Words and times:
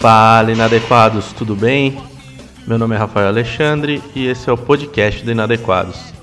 Fala, 0.00 0.50
inadequados, 0.50 1.30
tudo 1.34 1.54
bem? 1.54 2.02
Meu 2.66 2.78
nome 2.78 2.94
é 2.94 2.98
Rafael 2.98 3.28
Alexandre 3.28 4.02
e 4.14 4.26
esse 4.26 4.48
é 4.48 4.52
o 4.52 4.56
podcast 4.56 5.22
do 5.22 5.30
Inadequados. 5.30 6.14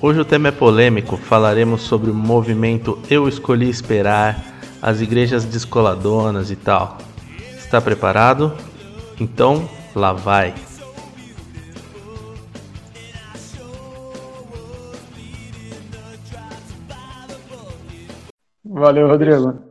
Hoje 0.00 0.18
o 0.18 0.24
tema 0.24 0.48
é 0.48 0.50
polêmico, 0.50 1.16
falaremos 1.16 1.82
sobre 1.82 2.10
o 2.10 2.14
movimento 2.14 2.98
Eu 3.08 3.28
Escolhi 3.28 3.70
Esperar, 3.70 4.44
as 4.82 5.00
igrejas 5.00 5.44
descoladonas 5.44 6.50
e 6.50 6.56
tal. 6.56 6.98
Está 7.56 7.80
preparado? 7.80 8.52
Então, 9.20 9.68
lá 9.94 10.12
vai! 10.12 10.52
Valeu, 18.64 19.06
Rodrigo. 19.06 19.62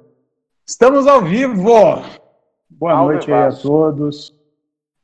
Estamos 0.65 1.05
ao 1.05 1.21
vivo! 1.21 2.22
Boa 2.83 2.97
noite 2.97 3.31
aí 3.31 3.43
a 3.43 3.49
todos. 3.49 4.35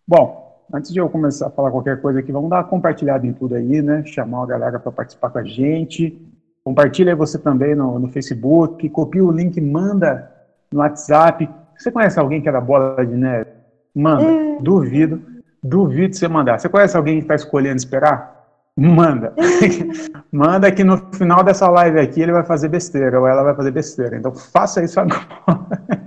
Bom, 0.05 0.65
antes 0.73 0.91
de 0.91 0.99
eu 0.99 1.07
começar 1.07 1.47
a 1.47 1.49
falar 1.49 1.71
qualquer 1.71 2.01
coisa 2.01 2.19
aqui, 2.19 2.29
vamos 2.29 2.49
dar 2.49 2.57
uma 2.57 2.63
compartilhada 2.65 3.25
em 3.25 3.31
tudo 3.31 3.55
aí, 3.55 3.81
né? 3.81 4.03
Chamar 4.05 4.43
a 4.43 4.47
galera 4.47 4.77
para 4.77 4.91
participar 4.91 5.29
com 5.29 5.37
a 5.37 5.45
gente. 5.45 6.21
Compartilha 6.61 7.15
você 7.15 7.39
também 7.39 7.75
no, 7.75 7.97
no 7.97 8.09
Facebook, 8.09 8.89
copia 8.89 9.23
o 9.23 9.31
link, 9.31 9.61
manda 9.61 10.29
no 10.69 10.79
WhatsApp. 10.79 11.49
Você 11.77 11.89
conhece 11.89 12.19
alguém 12.19 12.41
que 12.41 12.49
é 12.49 12.51
da 12.51 12.59
bola 12.59 13.05
de 13.05 13.15
neve? 13.15 13.49
Manda. 13.95 14.25
Hum. 14.25 14.57
Duvido. 14.61 15.21
Duvido 15.63 16.17
você 16.17 16.27
mandar. 16.27 16.59
Você 16.59 16.67
conhece 16.67 16.97
alguém 16.97 17.19
que 17.19 17.21
está 17.21 17.35
escolhendo 17.35 17.77
esperar? 17.77 18.45
Manda. 18.75 19.33
Manda 20.29 20.69
que 20.69 20.83
no 20.83 20.97
final 21.13 21.45
dessa 21.45 21.69
live 21.69 21.97
aqui 21.97 22.21
ele 22.21 22.33
vai 22.33 22.43
fazer 22.43 22.67
besteira, 22.67 23.21
ou 23.21 23.25
ela 23.25 23.41
vai 23.41 23.55
fazer 23.55 23.71
besteira. 23.71 24.17
Então 24.17 24.35
faça 24.35 24.83
isso 24.83 24.99
agora. 24.99 25.98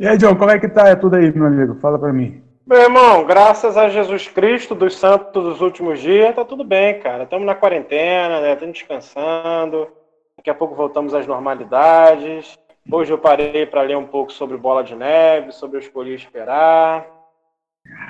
E 0.00 0.06
aí, 0.06 0.16
John, 0.16 0.36
como 0.36 0.52
é 0.52 0.60
que 0.60 0.68
tá 0.68 0.88
é 0.88 0.94
tudo 0.94 1.16
aí, 1.16 1.32
meu 1.32 1.48
amigo? 1.48 1.74
Fala 1.80 1.98
para 1.98 2.12
mim. 2.12 2.40
Meu 2.64 2.82
irmão, 2.82 3.24
graças 3.24 3.76
a 3.76 3.88
Jesus 3.88 4.28
Cristo 4.28 4.72
dos 4.72 4.96
santos 4.96 5.42
dos 5.42 5.60
últimos 5.60 5.98
dias, 5.98 6.36
tá 6.36 6.44
tudo 6.44 6.62
bem, 6.62 7.00
cara. 7.00 7.24
Estamos 7.24 7.44
na 7.44 7.56
quarentena, 7.56 8.40
né? 8.40 8.52
Estamos 8.52 8.74
descansando. 8.74 9.88
Daqui 10.36 10.50
a 10.50 10.54
pouco 10.54 10.76
voltamos 10.76 11.14
às 11.14 11.26
normalidades. 11.26 12.56
Hoje 12.92 13.12
eu 13.12 13.18
parei 13.18 13.66
para 13.66 13.82
ler 13.82 13.96
um 13.96 14.06
pouco 14.06 14.32
sobre 14.32 14.56
bola 14.56 14.84
de 14.84 14.94
neve, 14.94 15.50
sobre 15.50 15.78
eu 15.78 15.80
escolhi 15.80 16.14
esperar. 16.14 17.04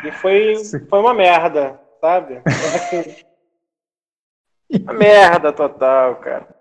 E 0.05 0.13
foi, 0.13 0.57
foi 0.91 0.99
uma 0.99 1.15
merda, 1.15 1.81
sabe? 2.03 2.43
uma 4.83 4.93
merda 4.93 5.55
total, 5.55 6.17
cara. 6.17 6.58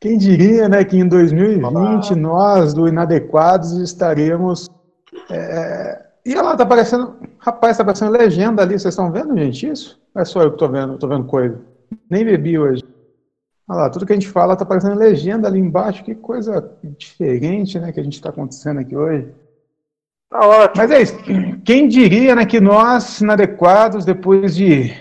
Quem 0.00 0.16
diria, 0.16 0.68
né, 0.68 0.84
que 0.84 0.96
em 0.96 1.08
2020 1.08 1.64
Olá. 1.64 2.16
nós 2.16 2.72
do 2.72 2.86
Inadequados 2.86 3.72
estaremos. 3.78 4.68
É... 5.28 6.06
E 6.24 6.32
olha 6.34 6.42
lá, 6.42 6.56
tá 6.56 6.62
aparecendo. 6.62 7.16
Rapaz, 7.38 7.76
tá 7.76 7.82
aparecendo 7.82 8.12
legenda 8.12 8.62
ali. 8.62 8.78
Vocês 8.78 8.92
estão 8.92 9.10
vendo, 9.10 9.36
gente, 9.36 9.68
isso? 9.68 10.00
É 10.16 10.24
só 10.24 10.42
eu 10.42 10.52
que 10.52 10.58
tô 10.58 10.68
vendo, 10.68 10.98
tô 10.98 11.08
vendo 11.08 11.24
coisa. 11.24 11.60
Nem 12.08 12.24
bebi 12.24 12.58
hoje. 12.58 12.84
Olha 13.68 13.80
lá, 13.80 13.90
tudo 13.90 14.06
que 14.06 14.12
a 14.12 14.16
gente 14.16 14.28
fala 14.28 14.56
tá 14.56 14.62
aparecendo 14.62 14.96
legenda 14.96 15.48
ali 15.48 15.58
embaixo. 15.58 16.04
Que 16.04 16.14
coisa 16.14 16.72
diferente, 16.96 17.78
né, 17.78 17.90
que 17.90 17.98
a 17.98 18.02
gente 18.02 18.14
está 18.14 18.28
acontecendo 18.28 18.78
aqui 18.78 18.96
hoje. 18.96 19.28
Tá 20.30 20.46
ótimo. 20.46 20.74
Mas 20.76 20.90
é 20.90 21.02
isso. 21.02 21.16
Quem 21.64 21.88
diria, 21.88 22.36
né, 22.36 22.46
que 22.46 22.60
nós, 22.60 23.20
inadequados, 23.20 24.04
depois 24.04 24.54
de 24.54 24.94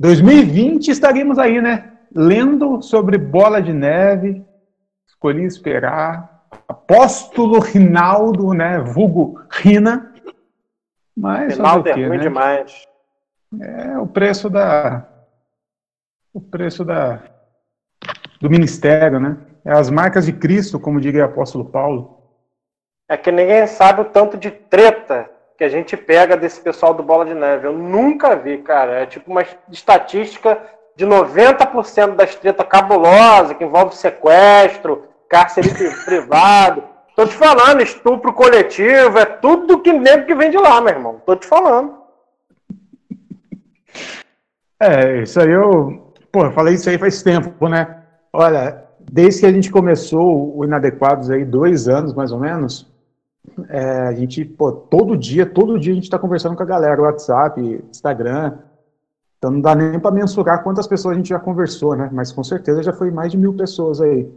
2020, 0.00 0.88
estaríamos 0.88 1.38
aí, 1.38 1.60
né? 1.60 1.92
Lendo 2.14 2.82
sobre 2.82 3.18
Bola 3.18 3.62
de 3.62 3.72
Neve, 3.72 4.44
escolhi 5.06 5.44
esperar, 5.44 6.44
apóstolo 6.68 7.58
Rinaldo, 7.58 8.52
né, 8.52 8.78
vulgo 8.78 9.40
Rina, 9.50 10.12
mas 11.16 11.56
Rinaldo 11.56 11.88
é 11.88 11.92
ruim 11.92 12.08
né? 12.08 12.18
demais. 12.18 12.86
É 13.60 13.98
o 13.98 14.06
preço 14.06 14.48
da 14.48 15.06
o 16.32 16.40
preço 16.40 16.84
da 16.84 17.20
do 18.40 18.48
ministério, 18.48 19.20
né? 19.20 19.36
É 19.64 19.72
as 19.72 19.90
marcas 19.90 20.24
de 20.24 20.32
Cristo, 20.32 20.80
como 20.80 21.00
diria 21.00 21.22
o 21.22 21.26
apóstolo 21.26 21.64
Paulo. 21.64 22.18
É 23.08 23.16
que 23.16 23.30
ninguém 23.30 23.66
sabe 23.66 24.00
o 24.00 24.04
tanto 24.04 24.38
de 24.38 24.50
treta 24.50 25.28
que 25.58 25.64
a 25.64 25.68
gente 25.68 25.96
pega 25.96 26.36
desse 26.36 26.60
pessoal 26.60 26.94
do 26.94 27.02
Bola 27.02 27.26
de 27.26 27.34
Neve. 27.34 27.66
Eu 27.66 27.76
nunca 27.76 28.34
vi, 28.34 28.58
cara. 28.58 29.00
É 29.00 29.06
tipo 29.06 29.30
uma 29.30 29.44
estatística 29.70 30.58
de 31.00 31.06
90% 31.06 32.14
das 32.14 32.34
tretas 32.34 32.66
cabulosas, 32.68 33.56
que 33.56 33.64
envolve 33.64 33.96
sequestro, 33.96 35.04
cárcere 35.30 35.70
privado. 36.04 36.82
Tô 37.16 37.26
te 37.26 37.34
falando, 37.34 37.80
estupro 37.80 38.34
coletivo, 38.34 39.18
é 39.18 39.24
tudo 39.24 39.80
que 39.80 39.94
nego 39.94 40.26
que 40.26 40.34
vem 40.34 40.50
de 40.50 40.58
lá, 40.58 40.78
meu 40.78 40.92
irmão. 40.92 41.22
Tô 41.24 41.34
te 41.34 41.46
falando. 41.46 41.94
É, 44.78 45.22
isso 45.22 45.40
aí 45.40 45.50
eu. 45.50 46.12
Pô, 46.30 46.44
eu 46.44 46.52
falei 46.52 46.74
isso 46.74 46.90
aí 46.90 46.98
faz 46.98 47.22
tempo, 47.22 47.66
né? 47.66 48.02
Olha, 48.30 48.84
desde 49.00 49.40
que 49.40 49.46
a 49.46 49.52
gente 49.52 49.70
começou 49.70 50.54
o 50.54 50.62
Inadequados 50.66 51.30
aí, 51.30 51.46
dois 51.46 51.88
anos 51.88 52.12
mais 52.12 52.30
ou 52.30 52.38
menos, 52.38 52.86
é, 53.70 54.02
a 54.02 54.12
gente, 54.12 54.44
pô, 54.44 54.70
todo 54.70 55.16
dia, 55.16 55.46
todo 55.46 55.80
dia 55.80 55.92
a 55.92 55.94
gente 55.94 56.04
está 56.04 56.18
conversando 56.18 56.56
com 56.56 56.62
a 56.62 56.66
galera, 56.66 57.00
WhatsApp, 57.00 57.82
Instagram, 57.90 58.58
então 59.40 59.50
não 59.50 59.60
dá 59.62 59.74
nem 59.74 59.98
para 59.98 60.10
mensurar 60.10 60.62
quantas 60.62 60.86
pessoas 60.86 61.14
a 61.14 61.16
gente 61.16 61.30
já 61.30 61.38
conversou, 61.38 61.96
né? 61.96 62.10
Mas 62.12 62.30
com 62.30 62.44
certeza 62.44 62.82
já 62.82 62.92
foi 62.92 63.10
mais 63.10 63.32
de 63.32 63.38
mil 63.38 63.54
pessoas 63.54 63.98
aí. 63.98 64.30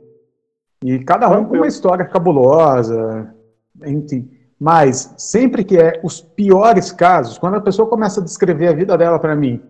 E 0.81 0.99
cada 0.99 1.29
um 1.29 1.43
com 1.43 1.57
uma 1.57 1.67
história 1.67 2.05
cabulosa, 2.05 3.35
enfim. 3.85 4.31
Mas 4.57 5.13
sempre 5.17 5.65
que 5.65 5.77
é 5.77 5.99
os 6.05 6.21
piores 6.21 6.89
casos, 6.89 7.37
quando 7.37 7.55
a 7.55 7.61
pessoa 7.61 7.89
começa 7.89 8.21
a 8.21 8.23
descrever 8.23 8.69
a 8.69 8.73
vida 8.73 8.97
dela 8.97 9.19
para 9.19 9.35
mim, 9.35 9.61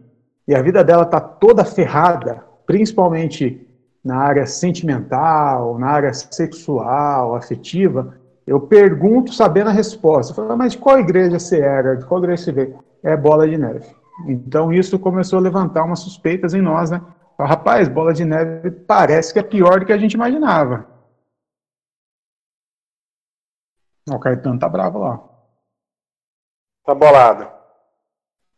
e 0.47 0.53
a 0.53 0.61
vida 0.61 0.83
dela 0.83 1.03
tá 1.03 1.19
toda 1.19 1.65
ferrada, 1.65 2.43
principalmente 2.67 3.67
na 4.03 4.17
área 4.17 4.45
sentimental, 4.45 5.79
na 5.79 5.87
área 5.87 6.13
sexual, 6.13 7.33
afetiva, 7.35 8.13
eu 8.45 8.59
pergunto 8.59 9.33
sabendo 9.33 9.71
a 9.71 9.73
resposta. 9.73 10.31
Eu 10.31 10.35
falo, 10.35 10.55
mas 10.55 10.73
de 10.73 10.77
qual 10.77 10.99
igreja 10.99 11.39
você 11.39 11.59
era? 11.59 11.97
De 11.97 12.05
qual 12.05 12.19
igreja 12.19 12.43
você 12.43 12.51
veio? 12.51 12.75
É 13.01 13.17
bola 13.17 13.49
de 13.49 13.57
neve. 13.57 14.02
Então 14.27 14.71
isso 14.71 14.99
começou 14.99 15.39
a 15.39 15.41
levantar 15.41 15.83
umas 15.83 15.99
suspeitas 15.99 16.53
em 16.53 16.61
nós, 16.61 16.91
né? 16.91 17.01
Rapaz, 17.39 17.87
bola 17.87 18.13
de 18.13 18.23
neve 18.23 18.71
parece 18.71 19.33
que 19.33 19.39
é 19.39 19.43
pior 19.43 19.79
do 19.79 19.85
que 19.85 19.93
a 19.93 19.97
gente 19.97 20.13
imaginava. 20.13 20.87
O 24.07 24.19
Caetano 24.19 24.59
tá 24.59 24.69
bravo 24.69 24.99
lá. 24.99 25.23
Tá 26.85 26.93
bolado. 26.93 27.45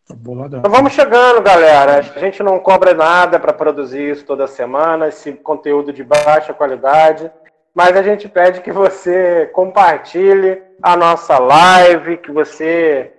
Tá 0.07 0.15
boladão. 0.15 0.59
Então 0.59 0.71
vamos 0.71 0.93
chegando, 0.93 1.41
galera. 1.41 1.97
A 1.97 2.01
gente 2.01 2.43
não 2.43 2.59
cobra 2.59 2.93
nada 2.93 3.39
para 3.39 3.53
produzir 3.53 4.11
isso 4.11 4.25
toda 4.25 4.45
semana, 4.47 5.07
esse 5.07 5.33
conteúdo 5.33 5.91
de 5.91 6.03
baixa 6.03 6.53
qualidade. 6.53 7.31
Mas 7.73 7.97
a 7.97 8.03
gente 8.03 8.29
pede 8.29 8.61
que 8.61 8.71
você 8.71 9.47
compartilhe 9.47 10.61
a 10.81 10.95
nossa 10.95 11.37
live, 11.39 12.17
que 12.17 12.31
você 12.31 13.14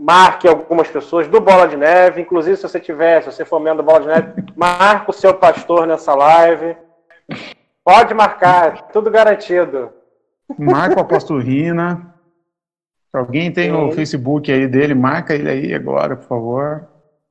marque 0.00 0.48
algumas 0.48 0.88
pessoas 0.88 1.28
do 1.28 1.38
Bola 1.42 1.68
de 1.68 1.76
Neve, 1.76 2.22
inclusive 2.22 2.56
se 2.56 2.62
você 2.62 2.80
tiver, 2.80 3.22
se 3.22 3.30
você 3.30 3.44
for 3.44 3.60
membro 3.60 3.82
do 3.82 3.86
Bola 3.86 4.00
de 4.00 4.06
Neve, 4.06 4.32
marque 4.56 5.10
o 5.10 5.12
seu 5.12 5.34
pastor 5.34 5.86
nessa 5.86 6.14
live. 6.14 6.74
Pode 7.84 8.14
marcar, 8.14 8.88
tudo 8.88 9.10
garantido. 9.10 9.90
Marca 10.58 10.96
o 10.96 11.02
apóstolo 11.02 11.38
Rina. 11.38 12.14
Se 13.10 13.18
alguém 13.18 13.52
tem 13.52 13.70
Sim. 13.70 13.76
o 13.76 13.92
Facebook 13.92 14.50
aí 14.50 14.66
dele, 14.66 14.94
marca 14.94 15.34
ele 15.34 15.50
aí 15.50 15.74
agora, 15.74 16.16
por 16.16 16.26
favor. 16.26 16.88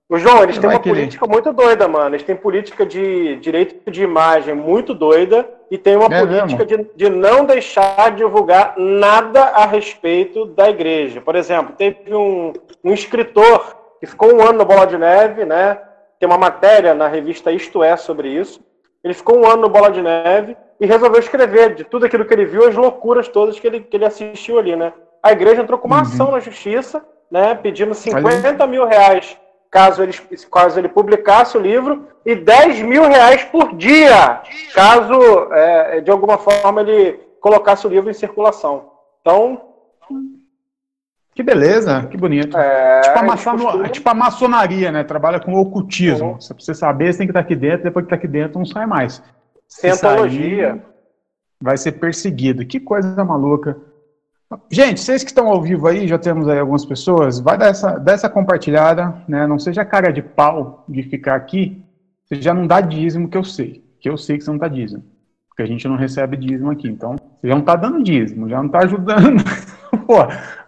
O 0.07 0.19
João, 0.19 0.43
eles 0.43 0.57
têm 0.59 0.69
uma 0.69 0.79
política 0.79 1.25
muito 1.25 1.51
doida, 1.51 1.87
mano. 1.87 2.15
Eles 2.15 2.23
têm 2.25 2.35
política 2.35 2.85
de 2.85 3.37
direito 3.37 3.89
de 3.89 4.03
imagem 4.03 4.53
muito 4.53 4.93
doida 4.93 5.47
e 5.71 5.77
tem 5.77 5.95
uma 5.95 6.13
é 6.13 6.19
política 6.19 6.65
de, 6.65 6.87
de, 6.95 7.09
não 7.09 7.45
deixar 7.45 8.11
divulgar 8.11 8.73
nada 8.77 9.41
a 9.41 9.65
respeito 9.65 10.45
da 10.45 10.69
igreja. 10.69 11.21
Por 11.21 11.35
exemplo, 11.35 11.75
teve 11.77 12.15
um, 12.15 12.53
um 12.83 12.93
escritor 12.93 13.77
que 13.99 14.07
ficou 14.07 14.33
um 14.33 14.41
ano 14.41 14.59
no 14.59 14.65
Bola 14.65 14.87
de 14.87 14.97
Neve, 14.97 15.45
né? 15.45 15.79
Tem 16.19 16.27
uma 16.27 16.37
matéria 16.37 16.93
na 16.93 17.07
revista 17.07 17.51
Isto 17.51 17.83
É 17.83 17.95
sobre 17.95 18.29
isso. 18.29 18.59
Ele 19.03 19.13
ficou 19.13 19.37
um 19.37 19.45
ano 19.45 19.63
no 19.63 19.69
Bola 19.69 19.91
de 19.91 20.01
Neve 20.01 20.57
e 20.79 20.85
resolveu 20.85 21.19
escrever 21.19 21.75
de 21.75 21.83
tudo 21.83 22.05
aquilo 22.05 22.25
que 22.25 22.33
ele 22.33 22.45
viu, 22.45 22.67
as 22.67 22.75
loucuras 22.75 23.27
todas 23.27 23.59
que 23.59 23.67
ele, 23.67 23.81
que 23.81 23.95
ele 23.95 24.05
assistiu 24.05 24.57
ali, 24.57 24.75
né? 24.75 24.91
A 25.21 25.31
igreja 25.31 25.61
entrou 25.61 25.77
com 25.77 25.87
uma 25.87 25.97
uhum. 25.97 26.01
ação 26.01 26.31
na 26.31 26.39
justiça, 26.39 27.05
né? 27.29 27.53
Pedindo 27.55 27.93
50 27.93 28.65
mil 28.65 28.85
reais 28.85 29.37
caso 29.69 30.01
ele, 30.01 30.13
caso 30.51 30.79
ele 30.79 30.89
publicasse 30.89 31.57
o 31.57 31.61
livro, 31.61 32.07
e 32.25 32.35
10 32.35 32.81
mil 32.81 33.03
reais 33.03 33.43
por 33.45 33.75
dia, 33.75 34.41
caso 34.73 35.53
é, 35.53 36.01
de 36.01 36.11
alguma 36.11 36.37
forma 36.37 36.81
ele 36.81 37.19
colocasse 37.39 37.85
o 37.85 37.89
livro 37.89 38.09
em 38.09 38.13
circulação. 38.13 38.91
Então. 39.21 39.61
Que 41.33 41.43
beleza, 41.43 42.05
que 42.07 42.17
bonito. 42.17 42.57
É, 42.57 43.01
tipo, 43.01 43.19
a 43.19 43.23
maçonaria, 43.23 43.85
é 43.85 43.89
tipo 43.89 44.09
a 44.09 44.13
maçonaria, 44.13 44.91
né? 44.91 45.03
Trabalha 45.03 45.39
com 45.39 45.53
ocultismo. 45.53 46.31
Uhum. 46.31 46.41
Você 46.41 46.53
precisa 46.53 46.77
saber, 46.77 47.13
você 47.13 47.19
tem 47.19 47.27
que 47.27 47.31
estar 47.31 47.39
aqui 47.39 47.55
dentro, 47.55 47.83
depois 47.83 48.03
que 48.03 48.13
está 48.13 48.15
aqui 48.15 48.27
dentro, 48.27 48.59
não 48.59 48.65
sai 48.65 48.85
mais. 48.85 49.23
Cientologia. 49.67 50.83
vai 51.61 51.77
ser 51.77 51.93
perseguido. 51.93 52.65
Que 52.65 52.79
coisa 52.79 53.23
maluca. 53.23 53.77
Gente, 54.71 54.99
vocês 54.99 55.23
que 55.23 55.29
estão 55.29 55.47
ao 55.47 55.61
vivo 55.61 55.87
aí, 55.87 56.07
já 56.07 56.17
temos 56.17 56.47
aí 56.47 56.57
algumas 56.57 56.83
pessoas, 56.83 57.39
vai 57.39 57.55
dar 57.55 57.67
essa, 57.67 58.29
compartilhada, 58.29 59.13
né? 59.27 59.45
Não 59.45 59.59
seja 59.59 59.85
cara 59.85 60.11
de 60.11 60.23
pau 60.23 60.83
de 60.89 61.03
ficar 61.03 61.35
aqui, 61.35 61.83
você 62.25 62.41
já 62.41 62.51
não 62.51 62.65
dá 62.65 62.81
dízimo 62.81 63.29
que 63.29 63.37
eu 63.37 63.43
sei, 63.43 63.83
que 64.01 64.09
eu 64.09 64.17
sei 64.17 64.39
que 64.39 64.43
você 64.43 64.49
não 64.49 64.57
dá 64.57 64.67
dízimo, 64.67 65.03
porque 65.47 65.61
a 65.61 65.67
gente 65.67 65.87
não 65.87 65.95
recebe 65.95 66.35
dízimo 66.35 66.71
aqui, 66.71 66.87
então 66.87 67.11
você 67.11 67.47
já 67.47 67.53
não 67.53 67.61
está 67.61 67.75
dando 67.75 68.01
dízimo, 68.01 68.49
já 68.49 68.57
não 68.57 68.65
está 68.65 68.79
ajudando. 68.79 69.43
Pô, 70.07 70.15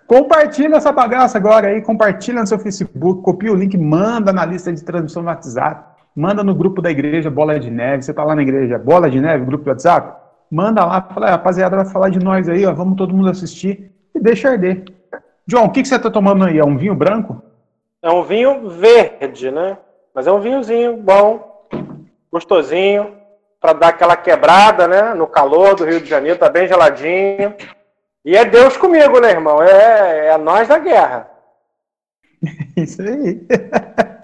compartilha 0.06 0.76
essa 0.76 0.92
bagaça 0.92 1.40
agora 1.40 1.70
aí, 1.70 1.82
compartilha 1.82 2.42
no 2.42 2.48
seu 2.48 2.60
Facebook, 2.60 3.24
copia 3.24 3.52
o 3.52 3.56
link, 3.56 3.76
manda 3.76 4.32
na 4.32 4.46
lista 4.46 4.72
de 4.72 4.84
transmissão 4.84 5.24
no 5.24 5.30
WhatsApp, 5.30 6.04
manda 6.16 6.44
no 6.44 6.54
grupo 6.54 6.84
da 6.84 6.92
igreja 6.92 7.32
Bola 7.32 7.60
de 7.60 7.72
Neve, 7.72 8.04
você 8.04 8.12
está 8.12 8.24
lá 8.24 8.36
na 8.36 8.44
igreja 8.44 8.78
Bola 8.78 9.10
de 9.10 9.20
Neve, 9.20 9.44
grupo 9.44 9.64
do 9.64 9.70
WhatsApp, 9.72 10.21
manda 10.52 10.84
lá, 10.84 11.02
fala, 11.02 11.30
rapaziada, 11.30 11.78
vai 11.78 11.86
falar 11.86 12.10
de 12.10 12.20
nós 12.20 12.50
aí, 12.50 12.66
ó, 12.66 12.74
vamos 12.74 12.98
todo 12.98 13.14
mundo 13.14 13.30
assistir 13.30 13.92
e 14.14 14.20
deixa 14.20 14.50
arder. 14.50 14.84
João, 15.48 15.66
o 15.66 15.72
que, 15.72 15.82
que 15.82 15.88
você 15.88 15.96
está 15.96 16.12
tomando 16.12 16.44
aí? 16.44 16.60
É 16.60 16.66
um 16.66 16.78
vinho 16.78 16.94
branco? 16.94 17.42
É 18.02 18.10
um 18.12 18.24
vinho 18.24 18.70
verde, 18.70 19.50
né? 19.50 19.78
Mas 20.14 20.28
é 20.28 20.32
um 20.32 20.42
vinhozinho 20.42 20.98
bom, 20.98 21.68
gostosinho, 22.32 23.16
para 23.60 23.74
dar 23.74 23.88
aquela 23.90 24.18
quebrada, 24.18 24.88
né? 24.88 25.14
No 25.14 25.26
calor 25.26 25.76
do 25.76 25.86
Rio 25.86 26.02
de 26.02 26.10
Janeiro, 26.10 26.38
tá 26.38 26.50
bem 26.50 26.68
geladinho. 26.68 27.56
E 28.26 28.36
é 28.36 28.44
Deus 28.44 28.76
comigo, 28.76 29.20
né, 29.20 29.32
irmão? 29.32 29.64
É, 29.64 30.28
é 30.28 30.38
nós 30.38 30.68
da 30.68 30.78
guerra. 30.78 31.30
Isso 32.76 33.02
aí. 33.02 33.48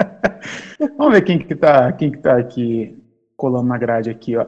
Vamos 0.97 1.13
ver 1.13 1.21
quem 1.21 1.39
que 1.39 1.55
tá, 1.55 1.91
quem 1.93 2.11
que 2.11 2.17
tá 2.17 2.37
aqui 2.37 3.01
colando 3.35 3.67
na 3.67 3.77
grade 3.77 4.09
aqui, 4.09 4.35
ó. 4.35 4.45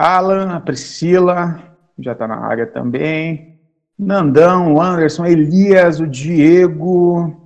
Alan, 0.00 0.54
a 0.54 0.60
Priscila, 0.60 1.60
já 1.98 2.12
está 2.12 2.28
na 2.28 2.36
área 2.36 2.64
também. 2.64 3.58
Nandão, 3.98 4.74
o 4.74 4.80
Anderson, 4.80 5.26
Elias, 5.26 5.98
o 5.98 6.06
Diego. 6.06 7.36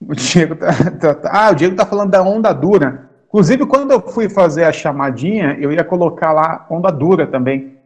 O 0.00 0.14
Diego 0.16 0.56
tá, 0.56 0.68
tá, 0.98 1.14
tá, 1.14 1.30
ah, 1.30 1.50
o 1.50 1.54
Diego 1.54 1.76
tá 1.76 1.84
falando 1.84 2.10
da 2.10 2.22
onda 2.22 2.54
dura. 2.54 3.10
Inclusive, 3.26 3.66
quando 3.66 3.90
eu 3.90 4.00
fui 4.00 4.30
fazer 4.30 4.64
a 4.64 4.72
chamadinha, 4.72 5.58
eu 5.60 5.70
ia 5.70 5.84
colocar 5.84 6.32
lá 6.32 6.66
onda 6.70 6.90
dura 6.90 7.26
também. 7.26 7.76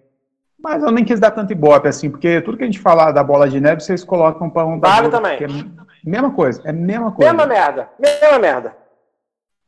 Mas 0.63 0.81
eu 0.81 0.93
nem 0.93 1.05
quis 1.05 1.19
dar 1.19 1.33
tanto 1.33 1.53
ibope 1.53 1.89
assim, 1.89 2.09
porque 2.09 2.41
tudo 2.41 2.57
que 2.57 2.63
a 2.63 2.67
gente 2.67 2.79
falar 2.79 3.11
da 3.11 3.25
bola 3.25 3.49
de 3.49 3.61
neve, 3.61 3.81
vocês 3.81 4.05
colocam 4.05 4.49
para 4.49 4.65
onda 4.65 4.89
vale 4.89 5.09
dura. 5.09 5.17
também. 5.17 5.39
É 5.43 6.09
mesma 6.09 6.31
coisa, 6.31 6.63
é 6.65 6.71
mesma 6.73 7.11
coisa. 7.11 7.33
Mesma 7.33 7.47
merda, 7.47 7.89
mesma 7.99 8.39
merda. 8.39 8.77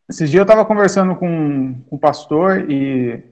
Esses 0.09 0.31
dias 0.31 0.41
eu 0.41 0.43
estava 0.43 0.65
conversando 0.65 1.17
com, 1.17 1.75
com 1.89 1.97
o 1.97 1.99
pastor 1.99 2.71
e 2.71 3.30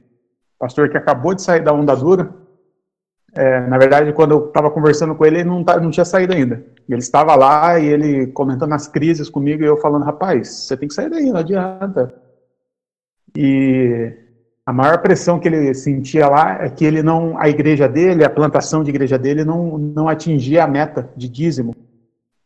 pastor 0.58 0.88
que 0.88 0.96
acabou 0.96 1.34
de 1.34 1.42
sair 1.42 1.60
da 1.60 1.72
onda 1.72 1.94
dura. 1.94 2.34
É, 3.34 3.60
na 3.60 3.78
verdade, 3.78 4.12
quando 4.12 4.32
eu 4.32 4.46
estava 4.46 4.70
conversando 4.70 5.14
com 5.14 5.24
ele, 5.24 5.40
ele 5.40 5.48
não, 5.48 5.62
tá, 5.62 5.78
não 5.78 5.90
tinha 5.90 6.04
saído 6.04 6.32
ainda. 6.32 6.64
Ele 6.88 6.98
estava 6.98 7.34
lá 7.34 7.78
e 7.78 7.86
ele 7.86 8.26
comentando 8.28 8.72
as 8.72 8.88
crises 8.88 9.28
comigo 9.28 9.62
e 9.62 9.66
eu 9.66 9.76
falando, 9.76 10.04
rapaz, 10.04 10.48
você 10.48 10.76
tem 10.76 10.88
que 10.88 10.94
sair 10.94 11.10
daí, 11.10 11.30
não 11.30 11.38
adianta. 11.38 12.12
E 13.36 14.12
a 14.64 14.72
maior 14.72 14.98
pressão 14.98 15.38
que 15.38 15.46
ele 15.46 15.74
sentia 15.74 16.28
lá 16.28 16.64
é 16.64 16.70
que 16.70 16.84
ele 16.84 17.02
não, 17.02 17.38
a 17.38 17.48
igreja 17.48 17.88
dele, 17.88 18.24
a 18.24 18.30
plantação 18.30 18.82
de 18.82 18.90
igreja 18.90 19.18
dele, 19.18 19.44
não, 19.44 19.78
não 19.78 20.08
atingia 20.08 20.64
a 20.64 20.68
meta 20.68 21.10
de 21.16 21.28
dízimo 21.28 21.74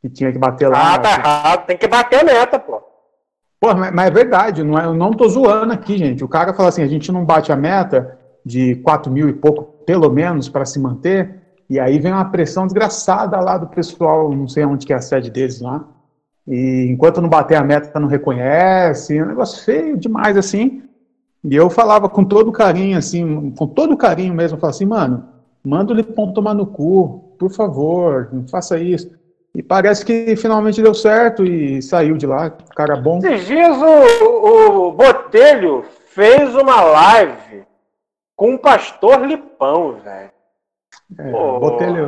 que 0.01 0.09
tinha 0.09 0.33
que 0.33 0.39
bater 0.39 0.69
lá. 0.69 0.95
Ah, 0.95 0.99
tá 0.99 1.11
errado, 1.13 1.67
tem 1.67 1.79
que 1.79 1.87
bater 1.87 2.21
a 2.21 2.25
meta, 2.25 2.59
pô. 2.59 2.82
Pô, 3.63 3.73
mas, 3.77 3.95
mas 3.95 4.09
é 4.09 4.11
verdade, 4.11 4.65
não 4.65 4.77
é, 4.77 4.87
eu 4.87 4.93
não 4.93 5.13
tô 5.13 5.29
zoando 5.29 5.73
aqui, 5.73 5.97
gente. 5.97 6.25
O 6.25 6.29
cara 6.29 6.53
fala 6.53 6.69
assim, 6.69 6.83
a 6.83 6.89
gente 6.89 7.13
não 7.13 7.25
bate 7.25 7.53
a 7.53 7.57
meta 7.57 8.19
de 8.45 8.75
4 8.83 9.09
mil 9.09 9.29
e 9.29 9.33
pouco, 9.33 9.63
pelo 9.87 10.11
menos, 10.11 10.49
para 10.49 10.65
se 10.65 10.81
manter, 10.81 11.37
e 11.71 11.79
aí 11.79 12.01
vem 12.01 12.11
uma 12.11 12.25
pressão 12.25 12.67
desgraçada 12.67 13.39
lá 13.39 13.57
do 13.57 13.69
pessoal, 13.69 14.35
não 14.35 14.49
sei 14.49 14.65
onde 14.65 14.85
que 14.85 14.93
é 14.93 14.97
a 14.97 15.01
sede 15.01 15.31
deles 15.31 15.61
lá, 15.61 15.85
e 16.45 16.89
enquanto 16.91 17.21
não 17.21 17.29
bater 17.29 17.55
a 17.55 17.63
meta, 17.63 18.01
não 18.01 18.09
reconhece, 18.09 19.17
é 19.17 19.23
um 19.23 19.29
negócio 19.29 19.65
feio 19.65 19.97
demais, 19.97 20.37
assim. 20.37 20.83
E 21.45 21.55
eu 21.55 21.71
falava 21.71 22.09
com 22.09 22.25
todo 22.25 22.51
carinho, 22.51 22.99
assim, 22.99 23.53
com 23.53 23.69
todo 23.69 23.97
carinho 23.97 24.35
mesmo, 24.35 24.59
falava 24.59 24.75
assim, 24.75 24.87
mano, 24.87 25.23
manda 25.65 25.93
o 25.93 25.97
Lipão 25.97 26.33
tomar 26.33 26.55
no 26.55 26.67
cu, 26.67 27.37
por 27.39 27.53
favor, 27.53 28.29
não 28.33 28.49
faça 28.49 28.77
isso. 28.77 29.09
E 29.55 29.63
parece 29.63 30.05
que 30.05 30.35
finalmente 30.35 30.83
deu 30.83 30.95
certo 30.95 31.45
e 31.45 31.83
saiu 31.83 32.17
de 32.17 32.27
lá, 32.27 32.51
cara 32.75 32.97
bom. 32.97 33.19
Esses 33.19 33.47
dias 33.47 33.77
o, 33.77 34.87
o 34.87 34.93
Botelho 34.93 35.85
fez 36.15 36.55
uma 36.55 36.81
live 36.81 37.65
com 38.35 38.55
o 38.55 38.59
pastor 38.59 39.27
Lipão, 39.27 39.99
velho. 40.03 40.31
É, 41.19 41.31
Botelho, 41.31 42.07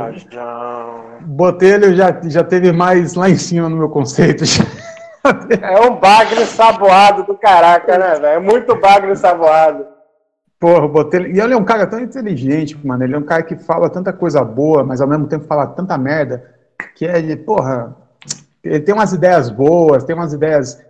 Botelho 1.20 1.94
já, 1.94 2.18
já 2.24 2.42
teve 2.42 2.72
mais 2.72 3.14
lá 3.14 3.28
em 3.28 3.36
cima 3.36 3.68
no 3.68 3.76
meu 3.76 3.90
conceito. 3.90 4.44
é 5.60 5.80
um 5.80 5.96
bagre 5.96 6.46
saboado 6.46 7.24
do 7.24 7.36
caraca, 7.36 7.98
né, 7.98 8.14
velho? 8.14 8.26
É 8.26 8.38
muito 8.38 8.74
bagre 8.80 9.14
saboado. 9.16 9.86
Porra, 10.58 10.88
Botelho. 10.88 11.26
E 11.26 11.38
ele 11.38 11.52
é 11.52 11.56
um 11.58 11.64
cara 11.64 11.86
tão 11.86 12.00
inteligente, 12.00 12.74
mano. 12.86 13.04
Ele 13.04 13.14
é 13.14 13.18
um 13.18 13.22
cara 13.24 13.42
que 13.42 13.56
fala 13.56 13.90
tanta 13.90 14.14
coisa 14.14 14.42
boa, 14.42 14.82
mas 14.82 15.02
ao 15.02 15.08
mesmo 15.08 15.26
tempo 15.26 15.44
fala 15.44 15.66
tanta 15.66 15.98
merda 15.98 16.53
que 16.94 17.06
é 17.06 17.20
de, 17.20 17.36
porra, 17.36 17.96
ele 18.62 18.80
tem 18.80 18.94
umas 18.94 19.12
ideias 19.12 19.50
boas, 19.50 20.04
tem 20.04 20.14
umas 20.14 20.32
ideias 20.32 20.82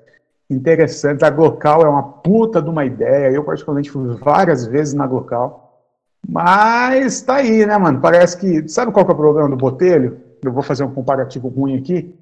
interessantes. 0.48 1.22
A 1.22 1.30
Glocal 1.30 1.82
é 1.82 1.88
uma 1.88 2.02
puta 2.02 2.62
de 2.62 2.68
uma 2.68 2.84
ideia. 2.84 3.30
Eu, 3.30 3.44
particularmente, 3.44 3.90
fui 3.90 4.16
várias 4.16 4.66
vezes 4.66 4.94
na 4.94 5.06
Glocal. 5.06 5.82
Mas 6.26 7.20
tá 7.20 7.36
aí, 7.36 7.66
né, 7.66 7.76
mano? 7.76 8.00
Parece 8.00 8.36
que. 8.38 8.68
Sabe 8.68 8.92
qual 8.92 9.04
que 9.04 9.10
é 9.10 9.14
o 9.14 9.18
problema 9.18 9.48
do 9.48 9.56
Botelho? 9.56 10.20
Eu 10.42 10.52
vou 10.52 10.62
fazer 10.62 10.84
um 10.84 10.92
comparativo 10.92 11.48
ruim 11.48 11.76
aqui. 11.76 12.14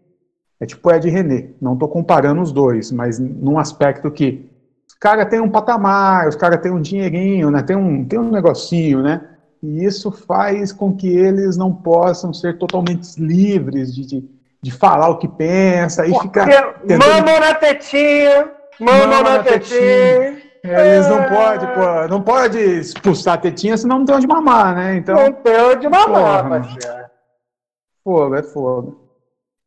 É 0.58 0.66
tipo 0.66 0.90
Ed 0.92 1.08
René. 1.08 1.50
Não 1.60 1.76
tô 1.76 1.88
comparando 1.88 2.40
os 2.40 2.52
dois, 2.52 2.92
mas 2.92 3.18
num 3.18 3.58
aspecto 3.58 4.10
que 4.10 4.48
os 4.86 4.94
caras 4.94 5.28
têm 5.28 5.40
um 5.40 5.50
patamar, 5.50 6.28
os 6.28 6.36
caras 6.36 6.60
têm 6.60 6.70
um 6.70 6.80
dinheirinho, 6.80 7.50
né? 7.50 7.62
Tem 7.62 7.76
um, 7.76 8.04
tem 8.04 8.18
um 8.18 8.30
negocinho, 8.30 9.02
né? 9.02 9.28
E 9.62 9.84
isso 9.84 10.10
faz 10.10 10.72
com 10.72 10.94
que 10.94 11.08
eles 11.08 11.56
não 11.56 11.72
possam 11.72 12.34
ser 12.34 12.58
totalmente 12.58 13.16
livres 13.16 13.94
de, 13.94 14.04
de, 14.04 14.30
de 14.60 14.70
falar 14.72 15.08
o 15.08 15.18
que 15.18 15.28
pensa 15.28 16.04
e 16.04 16.18
ficar. 16.18 16.46
Tentando... 16.86 17.40
na 17.40 17.54
tetinha! 17.54 18.50
Mamam 18.80 19.22
na, 19.22 19.38
tetinha! 19.38 20.42
É, 20.64 20.94
eles 20.94 21.08
não 21.08 21.24
podem, 21.24 21.68
pô, 21.74 22.08
não 22.08 22.22
pode 22.22 22.58
expulsar 22.58 23.34
a 23.34 23.38
tetinha, 23.38 23.76
senão 23.76 23.98
não 23.98 24.06
tem 24.06 24.16
onde 24.16 24.26
mamar, 24.26 24.74
né? 24.74 24.96
Então, 24.96 25.14
não 25.14 25.32
tem 25.32 25.60
onde 25.60 25.88
mamar, 25.88 26.48
parceiro. 26.48 27.04
Fogo, 28.04 28.34
é 28.34 28.42
fogo. 28.42 29.00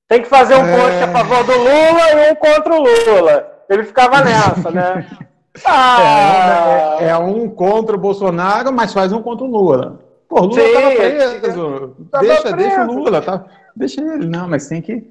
Tem 0.10 0.22
que 0.22 0.28
fazer 0.28 0.56
um 0.56 0.66
é... 0.66 0.78
post 0.78 1.04
a 1.04 1.08
favor 1.08 1.44
do 1.46 1.54
Lula 1.54 2.12
e 2.12 2.32
um 2.32 2.36
contra 2.36 2.74
o 2.74 2.84
Lula. 2.84 3.52
Ele 3.70 3.84
ficava 3.84 4.24
nessa, 4.24 4.72
né? 4.72 5.08
Ah. 5.64 6.98
É, 7.00 7.06
é, 7.06 7.08
é, 7.10 7.18
um 7.18 7.50
contra 7.50 7.96
o 7.96 8.00
Bolsonaro, 8.00 8.74
mas 8.74 8.94
faz 8.94 9.14
um 9.14 9.22
contra 9.22 9.46
o 9.46 9.50
Lula. 9.50 10.00
Pô, 10.28 10.42
Lula 10.42 10.62
Sim, 10.62 10.74
tava 10.74 10.96
preso. 10.96 11.96
Tava 12.12 12.24
deixa, 12.26 12.42
preso. 12.42 12.56
deixa 12.58 12.84
o 12.84 12.94
Lula, 12.94 13.22
tá? 13.22 13.46
Deixa 13.76 14.02
ele, 14.02 14.26
não, 14.28 14.48
mas 14.48 14.68
tem 14.68 14.82
que. 14.82 15.08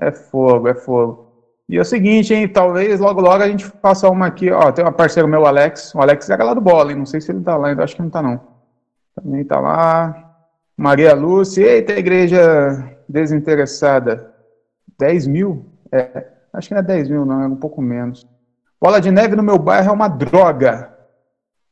É 0.00 0.10
fogo, 0.12 0.68
é 0.68 0.74
fogo. 0.74 1.32
E 1.68 1.78
é 1.78 1.80
o 1.80 1.84
seguinte, 1.84 2.34
hein? 2.34 2.48
Talvez 2.48 3.00
logo 3.00 3.20
logo 3.20 3.42
a 3.42 3.48
gente 3.48 3.64
faça 3.64 4.08
uma 4.08 4.26
aqui, 4.26 4.50
ó. 4.50 4.70
Tem 4.72 4.84
um 4.84 4.92
parceiro 4.92 5.28
meu, 5.28 5.46
Alex. 5.46 5.94
O 5.94 6.00
Alex 6.00 6.28
é 6.28 6.36
lá 6.36 6.54
do 6.54 6.60
bola, 6.60 6.90
hein? 6.90 6.98
Não 6.98 7.06
sei 7.06 7.20
se 7.20 7.32
ele 7.32 7.40
tá 7.40 7.56
lá 7.56 7.68
ainda, 7.68 7.82
acho 7.82 7.96
que 7.96 8.02
não 8.02 8.10
tá, 8.10 8.20
não. 8.22 8.40
Também 9.14 9.44
tá 9.44 9.58
lá. 9.58 10.32
Maria 10.76 11.14
Lúcia, 11.14 11.66
eita, 11.66 11.92
igreja 11.92 12.38
desinteressada. 13.08 14.32
10 14.98 15.26
mil? 15.26 15.66
É, 15.90 16.26
acho 16.52 16.68
que 16.68 16.74
não 16.74 16.80
é 16.80 16.84
10 16.84 17.08
mil, 17.08 17.24
não, 17.24 17.42
é 17.42 17.46
um 17.46 17.56
pouco 17.56 17.80
menos. 17.80 18.26
Bola 18.82 19.00
de 19.00 19.12
neve 19.12 19.36
no 19.36 19.44
meu 19.44 19.58
bairro 19.58 19.90
é 19.90 19.92
uma 19.92 20.08
droga. 20.08 20.92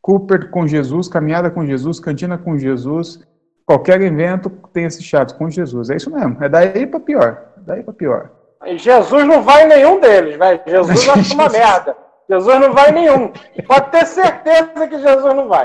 Cooper 0.00 0.48
com 0.48 0.64
Jesus, 0.64 1.08
caminhada 1.08 1.50
com 1.50 1.66
Jesus, 1.66 1.98
cantina 1.98 2.38
com 2.38 2.56
Jesus. 2.56 3.18
Qualquer 3.66 4.00
evento 4.00 4.48
tem 4.72 4.84
esse 4.84 5.02
chato 5.02 5.36
com 5.36 5.50
Jesus. 5.50 5.90
É 5.90 5.96
isso 5.96 6.08
mesmo. 6.08 6.36
É 6.40 6.48
daí 6.48 6.86
para 6.86 7.00
pior. 7.00 7.46
É 7.56 7.60
daí 7.66 7.82
para 7.82 7.92
pior. 7.92 8.30
Jesus 8.76 9.26
não 9.26 9.42
vai 9.42 9.64
em 9.64 9.68
nenhum 9.68 9.98
deles, 9.98 10.38
velho. 10.38 10.60
Jesus 10.64 11.08
acha 11.10 11.34
uma 11.34 11.48
merda. 11.48 11.96
Jesus 12.28 12.60
não 12.60 12.72
vai 12.72 12.90
em 12.90 12.94
nenhum. 12.94 13.32
Pode 13.66 13.90
ter 13.90 14.06
certeza 14.06 14.86
que 14.86 14.98
Jesus 15.00 15.34
não 15.34 15.48
vai. 15.48 15.64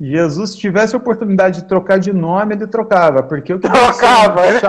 Jesus, 0.00 0.50
se 0.50 0.58
tivesse 0.58 0.96
a 0.96 0.98
oportunidade 0.98 1.62
de 1.62 1.68
trocar 1.68 2.00
de 2.00 2.12
nome, 2.12 2.56
ele 2.56 2.66
trocava, 2.66 3.22
porque 3.22 3.52
eu 3.52 3.60
trocava, 3.60 4.50
né? 4.50 4.60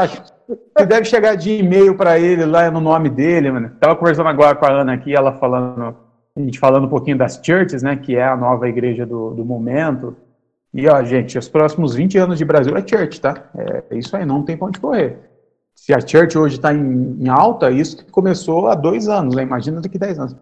Que 0.75 0.86
deve 0.86 1.06
chegar 1.06 1.36
de 1.36 1.52
e-mail 1.52 1.96
para 1.96 2.20
ele 2.20 2.46
lá 2.46 2.70
no 2.70 2.80
nome 2.80 3.10
dele, 3.10 3.52
mano. 3.52 3.72
Tava 3.80 3.96
conversando 3.96 4.30
agora 4.30 4.56
com 4.56 4.66
a 4.66 4.72
Ana 4.72 4.94
aqui, 4.94 5.16
ela 5.16 5.34
falando, 5.34 5.96
a 6.36 6.40
gente 6.40 6.60
falando 6.60 6.86
um 6.86 6.90
pouquinho 6.90 7.18
das 7.18 7.40
churches, 7.44 7.82
né, 7.82 7.96
que 7.96 8.16
é 8.16 8.25
a 8.25 8.38
nova 8.38 8.68
igreja 8.68 9.06
do, 9.06 9.32
do 9.32 9.46
momento. 9.46 10.16
E 10.74 10.88
ó, 10.88 11.04
gente, 11.04 11.38
os 11.38 11.48
próximos 11.48 11.96
20 11.96 12.18
anos 12.18 12.38
de 12.38 12.46
Brasil 12.46 12.75
é 12.75 12.86
church, 12.86 13.22
tá? 13.22 13.50
É 13.56 13.98
isso 13.98 14.16
aí, 14.16 14.25
não 14.25 14.44
tem 14.44 14.58
pra 14.58 14.68
onde 14.68 14.80
correr. 14.80 15.18
Se 15.74 15.94
a 15.94 16.00
church 16.00 16.38
hoje 16.38 16.56
está 16.56 16.74
em, 16.74 17.18
em, 17.20 17.30
alta, 17.30 17.72
isso 17.72 18.06
começou 18.12 18.68
há 18.68 18.75
dois 18.75 19.08
anos, 19.08 19.36
né? 19.36 19.44
Imagina 19.44 19.82
daqui 19.82 19.98
10 19.98 20.20
anos. 20.20 20.36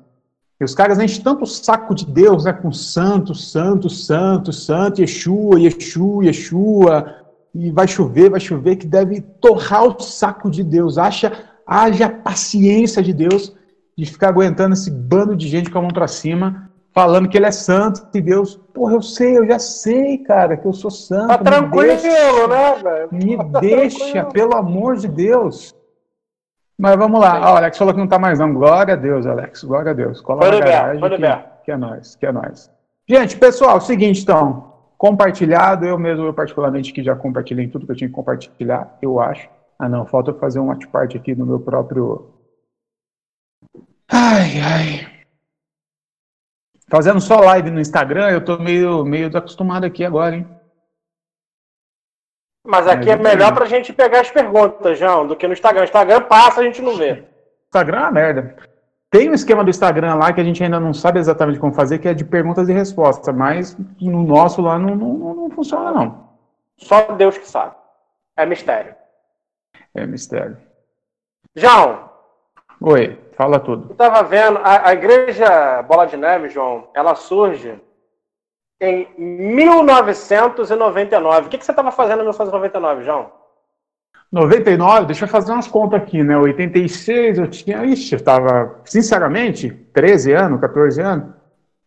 E 0.59 0.63
os 0.63 0.75
caras 0.75 0.99
enchem 0.99 1.23
tanto 1.23 1.43
o 1.43 1.47
saco 1.47 1.93
de 1.93 2.05
Deus, 2.05 2.45
né? 2.45 2.53
Com 2.53 2.71
santo, 2.71 3.33
santo, 3.35 3.89
santo, 3.89 4.53
santo, 4.53 5.01
Yeshua, 5.01 5.59
Yeshua, 5.59 6.25
Yeshua, 6.25 7.22
e 7.53 7.71
vai 7.71 7.87
chover, 7.87 8.29
vai 8.29 8.39
chover, 8.39 8.77
que 8.77 8.87
deve 8.87 9.21
torrar 9.21 9.83
o 9.83 9.99
saco 9.99 10.49
de 10.49 10.63
Deus. 10.63 10.97
Acha, 10.97 11.31
haja 11.67 12.09
paciência 12.09 13.01
de 13.01 13.13
Deus 13.13 13.55
de 13.95 14.05
ficar 14.05 14.29
aguentando 14.29 14.73
esse 14.73 14.89
bando 14.89 15.35
de 15.35 15.47
gente 15.47 15.69
com 15.69 15.77
a 15.77 15.81
mão 15.81 15.91
para 15.91 16.07
cima, 16.07 16.71
falando 16.91 17.29
que 17.29 17.37
ele 17.37 17.45
é 17.45 17.51
santo 17.51 18.07
e 18.11 18.21
Deus, 18.21 18.55
porra, 18.73 18.95
eu 18.95 19.03
sei, 19.03 19.37
eu 19.37 19.45
já 19.45 19.59
sei, 19.59 20.17
cara, 20.17 20.57
que 20.57 20.65
eu 20.65 20.73
sou 20.73 20.89
santo. 20.89 21.27
Tá 21.27 21.37
tranquilo, 21.37 21.95
deixa, 21.95 22.47
né, 22.47 22.75
velho? 22.81 23.09
Me 23.11 23.37
tá 23.37 23.59
deixa, 23.59 23.99
tranquilo. 23.99 24.31
pelo 24.31 24.55
amor 24.55 24.97
de 24.97 25.07
Deus. 25.07 25.75
Mas 26.75 26.95
vamos 26.95 27.19
lá. 27.19 27.51
Ó, 27.51 27.53
o 27.53 27.57
Alex 27.57 27.77
falou 27.77 27.93
que 27.93 27.99
não 27.99 28.07
tá 28.07 28.17
mais 28.17 28.39
não. 28.39 28.51
Glória 28.51 28.95
a 28.95 28.97
Deus, 28.97 29.27
Alex. 29.27 29.63
Glória 29.63 29.91
a 29.91 29.93
Deus. 29.93 30.21
Cola 30.21 30.49
na 30.49 30.59
garagem 30.59 31.01
que, 31.01 31.65
que 31.65 31.71
é 31.71 31.77
nós, 31.77 32.15
que 32.15 32.25
é 32.25 32.31
nós. 32.31 32.71
Gente, 33.07 33.37
pessoal, 33.37 33.79
seguinte 33.79 34.23
então 34.23 34.72
compartilhado. 34.97 35.85
Eu 35.85 35.97
mesmo, 35.97 36.25
eu 36.25 36.33
particularmente, 36.33 36.93
que 36.93 37.03
já 37.03 37.15
compartilhei 37.15 37.67
tudo 37.67 37.85
que 37.85 37.91
eu 37.91 37.95
tinha 37.95 38.09
que 38.09 38.15
compartilhar, 38.15 38.97
eu 39.01 39.19
acho. 39.19 39.49
Ah, 39.77 39.89
não, 39.89 40.05
falta 40.05 40.33
fazer 40.33 40.59
um 40.59 40.67
watch 40.67 40.87
party 40.87 41.17
aqui 41.17 41.35
no 41.35 41.45
meu 41.45 41.59
próprio. 41.59 42.33
Ai, 44.07 44.59
ai. 44.59 45.13
Fazendo 46.89 47.19
só 47.19 47.39
live 47.39 47.71
no 47.71 47.79
Instagram, 47.79 48.29
eu 48.29 48.45
tô 48.45 48.57
meio, 48.59 49.03
meio 49.03 49.27
desacostumado 49.27 49.85
aqui 49.85 50.05
agora, 50.05 50.35
hein? 50.35 50.47
Mas 52.65 52.87
aqui 52.87 53.09
é, 53.09 53.13
é 53.13 53.17
melhor 53.17 53.53
pra 53.53 53.65
gente 53.65 53.91
pegar 53.91 54.21
as 54.21 54.31
perguntas, 54.31 54.97
João, 54.97 55.27
do 55.27 55.35
que 55.35 55.47
no 55.47 55.53
Instagram. 55.53 55.81
O 55.81 55.85
Instagram 55.85 56.21
passa, 56.23 56.61
a 56.61 56.63
gente 56.63 56.81
não 56.81 56.95
vê. 56.95 57.23
Instagram 57.67 57.97
é 57.97 58.01
uma 58.01 58.11
merda. 58.11 58.72
Tem 59.13 59.29
um 59.29 59.33
esquema 59.35 59.63
do 59.63 59.69
Instagram 59.69 60.15
lá 60.15 60.33
que 60.33 60.41
a 60.41 60.43
gente 60.43 60.63
ainda 60.63 60.79
não 60.79 60.91
sabe 60.91 61.19
exatamente 61.19 61.59
como 61.59 61.71
fazer, 61.71 61.99
que 61.99 62.07
é 62.07 62.15
de 62.15 62.25
perguntas 62.25 62.67
e 62.67 62.73
respostas, 62.73 63.35
mas 63.35 63.77
no 64.01 64.23
nosso 64.23 64.59
lá 64.59 64.79
não, 64.79 64.95
não, 64.95 65.35
não 65.35 65.51
funciona, 65.51 65.91
não. 65.91 66.29
Só 66.77 67.11
Deus 67.11 67.37
que 67.37 67.47
sabe. 67.47 67.75
É 68.35 68.43
mistério. 68.43 68.95
É 69.93 70.07
mistério. 70.07 70.57
João. 71.55 72.09
Oi, 72.81 73.19
fala 73.37 73.59
tudo. 73.59 73.91
Eu 73.91 73.95
tava 73.95 74.23
vendo, 74.23 74.57
a, 74.63 74.89
a 74.89 74.93
igreja 74.93 75.83
Bola 75.83 76.07
de 76.07 76.17
Neve, 76.17 76.49
João, 76.49 76.87
ela 76.95 77.13
surge 77.13 77.79
em 78.81 79.07
1999. 79.15 81.45
O 81.45 81.49
que, 81.51 81.59
que 81.59 81.65
você 81.65 81.71
estava 81.71 81.91
fazendo 81.91 82.21
em 82.21 82.23
1999, 82.23 83.03
João? 83.03 83.31
99, 84.33 85.05
deixa 85.05 85.25
eu 85.25 85.29
fazer 85.29 85.51
umas 85.51 85.67
contas 85.67 86.01
aqui, 86.01 86.23
né? 86.23 86.35
86 86.35 87.37
eu 87.37 87.47
tinha, 87.47 87.85
ixi, 87.85 88.15
eu 88.15 88.19
tava, 88.19 88.79
sinceramente, 88.83 89.69
13 89.93 90.31
anos, 90.31 90.59
14 90.59 90.99
anos, 90.99 91.25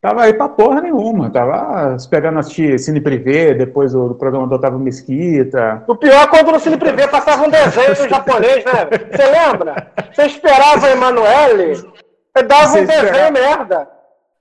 tava 0.01 0.23
aí 0.23 0.33
pra 0.33 0.49
porra 0.49 0.81
nenhuma, 0.81 1.29
tava 1.29 1.97
esperando 1.97 2.39
assistir 2.39 2.79
Cine 2.79 3.01
Privé, 3.01 3.53
depois 3.53 3.95
do 3.95 4.15
programa 4.15 4.47
do 4.47 4.55
Otávio 4.55 4.79
Mesquita. 4.79 5.83
O 5.89 5.97
pior 5.97 6.23
é 6.23 6.27
quando 6.29 6.53
no 6.53 6.61
Cine 6.61 6.77
Privé 6.77 7.09
passava 7.09 7.45
um 7.45 7.51
desenho 7.51 8.09
japonês, 8.09 8.65
né? 8.65 8.91
Você 9.11 9.25
lembra? 9.25 9.93
Você 10.13 10.27
esperava 10.27 10.89
Emanuele, 10.89 11.85
dava 12.47 12.69
Você 12.69 12.81
um 12.81 12.87
desenho 12.87 13.07
esperava... 13.07 13.31
merda. 13.33 13.96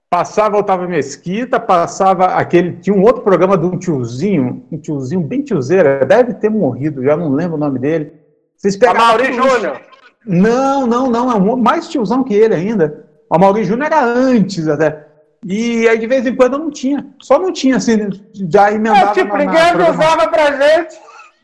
Passava 0.10 0.58
Otávio 0.58 0.88
Mesquita, 0.88 1.60
passava 1.60 2.28
aquele. 2.28 2.74
Tinha 2.78 2.96
um 2.96 3.02
outro 3.02 3.22
programa 3.22 3.58
de 3.58 3.66
um 3.66 3.78
tiozinho, 3.78 4.66
um 4.72 4.78
tiozinho 4.78 5.22
bem 5.22 5.42
tiozeira, 5.42 6.06
deve 6.06 6.34
ter 6.36 6.50
morrido, 6.50 7.04
já 7.04 7.18
não 7.18 7.34
lembro 7.34 7.58
o 7.58 7.60
nome 7.60 7.80
dele. 7.80 8.14
Vocês 8.56 8.78
pegaram. 8.78 9.00
Mauri 9.00 9.34
Júnior! 9.34 9.82
Não, 10.26 10.88
não, 10.88 11.10
não, 11.10 11.32
é 11.32 11.36
um 11.36 11.56
mais 11.56 11.88
tiozão 11.88 12.24
que 12.24 12.34
ele 12.34 12.56
ainda. 12.56 13.06
O 13.30 13.38
Mauri 13.38 13.64
Júnior 13.64 13.88
era 13.88 14.04
antes 14.04 14.68
até. 14.68 15.06
E 15.46 15.88
aí 15.88 15.98
de 15.98 16.08
vez 16.08 16.26
em 16.26 16.36
quando 16.36 16.58
não 16.58 16.72
tinha. 16.72 17.06
Só 17.22 17.38
não 17.38 17.52
tinha, 17.52 17.78
assim, 17.78 18.10
já 18.50 18.72
emendava. 18.72 19.12
É, 19.12 19.14
tipo, 19.14 19.38
ninguém 19.38 19.62
avisava 19.62 20.28
pra 20.28 20.52
gente. 20.52 20.96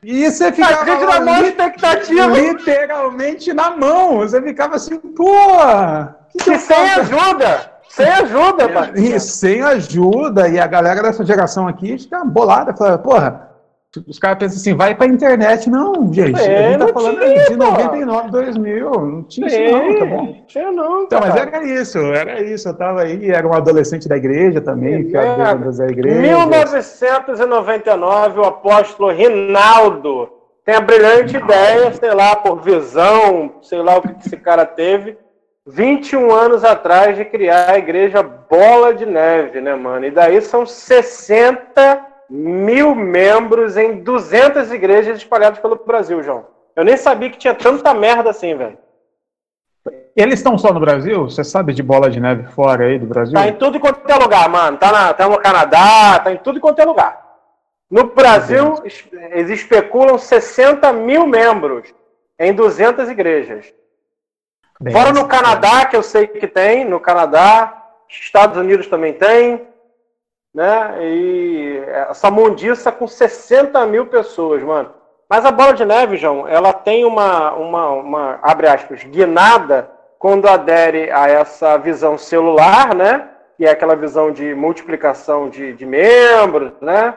E 0.03 0.30
você 0.30 0.51
ficava. 0.51 0.82
A 0.82 0.86
gente 0.86 1.24
na 1.24 1.41
expectativa. 1.41 2.27
Literalmente 2.27 3.53
na 3.53 3.77
mão. 3.77 4.18
Você 4.18 4.41
ficava 4.41 4.75
assim, 4.75 4.98
pô. 4.98 5.32
Que, 6.32 6.44
que 6.44 6.58
sem 6.58 6.75
ajuda! 6.75 7.71
Sem 7.92 8.08
ajuda, 8.08 8.70
pai. 8.70 8.94
E, 8.96 9.20
sem 9.20 9.62
ajuda, 9.62 10.48
e 10.48 10.58
a 10.58 10.66
galera 10.66 11.04
dessa 11.04 11.26
geração 11.26 11.68
aqui 11.68 11.98
fica 11.98 12.24
bolada, 12.24 12.74
fala, 12.74 12.98
porra, 12.98 13.52
os 14.08 14.18
caras 14.18 14.40
pensam 14.40 14.58
assim, 14.58 14.74
vai 14.74 14.96
pra 14.96 15.06
internet. 15.06 15.70
Não, 15.70 16.14
gente, 16.14 16.40
é, 16.40 16.68
a 16.68 16.72
gente 16.72 16.80
tá 16.80 16.88
falando 16.94 17.20
tinha, 17.20 17.50
de 17.50 17.58
99, 17.58 18.32
2000, 18.32 18.92
não 18.92 19.24
tinha 19.24 19.48
isso 19.48 19.60
não, 19.60 20.00
tá 20.00 20.06
bom? 20.06 20.46
Tinha 20.48 20.72
não, 20.72 21.04
Então, 21.04 21.20
mas 21.20 21.36
era 21.36 21.62
isso, 21.66 21.98
era 22.00 22.42
isso, 22.42 22.70
eu 22.70 22.74
tava 22.74 23.02
aí, 23.02 23.30
era 23.30 23.46
um 23.46 23.54
adolescente 23.54 24.08
da 24.08 24.16
igreja 24.16 24.62
também, 24.62 25.04
ficava 25.04 25.52
é, 25.52 25.56
da 25.72 25.88
igreja. 25.88 26.22
1999, 26.22 28.40
o 28.40 28.46
apóstolo 28.46 29.12
Rinaldo. 29.12 30.30
Tem 30.64 30.76
a 30.76 30.82
brilhante 30.82 31.36
ideia, 31.36 31.92
sei 31.92 32.14
lá, 32.14 32.38
por 32.38 32.62
visão, 32.62 33.56
sei 33.62 33.80
lá 33.80 33.98
o 33.98 34.02
que 34.02 34.16
esse 34.26 34.38
cara 34.38 34.66
teve, 34.66 35.18
21 35.68 36.34
anos 36.34 36.63
atrás 36.63 37.15
de 37.15 37.25
criar 37.25 37.70
a 37.70 37.77
igreja 37.77 38.24
Bola 38.24 38.94
de 38.94 39.06
Neve, 39.06 39.62
né, 39.62 39.75
mano? 39.75 40.06
E 40.06 40.12
daí 40.12 40.41
são 40.41 40.65
60 40.65 42.06
mil 42.30 42.96
membros 42.96 43.77
em 43.77 44.01
200 44.01 44.72
igrejas 44.72 45.18
espalhadas 45.18 45.60
pelo 45.60 45.75
Brasil, 45.75 46.24
João. 46.24 46.48
Eu 46.75 46.84
nem 46.84 46.98
sabia 46.98 47.30
que 47.30 47.38
tinha 47.38 47.53
tanta 47.53 47.94
merda 47.94 48.30
assim, 48.30 48.56
velho. 48.56 48.77
Eles 50.15 50.36
estão 50.36 50.58
só 50.58 50.74
no 50.74 50.80
Brasil? 50.80 51.24
Você 51.24 51.44
sabe 51.44 51.74
de 51.74 51.82
bola 51.82 52.10
de 52.10 52.20
neve 52.20 52.48
fora 52.51 52.86
aí 52.86 53.00
do 53.00 53.06
Brasil? 53.06 53.34
Tá 53.34 53.48
em 53.48 53.56
tudo 53.56 53.80
quanto 53.80 54.10
é 54.10 54.15
lugar, 54.15 54.50
mano. 54.50 54.77
Tá, 54.77 54.91
na, 54.91 55.13
tá 55.13 55.27
no 55.27 55.39
Canadá, 55.39 56.20
tá 56.20 56.32
em 56.32 56.38
tudo 56.38 56.60
quanto 56.60 56.80
é 56.80 56.86
lugar. 56.86 57.22
No 57.89 58.06
Brasil, 58.06 58.75
eles 59.32 59.50
especulam 59.50 60.18
60 60.18 60.91
mil 60.94 61.27
membros 61.27 61.94
em 62.39 62.53
200 62.53 63.10
igrejas. 63.10 63.74
Bem, 64.82 64.96
Fora 64.96 65.14
no 65.14 65.28
Canadá, 65.28 65.86
que 65.86 65.96
eu 65.96 66.02
sei 66.02 66.26
que 66.26 66.48
tem, 66.48 66.84
no 66.84 67.00
Canadá, 67.00 67.84
Estados 68.10 68.58
Unidos 68.58 68.88
também 68.88 69.14
tem, 69.14 69.62
né? 70.52 70.98
E 71.00 71.84
essa 72.10 72.32
mundiça 72.32 72.92
com 72.92 73.08
60 73.08 73.86
mil 73.86 74.08
pessoas, 74.08 74.64
mano. 74.64 74.92
Mas 75.30 75.46
a 75.46 75.52
bola 75.52 75.74
de 75.74 75.86
neve, 75.86 76.18
João, 76.18 76.48
ela 76.48 76.74
tem 76.74 77.06
uma, 77.06 77.52
uma, 77.54 77.90
uma 77.92 78.40
abre 78.42 78.68
aspas, 78.68 79.04
guinada 79.04 79.88
quando 80.18 80.50
adere 80.50 81.12
a 81.12 81.28
essa 81.30 81.78
visão 81.78 82.18
celular, 82.18 82.96
né? 82.96 83.30
Que 83.58 83.68
é 83.68 83.70
aquela 83.70 83.96
visão 83.96 84.32
de 84.32 84.56
multiplicação 84.56 85.48
de, 85.48 85.74
de 85.74 85.86
membros, 85.86 86.72
né? 86.82 87.14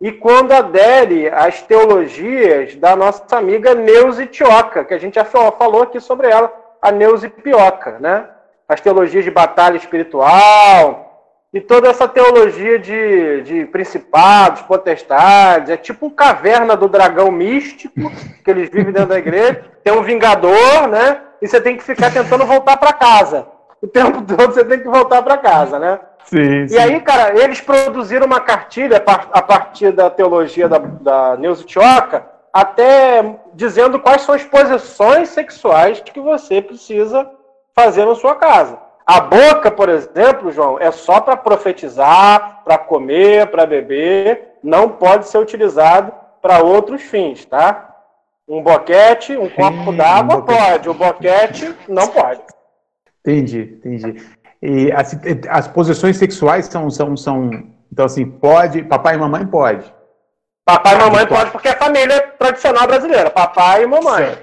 E 0.00 0.12
quando 0.12 0.52
adere 0.52 1.28
às 1.30 1.62
teologias 1.62 2.76
da 2.76 2.94
nossa 2.94 3.36
amiga 3.36 3.74
Neuza 3.74 4.24
Tioca, 4.24 4.84
que 4.84 4.94
a 4.94 4.98
gente 4.98 5.16
já 5.16 5.24
falou 5.24 5.82
aqui 5.82 5.98
sobre 5.98 6.28
ela, 6.28 6.67
a 6.80 6.92
Neusipioca, 6.92 7.98
né? 7.98 8.28
As 8.68 8.80
teologias 8.80 9.24
de 9.24 9.30
batalha 9.30 9.76
espiritual 9.76 11.08
e 11.52 11.60
toda 11.60 11.88
essa 11.88 12.06
teologia 12.06 12.78
de, 12.78 13.42
de 13.42 13.64
principados, 13.66 14.62
potestades. 14.62 15.70
É 15.70 15.76
tipo 15.76 16.06
um 16.06 16.10
caverna 16.10 16.76
do 16.76 16.88
dragão 16.88 17.30
místico 17.30 18.10
que 18.44 18.50
eles 18.50 18.68
vivem 18.68 18.92
dentro 18.92 19.08
da 19.08 19.18
igreja. 19.18 19.64
Tem 19.82 19.92
um 19.92 20.02
vingador, 20.02 20.88
né? 20.88 21.22
E 21.40 21.48
você 21.48 21.60
tem 21.60 21.76
que 21.76 21.82
ficar 21.82 22.12
tentando 22.12 22.44
voltar 22.44 22.76
para 22.76 22.92
casa. 22.92 23.46
O 23.80 23.86
tempo 23.86 24.22
todo 24.22 24.52
você 24.52 24.64
tem 24.64 24.80
que 24.80 24.88
voltar 24.88 25.22
para 25.22 25.38
casa, 25.38 25.78
né? 25.78 26.00
Sim, 26.24 26.66
e 26.68 26.78
aí, 26.78 27.00
cara, 27.00 27.42
eles 27.42 27.60
produziram 27.60 28.26
uma 28.26 28.40
cartilha 28.40 29.02
a 29.32 29.40
partir 29.40 29.92
da 29.92 30.10
teologia 30.10 30.68
da, 30.68 30.78
da 30.78 31.36
Neuza 31.38 31.64
Tioca, 31.64 32.26
até 32.52 33.24
dizendo 33.58 33.98
quais 33.98 34.22
são 34.22 34.36
as 34.36 34.44
posições 34.44 35.30
sexuais 35.30 35.98
que 35.98 36.20
você 36.20 36.62
precisa 36.62 37.28
fazer 37.74 38.04
na 38.04 38.14
sua 38.14 38.36
casa. 38.36 38.78
A 39.04 39.18
boca, 39.18 39.68
por 39.68 39.88
exemplo, 39.88 40.52
João, 40.52 40.78
é 40.78 40.92
só 40.92 41.20
para 41.20 41.36
profetizar, 41.36 42.62
para 42.64 42.78
comer, 42.78 43.48
para 43.48 43.66
beber, 43.66 44.58
não 44.62 44.88
pode 44.88 45.26
ser 45.26 45.38
utilizado 45.38 46.12
para 46.40 46.62
outros 46.62 47.02
fins, 47.02 47.44
tá? 47.46 47.96
Um 48.48 48.62
boquete, 48.62 49.36
um 49.36 49.48
copo 49.48 49.92
d'água 49.92 50.36
um 50.36 50.42
pode, 50.42 50.88
o 50.88 50.94
boquete 50.94 51.74
não 51.88 52.06
pode. 52.06 52.40
Entendi, 53.20 53.76
entendi. 53.84 54.24
E 54.62 54.92
as, 54.92 55.18
as 55.48 55.66
posições 55.66 56.16
sexuais 56.16 56.66
são, 56.66 56.88
são, 56.90 57.16
são, 57.16 57.50
então 57.92 58.04
assim, 58.04 58.24
pode, 58.24 58.84
papai 58.84 59.16
e 59.16 59.18
mamãe 59.18 59.44
pode. 59.44 59.97
Papai 60.68 60.96
e 60.96 60.98
mamãe 60.98 61.26
pode 61.26 61.50
porque 61.50 61.68
é 61.68 61.72
família 61.72 62.20
tradicional 62.38 62.86
brasileira. 62.86 63.30
Papai 63.30 63.84
e 63.84 63.86
mamãe. 63.86 64.36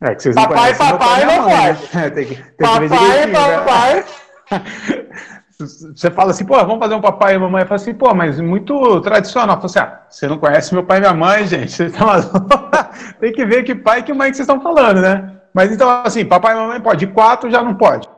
É, 0.00 0.14
que 0.14 0.22
vocês 0.22 0.36
papai 0.36 0.70
e 0.70 0.74
papai 0.76 1.24
não 1.24 1.46
né? 1.48 1.74
pode. 1.74 1.88
Né? 1.98 2.10
tem 2.10 2.26
que, 2.26 2.34
tem 2.36 2.88
papai 2.88 3.22
e 3.24 3.26
papai. 3.26 4.04
Você 5.58 6.10
fala 6.10 6.30
assim, 6.30 6.44
pô, 6.44 6.56
vamos 6.56 6.78
fazer 6.80 6.94
um 6.94 7.00
papai 7.00 7.34
e 7.34 7.38
mamãe. 7.38 7.62
Eu 7.62 7.68
falo 7.68 7.80
assim, 7.80 7.94
pô, 7.94 8.14
mas 8.14 8.40
muito 8.40 9.00
tradicional. 9.00 9.56
Eu 9.56 9.60
falo 9.60 9.66
assim, 9.66 9.78
ah, 9.78 10.00
você 10.08 10.26
não 10.26 10.38
conhece 10.38 10.74
meu 10.74 10.84
pai 10.84 10.98
e 10.98 11.00
minha 11.00 11.14
mãe, 11.14 11.46
gente. 11.46 11.70
Você 11.74 11.90
tá 11.90 12.90
tem 13.20 13.32
que 13.32 13.44
ver 13.44 13.62
que 13.62 13.74
pai 13.74 14.00
e 14.00 14.02
que 14.02 14.12
mãe 14.12 14.30
que 14.30 14.36
vocês 14.36 14.48
estão 14.48 14.60
falando, 14.60 15.00
né? 15.00 15.38
Mas 15.54 15.70
então, 15.70 15.88
assim, 16.04 16.24
papai 16.24 16.54
e 16.54 16.56
mamãe 16.56 16.80
pode. 16.80 17.06
De 17.06 17.12
quatro 17.12 17.48
já 17.48 17.62
não 17.62 17.74
pode. 17.74 18.08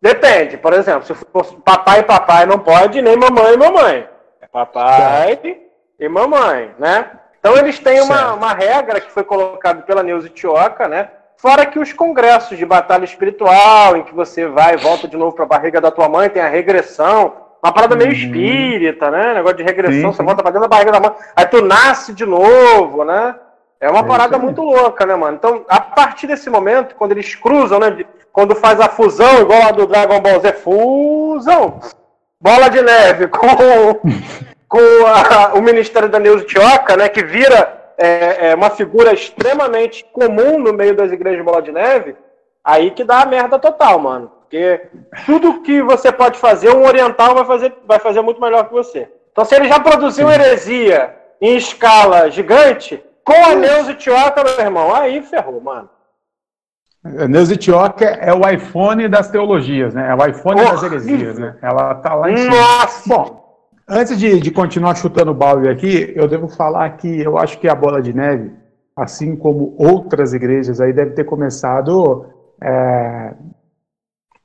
Depende. 0.00 0.56
Por 0.56 0.72
exemplo, 0.72 1.04
se 1.04 1.14
for 1.14 1.44
papai 1.64 2.00
e 2.00 2.04
papai 2.04 2.46
não 2.46 2.58
pode, 2.58 3.02
nem 3.02 3.16
mamãe 3.16 3.54
e 3.54 3.56
mamãe. 3.56 4.08
É 4.40 4.46
papai 4.46 5.38
e 6.04 6.08
mamãe, 6.08 6.74
né? 6.78 7.06
Então 7.38 7.56
eles 7.56 7.78
têm 7.78 8.00
uma, 8.00 8.34
uma 8.34 8.52
regra 8.52 9.00
que 9.00 9.10
foi 9.10 9.22
colocada 9.22 9.82
pela 9.82 10.02
Neuza 10.02 10.28
Tioca, 10.28 10.88
né? 10.88 11.08
Fora 11.36 11.66
que 11.66 11.78
os 11.78 11.92
congressos 11.92 12.58
de 12.58 12.66
batalha 12.66 13.04
espiritual, 13.04 13.96
em 13.96 14.02
que 14.02 14.14
você 14.14 14.46
vai 14.46 14.74
e 14.74 14.78
volta 14.78 15.08
de 15.08 15.16
novo 15.16 15.34
para 15.34 15.44
a 15.44 15.48
barriga 15.48 15.80
da 15.80 15.90
tua 15.90 16.08
mãe, 16.08 16.28
tem 16.28 16.42
a 16.42 16.48
regressão, 16.48 17.34
uma 17.62 17.72
parada 17.72 17.96
meio 17.96 18.10
uhum. 18.10 18.16
espírita, 18.16 19.10
né? 19.10 19.34
Negócio 19.34 19.56
de 19.56 19.62
regressão, 19.62 20.10
sim, 20.10 20.16
você 20.16 20.18
sim. 20.18 20.24
volta 20.24 20.42
pra 20.42 20.50
dentro 20.50 20.68
da 20.68 20.76
barriga 20.76 20.92
da 20.92 21.00
mãe, 21.00 21.12
aí 21.36 21.46
tu 21.46 21.62
nasce 21.62 22.12
de 22.12 22.24
novo, 22.24 23.04
né? 23.04 23.34
É 23.80 23.90
uma 23.90 24.00
é 24.00 24.04
parada 24.04 24.38
muito 24.38 24.62
louca, 24.62 25.06
né, 25.06 25.14
mano? 25.16 25.36
Então, 25.36 25.64
a 25.68 25.80
partir 25.80 26.26
desse 26.26 26.48
momento, 26.48 26.94
quando 26.94 27.12
eles 27.12 27.34
cruzam, 27.34 27.78
né? 27.80 28.04
Quando 28.32 28.54
faz 28.54 28.80
a 28.80 28.88
fusão, 28.88 29.40
igual 29.40 29.62
a 29.62 29.72
do 29.72 29.86
Dragon 29.86 30.20
Ball 30.20 30.40
Z, 30.40 30.52
fusão! 30.54 31.80
Bola 32.40 32.68
de 32.68 32.82
neve 32.82 33.28
com, 33.28 33.46
com 34.72 35.06
a, 35.06 35.52
o 35.52 35.60
Ministério 35.60 36.08
da 36.08 36.18
Neuza 36.18 36.46
Tioca, 36.46 36.96
né? 36.96 37.06
Que 37.06 37.22
vira 37.22 37.92
é, 37.98 38.48
é 38.48 38.54
uma 38.54 38.70
figura 38.70 39.12
extremamente 39.12 40.02
comum 40.10 40.58
no 40.58 40.72
meio 40.72 40.96
das 40.96 41.12
igrejas 41.12 41.40
de 41.40 41.44
Bola 41.44 41.60
de 41.60 41.70
Neve, 41.70 42.16
aí 42.64 42.90
que 42.90 43.04
dá 43.04 43.20
a 43.20 43.26
merda 43.26 43.58
total, 43.58 43.98
mano. 43.98 44.32
Porque 44.40 44.80
tudo 45.26 45.60
que 45.60 45.82
você 45.82 46.10
pode 46.10 46.38
fazer, 46.38 46.74
um 46.74 46.86
oriental 46.86 47.34
vai 47.34 47.44
fazer, 47.44 47.74
vai 47.86 47.98
fazer 47.98 48.22
muito 48.22 48.40
melhor 48.40 48.66
que 48.66 48.72
você. 48.72 49.10
Então, 49.30 49.44
se 49.44 49.54
ele 49.54 49.68
já 49.68 49.78
produziu 49.78 50.30
heresia 50.30 51.14
em 51.38 51.54
escala 51.54 52.30
gigante, 52.30 53.04
com 53.22 53.44
a 53.44 53.54
Neuza 53.54 53.92
Tioca, 53.92 54.42
meu 54.42 54.58
irmão, 54.58 54.94
aí 54.94 55.20
ferrou, 55.22 55.60
mano. 55.60 55.90
A 57.04 57.28
Neuza 57.28 57.56
Tioca 57.56 58.06
é 58.06 58.32
o 58.32 58.48
iPhone 58.48 59.06
das 59.06 59.30
teologias, 59.30 59.92
né? 59.92 60.08
É 60.08 60.14
o 60.14 60.26
iPhone 60.26 60.62
oh, 60.62 60.64
das 60.64 60.82
heresias, 60.82 61.38
né? 61.38 61.56
Ela 61.60 61.94
tá 61.96 62.14
lá 62.14 62.30
em 62.30 62.36
cima. 62.38 62.56
Nossa! 62.56 63.08
Bom, 63.08 63.41
Antes 63.88 64.18
de, 64.18 64.40
de 64.40 64.50
continuar 64.50 64.94
chutando 64.94 65.34
balde 65.34 65.68
aqui, 65.68 66.12
eu 66.14 66.28
devo 66.28 66.48
falar 66.48 66.88
que 66.90 67.20
eu 67.20 67.36
acho 67.36 67.58
que 67.58 67.68
a 67.68 67.74
Bola 67.74 68.00
de 68.00 68.12
Neve, 68.12 68.52
assim 68.96 69.34
como 69.34 69.74
outras 69.76 70.32
igrejas 70.32 70.80
aí, 70.80 70.92
deve 70.92 71.12
ter 71.12 71.24
começado 71.24 72.26
é, 72.60 73.34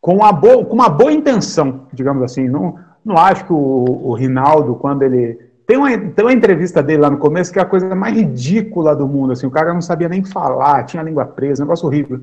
com, 0.02 0.16
uma 0.16 0.32
boa, 0.32 0.66
com 0.66 0.74
uma 0.74 0.90
boa 0.90 1.12
intenção, 1.12 1.88
digamos 1.94 2.24
assim. 2.24 2.50
Não, 2.50 2.80
não 3.06 3.18
acho 3.18 3.46
que 3.46 3.54
o, 3.54 3.56
o 3.58 4.14
Rinaldo, 4.14 4.76
quando 4.76 5.04
ele. 5.04 5.40
Tem 5.68 5.78
uma, 5.78 5.90
tem 5.90 6.26
uma 6.26 6.34
entrevista 6.34 6.82
dele 6.82 7.02
lá 7.02 7.10
no 7.10 7.18
começo 7.18 7.52
que 7.52 7.60
é 7.60 7.62
a 7.62 7.66
coisa 7.66 7.94
mais 7.94 8.16
ridícula 8.16 8.96
do 8.96 9.08
mundo. 9.08 9.34
Assim, 9.34 9.46
o 9.46 9.52
cara 9.52 9.74
não 9.74 9.82
sabia 9.82 10.10
nem 10.10 10.24
falar, 10.24 10.84
tinha 10.86 11.02
a 11.02 11.06
língua 11.06 11.26
presa, 11.26 11.64
negócio 11.64 11.86
horrível. 11.86 12.22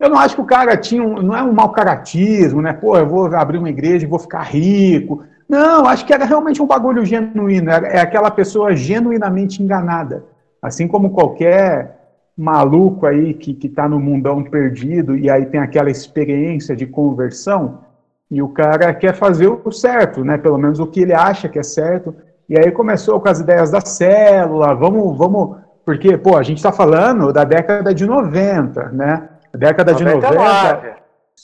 Eu 0.00 0.08
não 0.08 0.16
acho 0.16 0.36
que 0.36 0.40
o 0.40 0.46
cara 0.46 0.76
tinha 0.76 1.02
um, 1.02 1.20
não 1.20 1.36
é 1.36 1.42
um 1.42 1.52
mau 1.52 1.72
caratismo, 1.72 2.62
né? 2.62 2.72
Pô, 2.72 2.96
eu 2.96 3.06
vou 3.06 3.26
abrir 3.34 3.58
uma 3.58 3.68
igreja 3.68 4.06
e 4.06 4.08
vou 4.08 4.18
ficar 4.18 4.42
rico. 4.42 5.24
Não, 5.48 5.86
acho 5.86 6.04
que 6.04 6.12
era 6.12 6.26
realmente 6.26 6.60
um 6.60 6.66
bagulho 6.66 7.04
genuíno, 7.06 7.70
é 7.70 8.00
aquela 8.00 8.30
pessoa 8.30 8.76
genuinamente 8.76 9.62
enganada. 9.62 10.24
Assim 10.60 10.86
como 10.86 11.10
qualquer 11.10 11.96
maluco 12.36 13.06
aí 13.06 13.32
que 13.32 13.66
está 13.66 13.88
no 13.88 13.98
mundão 13.98 14.44
perdido 14.44 15.16
e 15.16 15.30
aí 15.30 15.46
tem 15.46 15.58
aquela 15.58 15.90
experiência 15.90 16.76
de 16.76 16.86
conversão 16.86 17.80
e 18.30 18.42
o 18.42 18.48
cara 18.48 18.92
quer 18.92 19.14
fazer 19.14 19.48
o 19.48 19.72
certo, 19.72 20.22
né? 20.22 20.36
Pelo 20.36 20.58
menos 20.58 20.78
o 20.78 20.86
que 20.86 21.00
ele 21.00 21.14
acha 21.14 21.48
que 21.48 21.58
é 21.58 21.62
certo. 21.62 22.14
E 22.48 22.58
aí 22.58 22.70
começou 22.70 23.18
com 23.18 23.28
as 23.28 23.40
ideias 23.40 23.70
da 23.70 23.80
célula, 23.80 24.74
vamos, 24.74 25.16
vamos, 25.16 25.56
porque, 25.84 26.16
pô, 26.18 26.36
a 26.36 26.42
gente 26.42 26.58
está 26.58 26.70
falando 26.70 27.32
da 27.32 27.44
década 27.44 27.94
de 27.94 28.04
90, 28.04 28.90
né? 28.90 29.28
A 29.52 29.56
década 29.56 29.92
99, 29.92 30.26
de 30.26 30.34
90. 30.34 30.96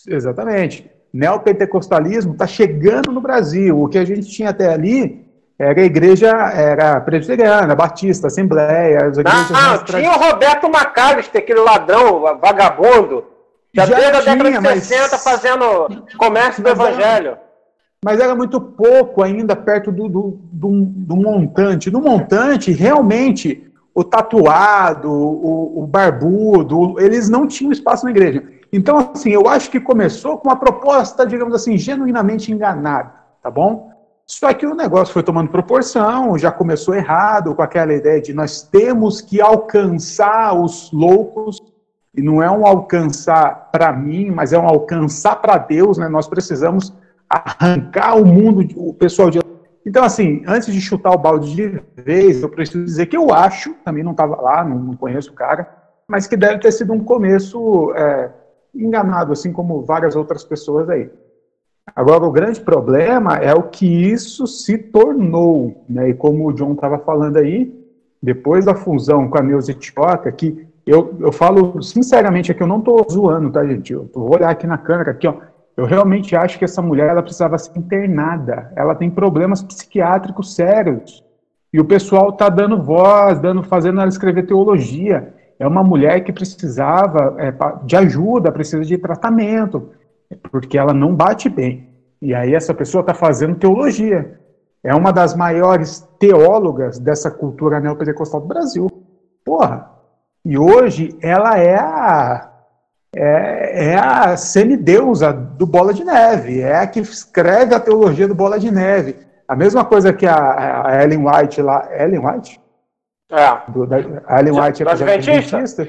Exatamente 0.08 0.93
neopentecostalismo 1.14 2.33
está 2.33 2.44
chegando 2.44 3.12
no 3.12 3.20
Brasil. 3.20 3.81
O 3.81 3.88
que 3.88 3.96
a 3.96 4.05
gente 4.05 4.29
tinha 4.29 4.50
até 4.50 4.72
ali 4.72 5.24
era 5.57 5.81
a 5.81 5.85
igreja 5.85 6.29
era 6.29 7.00
presbiteriana, 7.00 7.77
batista, 7.77 8.27
assembleia, 8.27 9.07
as 9.07 9.16
igrejas 9.16 9.50
Não, 9.50 9.85
tinha 9.85 10.11
o 10.11 10.18
Roberto 10.18 10.68
Macalister, 10.68 11.40
aquele 11.40 11.61
ladrão, 11.61 12.20
vagabundo, 12.40 13.24
já, 13.72 13.87
já 13.87 13.94
desde 13.94 14.16
a 14.16 14.20
década 14.20 14.50
de 14.50 14.61
mas... 14.61 14.83
60 14.83 15.18
fazendo 15.18 16.05
comércio 16.18 16.61
do 16.61 16.68
evangelho. 16.68 17.38
mas 18.05 18.18
era 18.18 18.35
muito 18.35 18.61
pouco 18.61 19.22
ainda 19.22 19.55
perto 19.55 19.92
do, 19.92 20.09
do, 20.09 20.40
do, 20.53 20.70
do 20.85 21.16
montante. 21.16 21.92
No 21.92 22.00
montante, 22.00 22.72
realmente, 22.72 23.72
o 23.94 24.03
tatuado, 24.03 25.09
o, 25.09 25.85
o 25.85 25.87
barbudo, 25.87 27.00
eles 27.00 27.29
não 27.29 27.46
tinham 27.46 27.70
espaço 27.70 28.05
na 28.05 28.11
igreja. 28.11 28.42
Então, 28.76 29.12
assim, 29.14 29.30
eu 29.30 29.46
acho 29.46 29.70
que 29.70 29.78
começou 29.78 30.37
com 30.37 30.48
uma 30.48 30.56
proposta, 30.56 31.24
digamos 31.24 31.54
assim, 31.54 31.78
genuinamente 31.78 32.50
enganada, 32.50 33.12
tá 33.40 33.48
bom? 33.48 33.92
Só 34.26 34.52
que 34.52 34.66
o 34.66 34.74
negócio 34.74 35.14
foi 35.14 35.22
tomando 35.22 35.48
proporção, 35.48 36.37
já 36.37 36.50
começou 36.50 36.92
errado, 36.92 37.54
com 37.54 37.62
aquela 37.62 37.94
ideia 37.94 38.20
de 38.20 38.34
nós 38.34 38.62
temos 38.62 39.20
que 39.20 39.40
alcançar 39.40 40.60
os 40.60 40.90
loucos, 40.90 41.62
e 42.16 42.20
não 42.20 42.42
é 42.42 42.50
um 42.50 42.66
alcançar 42.66 43.70
para 43.70 43.92
mim, 43.92 44.32
mas 44.32 44.52
é 44.52 44.58
um 44.58 44.66
alcançar 44.66 45.37
para 45.37 45.56
Deus, 45.56 45.96
né? 45.96 46.08
Nós 46.08 46.26
precisamos 46.26 46.92
arrancar 47.30 48.16
o 48.16 48.26
mundo, 48.26 48.66
o 48.76 48.92
pessoal 48.92 49.30
de. 49.30 49.38
Então, 49.87 50.02
assim, 50.02 50.42
antes 50.48 50.74
de 50.74 50.80
chutar 50.80 51.12
o 51.12 51.18
balde 51.18 51.54
de 51.54 51.80
vez, 51.94 52.42
eu 52.42 52.48
preciso 52.48 52.84
dizer 52.84 53.06
que 53.06 53.16
eu 53.16 53.32
acho, 53.32 53.72
também 53.84 54.02
não 54.02 54.12
estava 54.12 54.34
lá, 54.34 54.64
não, 54.64 54.96
conheço 54.96 55.30
o 55.30 55.34
cara, 55.34 55.68
mas 56.08 56.26
que 56.26 56.37
deve 56.37 56.58
ter 56.58 56.72
sido 56.72 56.92
um 56.92 57.04
começo. 57.04 57.92
É, 57.94 58.42
enganado, 58.74 59.32
assim 59.32 59.52
como 59.52 59.82
várias 59.82 60.16
outras 60.16 60.44
pessoas 60.44 60.88
aí. 60.88 61.10
Agora, 61.94 62.24
o 62.24 62.32
grande 62.32 62.60
problema 62.60 63.37
é 63.37 63.54
o 63.54 63.64
que 63.64 63.87
isso 63.87 64.46
se 64.46 64.78
tornou, 64.78 65.84
né? 65.88 66.08
E 66.08 66.14
como 66.14 66.46
o 66.48 66.52
John 66.52 66.72
estava 66.72 66.98
falando 66.98 67.37
aí, 67.37 67.72
depois 68.22 68.64
da 68.64 68.74
fusão 68.74 69.28
com 69.28 69.38
a 69.38 69.42
Neuza 69.42 69.72
Etioca, 69.72 70.32
que 70.32 70.66
eu, 70.87 71.14
eu 71.20 71.30
falo 71.30 71.82
sinceramente 71.82 72.50
aqui, 72.50 72.62
eu 72.62 72.66
não 72.66 72.78
estou 72.78 73.06
zoando, 73.10 73.50
tá, 73.50 73.64
gente? 73.66 73.92
Eu 73.92 74.10
vou 74.14 74.34
olhar 74.34 74.50
aqui 74.50 74.66
na 74.66 74.78
câmera, 74.78 75.10
aqui, 75.10 75.26
ó. 75.26 75.34
Eu 75.76 75.84
realmente 75.87 76.37
acho 76.37 76.58
que 76.58 76.64
essa 76.64 76.80
mulher 76.80 77.10
ela 77.10 77.22
precisava 77.22 77.58
ser 77.58 77.76
internada. 77.76 78.72
Ela 78.76 78.94
tem 78.94 79.10
problemas 79.10 79.62
psiquiátricos 79.62 80.54
sérios. 80.54 81.24
E 81.72 81.80
o 81.80 81.84
pessoal 81.84 82.30
está 82.30 82.48
dando 82.48 82.80
voz, 82.80 83.40
dando, 83.40 83.62
fazendo 83.62 84.00
ela 84.00 84.08
escrever 84.08 84.46
teologia 84.46 85.34
é 85.58 85.66
uma 85.66 85.82
mulher 85.82 86.20
que 86.24 86.32
precisava 86.32 87.36
é, 87.38 87.52
de 87.84 87.96
ajuda, 87.96 88.50
precisa 88.52 88.84
de 88.84 88.98
tratamento, 88.98 89.90
porque 90.50 90.76
ela 90.76 90.92
não 90.92 91.14
bate 91.14 91.48
bem. 91.48 91.88
E 92.20 92.34
aí 92.34 92.54
essa 92.54 92.74
pessoa 92.74 93.02
está 93.02 93.14
fazendo 93.14 93.56
teologia. 93.56 94.38
É 94.82 94.94
uma 94.94 95.12
das 95.12 95.34
maiores 95.34 96.06
teólogas 96.18 96.98
dessa 96.98 97.30
cultura 97.30 97.80
neopentecostal 97.80 98.40
do 98.40 98.48
Brasil. 98.48 98.90
Porra! 99.44 99.90
E 100.44 100.58
hoje 100.58 101.16
ela 101.22 101.58
é 101.58 101.76
a, 101.76 102.50
é, 103.16 103.92
é 103.92 103.98
a 103.98 104.36
semideusa 104.36 105.32
do 105.32 105.66
Bola 105.66 105.94
de 105.94 106.04
Neve, 106.04 106.60
é 106.60 106.76
a 106.76 106.86
que 106.86 107.00
escreve 107.00 107.74
a 107.74 107.80
teologia 107.80 108.28
do 108.28 108.34
Bola 108.34 108.58
de 108.58 108.70
Neve. 108.70 109.16
A 109.48 109.56
mesma 109.56 109.84
coisa 109.84 110.12
que 110.12 110.26
a, 110.26 110.86
a 110.86 111.02
Ellen 111.02 111.26
White 111.26 111.62
lá. 111.62 111.88
Ellen 111.96 112.26
White? 112.26 112.60
É. 113.30 113.70
Do, 113.70 113.87
da, 113.87 113.96
White 113.96 114.82
era 114.82 114.92
adventista. 114.92 115.88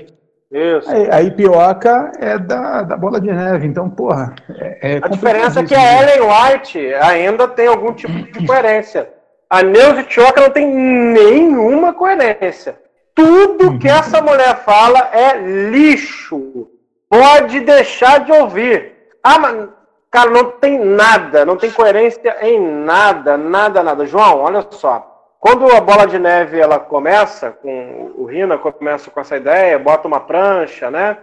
Isso. 0.51 0.89
A, 0.89 1.15
a 1.15 1.21
Ipioca 1.21 2.11
é 2.19 2.37
da, 2.37 2.83
da 2.83 2.95
bola 2.95 3.19
de 3.19 3.31
neve, 3.31 3.67
então, 3.67 3.89
porra. 3.89 4.33
É, 4.57 4.93
é 4.93 4.99
a 5.01 5.07
diferença 5.07 5.59
é 5.59 5.63
que 5.63 5.75
a 5.75 6.01
Ellen 6.01 6.29
White 6.29 6.93
ainda 6.95 7.47
tem 7.47 7.67
algum 7.67 7.93
tipo 7.93 8.13
de 8.13 8.45
coerência. 8.47 9.09
A 9.49 9.61
Neuza 9.61 10.03
Tioca 10.03 10.41
não 10.41 10.49
tem 10.49 10.65
nenhuma 10.65 11.93
coerência. 11.93 12.79
Tudo 13.13 13.69
uhum. 13.69 13.79
que 13.79 13.87
essa 13.87 14.21
mulher 14.21 14.57
fala 14.57 15.09
é 15.13 15.37
lixo. 15.69 16.67
Pode 17.09 17.61
deixar 17.61 18.25
de 18.25 18.31
ouvir. 18.31 18.93
Ah, 19.23 19.39
mas, 19.39 19.69
cara, 20.11 20.29
não 20.29 20.51
tem 20.51 20.77
nada, 20.77 21.45
não 21.45 21.55
tem 21.55 21.71
coerência 21.71 22.37
em 22.41 22.59
nada, 22.59 23.37
nada, 23.37 23.81
nada. 23.83 24.05
João, 24.05 24.39
olha 24.41 24.65
só. 24.69 25.14
Quando 25.45 25.71
a 25.71 25.79
bola 25.79 26.07
de 26.07 26.17
neve 26.17 26.59
ela 26.59 26.79
começa, 26.79 27.51
com 27.51 28.11
o 28.15 28.25
Rina 28.25 28.57
começa 28.57 29.11
com 29.11 29.19
essa 29.19 29.37
ideia, 29.37 29.77
bota 29.77 30.07
uma 30.07 30.19
prancha, 30.19 30.89
né? 30.89 31.19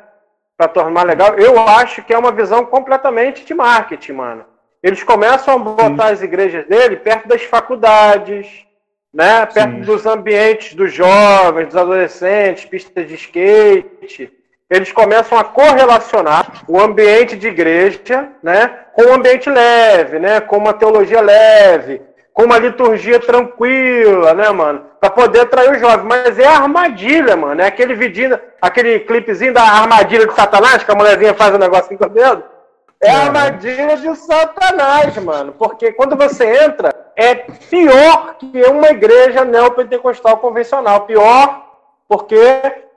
Para 0.56 0.68
tornar 0.68 1.02
legal, 1.02 1.34
eu 1.34 1.58
acho 1.58 2.04
que 2.04 2.14
é 2.14 2.16
uma 2.18 2.30
visão 2.30 2.64
completamente 2.64 3.44
de 3.44 3.52
marketing, 3.52 4.12
mano. 4.12 4.44
Eles 4.80 5.02
começam 5.02 5.54
a 5.54 5.58
botar 5.58 6.06
Sim. 6.06 6.12
as 6.12 6.22
igrejas 6.22 6.64
dele 6.68 6.98
perto 6.98 7.26
das 7.26 7.42
faculdades, 7.42 8.64
né? 9.12 9.44
Perto 9.44 9.72
Sim. 9.72 9.80
dos 9.80 10.06
ambientes 10.06 10.74
dos 10.74 10.92
jovens, 10.92 11.66
dos 11.66 11.76
adolescentes, 11.76 12.64
pistas 12.64 13.08
de 13.08 13.16
skate. 13.16 14.32
Eles 14.70 14.92
começam 14.92 15.36
a 15.36 15.42
correlacionar 15.42 16.62
o 16.68 16.80
ambiente 16.80 17.36
de 17.36 17.48
igreja, 17.48 18.28
né, 18.40 18.68
com 18.94 19.02
o 19.02 19.14
ambiente 19.14 19.50
leve, 19.50 20.20
né, 20.20 20.40
com 20.40 20.58
uma 20.58 20.72
teologia 20.72 21.20
leve, 21.20 22.00
com 22.32 22.44
uma 22.44 22.58
liturgia 22.58 23.20
tranquila, 23.20 24.34
né, 24.34 24.48
mano? 24.50 24.84
Pra 24.98 25.10
poder 25.10 25.40
atrair 25.40 25.72
os 25.72 25.80
jovens. 25.80 26.04
Mas 26.04 26.38
é 26.38 26.46
armadilha, 26.46 27.36
mano. 27.36 27.60
É 27.60 27.66
aquele 27.66 27.94
vidinho, 27.94 28.38
aquele 28.60 29.00
clipezinho 29.00 29.52
da 29.52 29.62
armadilha 29.62 30.26
de 30.26 30.34
Satanás, 30.34 30.82
que 30.82 30.90
a 30.90 30.94
mulherzinha 30.94 31.34
faz 31.34 31.52
o 31.52 31.56
um 31.56 31.60
negócio 31.60 31.96
com 31.96 32.04
o 32.04 32.08
dedo. 32.08 32.42
É 33.02 33.10
a 33.10 33.24
armadilha 33.24 33.96
de 33.96 34.14
Satanás, 34.16 35.16
mano. 35.18 35.52
Porque 35.58 35.92
quando 35.92 36.16
você 36.16 36.64
entra, 36.64 36.94
é 37.16 37.34
pior 37.34 38.36
que 38.38 38.62
uma 38.64 38.88
igreja 38.90 39.44
neopentecostal 39.44 40.38
convencional. 40.38 41.00
Pior 41.00 41.62
porque 42.08 42.36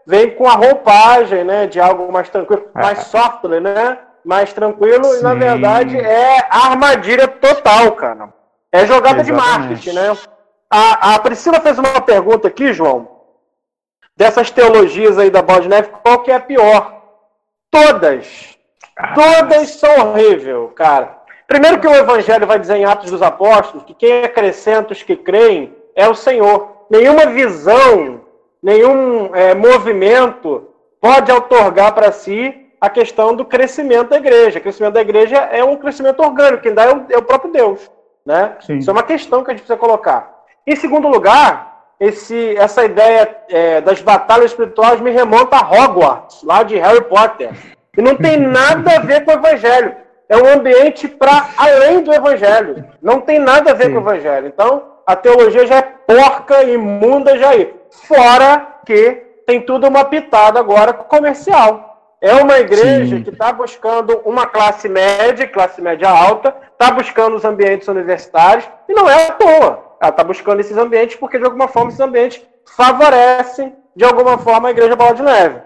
vem 0.06 0.32
com 0.32 0.48
a 0.48 0.54
roupagem, 0.54 1.44
né? 1.44 1.68
De 1.68 1.80
algo 1.80 2.12
mais 2.12 2.30
tranquilo, 2.30 2.68
mais 2.74 3.00
software, 3.06 3.60
né? 3.60 3.98
Mais 4.24 4.54
tranquilo. 4.54 5.06
Sim. 5.06 5.20
E 5.20 5.24
na 5.24 5.34
verdade 5.34 5.98
é 5.98 6.46
armadilha 6.50 7.28
total, 7.28 7.94
cara. 7.94 8.30
É 8.76 8.86
jogada 8.86 9.22
Exatamente. 9.22 9.26
de 9.26 9.32
marketing, 9.32 9.92
né? 9.94 10.18
A, 10.70 11.16
a 11.16 11.20
Priscila 11.20 11.62
fez 11.62 11.80
uma 11.80 12.02
pergunta 12.02 12.50
aqui, 12.50 12.74
João. 12.74 13.10
Dessas 14.18 14.52
teologias 14.52 15.18
aí 15.18 15.30
da 15.30 15.42
Bola 15.42 15.62
de 15.62 15.70
Neve, 15.70 15.90
qual 16.04 16.20
que 16.20 16.30
é 16.30 16.36
a 16.36 16.40
pior? 16.42 17.02
Todas. 17.72 18.58
Ah, 18.98 19.14
Todas 19.14 19.70
são 19.72 20.10
horríveis, 20.10 20.72
cara. 20.76 21.18
Primeiro 21.48 21.80
que 21.80 21.88
o 21.88 21.96
Evangelho 21.96 22.46
vai 22.46 22.60
dizer 22.60 22.76
em 22.76 22.84
Atos 22.84 23.12
dos 23.12 23.22
Apóstolos 23.22 23.86
que 23.86 23.94
quem 23.94 24.26
acrescenta 24.26 24.92
os 24.92 25.02
que 25.02 25.16
creem 25.16 25.74
é 25.96 26.10
o 26.10 26.16
Senhor. 26.16 26.86
Nenhuma 26.90 27.28
visão, 27.28 28.22
nenhum 28.62 29.34
é, 29.34 29.56
movimento 29.56 30.68
pode 31.00 31.32
otorgar 31.32 31.94
para 31.94 32.12
si 32.12 32.72
a 32.82 32.90
questão 32.90 33.34
do 33.34 33.46
crescimento 33.46 34.10
da 34.10 34.18
igreja. 34.18 34.60
O 34.60 34.62
crescimento 34.62 34.94
da 34.96 35.02
igreja 35.02 35.38
é 35.38 35.64
um 35.64 35.78
crescimento 35.78 36.22
orgânico, 36.22 36.64
quem 36.64 36.74
dá 36.74 36.84
é 36.84 36.94
o, 36.94 37.06
é 37.10 37.18
o 37.18 37.24
próprio 37.24 37.54
Deus. 37.54 37.90
Né? 38.26 38.56
Isso 38.70 38.90
é 38.90 38.94
uma 38.94 39.04
questão 39.04 39.44
que 39.44 39.52
a 39.52 39.54
gente 39.54 39.62
precisa 39.62 39.78
colocar. 39.78 40.44
Em 40.66 40.76
segundo 40.76 41.08
lugar, 41.08 41.84
esse, 42.00 42.58
essa 42.58 42.84
ideia 42.84 43.38
é, 43.50 43.82
das 43.82 44.02
batalhas 44.02 44.52
espirituais 44.52 45.00
me 45.00 45.12
remonta 45.12 45.58
a 45.58 45.62
Hogwarts, 45.62 46.44
lá 46.44 46.64
de 46.64 46.76
Harry 46.78 47.04
Potter. 47.04 47.52
E 47.98 48.02
não 48.02 48.16
tem 48.16 48.38
nada 48.42 48.96
a 48.96 49.00
ver 49.00 49.24
com 49.24 49.32
o 49.32 49.36
Evangelho. 49.36 49.96
É 50.28 50.36
um 50.38 50.48
ambiente 50.48 51.08
para 51.08 51.50
além 51.56 52.02
do 52.02 52.12
Evangelho. 52.12 52.84
Não 53.02 53.22
tem 53.22 53.38
nada 53.38 53.72
a 53.72 53.74
ver 53.76 53.86
Sim. 53.86 53.94
com 53.94 54.00
o 54.00 54.02
Evangelho. 54.02 54.48
Então, 54.48 54.84
a 55.06 55.16
teologia 55.16 55.68
já 55.68 55.78
é 55.78 55.82
porca, 55.82 56.64
imunda, 56.64 57.38
já 57.38 57.56
é. 57.56 57.72
Fora 58.08 58.80
que 58.86 59.24
tem 59.46 59.62
tudo 59.62 59.88
uma 59.88 60.04
pitada 60.04 60.60
agora 60.60 60.94
comercial. 60.94 61.95
É 62.22 62.34
uma 62.36 62.58
igreja 62.60 63.18
Sim. 63.18 63.24
que 63.24 63.30
está 63.30 63.52
buscando 63.52 64.22
uma 64.26 64.46
classe 64.46 64.90
média, 64.90 65.48
classe 65.48 65.82
média 65.82 66.10
alta, 66.10 66.56
está 66.72 66.92
buscando 66.92 67.36
os 67.36 67.46
ambientes 67.46 67.88
universitários, 67.88 68.68
e 68.88 68.94
não 68.94 69.10
é 69.10 69.28
à 69.28 69.32
toa. 69.32 69.86
Ela 70.02 70.10
está 70.10 70.24
buscando 70.24 70.60
esses 70.60 70.78
ambientes 70.78 71.16
porque, 71.18 71.38
de 71.38 71.46
alguma 71.46 71.68
forma, 71.68 71.90
esses 71.90 72.00
ambientes 72.00 72.42
favorecem, 72.76 73.76
de 73.96 74.04
alguma 74.04 74.38
forma, 74.38 74.68
a 74.68 74.72
igreja 74.72 74.96
Bola 74.96 75.14
de 75.14 75.24
Neve. 75.24 75.62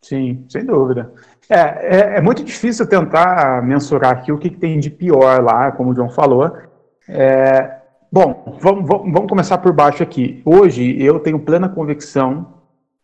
Sim, 0.00 0.46
sem 0.48 0.64
dúvida. 0.64 1.12
É, 1.48 1.56
é, 1.56 2.16
é, 2.16 2.20
muito 2.20 2.42
difícil 2.44 2.88
tentar 2.88 3.62
mensurar 3.62 4.12
aqui 4.12 4.32
o 4.32 4.38
que, 4.38 4.50
que, 4.50 4.56
tem 4.56 4.78
de 4.78 4.88
pior 4.88 5.42
lá, 5.42 5.72
como 5.72 5.90
o 5.90 5.94
João 5.94 6.08
falou. 6.08 6.56
É, 7.08 7.78
bom, 8.10 8.56
vamos, 8.60 8.86
vamos, 8.86 9.28
começar 9.28 9.58
por 9.58 9.72
baixo 9.72 10.02
aqui. 10.02 10.40
Hoje 10.44 11.02
eu 11.02 11.18
tenho 11.18 11.40
plena 11.40 11.68
convicção, 11.68 12.59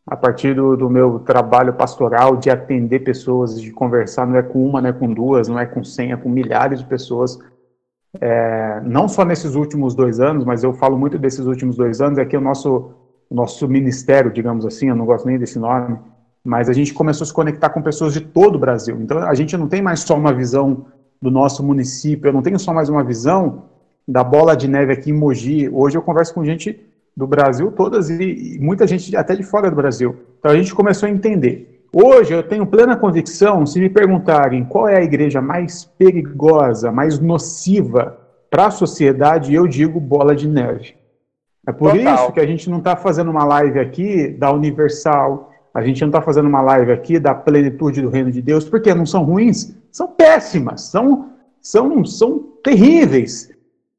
a 0.07 0.17
partir 0.17 0.55
do, 0.55 0.77
do, 0.77 0.89
meu 0.89 1.19
trabalho 1.19 1.75
pastoral, 1.75 2.37
de 2.37 2.49
atender 2.49 3.01
pessoas, 3.01 3.61
de 3.61 3.73
conversar, 3.73 4.25
não 4.27 4.37
é 4.37 4.43
com 4.43 4.65
uma, 4.65 4.81
não 4.81 4.91
é 4.91 4.93
com 4.93 5.13
duas, 5.13 5.49
não 5.49 5.59
é 5.59 5.67
com 5.67 5.83
cem, 5.83 6.13
é 6.13 6.17
com 6.17 6.29
milhares 6.29 6.79
de 6.79 6.87
pessoas. 6.87 7.39
É, 8.21 8.81
não 8.85 9.09
só 9.09 9.25
nesses 9.25 9.57
últimos 9.57 9.95
dois 9.95 10.21
anos, 10.21 10.45
mas 10.45 10.63
eu 10.63 10.73
falo 10.73 10.97
muito 10.97 11.19
desses 11.19 11.45
últimos 11.45 11.77
dois 11.77 12.01
anos, 12.01 12.19
é 12.19 12.25
que 12.25 12.37
o 12.37 12.41
nosso, 12.41 12.93
nosso 13.29 13.67
ministério, 13.67 14.33
digamos 14.33 14.65
assim, 14.65 14.89
eu 14.89 14.95
não 14.95 15.05
gosto 15.05 15.27
nem 15.27 15.39
desse 15.39 15.59
nome, 15.59 15.99
mas 16.45 16.69
a 16.69 16.73
gente 16.73 16.95
começou 16.95 17.25
a 17.25 17.27
se 17.27 17.35
conectar 17.35 17.71
com 17.71 17.83
pessoas 17.83 18.15
de 18.15 18.21
todo 18.21 18.55
o 18.55 18.61
Brasil. 18.61 18.97
Então 19.01 19.19
a 19.19 19.35
gente 19.35 19.57
não 19.57 19.67
tem 19.67 19.83
mais 19.83 20.01
só 20.01 20.17
uma 20.17 20.33
visão 20.33 20.87
do 21.21 21.33
nosso 21.33 21.65
município, 21.65 22.29
eu 22.29 22.33
não 22.33 22.43
tenho 22.43 22.59
só 22.61 22.73
mais 22.73 22.89
uma 22.89 23.03
visão 23.03 23.65
da 24.07 24.23
bola 24.23 24.57
de 24.57 24.69
neve 24.69 24.93
aqui 24.93 25.11
em 25.11 25.15
Mogi. 25.15 25.69
Hoje 25.69 25.99
eu 25.99 26.03
converso 26.03 26.33
com 26.33 26.45
gente 26.45 26.79
do 27.17 27.27
Brasil 27.27 27.73
todas 27.73 28.11
e, 28.11 28.57
e 28.57 28.59
muita 28.59 28.87
gente 28.87 29.17
até 29.17 29.35
de 29.35 29.43
fora 29.43 29.71
do 29.71 29.77
Brasil. 29.77 30.17
Então 30.39 30.51
a 30.51 30.57
gente 30.57 30.75
começou 30.75 31.09
a 31.09 31.11
entender. 31.11 31.85
Hoje 31.93 32.35
eu 32.35 32.43
tenho 32.43 32.67
plena 32.67 32.97
convicção, 32.97 33.65
se 33.65 33.81
me 33.81 33.89
perguntarem 33.89 34.65
qual 34.65 34.87
é 34.87 34.99
a 34.99 35.03
igreja 35.03 35.41
mais 35.41 35.85
perigosa, 35.85 36.93
mais 36.93 37.19
nociva 37.19 38.19
para 38.51 38.67
a 38.67 38.71
sociedade, 38.71 39.55
eu 39.55 39.67
digo 39.67 39.99
bola 39.99 40.37
de 40.37 40.47
neve. 40.47 40.95
É 41.67 41.73
por 41.73 41.93
Total. 41.93 42.15
isso 42.15 42.33
que 42.33 42.41
a 42.41 42.47
gente 42.47 42.69
não 42.69 42.79
está 42.79 42.95
fazendo 42.97 43.31
uma 43.31 43.45
live 43.45 43.79
aqui 43.79 44.29
da 44.29 44.53
Universal, 44.53 45.53
a 45.73 45.83
gente 45.83 46.01
não 46.01 46.09
está 46.09 46.21
fazendo 46.21 46.49
uma 46.49 46.61
live 46.61 46.93
aqui 46.93 47.19
da 47.19 47.35
plenitude 47.35 48.03
do 48.03 48.11
reino 48.11 48.31
de 48.31 48.41
Deus, 48.43 48.69
porque 48.69 48.95
não 48.95 49.07
são 49.07 49.25
ruins, 49.25 49.75
são 49.91 50.09
péssimas, 50.09 50.83
são, 50.83 51.31
são, 51.61 52.05
são 52.05 52.39
terríveis. 52.63 53.51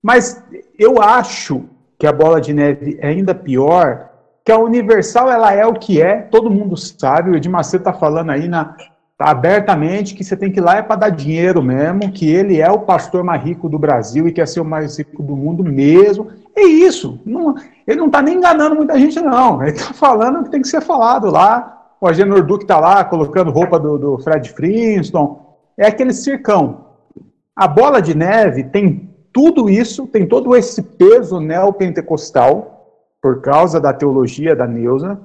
Mas 0.02 0.44
eu 0.78 1.02
acho 1.02 1.66
que 1.98 2.08
a 2.08 2.12
bola 2.12 2.40
de 2.40 2.54
neve 2.54 2.98
é 3.02 3.08
ainda 3.08 3.34
pior, 3.34 4.10
que 4.46 4.52
a 4.52 4.58
Universal 4.58 5.32
ela 5.32 5.54
é 5.54 5.66
o 5.66 5.74
que 5.74 6.02
é, 6.02 6.22
todo 6.22 6.50
mundo 6.50 6.78
sabe, 6.78 7.32
o 7.32 7.36
Edir 7.36 7.52
Macedo 7.52 7.82
está 7.82 7.94
falando 7.94 8.32
aí 8.32 8.48
na, 8.48 8.76
abertamente 9.20 10.14
que 10.14 10.24
você 10.24 10.38
tem 10.38 10.52
que 10.52 10.60
ir 10.60 10.64
lá 10.64 10.78
é 10.78 10.82
para 10.82 10.96
dar 10.96 11.10
dinheiro 11.10 11.62
mesmo, 11.62 12.12
que 12.12 12.30
ele 12.30 12.62
é 12.62 12.70
o 12.70 12.80
pastor 12.80 13.24
mais 13.24 13.44
rico 13.44 13.68
do 13.68 13.80
Brasil 13.80 14.28
e 14.28 14.32
quer 14.32 14.48
ser 14.48 14.62
o 14.62 14.66
mais 14.66 14.98
rico 14.98 15.24
do 15.24 15.36
mundo 15.36 15.64
mesmo. 15.64 16.28
É 16.56 16.64
isso. 16.64 17.20
Não, 17.26 17.56
ele 17.88 18.00
não 18.00 18.08
está 18.08 18.22
nem 18.22 18.36
enganando 18.36 18.76
muita 18.76 18.98
gente, 19.00 19.20
não. 19.20 19.62
Ele 19.62 19.72
está 19.72 19.94
falando 19.94 20.40
o 20.40 20.44
que 20.44 20.52
tem 20.52 20.62
que 20.62 20.68
ser 20.68 20.82
falado 20.82 21.32
lá. 21.32 21.74
O 22.00 22.08
Agenor 22.08 22.46
Duque 22.46 22.64
está 22.64 22.80
lá 22.80 23.04
colocando 23.04 23.52
roupa 23.52 23.80
do, 23.80 23.98
do 23.98 24.18
Fred 24.20 24.50
Flintstone. 24.54 25.38
É 25.76 25.88
aquele 25.88 26.14
circão. 26.14 26.86
A 27.56 27.68
bola 27.68 28.02
de 28.02 28.16
neve 28.16 28.64
tem 28.64 29.10
tudo 29.38 29.70
isso, 29.70 30.08
tem 30.08 30.26
todo 30.26 30.56
esse 30.56 30.82
peso 30.82 31.40
neopentecostal, 31.40 33.06
por 33.22 33.40
causa 33.40 33.80
da 33.80 33.94
teologia 33.94 34.56
da 34.56 34.66
Neuza, 34.66 35.20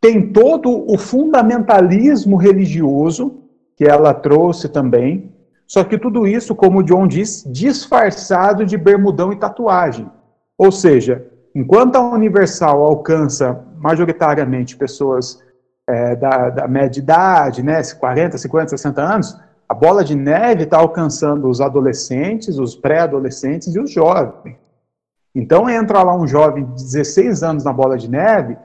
tem 0.00 0.32
todo 0.32 0.88
o 0.88 0.96
fundamentalismo 0.96 2.36
religioso 2.36 3.42
que 3.76 3.84
ela 3.84 4.14
trouxe 4.14 4.68
também, 4.68 5.32
só 5.66 5.82
que 5.82 5.98
tudo 5.98 6.24
isso, 6.24 6.54
como 6.54 6.78
o 6.78 6.82
John 6.84 7.08
diz, 7.08 7.42
disfarçado 7.50 8.64
de 8.64 8.76
bermudão 8.76 9.32
e 9.32 9.36
tatuagem. 9.36 10.08
Ou 10.56 10.70
seja, 10.70 11.26
enquanto 11.52 11.96
a 11.96 12.14
Universal 12.14 12.80
alcança 12.84 13.60
majoritariamente 13.76 14.76
pessoas 14.76 15.42
é, 15.84 16.14
da, 16.14 16.50
da, 16.50 16.68
média 16.68 17.00
idade, 17.00 17.60
né, 17.64 17.82
40, 17.82 18.38
50, 18.38 18.68
60 18.68 19.02
anos, 19.02 19.36
a 19.68 19.74
bola 19.74 20.02
de 20.02 20.14
neve 20.14 20.64
está 20.64 20.78
alcançando 20.78 21.48
os 21.48 21.60
adolescentes, 21.60 22.58
os 22.58 22.74
pré-adolescentes 22.74 23.74
e 23.74 23.78
os 23.78 23.90
jovens. 23.90 24.56
Então 25.34 25.68
entra 25.68 26.02
lá 26.02 26.16
um 26.16 26.26
jovem 26.26 26.64
de 26.64 26.82
16 26.84 27.42
anos 27.42 27.64
na 27.64 27.72
bola 27.72 27.98
de 27.98 28.10
neve, 28.10 28.56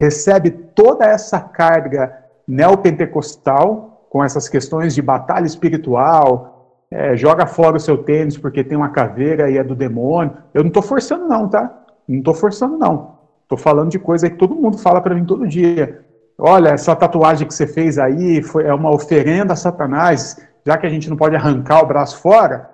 recebe 0.00 0.50
toda 0.50 1.04
essa 1.06 1.40
carga 1.40 2.16
neopentecostal, 2.46 4.06
com 4.08 4.22
essas 4.22 4.48
questões 4.48 4.94
de 4.94 5.02
batalha 5.02 5.46
espiritual, 5.46 6.54
é, 6.88 7.16
joga 7.16 7.46
fora 7.46 7.76
o 7.76 7.80
seu 7.80 7.98
tênis 7.98 8.38
porque 8.38 8.62
tem 8.62 8.78
uma 8.78 8.90
caveira 8.90 9.50
e 9.50 9.58
é 9.58 9.64
do 9.64 9.74
demônio. 9.74 10.36
Eu 10.52 10.62
não 10.62 10.68
estou 10.68 10.82
forçando, 10.82 11.26
não, 11.26 11.48
tá? 11.48 11.82
Não 12.06 12.18
estou 12.18 12.32
forçando, 12.32 12.78
não. 12.78 13.18
Estou 13.42 13.58
falando 13.58 13.90
de 13.90 13.98
coisa 13.98 14.30
que 14.30 14.36
todo 14.36 14.54
mundo 14.54 14.78
fala 14.78 15.00
para 15.00 15.16
mim 15.16 15.24
todo 15.24 15.48
dia. 15.48 16.03
Olha, 16.38 16.70
essa 16.70 16.94
tatuagem 16.96 17.46
que 17.46 17.54
você 17.54 17.66
fez 17.66 17.98
aí 17.98 18.42
foi, 18.42 18.64
é 18.64 18.74
uma 18.74 18.92
oferenda 18.92 19.52
a 19.52 19.56
Satanás, 19.56 20.36
já 20.66 20.76
que 20.76 20.86
a 20.86 20.90
gente 20.90 21.08
não 21.08 21.16
pode 21.16 21.36
arrancar 21.36 21.82
o 21.82 21.86
braço 21.86 22.18
fora, 22.18 22.70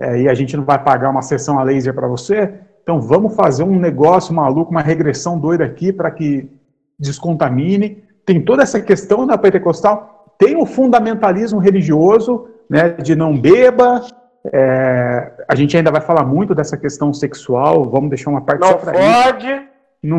é, 0.00 0.22
e 0.22 0.28
a 0.28 0.34
gente 0.34 0.56
não 0.56 0.64
vai 0.64 0.82
pagar 0.82 1.10
uma 1.10 1.22
sessão 1.22 1.58
a 1.58 1.62
laser 1.62 1.92
para 1.92 2.06
você, 2.06 2.54
então 2.82 3.00
vamos 3.00 3.34
fazer 3.34 3.62
um 3.62 3.78
negócio 3.78 4.34
maluco, 4.34 4.70
uma 4.70 4.80
regressão 4.80 5.38
doida 5.38 5.64
aqui 5.64 5.92
para 5.92 6.10
que 6.10 6.50
descontamine. 6.98 8.02
Tem 8.24 8.40
toda 8.40 8.62
essa 8.62 8.80
questão 8.80 9.26
da 9.26 9.36
pentecostal, 9.36 10.34
tem 10.38 10.56
o 10.56 10.64
fundamentalismo 10.64 11.58
religioso, 11.58 12.48
né, 12.68 12.90
de 12.90 13.14
não 13.14 13.38
beba. 13.38 14.06
É, 14.52 15.32
a 15.46 15.54
gente 15.54 15.76
ainda 15.76 15.90
vai 15.90 16.00
falar 16.00 16.24
muito 16.24 16.54
dessa 16.54 16.76
questão 16.76 17.12
sexual, 17.12 17.84
vamos 17.90 18.08
deixar 18.08 18.30
uma 18.30 18.40
parte 18.40 18.60
não 18.60 18.68
só 18.68 18.74
para 18.76 18.92
Isso. 18.92 19.52
Não 19.52 19.69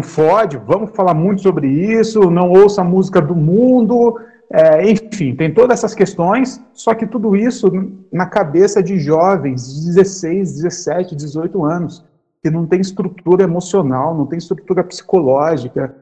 fode, 0.02 0.58
vamos 0.58 0.92
falar 0.92 1.14
muito 1.14 1.42
sobre 1.42 1.68
isso, 1.68 2.30
não 2.30 2.52
ouça 2.52 2.82
a 2.82 2.86
música 2.86 3.22
do 3.22 3.36
mundo, 3.36 4.20
é, 4.54 4.90
enfim, 4.90 5.34
tem 5.36 5.54
todas 5.54 5.80
essas 5.80 5.96
questões, 5.96 6.62
só 6.74 6.94
que 6.94 7.08
tudo 7.08 7.36
isso 7.36 7.72
na 8.12 8.26
cabeça 8.26 8.84
de 8.84 9.00
jovens 9.00 9.74
de 9.74 9.86
16, 9.88 10.56
17, 10.56 11.16
18 11.16 11.64
anos, 11.64 12.04
que 12.44 12.50
não 12.50 12.66
tem 12.66 12.82
estrutura 12.82 13.44
emocional, 13.44 14.16
não 14.16 14.26
tem 14.26 14.38
estrutura 14.38 14.84
psicológica 14.84 15.96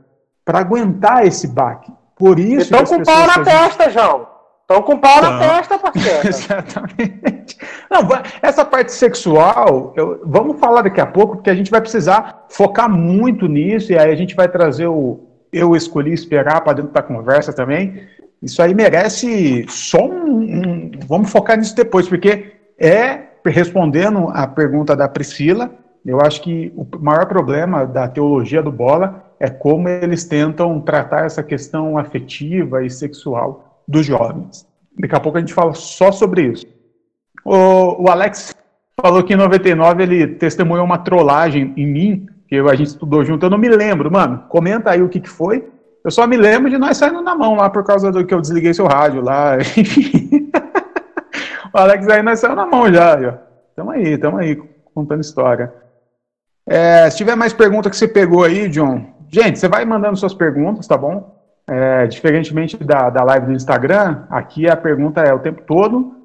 para 0.43 0.59
aguentar 0.59 1.25
esse 1.25 1.47
baque. 1.47 1.91
Por 2.15 2.39
isso. 2.39 2.73
Estão 2.73 2.83
com 2.83 3.03
pau 3.03 3.27
na 3.27 3.33
gente... 3.35 3.45
testa, 3.45 3.89
João. 3.89 4.27
Estão 4.69 4.83
com 4.83 4.99
pau 4.99 5.19
na 5.19 5.39
testa, 5.39 5.79
parceiro. 5.81 6.27
Exatamente. 6.27 7.57
Não, 7.89 8.07
essa 8.39 8.63
parte 8.63 8.91
sexual, 8.91 9.93
eu, 9.97 10.21
vamos 10.23 10.59
falar 10.59 10.83
daqui 10.83 11.01
a 11.01 11.07
pouco, 11.07 11.37
porque 11.37 11.49
a 11.49 11.55
gente 11.55 11.71
vai 11.71 11.81
precisar 11.81 12.45
focar 12.49 12.87
muito 12.87 13.47
nisso, 13.47 13.91
e 13.91 13.97
aí 13.97 14.11
a 14.11 14.15
gente 14.15 14.35
vai 14.35 14.47
trazer 14.47 14.85
o 14.85 15.21
Eu 15.51 15.75
Escolhi 15.75 16.13
Esperar 16.13 16.61
para 16.61 16.73
dentro 16.73 16.91
da 16.91 17.01
conversa 17.01 17.51
também. 17.51 18.03
Isso 18.43 18.61
aí 18.61 18.75
merece 18.75 19.65
só 19.67 20.05
um, 20.05 20.37
um, 20.39 20.91
Vamos 21.07 21.31
focar 21.31 21.57
nisso 21.57 21.75
depois, 21.75 22.07
porque 22.07 22.53
é, 22.77 23.21
respondendo 23.43 24.29
a 24.31 24.45
pergunta 24.45 24.95
da 24.95 25.07
Priscila, 25.07 25.71
eu 26.05 26.21
acho 26.21 26.43
que 26.43 26.71
o 26.75 26.85
maior 26.99 27.25
problema 27.25 27.87
da 27.87 28.07
teologia 28.07 28.61
do 28.61 28.71
bola 28.71 29.33
é 29.39 29.49
como 29.49 29.89
eles 29.89 30.25
tentam 30.25 30.79
tratar 30.79 31.25
essa 31.25 31.41
questão 31.41 31.97
afetiva 31.97 32.85
e 32.85 32.89
sexual 32.91 33.68
dos 33.89 34.05
jovens. 34.05 34.67
Daqui 34.97 35.15
a 35.15 35.19
pouco 35.19 35.37
a 35.37 35.41
gente 35.41 35.53
fala 35.53 35.73
só 35.73 36.11
sobre 36.11 36.43
isso. 36.43 36.65
O, 37.43 38.03
o 38.03 38.09
Alex 38.09 38.55
falou 39.01 39.23
que 39.23 39.33
em 39.33 39.37
99 39.37 40.03
ele 40.03 40.27
testemunhou 40.27 40.85
uma 40.85 40.99
trollagem 40.99 41.73
em 41.75 41.87
mim, 41.87 42.27
que 42.47 42.55
a 42.55 42.75
gente 42.75 42.89
estudou 42.89 43.25
junto. 43.25 43.45
Eu 43.45 43.49
não 43.49 43.57
me 43.57 43.69
lembro, 43.69 44.11
mano. 44.11 44.43
Comenta 44.47 44.91
aí 44.91 45.01
o 45.01 45.09
que, 45.09 45.19
que 45.19 45.29
foi. 45.29 45.67
Eu 46.03 46.11
só 46.11 46.27
me 46.27 46.37
lembro 46.37 46.69
de 46.69 46.77
nós 46.77 46.97
saindo 46.97 47.21
na 47.21 47.35
mão 47.35 47.55
lá 47.55 47.69
por 47.69 47.83
causa 47.83 48.11
do 48.11 48.25
que 48.25 48.33
eu 48.33 48.41
desliguei 48.41 48.73
seu 48.73 48.85
rádio 48.85 49.21
lá. 49.21 49.57
o 51.73 51.77
Alex 51.77 52.07
aí 52.07 52.21
nós 52.21 52.39
saímos 52.39 52.57
na 52.57 52.65
mão 52.65 52.93
já. 52.93 53.15
Ó. 53.15 53.33
Tamo 53.75 53.91
aí, 53.91 54.17
tamo 54.17 54.37
aí, 54.37 54.55
contando 54.93 55.21
história. 55.21 55.73
É, 56.67 57.09
se 57.09 57.17
tiver 57.17 57.35
mais 57.35 57.53
perguntas 57.53 57.89
que 57.89 57.97
você 57.97 58.07
pegou 58.07 58.43
aí, 58.43 58.69
John, 58.69 59.05
gente, 59.29 59.57
você 59.57 59.67
vai 59.67 59.83
mandando 59.85 60.17
suas 60.17 60.33
perguntas, 60.33 60.85
tá 60.85 60.97
bom? 60.97 61.38
É, 61.69 62.07
diferentemente 62.07 62.75
da, 62.77 63.09
da 63.09 63.23
live 63.23 63.45
do 63.45 63.53
Instagram, 63.53 64.23
aqui 64.29 64.67
a 64.67 64.75
pergunta 64.75 65.21
é 65.21 65.33
o 65.33 65.39
tempo 65.39 65.61
todo. 65.61 66.15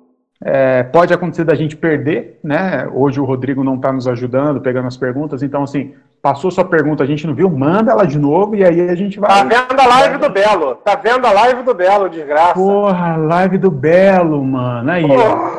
É, 0.42 0.83
pode 0.83 1.12
acontecer 1.12 1.44
da 1.44 1.54
gente 1.54 1.76
perder, 1.76 2.38
né? 2.42 2.88
Hoje 2.92 3.20
o 3.20 3.24
Rodrigo 3.24 3.62
não 3.62 3.76
está 3.76 3.92
nos 3.92 4.09
ajudando, 4.09 4.61
pegando 4.61 4.88
as 4.88 4.96
perguntas, 4.96 5.42
então 5.42 5.62
assim, 5.62 5.94
passou 6.20 6.50
sua 6.50 6.64
pergunta, 6.64 7.02
a 7.04 7.07
gente 7.07 7.26
não 7.26 7.35
viu, 7.35 7.48
manda 7.48 7.92
ela 7.92 8.07
de 8.07 8.18
novo 8.18 8.57
e 8.57 8.64
aí 8.64 8.88
a 8.88 8.94
gente 8.94 9.20
vai. 9.20 9.30
Tá 9.30 9.44
vendo 9.44 9.80
a 9.80 9.87
live 9.87 10.18
do 10.18 10.30
Belo? 10.30 10.74
Tá 10.76 10.96
vendo 10.96 11.26
a 11.26 11.33
live 11.33 11.62
do 11.62 11.74
Belo, 11.74 12.09
desgraça. 12.09 12.54
Porra, 12.54 13.16
live 13.16 13.59
do 13.59 13.70
Belo, 13.70 14.42
mano. 14.42 14.90
Aí, 14.90 15.04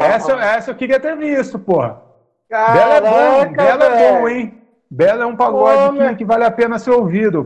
essa, 0.02 0.34
essa 0.34 0.72
eu 0.72 0.76
queria 0.76 1.00
ter 1.00 1.16
visto, 1.16 1.58
porra. 1.58 2.02
Caraca, 2.50 2.74
Belo 2.74 2.94
é 2.94 3.02
bom, 3.02 3.54
Belo 3.54 3.84
é 3.84 4.12
bom, 4.12 4.30
hein? 4.30 4.54
Belo 4.90 5.22
é 5.24 5.26
um 5.26 5.36
pagode 5.36 5.98
que, 5.98 6.16
que, 6.16 6.26
vale 6.26 6.44
a 6.44 6.52
pena 6.52 6.78
ser 6.78 6.92
ouvido, 6.92 7.44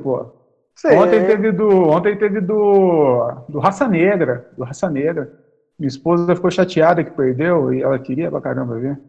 Ontem 0.88 1.26
teve 1.26 1.52
do, 1.52 1.90
ontem 1.90 2.18
teve 2.18 2.40
do, 2.40 3.32
do 3.50 3.60
Raça 3.60 3.88
Negra, 3.88 4.50
do 4.58 4.64
Raça 4.64 4.90
Negra. 4.90 5.32
Minha 5.78 5.88
esposa 5.88 6.36
ficou 6.36 6.52
chateada 6.52 7.04
que 7.04 7.12
perdeu 7.12 7.74
e 7.74 7.82
ela 7.82 8.00
queria 8.00 8.30
pra 8.30 8.42
caramba 8.42 8.78
ver. 8.78 9.00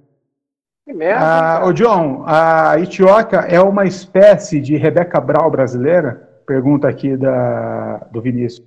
Que 0.84 0.92
merda. 0.92 1.20
Ah, 1.20 1.66
ô 1.66 1.72
John, 1.72 2.24
a 2.26 2.78
Itioca 2.78 3.40
é 3.48 3.60
uma 3.60 3.84
espécie 3.84 4.60
de 4.60 4.76
Rebeca 4.76 5.20
Brau 5.20 5.50
brasileira? 5.50 6.28
Pergunta 6.46 6.88
aqui 6.88 7.16
da, 7.16 7.98
do 8.10 8.20
Vinícius. 8.20 8.66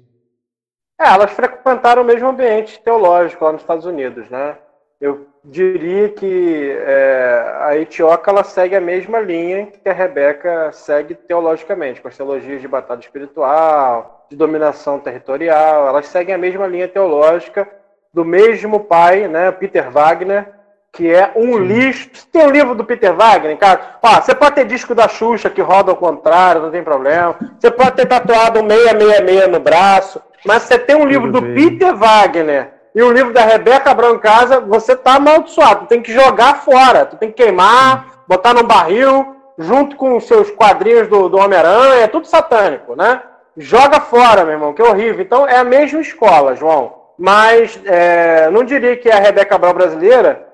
É, 1.00 1.08
elas 1.08 1.32
frequentaram 1.32 2.02
o 2.02 2.06
mesmo 2.06 2.30
ambiente 2.30 2.82
teológico 2.82 3.44
lá 3.44 3.52
nos 3.52 3.62
Estados 3.62 3.86
Unidos, 3.86 4.30
né? 4.30 4.58
Eu 5.02 5.28
diria 5.44 6.10
que 6.10 6.72
é, 6.80 7.56
a 7.62 7.78
Itioca 7.78 8.32
ela 8.32 8.44
segue 8.44 8.76
a 8.76 8.82
mesma 8.82 9.20
linha 9.20 9.68
que 9.68 9.90
a 9.90 9.94
Rebeca 9.94 10.72
segue 10.72 11.16
teologicamente, 11.16 12.02
com 12.02 12.08
as 12.08 12.16
teologias 12.16 12.62
de 12.62 12.68
batalha 12.68 13.00
espiritual, 13.00 14.26
de 14.30 14.38
dominação 14.38 15.00
territorial. 15.00 15.88
Elas 15.88 16.08
seguem 16.08 16.34
a 16.34 16.38
mesma 16.38 16.66
linha 16.66 16.88
teológica 16.88 17.68
do 18.14 18.24
mesmo 18.24 18.80
pai, 18.80 19.28
né, 19.28 19.52
Peter 19.52 19.92
Wagner, 19.92 20.48
que 20.94 21.12
é 21.12 21.32
um 21.36 21.54
Sim. 21.54 21.64
lixo. 21.66 22.10
Tem 22.32 22.46
um 22.46 22.52
livro 22.52 22.76
do 22.76 22.86
Peter 22.86 23.14
Wagner, 23.14 23.58
cara. 23.58 23.98
Ó, 24.02 24.22
você 24.22 24.34
pode 24.34 24.56
ter 24.56 24.66
disco 24.66 24.94
da 24.96 25.08
Xuxa 25.08 25.50
que 25.50 25.62
roda 25.62 25.92
ao 25.92 25.98
contrário, 25.98 26.62
não 26.62 26.72
tem 26.72 26.84
problema. 26.84 27.36
Você 27.60 27.72
pode 27.72 27.96
ter 27.96 28.06
tatuado 28.06 28.60
um 28.60 28.70
666 28.70 29.48
no 29.50 29.60
braço, 29.60 30.22
mas 30.46 30.64
você 30.64 30.78
tem 30.78 30.96
um 30.96 31.08
livro 31.08 31.32
do. 31.32 31.42
Peter 31.42 31.96
Wagner 31.96 32.83
e 32.96 33.02
um 33.02 33.12
livro 33.12 33.34
da 33.34 33.42
Rebeca 33.42 33.92
Abrão 33.92 34.16
em 34.16 34.20
casa, 34.20 34.60
você 34.60 34.96
tá 34.96 35.16
amaldiçoado. 35.16 35.82
Tu 35.82 35.88
tem 35.88 36.02
que 36.02 36.14
jogar 36.14 36.64
fora, 36.64 37.06
tu 37.06 37.18
tem 37.18 37.32
que 37.32 37.44
queimar, 37.44 38.24
botar 38.28 38.54
num 38.54 38.64
barril, 38.64 39.36
junto 39.58 39.96
com 39.96 40.16
os 40.16 40.28
seus 40.28 40.52
quadrinhos 40.52 41.08
do, 41.08 41.28
do 41.28 41.38
Homem-Aranha, 41.38 42.04
é 42.04 42.08
tudo 42.08 42.28
satânico, 42.28 42.96
né? 42.96 43.22
Joga 43.58 44.00
fora, 44.00 44.44
meu 44.44 44.54
irmão, 44.54 44.74
que 44.74 44.82
é 44.82 44.86
horrível. 44.86 45.22
Então 45.22 45.48
é 45.48 45.58
a 45.58 45.64
mesma 45.64 46.02
escola, 46.02 46.56
João. 46.56 47.02
Mas 47.18 47.80
é, 47.86 48.50
não 48.50 48.64
diria 48.64 48.98
que 48.98 49.10
é 49.10 49.14
a 49.14 49.20
Rebeca 49.20 49.56
Abrão 49.56 49.74
brasileira, 49.74 50.48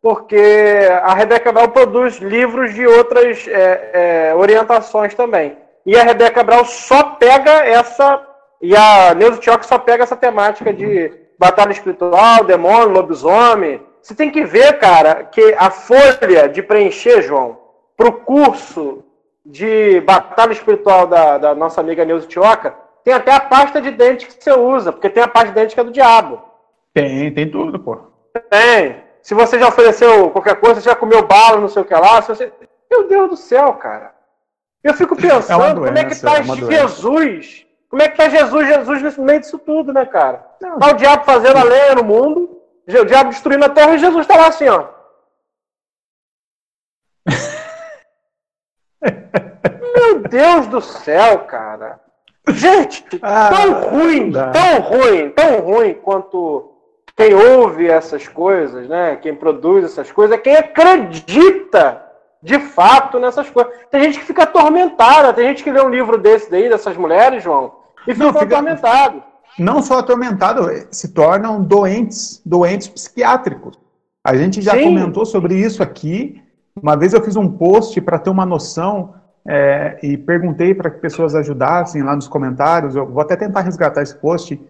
porque 0.00 0.88
a 1.02 1.14
Rebeca 1.14 1.52
Brau 1.52 1.68
produz 1.68 2.16
livros 2.18 2.72
de 2.74 2.86
outras 2.86 3.46
é, 3.48 3.90
é, 4.30 4.34
orientações 4.34 5.14
também. 5.14 5.56
E 5.84 5.96
a 5.96 6.02
Rebeca 6.02 6.42
Brau 6.42 6.64
só 6.64 7.02
pega 7.18 7.50
essa. 7.66 8.22
E 8.60 8.74
a 8.74 9.14
Neuza 9.14 9.38
Tioc 9.40 9.64
só 9.64 9.78
pega 9.78 10.04
essa 10.04 10.16
temática 10.16 10.72
de 10.72 11.25
batalha 11.38 11.72
espiritual, 11.72 12.44
demônio, 12.44 12.90
lobisomem. 12.90 13.82
Você 14.00 14.14
tem 14.14 14.30
que 14.30 14.44
ver, 14.44 14.78
cara, 14.78 15.24
que 15.24 15.54
a 15.58 15.70
folha 15.70 16.48
de 16.48 16.62
preencher, 16.62 17.22
João, 17.22 17.58
para 17.96 18.08
o 18.08 18.12
curso 18.12 19.04
de 19.44 20.00
batalha 20.00 20.52
espiritual 20.52 21.06
da, 21.06 21.38
da 21.38 21.54
nossa 21.54 21.80
amiga 21.80 22.04
Neuza 22.04 22.26
Tioca, 22.26 22.74
tem 23.04 23.14
até 23.14 23.32
a 23.32 23.40
pasta 23.40 23.80
de 23.80 23.90
dente 23.90 24.26
que 24.26 24.32
você 24.32 24.52
usa, 24.52 24.92
porque 24.92 25.10
tem 25.10 25.22
a 25.22 25.28
pasta 25.28 25.48
de 25.48 25.54
dente 25.54 25.74
que 25.74 25.80
é 25.80 25.84
do 25.84 25.92
diabo. 25.92 26.42
Tem, 26.92 27.32
tem 27.32 27.50
tudo, 27.50 27.78
pô. 27.78 27.98
Tem 28.50 29.06
se 29.26 29.34
você 29.34 29.58
já 29.58 29.66
ofereceu 29.66 30.30
qualquer 30.30 30.54
coisa, 30.54 30.80
você 30.80 30.88
já 30.88 30.94
comeu 30.94 31.26
bala, 31.26 31.60
não 31.60 31.66
sei 31.66 31.82
o 31.82 31.84
que 31.84 31.92
lá, 31.92 32.22
se 32.22 32.28
você... 32.28 32.52
Meu 32.88 33.08
Deus 33.08 33.28
do 33.30 33.36
céu, 33.36 33.72
cara. 33.72 34.14
Eu 34.84 34.94
fico 34.94 35.18
é 35.18 35.20
pensando, 35.20 35.64
é 35.64 35.74
doença, 35.74 35.86
como 35.86 35.98
é 35.98 36.04
que 36.04 36.20
tá 36.20 36.38
é 36.38 36.42
Jesus? 36.44 37.65
Como 37.88 38.02
é 38.02 38.08
que 38.08 38.16
tá 38.16 38.28
Jesus, 38.28 38.66
Jesus 38.66 39.16
no 39.16 39.24
meio 39.24 39.40
disso 39.40 39.58
tudo, 39.58 39.92
né, 39.92 40.04
cara? 40.04 40.38
Tá 40.60 40.90
o 40.90 40.94
diabo 40.94 41.24
fazendo 41.24 41.58
a 41.58 41.64
lenha 41.64 41.94
no 41.94 42.04
mundo, 42.04 42.60
o 42.86 43.04
diabo 43.04 43.30
destruindo 43.30 43.64
a 43.64 43.68
terra 43.68 43.94
e 43.94 43.98
Jesus 43.98 44.26
tá 44.26 44.36
lá 44.36 44.48
assim, 44.48 44.68
ó. 44.68 44.88
Meu 49.96 50.20
Deus 50.28 50.66
do 50.66 50.80
céu, 50.80 51.40
cara. 51.40 52.00
Gente, 52.48 53.04
ah, 53.22 53.50
tão 53.50 53.90
ruim, 53.90 54.32
tão 54.32 54.80
ruim, 54.80 55.30
tão 55.30 55.60
ruim 55.60 55.94
quanto 55.94 56.72
quem 57.16 57.34
ouve 57.34 57.88
essas 57.88 58.28
coisas, 58.28 58.88
né? 58.88 59.16
Quem 59.16 59.34
produz 59.34 59.84
essas 59.84 60.12
coisas 60.12 60.36
é 60.36 60.40
quem 60.40 60.56
acredita 60.56 62.02
de 62.42 62.58
fato 62.60 63.18
nessas 63.18 63.50
coisas. 63.50 63.72
Tem 63.90 64.02
gente 64.04 64.20
que 64.20 64.26
fica 64.26 64.44
atormentada, 64.44 65.32
tem 65.32 65.48
gente 65.48 65.64
que 65.64 65.72
lê 65.72 65.80
um 65.80 65.88
livro 65.88 66.18
desse 66.18 66.50
daí, 66.50 66.68
dessas 66.68 66.96
mulheres, 66.96 67.42
João, 67.42 67.75
e 68.06 68.12
fica, 68.12 68.24
não, 68.24 68.32
fica 68.32 68.44
atormentado. 68.44 69.22
Não 69.58 69.82
só 69.82 69.98
atormentado, 69.98 70.68
se 70.90 71.08
tornam 71.08 71.62
doentes, 71.62 72.40
doentes 72.44 72.88
psiquiátricos. 72.88 73.78
A 74.22 74.36
gente 74.36 74.60
já 74.60 74.72
Sim. 74.72 74.84
comentou 74.84 75.24
sobre 75.24 75.54
isso 75.54 75.82
aqui. 75.82 76.42
Uma 76.80 76.96
vez 76.96 77.14
eu 77.14 77.22
fiz 77.22 77.36
um 77.36 77.48
post 77.48 78.00
para 78.00 78.18
ter 78.18 78.28
uma 78.28 78.44
noção 78.44 79.14
é, 79.48 79.98
e 80.02 80.16
perguntei 80.16 80.74
para 80.74 80.90
que 80.90 80.98
pessoas 80.98 81.34
ajudassem 81.34 82.02
lá 82.02 82.14
nos 82.14 82.28
comentários. 82.28 82.96
Eu 82.96 83.06
vou 83.06 83.22
até 83.22 83.36
tentar 83.36 83.60
resgatar 83.60 84.02
esse 84.02 84.16
post 84.16 84.60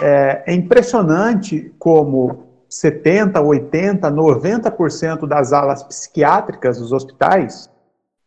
é, 0.00 0.42
é 0.46 0.54
impressionante 0.54 1.72
como 1.78 2.46
70, 2.68 3.40
80, 3.40 4.10
90% 4.10 5.26
das 5.26 5.52
alas 5.52 5.82
psiquiátricas 5.82 6.78
dos 6.78 6.92
hospitais 6.92 7.70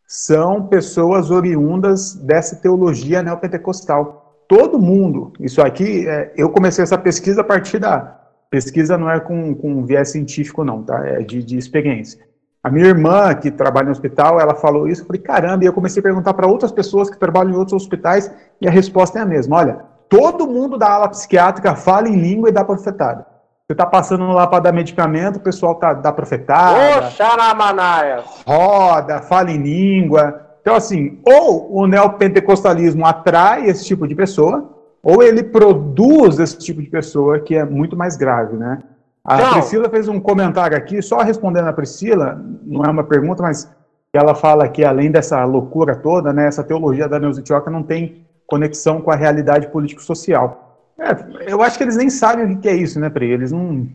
são 0.06 0.66
pessoas 0.66 1.30
oriundas 1.30 2.14
dessa 2.14 2.56
teologia 2.56 3.22
neopentecostal. 3.22 4.19
Todo 4.50 4.80
mundo, 4.80 5.32
isso 5.38 5.62
aqui, 5.62 6.08
é, 6.08 6.32
eu 6.36 6.50
comecei 6.50 6.82
essa 6.82 6.98
pesquisa 6.98 7.40
a 7.42 7.44
partir 7.44 7.78
da. 7.78 8.18
Pesquisa 8.50 8.98
não 8.98 9.08
é 9.08 9.20
com, 9.20 9.54
com 9.54 9.86
viés 9.86 10.10
científico, 10.10 10.64
não, 10.64 10.82
tá? 10.82 11.06
É 11.06 11.20
de, 11.20 11.40
de 11.44 11.56
experiência. 11.56 12.20
A 12.60 12.68
minha 12.68 12.86
irmã, 12.86 13.32
que 13.32 13.48
trabalha 13.48 13.84
no 13.84 13.92
hospital, 13.92 14.40
ela 14.40 14.56
falou 14.56 14.88
isso, 14.88 15.02
eu 15.02 15.06
falei, 15.06 15.22
caramba, 15.22 15.62
e 15.62 15.68
eu 15.68 15.72
comecei 15.72 16.00
a 16.00 16.02
perguntar 16.02 16.34
para 16.34 16.48
outras 16.48 16.72
pessoas 16.72 17.08
que 17.08 17.16
trabalham 17.16 17.52
em 17.52 17.56
outros 17.56 17.80
hospitais, 17.80 18.28
e 18.60 18.66
a 18.66 18.72
resposta 18.72 19.20
é 19.20 19.22
a 19.22 19.24
mesma. 19.24 19.56
Olha, 19.56 19.84
todo 20.08 20.48
mundo 20.48 20.76
da 20.76 20.94
ala 20.94 21.08
psiquiátrica 21.08 21.76
fala 21.76 22.08
em 22.08 22.16
língua 22.16 22.48
e 22.48 22.52
dá 22.52 22.64
profetada. 22.64 23.24
Você 23.68 23.74
tá 23.76 23.86
passando 23.86 24.26
lá 24.32 24.48
para 24.48 24.64
dar 24.64 24.72
medicamento, 24.72 25.36
o 25.36 25.40
pessoal 25.40 25.76
tá, 25.76 25.94
dá 25.94 26.10
profetada. 26.10 27.06
Oxaramanaia. 27.06 28.24
Roda, 28.44 29.22
fala 29.22 29.52
em 29.52 29.58
língua. 29.58 30.49
Então, 30.60 30.74
assim, 30.74 31.18
ou 31.24 31.74
o 31.74 31.86
neopentecostalismo 31.86 33.06
atrai 33.06 33.66
esse 33.66 33.84
tipo 33.84 34.06
de 34.06 34.14
pessoa, 34.14 34.70
ou 35.02 35.22
ele 35.22 35.42
produz 35.42 36.38
esse 36.38 36.58
tipo 36.58 36.82
de 36.82 36.88
pessoa, 36.88 37.40
que 37.40 37.54
é 37.54 37.64
muito 37.64 37.96
mais 37.96 38.16
grave, 38.16 38.56
né? 38.56 38.78
A 39.24 39.38
não. 39.38 39.52
Priscila 39.52 39.88
fez 39.88 40.08
um 40.08 40.20
comentário 40.20 40.76
aqui, 40.76 41.00
só 41.02 41.18
respondendo 41.18 41.68
a 41.68 41.72
Priscila, 41.72 42.42
não 42.62 42.84
é 42.84 42.90
uma 42.90 43.04
pergunta, 43.04 43.42
mas 43.42 43.70
ela 44.12 44.34
fala 44.34 44.68
que 44.68 44.84
além 44.84 45.10
dessa 45.10 45.44
loucura 45.44 45.94
toda, 45.94 46.32
né, 46.32 46.46
essa 46.46 46.64
teologia 46.64 47.08
da 47.08 47.18
Neusitioca 47.18 47.70
não 47.70 47.82
tem 47.82 48.26
conexão 48.46 49.00
com 49.00 49.10
a 49.10 49.14
realidade 49.14 49.68
político-social. 49.68 50.70
É, 50.98 51.52
eu 51.52 51.62
acho 51.62 51.78
que 51.78 51.84
eles 51.84 51.96
nem 51.96 52.10
sabem 52.10 52.52
o 52.52 52.58
que 52.58 52.68
é 52.68 52.74
isso, 52.74 52.98
né, 52.98 53.08
Pri? 53.08 53.30
Eles 53.30 53.52
não, 53.52 53.88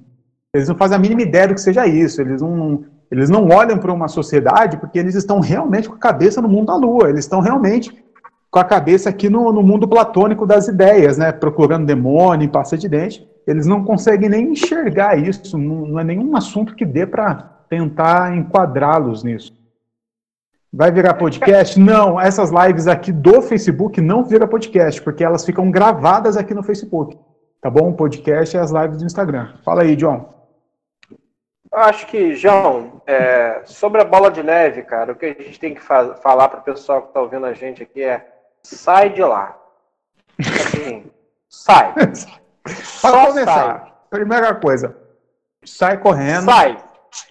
eles 0.54 0.70
não 0.70 0.76
fazem 0.76 0.96
a 0.96 1.00
mínima 1.00 1.22
ideia 1.22 1.48
do 1.48 1.54
que 1.54 1.62
seja 1.62 1.86
isso. 1.86 2.22
Eles 2.22 2.42
não, 2.42 2.84
eles 3.12 3.30
não 3.30 3.48
olham 3.50 3.78
para 3.78 3.94
uma 3.94 4.08
sociedade 4.08 4.78
porque 4.78 4.98
eles 4.98 5.16
estão 5.16 5.40
realmente 5.40 5.88
com 5.88 5.96
a 5.96 6.00
cabeça 6.00 6.42
no 6.42 6.50
mundo 6.50 6.68
da 6.68 6.76
lua. 6.76 7.10
Eles 7.10 7.26
estão 7.26 7.40
realmente 7.40 8.04
com 8.50 8.60
a 8.60 8.64
cabeça 8.64 9.10
aqui 9.10 9.30
no, 9.30 9.52
no 9.52 9.62
mundo 9.62 9.88
platônico 9.88 10.46
das 10.46 10.68
ideias, 10.68 11.18
né? 11.18 11.32
Procurando 11.32 11.86
demônio, 11.86 12.50
pasta 12.50 12.78
de 12.78 12.88
dente. 12.88 13.28
Eles 13.46 13.68
não 13.68 13.84
conseguem 13.84 14.30
nem 14.30 14.52
enxergar 14.52 15.18
isso, 15.18 15.58
não, 15.58 15.86
não 15.86 16.00
é 16.00 16.04
nenhum 16.04 16.36
assunto 16.36 16.74
que 16.74 16.86
dê 16.86 17.06
para 17.06 17.36
tentar 17.70 18.36
enquadrá-los 18.36 19.24
nisso. 19.24 19.54
Vai 20.74 20.92
virar 20.92 21.14
podcast? 21.14 21.80
Não, 21.80 22.20
essas 22.20 22.50
lives 22.52 22.86
aqui 22.86 23.10
do 23.10 23.42
Facebook 23.42 24.02
não 24.02 24.26
viram 24.26 24.46
podcast, 24.46 25.02
porque 25.02 25.24
elas 25.24 25.46
ficam 25.46 25.72
gravadas 25.72 26.36
aqui 26.36 26.54
no 26.54 26.64
Facebook. 26.64 27.18
Tá 27.62 27.70
bom? 27.70 27.92
O 27.92 27.94
podcast 27.94 28.58
é 28.58 28.60
as 28.60 28.72
lives 28.72 28.98
do 28.98 29.06
Instagram. 29.06 29.54
Fala 29.64 29.84
aí, 29.84 29.96
John. 29.96 30.30
Eu 31.76 31.82
acho 31.82 32.08
que, 32.08 32.34
João, 32.36 33.02
é, 33.06 33.62
sobre 33.66 34.00
a 34.00 34.06
bola 34.06 34.32
de 34.32 34.42
neve, 34.42 34.82
cara, 34.84 35.12
o 35.12 35.16
que 35.16 35.26
a 35.26 35.44
gente 35.44 35.60
tem 35.60 35.76
que 35.76 35.82
fa 35.82 36.16
falar 36.16 36.48
para 36.48 36.62
o 36.62 36.64
pessoal 36.64 37.02
que 37.02 37.10
está 37.10 37.20
ouvindo 37.20 37.46
a 37.46 37.52
gente 37.52 37.84
aqui 37.84 38.02
é 38.02 38.26
sai 38.64 39.10
de 39.10 39.22
lá. 39.22 39.58
Assim, 40.40 41.12
sai. 41.50 41.94
Para 43.02 43.28
começar, 43.28 43.46
sai. 43.46 43.94
primeira 44.10 44.56
coisa, 44.56 44.96
sai 45.66 45.98
correndo. 45.98 46.46
Sai. 46.46 46.78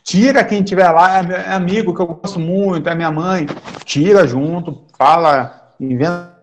Tira 0.03 0.45
quem 0.45 0.63
tiver 0.63 0.91
lá, 0.91 1.21
é 1.21 1.55
amigo 1.55 1.95
que 1.95 2.03
eu 2.03 2.07
gosto 2.07 2.39
muito, 2.39 2.87
é 2.87 2.95
minha 2.95 3.11
mãe. 3.11 3.47
Tira 3.83 4.27
junto, 4.27 4.87
fala, 4.99 5.73
inventa, 5.81 6.35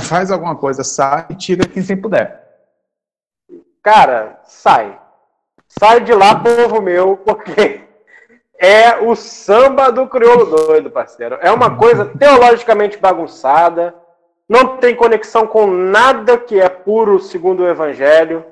faz 0.00 0.30
alguma 0.30 0.54
coisa, 0.54 0.84
sai 0.84 1.26
e 1.30 1.34
tira 1.34 1.66
quem 1.66 1.82
sem 1.82 2.00
puder. 2.00 2.40
Cara, 3.82 4.40
sai. 4.44 5.01
Sai 5.78 6.00
de 6.00 6.12
lá, 6.12 6.34
povo 6.34 6.82
meu, 6.82 7.16
porque 7.16 7.80
é 8.58 8.98
o 9.00 9.16
samba 9.16 9.90
do 9.90 10.06
crioulo 10.06 10.44
doido, 10.44 10.90
parceiro. 10.90 11.38
É 11.40 11.50
uma 11.50 11.76
coisa 11.76 12.04
teologicamente 12.04 12.98
bagunçada, 12.98 13.94
não 14.48 14.76
tem 14.76 14.94
conexão 14.94 15.46
com 15.46 15.66
nada 15.66 16.36
que 16.36 16.60
é 16.60 16.68
puro 16.68 17.18
segundo 17.18 17.62
o 17.62 17.68
evangelho. 17.68 18.44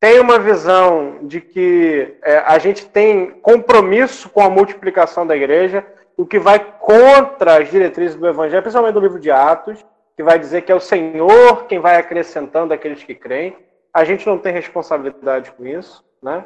Tem 0.00 0.18
uma 0.20 0.38
visão 0.38 1.18
de 1.22 1.40
que 1.40 2.16
é, 2.22 2.38
a 2.38 2.58
gente 2.58 2.86
tem 2.86 3.32
compromisso 3.42 4.30
com 4.30 4.40
a 4.40 4.48
multiplicação 4.48 5.26
da 5.26 5.36
igreja, 5.36 5.84
o 6.16 6.24
que 6.24 6.38
vai 6.38 6.58
contra 6.78 7.58
as 7.58 7.70
diretrizes 7.70 8.16
do 8.16 8.26
evangelho, 8.26 8.62
principalmente 8.62 8.94
do 8.94 9.00
livro 9.00 9.20
de 9.20 9.30
Atos, 9.30 9.84
que 10.16 10.22
vai 10.22 10.38
dizer 10.38 10.62
que 10.62 10.72
é 10.72 10.74
o 10.74 10.80
Senhor 10.80 11.66
quem 11.66 11.78
vai 11.78 11.96
acrescentando 11.96 12.72
aqueles 12.72 13.04
que 13.04 13.14
creem. 13.14 13.67
A 13.98 14.04
gente 14.04 14.24
não 14.24 14.38
tem 14.38 14.52
responsabilidade 14.52 15.50
com 15.50 15.66
isso, 15.66 16.04
né? 16.22 16.44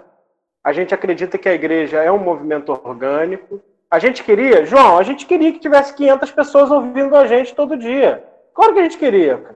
A 0.65 0.73
gente 0.73 0.95
acredita 0.95 1.37
que 1.37 1.47
a 1.47 1.53
igreja 1.53 2.03
é 2.03 2.11
um 2.11 2.17
movimento 2.17 2.73
orgânico. 2.73 3.61
A 3.91 3.99
gente 3.99 4.25
queria, 4.25 4.65
João, 4.65 4.97
a 4.97 5.03
gente 5.03 5.27
queria 5.27 5.53
que 5.53 5.59
tivesse 5.59 5.93
500 5.93 6.31
pessoas 6.31 6.71
ouvindo 6.71 7.15
a 7.15 7.27
gente 7.27 7.55
todo 7.55 7.77
dia. 7.77 8.25
Claro 8.55 8.73
que 8.73 8.81
a 8.81 8.83
gente 8.85 8.97
queria. 8.97 9.55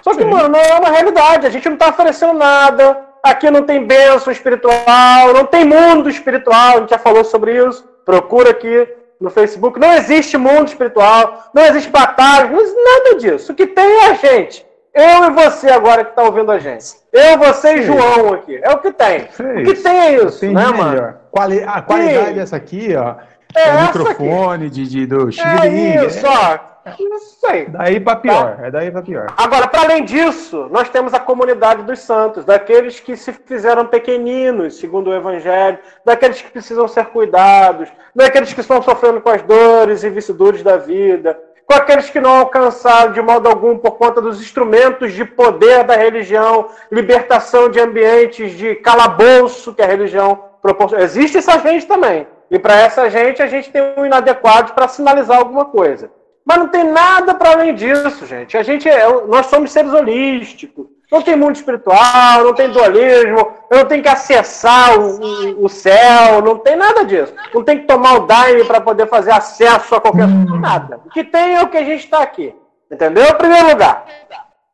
Só 0.00 0.14
que, 0.14 0.22
Sim. 0.22 0.30
mano, 0.30 0.48
não 0.48 0.60
é 0.60 0.78
uma 0.78 0.90
realidade. 0.90 1.44
A 1.44 1.50
gente 1.50 1.66
não 1.66 1.74
está 1.74 1.88
oferecendo 1.88 2.34
nada. 2.34 3.04
Aqui 3.20 3.50
não 3.50 3.64
tem 3.64 3.84
bênção 3.84 4.32
espiritual, 4.32 5.32
não 5.34 5.44
tem 5.44 5.64
mundo 5.64 6.08
espiritual. 6.08 6.76
A 6.76 6.80
gente 6.82 6.90
já 6.90 7.00
falou 7.00 7.24
sobre 7.24 7.66
isso. 7.66 7.82
Procura 8.04 8.50
aqui 8.50 8.86
no 9.20 9.28
Facebook. 9.28 9.80
Não 9.80 9.92
existe 9.94 10.36
mundo 10.36 10.68
espiritual, 10.68 11.50
não 11.52 11.64
existe 11.64 11.90
batalha, 11.90 12.48
não 12.48 12.60
existe 12.60 12.80
nada 12.80 13.14
disso. 13.16 13.50
O 13.50 13.56
que 13.56 13.66
tem 13.66 13.84
é 13.84 14.10
a 14.10 14.14
gente. 14.14 14.67
Eu 14.98 15.26
e 15.26 15.30
você 15.30 15.70
agora 15.70 16.02
que 16.02 16.10
está 16.10 16.24
ouvindo 16.24 16.50
a 16.50 16.58
gente. 16.58 16.96
Eu, 17.12 17.38
você 17.38 17.76
e 17.76 17.82
João 17.82 18.34
aqui. 18.34 18.58
É 18.60 18.70
o 18.72 18.78
que 18.78 18.92
tem. 18.92 19.20
O 19.22 19.64
que 19.64 19.74
tem 19.76 19.96
é 19.96 20.14
isso, 20.16 20.44
Entendi, 20.44 20.54
né, 20.54 20.72
mano? 20.72 21.14
Quali 21.30 21.62
a 21.62 21.80
qualidade 21.80 22.34
dessa 22.34 22.56
aqui, 22.56 22.96
ó. 22.96 23.14
É, 23.54 23.68
é 23.68 23.74
o 23.74 23.82
microfone 23.82 24.68
de, 24.68 24.88
de, 24.88 25.06
do 25.06 25.30
Xing 25.30 25.42
É 25.62 26.04
isso, 26.04 26.26
é. 26.26 26.28
ó. 26.28 26.58
Isso 26.98 27.46
aí. 27.46 27.66
Daí 27.66 28.00
para 28.00 28.16
pior, 28.16 28.56
tá? 28.56 28.66
é 28.66 28.70
daí 28.70 28.90
para 28.90 29.02
pior. 29.02 29.26
Agora, 29.36 29.68
para 29.68 29.82
além 29.82 30.04
disso, 30.04 30.68
nós 30.70 30.88
temos 30.88 31.12
a 31.14 31.20
comunidade 31.20 31.82
dos 31.82 32.00
santos, 32.00 32.44
daqueles 32.44 32.98
que 32.98 33.16
se 33.16 33.32
fizeram 33.32 33.86
pequeninos, 33.86 34.78
segundo 34.78 35.10
o 35.10 35.14
Evangelho, 35.14 35.78
daqueles 36.04 36.40
que 36.40 36.50
precisam 36.50 36.88
ser 36.88 37.06
cuidados, 37.06 37.88
daqueles 38.14 38.52
que 38.52 38.60
estão 38.60 38.82
sofrendo 38.82 39.20
com 39.20 39.28
as 39.28 39.42
dores 39.42 40.02
e 40.02 40.10
vicissitudes 40.10 40.62
da 40.62 40.76
vida, 40.76 41.38
com 41.68 41.74
aqueles 41.74 42.08
que 42.08 42.18
não 42.18 42.38
alcançaram 42.38 43.12
de 43.12 43.20
modo 43.20 43.46
algum 43.46 43.76
por 43.76 43.98
conta 43.98 44.22
dos 44.22 44.40
instrumentos 44.40 45.12
de 45.12 45.22
poder 45.22 45.84
da 45.84 45.94
religião, 45.94 46.70
libertação 46.90 47.68
de 47.68 47.78
ambientes 47.78 48.52
de 48.52 48.74
calabouço 48.76 49.74
que 49.74 49.82
a 49.82 49.86
religião 49.86 50.44
proporciona. 50.62 51.04
Existe 51.04 51.36
essa 51.36 51.58
gente 51.58 51.86
também. 51.86 52.26
E 52.50 52.58
para 52.58 52.74
essa 52.74 53.10
gente, 53.10 53.42
a 53.42 53.46
gente 53.46 53.70
tem 53.70 53.82
um 53.98 54.06
inadequado 54.06 54.72
para 54.72 54.88
sinalizar 54.88 55.36
alguma 55.36 55.66
coisa. 55.66 56.10
Mas 56.42 56.56
não 56.56 56.68
tem 56.68 56.84
nada 56.84 57.34
para 57.34 57.50
além 57.50 57.74
disso, 57.74 58.24
gente. 58.24 58.56
A 58.56 58.62
gente 58.62 58.88
é, 58.88 59.06
nós 59.26 59.46
somos 59.46 59.70
seres 59.70 59.92
holísticos. 59.92 60.86
Não 61.10 61.22
tem 61.22 61.36
mundo 61.36 61.56
espiritual, 61.56 62.44
não 62.44 62.54
tem 62.54 62.70
dualismo, 62.70 63.52
eu 63.70 63.78
não 63.78 63.84
tenho 63.86 64.02
que 64.02 64.08
acessar 64.08 64.98
o, 64.98 65.64
o, 65.64 65.68
céu, 65.68 66.42
não 66.42 66.58
tem 66.58 66.76
nada 66.76 67.04
disso. 67.04 67.32
Não 67.54 67.64
tem 67.64 67.78
que 67.78 67.86
tomar 67.86 68.14
o 68.14 68.26
Daime 68.26 68.64
para 68.64 68.80
poder 68.80 69.08
fazer 69.08 69.30
acesso 69.30 69.94
a 69.94 70.00
qualquer 70.00 70.26
hum. 70.26 70.60
nada. 70.60 71.00
O 71.06 71.08
que 71.08 71.24
tem 71.24 71.54
é 71.54 71.62
o 71.62 71.68
que 71.68 71.78
a 71.78 71.84
gente 71.84 72.04
está 72.04 72.20
aqui. 72.22 72.54
Entendeu? 72.90 73.24
Em 73.24 73.34
primeiro 73.34 73.68
lugar, 73.68 74.06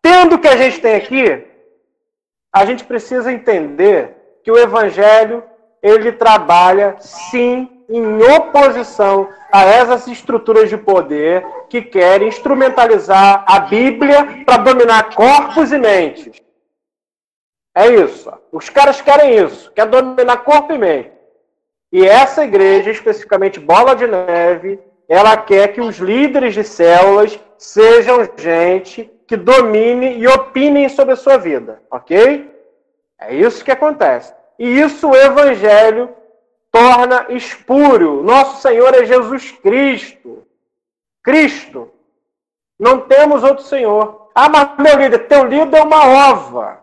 tendo 0.02 0.36
o 0.36 0.38
que 0.38 0.48
a 0.48 0.56
gente 0.56 0.80
tem 0.80 0.96
aqui, 0.96 1.46
a 2.52 2.64
gente 2.64 2.84
precisa 2.84 3.32
entender 3.32 4.40
que 4.42 4.50
o 4.50 4.58
evangelho 4.58 5.42
ele 5.82 6.12
trabalha 6.12 6.96
sim 6.98 7.73
em 7.88 8.22
oposição 8.22 9.28
a 9.52 9.64
essas 9.64 10.06
estruturas 10.06 10.68
de 10.68 10.76
poder 10.76 11.46
que 11.68 11.82
querem 11.82 12.28
instrumentalizar 12.28 13.44
a 13.46 13.60
Bíblia 13.60 14.44
para 14.44 14.62
dominar 14.62 15.14
corpos 15.14 15.72
e 15.72 15.78
mentes. 15.78 16.42
É 17.74 17.88
isso. 17.88 18.32
Os 18.52 18.68
caras 18.68 19.00
querem 19.00 19.36
isso, 19.36 19.70
quer 19.72 19.86
dominar 19.86 20.38
corpo 20.38 20.72
e 20.72 20.78
mente. 20.78 21.12
E 21.92 22.06
essa 22.06 22.44
igreja, 22.44 22.90
especificamente 22.90 23.60
Bola 23.60 23.94
de 23.94 24.06
Neve, 24.06 24.80
ela 25.08 25.36
quer 25.36 25.72
que 25.72 25.80
os 25.80 25.98
líderes 25.98 26.54
de 26.54 26.64
células 26.64 27.38
sejam 27.58 28.28
gente 28.36 29.10
que 29.26 29.36
domine 29.36 30.18
e 30.18 30.26
opinem 30.26 30.88
sobre 30.88 31.14
a 31.14 31.16
sua 31.16 31.36
vida, 31.36 31.82
ok? 31.90 32.50
É 33.20 33.34
isso 33.34 33.64
que 33.64 33.70
acontece. 33.70 34.34
E 34.58 34.80
isso 34.80 35.08
o 35.08 35.16
evangelho 35.16 36.10
torna 36.74 37.26
espúrio. 37.28 38.20
Nosso 38.24 38.60
Senhor 38.60 38.92
é 38.92 39.06
Jesus 39.06 39.52
Cristo. 39.52 40.42
Cristo. 41.22 41.88
Não 42.76 43.02
temos 43.02 43.44
outro 43.44 43.62
Senhor. 43.62 44.28
Ah, 44.34 44.48
mas 44.48 44.76
meu 44.78 44.98
líder, 44.98 45.28
teu 45.28 45.44
líder 45.44 45.76
é 45.76 45.82
uma 45.82 46.04
ova. 46.32 46.80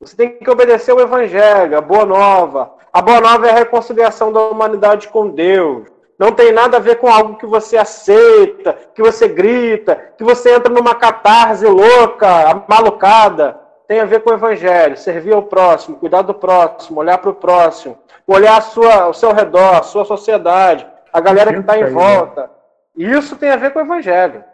Você 0.00 0.16
tem 0.16 0.38
que 0.38 0.48
obedecer 0.48 0.92
o 0.92 1.00
Evangelho, 1.00 1.76
a 1.76 1.80
Boa 1.80 2.06
Nova. 2.06 2.72
A 2.92 3.02
Boa 3.02 3.20
Nova 3.20 3.48
é 3.48 3.50
a 3.50 3.58
reconciliação 3.58 4.32
da 4.32 4.40
humanidade 4.42 5.08
com 5.08 5.28
Deus. 5.28 5.88
Não 6.16 6.30
tem 6.30 6.52
nada 6.52 6.76
a 6.76 6.80
ver 6.80 6.98
com 6.98 7.08
algo 7.08 7.36
que 7.36 7.46
você 7.46 7.76
aceita, 7.76 8.78
que 8.94 9.02
você 9.02 9.26
grita, 9.26 9.96
que 10.16 10.22
você 10.22 10.54
entra 10.54 10.72
numa 10.72 10.94
catarse 10.94 11.66
louca, 11.66 12.64
malucada. 12.68 13.58
Tem 13.88 13.98
a 13.98 14.04
ver 14.04 14.22
com 14.22 14.30
o 14.30 14.34
Evangelho, 14.34 14.96
servir 14.96 15.32
ao 15.32 15.42
próximo, 15.42 15.96
cuidar 15.96 16.22
do 16.22 16.32
próximo, 16.32 17.00
olhar 17.00 17.18
para 17.18 17.30
o 17.30 17.34
próximo, 17.34 17.98
olhar 18.32 18.58
a 18.58 18.60
sua, 18.60 19.02
ao 19.02 19.14
seu 19.14 19.32
redor, 19.32 19.76
a 19.76 19.82
sua 19.82 20.04
sociedade, 20.04 20.86
a 21.12 21.20
galera 21.20 21.52
que 21.52 21.60
está 21.60 21.78
em 21.78 21.90
volta. 21.90 22.50
Isso 22.96 23.36
tem 23.36 23.50
a 23.50 23.56
ver 23.56 23.72
com 23.72 23.78
o 23.78 23.82
Evangelho. 23.82 24.44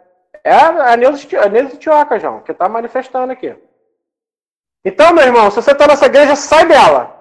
É 0.43 0.53
a 0.53 0.95
Neuza 0.95 1.77
Tioca, 1.77 2.19
João, 2.19 2.39
que 2.39 2.51
está 2.51 2.69
manifestando 2.69 3.33
aqui. 3.33 3.55
Então, 4.85 5.13
meu 5.13 5.25
irmão, 5.25 5.49
se 5.49 5.61
você 5.61 5.71
está 5.71 5.87
nessa 5.87 6.05
igreja, 6.05 6.35
sai 6.35 6.65
dela. 6.65 7.15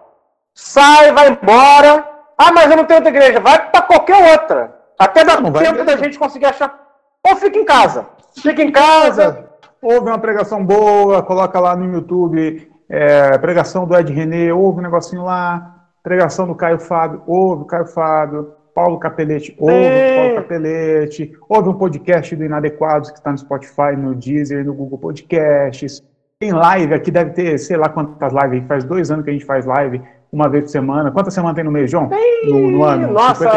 Sai, 0.55 1.13
vai 1.13 1.29
embora. 1.29 2.09
Ah, 2.39 2.53
mas 2.53 2.71
eu 2.71 2.77
não 2.77 2.85
tenho 2.85 3.01
outra 3.01 3.11
igreja. 3.11 3.41
Vai 3.41 3.71
para 3.71 3.83
qualquer 3.83 4.33
outra. 4.33 4.77
Até 4.99 5.25
dá 5.25 5.37
tempo 5.37 5.85
da 5.85 5.97
gente 5.97 6.19
conseguir 6.19 6.47
achar. 6.47 6.79
Ou 7.27 7.37
fica 7.37 7.59
em 7.59 7.65
casa. 7.65 8.07
Fica 8.41 8.63
em 8.63 8.71
casa. 8.71 9.51
Ouve 9.83 10.09
uma 10.09 10.19
pregação 10.19 10.65
boa, 10.65 11.23
coloca 11.23 11.59
lá 11.59 11.75
no 11.75 11.93
YouTube 11.93 12.71
é, 12.89 13.37
pregação 13.39 13.87
do 13.87 13.97
Ed 13.97 14.13
René, 14.13 14.53
ouve 14.53 14.79
um 14.79 14.83
negocinho 14.83 15.25
lá 15.25 15.76
pregação 16.07 16.47
do 16.47 16.55
Caio 16.55 16.79
Fábio, 16.79 17.21
ouve 17.27 17.63
o 17.63 17.65
Caio 17.65 17.85
Fábio, 17.85 18.53
Paulo 18.73 18.97
Capelete, 18.97 19.57
ouve 19.59 19.75
o 19.75 20.15
Paulo 20.17 20.35
Capelete, 20.37 21.33
ouve 21.49 21.69
um 21.69 21.75
podcast 21.75 22.37
do 22.37 22.45
Inadequados 22.45 23.11
que 23.11 23.19
está 23.19 23.33
no 23.33 23.39
Spotify, 23.39 23.97
no 23.99 24.15
Deezer, 24.15 24.65
no 24.65 24.73
Google 24.73 24.99
Podcasts. 24.99 26.05
Tem 26.39 26.53
live 26.53 26.95
aqui, 26.95 27.11
deve 27.11 27.33
ter, 27.33 27.59
sei 27.59 27.77
lá 27.77 27.89
quantas 27.89 28.33
lives, 28.33 28.69
faz 28.69 28.85
dois 28.85 29.11
anos 29.11 29.25
que 29.25 29.31
a 29.31 29.33
gente 29.33 29.45
faz 29.45 29.67
live, 29.67 30.01
uma 30.31 30.49
vez 30.49 30.63
por 30.67 30.71
semana. 30.71 31.11
Quantas 31.11 31.35
semanas 31.35 31.57
tem 31.57 31.65
no 31.65 31.73
mês, 31.73 31.91
João? 31.91 32.07
Tem, 32.09 32.53
no, 32.53 32.71
no 32.71 32.85
ano? 32.85 33.13
Nossa, 33.13 33.51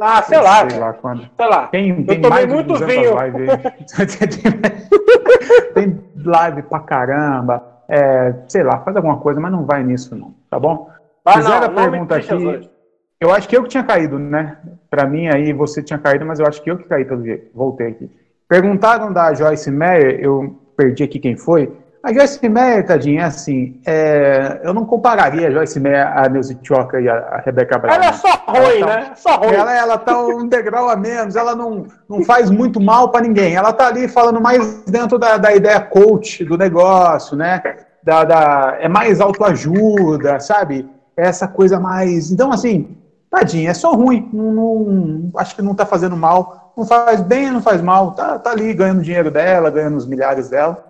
ah, 0.00 0.22
sei 0.22 0.40
lá. 0.40 0.70
Sei 0.70 0.78
lá 0.78 0.94
quando. 0.94 1.28
Sei 1.36 1.46
lá. 1.46 1.66
Tem, 1.66 2.02
tem 2.02 2.16
Eu 2.16 2.22
tomei 2.22 2.46
muito 2.46 2.76
vinho. 2.76 3.14
tem 5.74 6.00
live 6.24 6.62
pra 6.62 6.80
caramba. 6.80 7.62
É, 7.90 8.34
sei 8.48 8.62
lá, 8.62 8.78
faz 8.78 8.96
alguma 8.96 9.18
coisa, 9.18 9.38
mas 9.38 9.52
não 9.52 9.66
vai 9.66 9.82
nisso 9.82 10.14
não, 10.14 10.34
tá 10.50 10.58
bom? 10.58 10.90
Ah, 11.28 11.34
Fizeram 11.34 11.66
a 11.66 11.68
pergunta 11.68 12.16
aqui. 12.16 12.70
Eu 13.20 13.32
acho 13.32 13.48
que 13.48 13.56
eu 13.56 13.62
que 13.64 13.68
tinha 13.68 13.82
caído, 13.82 14.18
né? 14.18 14.56
Para 14.88 15.06
mim 15.06 15.28
aí 15.28 15.52
você 15.52 15.82
tinha 15.82 15.98
caído, 15.98 16.24
mas 16.24 16.38
eu 16.38 16.46
acho 16.46 16.62
que 16.62 16.70
eu 16.70 16.78
que 16.78 16.84
caí 16.84 17.04
pelo 17.04 17.24
jeito. 17.24 17.50
Voltei 17.54 17.88
aqui. 17.88 18.10
Perguntaram 18.48 19.12
da 19.12 19.34
Joyce 19.34 19.70
Meyer, 19.70 20.20
eu 20.20 20.58
perdi 20.76 21.02
aqui 21.04 21.18
quem 21.18 21.36
foi. 21.36 21.70
A 22.02 22.12
Joyce 22.12 22.48
Meyer, 22.48 22.86
tadinha, 22.86 23.22
é 23.22 23.24
assim, 23.24 23.80
é, 23.84 24.60
eu 24.62 24.72
não 24.72 24.86
compararia 24.86 25.48
a 25.48 25.50
Joyce 25.50 25.80
Meyer, 25.80 26.06
a 26.16 26.28
Neuza 26.28 26.54
Tioca 26.54 27.00
e 27.00 27.08
a, 27.08 27.14
a 27.14 27.40
Rebeca 27.40 27.76
Braga. 27.76 27.96
Ela 27.96 28.06
é 28.06 28.12
só 28.12 28.28
ruim, 28.46 28.80
tá, 28.80 28.86
né? 28.86 29.12
Só 29.16 29.36
ruim. 29.36 29.54
Ela, 29.54 29.76
ela 29.76 29.98
tá 29.98 30.18
um 30.24 30.46
degrau 30.46 30.88
a 30.88 30.96
menos, 30.96 31.34
ela 31.34 31.56
não, 31.56 31.86
não 32.08 32.24
faz 32.24 32.50
muito 32.50 32.80
mal 32.80 33.10
para 33.10 33.26
ninguém. 33.26 33.56
Ela 33.56 33.72
tá 33.72 33.88
ali 33.88 34.06
falando 34.06 34.40
mais 34.40 34.84
dentro 34.84 35.18
da, 35.18 35.36
da 35.36 35.52
ideia 35.52 35.80
coach 35.80 36.44
do 36.44 36.56
negócio, 36.56 37.36
né? 37.36 37.60
Da, 38.02 38.24
da, 38.24 38.76
é 38.80 38.88
mais 38.88 39.20
autoajuda, 39.20 40.38
sabe? 40.38 40.88
Essa 41.18 41.48
coisa 41.48 41.80
mais. 41.80 42.30
Então, 42.30 42.52
assim, 42.52 42.96
tadinha, 43.30 43.70
é 43.70 43.74
só 43.74 43.92
ruim. 43.94 44.28
Não, 44.32 44.52
não, 44.52 45.30
acho 45.36 45.56
que 45.56 45.62
não 45.62 45.74
tá 45.74 45.84
fazendo 45.84 46.16
mal. 46.16 46.72
Não 46.76 46.86
faz 46.86 47.20
bem, 47.20 47.50
não 47.50 47.60
faz 47.60 47.82
mal. 47.82 48.12
Tá, 48.12 48.38
tá 48.38 48.50
ali 48.50 48.72
ganhando 48.72 49.02
dinheiro 49.02 49.30
dela, 49.30 49.70
ganhando 49.70 49.96
os 49.96 50.06
milhares 50.06 50.48
dela 50.48 50.88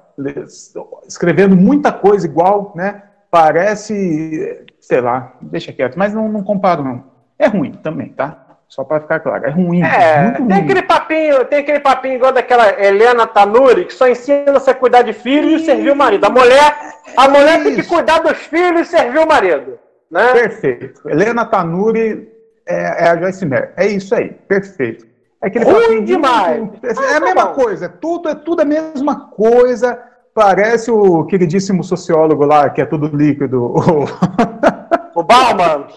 escrevendo 1.07 1.57
muita 1.57 1.93
coisa 1.93 2.27
igual, 2.27 2.73
né? 2.75 3.03
Parece, 3.31 4.67
sei 4.81 5.01
lá, 5.01 5.35
deixa 5.41 5.73
quieto, 5.73 5.99
mas 5.99 6.13
não, 6.13 6.29
não 6.29 6.43
comparo, 6.43 6.83
não. 6.83 7.05
É 7.39 7.47
ruim 7.47 7.73
também, 7.73 8.09
tá? 8.09 8.45
Só 8.69 8.85
para 8.85 9.01
ficar 9.01 9.21
claro, 9.21 9.47
é 9.47 9.51
ruim. 9.51 9.83
É, 9.83 10.25
muito 10.25 10.37
tem 10.37 10.47
ruim. 10.47 10.65
aquele 10.65 10.83
papinho, 10.83 11.45
tem 11.47 11.59
aquele 11.61 11.81
papinho 11.81 12.15
igual 12.17 12.33
daquela 12.33 12.69
Helena 12.83 13.27
Tanuri, 13.27 13.87
que 13.87 13.95
só 13.95 14.07
ensina 14.09 14.53
você 14.53 14.71
a 14.71 14.75
cuidar 14.75 15.03
de 15.03 15.13
filhos 15.13 15.63
e 15.63 15.65
servir 15.65 15.91
o 15.91 15.97
marido. 15.97 16.25
A 16.27 16.31
mulher, 16.31 16.77
a 17.17 17.29
mulher 17.29 17.63
tem 17.63 17.75
que 17.75 17.83
cuidar 17.83 18.19
dos 18.19 18.37
filhos 18.37 18.89
e 18.89 18.91
servir 18.91 19.21
o 19.21 19.27
marido. 19.27 19.79
Né? 20.11 20.33
Perfeito. 20.33 21.09
Helena 21.09 21.45
Tanuri 21.45 22.29
é, 22.67 23.05
é 23.05 23.09
a 23.09 23.17
Joyce 23.17 23.45
Meyer. 23.45 23.73
É 23.77 23.87
isso 23.87 24.15
aí, 24.15 24.31
perfeito. 24.49 25.07
É 25.43 25.47
aquele 25.47 25.65
Ruim 25.65 26.05
demais. 26.05 26.69
é 26.83 27.15
a 27.15 27.17
ah, 27.17 27.21
mesma 27.21 27.47
tá 27.47 27.53
coisa, 27.55 27.89
tudo 27.89 28.29
é 28.29 28.35
tudo 28.35 28.63
a 28.63 28.65
mesma 28.65 29.29
coisa. 29.31 30.03
Parece 30.35 30.91
o 30.91 31.25
queridíssimo 31.25 31.83
sociólogo 31.83 32.45
lá, 32.45 32.71
que 32.71 32.81
é 32.81 32.87
tudo 32.87 33.15
líquido. 33.15 33.75
O 35.19 35.23
Bauman. 35.25 35.89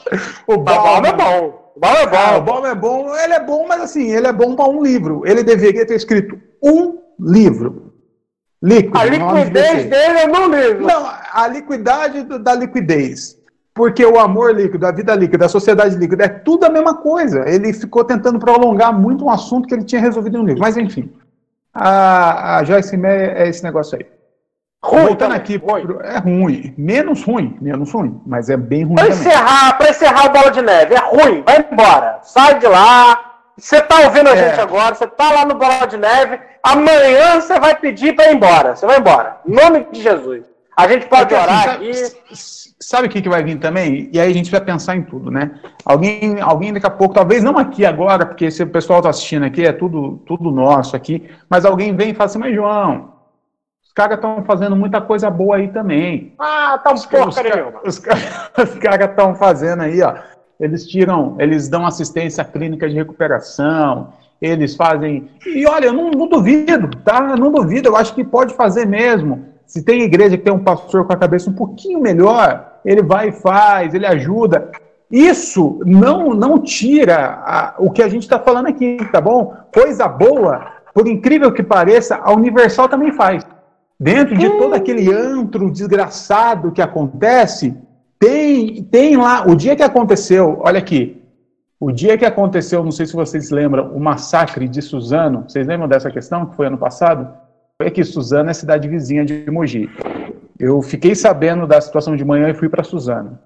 O 0.48 0.58
Bauman 0.58 1.10
é 1.10 1.14
bom. 1.14 1.74
O 1.76 1.80
Bauman 1.80 2.02
é 2.02 2.08
bom. 2.08 2.18
Ah, 2.18 2.38
o 2.38 2.42
Bauman 2.42 2.70
é 2.72 2.76
bom. 2.76 3.16
Ele 3.16 3.34
é 3.34 3.40
bom, 3.40 3.68
mas 3.68 3.82
assim, 3.82 4.12
ele 4.12 4.26
é 4.26 4.34
bom 4.34 4.56
para 4.56 4.68
um 4.68 4.82
livro. 4.82 5.22
Ele 5.26 5.44
deveria 5.44 5.86
ter 5.86 5.94
escrito 5.94 6.42
um 6.64 6.98
livro. 7.20 7.94
Líquido. 8.64 8.98
A 8.98 9.06
liquidez 9.06 9.86
dele 9.86 10.20
é 10.20 10.28
no 10.28 10.48
livro. 10.48 10.88
Não, 10.88 11.08
a 11.34 11.48
liquidade 11.48 12.24
da 12.24 12.56
liquidez. 12.56 13.38
Porque 13.74 14.06
o 14.06 14.20
amor 14.20 14.54
líquido, 14.54 14.86
a 14.86 14.92
vida 14.92 15.16
líquida, 15.16 15.46
a 15.46 15.50
sociedade 15.50 15.96
líquida, 15.96 16.26
é 16.26 16.30
tudo 16.30 16.66
a 16.66 16.70
mesma 16.70 16.96
coisa. 16.96 17.48
Ele 17.48 17.72
ficou 17.72 18.04
tentando 18.04 18.38
prolongar 18.38 18.94
muito 18.94 19.26
um 19.26 19.30
assunto 19.30 19.68
que 19.68 19.74
ele 19.74 19.86
tinha 19.86 20.02
resolvido 20.02 20.38
em 20.38 20.40
um 20.42 20.46
livro. 20.46 20.62
Mas, 20.62 20.76
enfim, 20.76 21.10
a, 21.74 22.58
a 22.58 22.64
Joyce 22.64 22.98
Meyer 22.98 23.34
é 23.38 23.48
esse 23.48 23.64
negócio 23.64 23.98
aí. 23.98 24.06
Ruim 24.84 25.06
Voltando 25.06 25.36
aqui, 25.36 25.58
ruim. 25.58 25.86
é 26.04 26.18
ruim. 26.18 26.74
Menos 26.76 27.24
ruim, 27.24 27.56
menos 27.62 27.92
ruim, 27.92 28.20
mas 28.26 28.50
é 28.50 28.58
bem 28.58 28.84
ruim. 28.84 28.96
Para 28.96 29.10
encerrar, 29.10 29.78
encerrar 29.88 30.26
o 30.26 30.30
Bola 30.32 30.52
de 30.52 30.62
Neve, 30.62 30.96
é 30.96 31.00
ruim, 31.00 31.44
vai 31.44 31.68
embora. 31.72 32.20
Sai 32.24 32.58
de 32.58 32.66
lá. 32.66 33.32
Você 33.56 33.80
tá 33.80 34.00
ouvindo 34.00 34.28
a 34.28 34.36
é. 34.36 34.50
gente 34.50 34.60
agora, 34.60 34.96
você 34.96 35.06
tá 35.06 35.32
lá 35.32 35.46
no 35.46 35.54
Bola 35.54 35.86
de 35.86 35.98
Neve, 35.98 36.40
amanhã 36.64 37.40
você 37.40 37.60
vai 37.60 37.76
pedir 37.76 38.16
para 38.16 38.32
ir 38.32 38.36
embora. 38.36 38.76
Você 38.76 38.88
vai 38.88 38.98
embora. 38.98 39.38
Em 39.48 39.54
nome 39.54 39.86
de 39.92 40.02
Jesus. 40.02 40.46
A 40.76 40.88
gente 40.88 41.08
pode 41.08 41.30
Porque, 41.30 41.36
orar 41.36 41.70
assim, 41.70 41.90
aqui. 41.90 42.72
Sabe 42.80 43.08
o 43.08 43.10
que, 43.10 43.22
que 43.22 43.30
vai 43.30 43.44
vir 43.44 43.60
também? 43.60 44.10
E 44.12 44.20
aí 44.20 44.30
a 44.30 44.34
gente 44.34 44.50
vai 44.50 44.60
pensar 44.60 44.96
em 44.96 45.04
tudo, 45.04 45.30
né? 45.30 45.52
Alguém, 45.86 46.42
alguém 46.42 46.74
daqui 46.74 46.88
a 46.88 46.90
pouco, 46.90 47.14
talvez 47.14 47.44
não 47.44 47.58
aqui 47.58 47.86
agora, 47.86 48.26
porque 48.26 48.50
se 48.50 48.64
o 48.64 48.68
pessoal 48.68 49.00
está 49.00 49.10
assistindo 49.12 49.46
aqui, 49.46 49.64
é 49.64 49.72
tudo, 49.72 50.20
tudo 50.26 50.50
nosso 50.50 50.96
aqui, 50.96 51.30
mas 51.48 51.64
alguém 51.64 51.96
vem 51.96 52.10
e 52.10 52.14
fala 52.14 52.26
assim, 52.26 52.40
mas 52.40 52.56
João, 52.56 53.14
os 53.84 53.94
caras 53.94 54.16
estão 54.16 54.44
fazendo 54.46 54.76
muita 54.76 55.00
coisa 55.00 55.30
boa 55.30 55.58
aí 55.58 55.68
também. 55.68 56.34
Ah, 56.40 56.80
tá 56.84 56.92
um 56.92 56.96
os, 56.96 57.06
porcaria 57.06 57.68
os, 57.84 57.98
os, 57.98 58.02
os 58.74 58.80
caras 58.80 59.10
estão 59.10 59.36
fazendo 59.36 59.84
aí, 59.84 60.02
ó. 60.02 60.16
Eles 60.60 60.88
tiram, 60.88 61.36
eles 61.40 61.70
dão 61.70 61.86
assistência 61.86 62.44
clínica 62.44 62.90
de 62.90 62.96
recuperação, 62.96 64.14
eles 64.42 64.76
fazem. 64.76 65.30
E 65.46 65.68
olha, 65.68 65.86
eu 65.86 65.94
não, 65.94 66.10
não 66.10 66.28
duvido, 66.28 66.90
tá? 67.04 67.36
Não 67.36 67.52
duvido, 67.52 67.90
eu 67.90 67.96
acho 67.96 68.16
que 68.16 68.24
pode 68.24 68.54
fazer 68.56 68.88
mesmo. 68.88 69.51
Se 69.72 69.82
tem 69.82 70.02
igreja 70.02 70.38
que 70.38 70.44
tem 70.44 70.52
um 70.52 70.66
pastor 70.66 71.08
com 71.08 71.14
a 71.14 71.16
cabeça 71.16 71.50
um 71.50 71.54
pouquinho 71.54 72.02
melhor, 72.02 72.80
ele 72.84 73.02
vai 73.02 73.30
e 73.30 73.32
faz, 73.32 73.94
ele 73.94 74.06
ajuda. 74.06 74.70
Isso 75.10 75.80
não 75.86 76.34
não 76.34 76.60
tira 76.60 77.42
a, 77.46 77.76
o 77.80 77.90
que 77.90 78.04
a 78.04 78.10
gente 78.10 78.24
está 78.24 78.38
falando 78.38 78.68
aqui, 78.68 78.98
tá 79.14 79.22
bom? 79.22 79.56
Coisa 79.74 80.10
boa, 80.10 80.74
por 80.94 81.08
incrível 81.08 81.54
que 81.54 81.64
pareça, 81.64 82.18
a 82.18 82.34
Universal 82.34 82.90
também 82.90 83.14
faz. 83.14 83.48
Dentro 83.98 84.38
de 84.38 84.50
todo 84.50 84.74
aquele 84.74 85.10
antro 85.10 85.72
desgraçado 85.72 86.74
que 86.74 86.82
acontece, 86.82 87.74
tem, 88.20 88.84
tem 88.84 89.16
lá, 89.16 89.48
o 89.48 89.56
dia 89.56 89.74
que 89.74 89.84
aconteceu, 89.84 90.60
olha 90.66 90.80
aqui, 90.80 91.24
o 91.80 91.94
dia 91.94 92.18
que 92.18 92.26
aconteceu, 92.26 92.84
não 92.84 92.92
sei 92.92 93.06
se 93.06 93.14
vocês 93.14 93.52
lembram, 93.52 93.96
o 93.96 94.02
massacre 94.02 94.68
de 94.68 94.82
Suzano, 94.82 95.46
vocês 95.48 95.66
lembram 95.66 95.88
dessa 95.88 96.12
questão 96.12 96.46
que 96.46 96.58
foi 96.58 96.68
ano 96.68 96.78
passado? 96.78 97.40
Foi 97.82 97.88
aqui, 97.88 98.04
Suzano 98.04 98.48
é 98.48 98.54
cidade 98.54 98.88
vizinha 98.88 99.26
de 99.26 99.50
Mogi. 99.50 99.90
Eu 100.60 100.84
fiquei 100.84 101.16
sabendo 101.16 101.66
da 101.66 101.82
situação 101.82 102.16
de 102.16 102.24
manhã 102.24 102.48
e 102.48 102.54
fui 102.54 102.70
para 102.70 102.84
Suzano. 102.84 103.40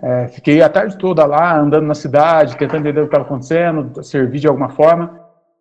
É, 0.00 0.28
fiquei 0.28 0.62
a 0.62 0.68
tarde 0.68 0.96
toda 0.96 1.26
lá, 1.26 1.58
andando 1.58 1.84
na 1.84 1.94
cidade, 1.96 2.56
tentando 2.56 2.82
entender 2.82 3.00
o 3.00 3.02
que 3.02 3.08
estava 3.08 3.24
acontecendo, 3.24 4.00
servir 4.04 4.38
de 4.38 4.46
alguma 4.46 4.68
forma. 4.68 5.18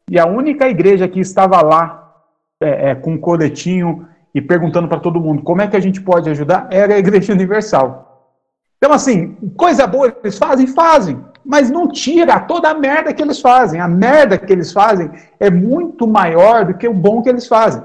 E 0.07 0.19
a 0.19 0.27
única 0.27 0.69
igreja 0.69 1.07
que 1.07 1.19
estava 1.19 1.59
lá, 1.63 2.21
é, 2.61 2.91
é, 2.91 2.95
com 2.95 3.13
um 3.13 3.17
coletinho 3.17 4.07
e 4.31 4.39
perguntando 4.39 4.87
para 4.87 4.99
todo 4.99 5.19
mundo 5.19 5.41
como 5.41 5.63
é 5.63 5.67
que 5.67 5.75
a 5.75 5.81
gente 5.81 5.99
pode 5.99 6.29
ajudar, 6.29 6.67
era 6.69 6.93
a 6.93 6.99
Igreja 6.99 7.33
Universal. 7.33 8.29
Então, 8.77 8.93
assim, 8.93 9.35
coisa 9.57 9.87
boa 9.87 10.15
eles 10.23 10.37
fazem, 10.37 10.67
fazem, 10.67 11.19
mas 11.43 11.71
não 11.71 11.87
tira 11.87 12.39
toda 12.41 12.69
a 12.69 12.75
merda 12.75 13.11
que 13.11 13.23
eles 13.23 13.41
fazem. 13.41 13.81
A 13.81 13.87
merda 13.87 14.37
que 14.37 14.53
eles 14.53 14.71
fazem 14.71 15.09
é 15.39 15.49
muito 15.49 16.05
maior 16.05 16.63
do 16.63 16.75
que 16.75 16.87
o 16.87 16.93
bom 16.93 17.19
que 17.23 17.29
eles 17.29 17.47
fazem. 17.47 17.81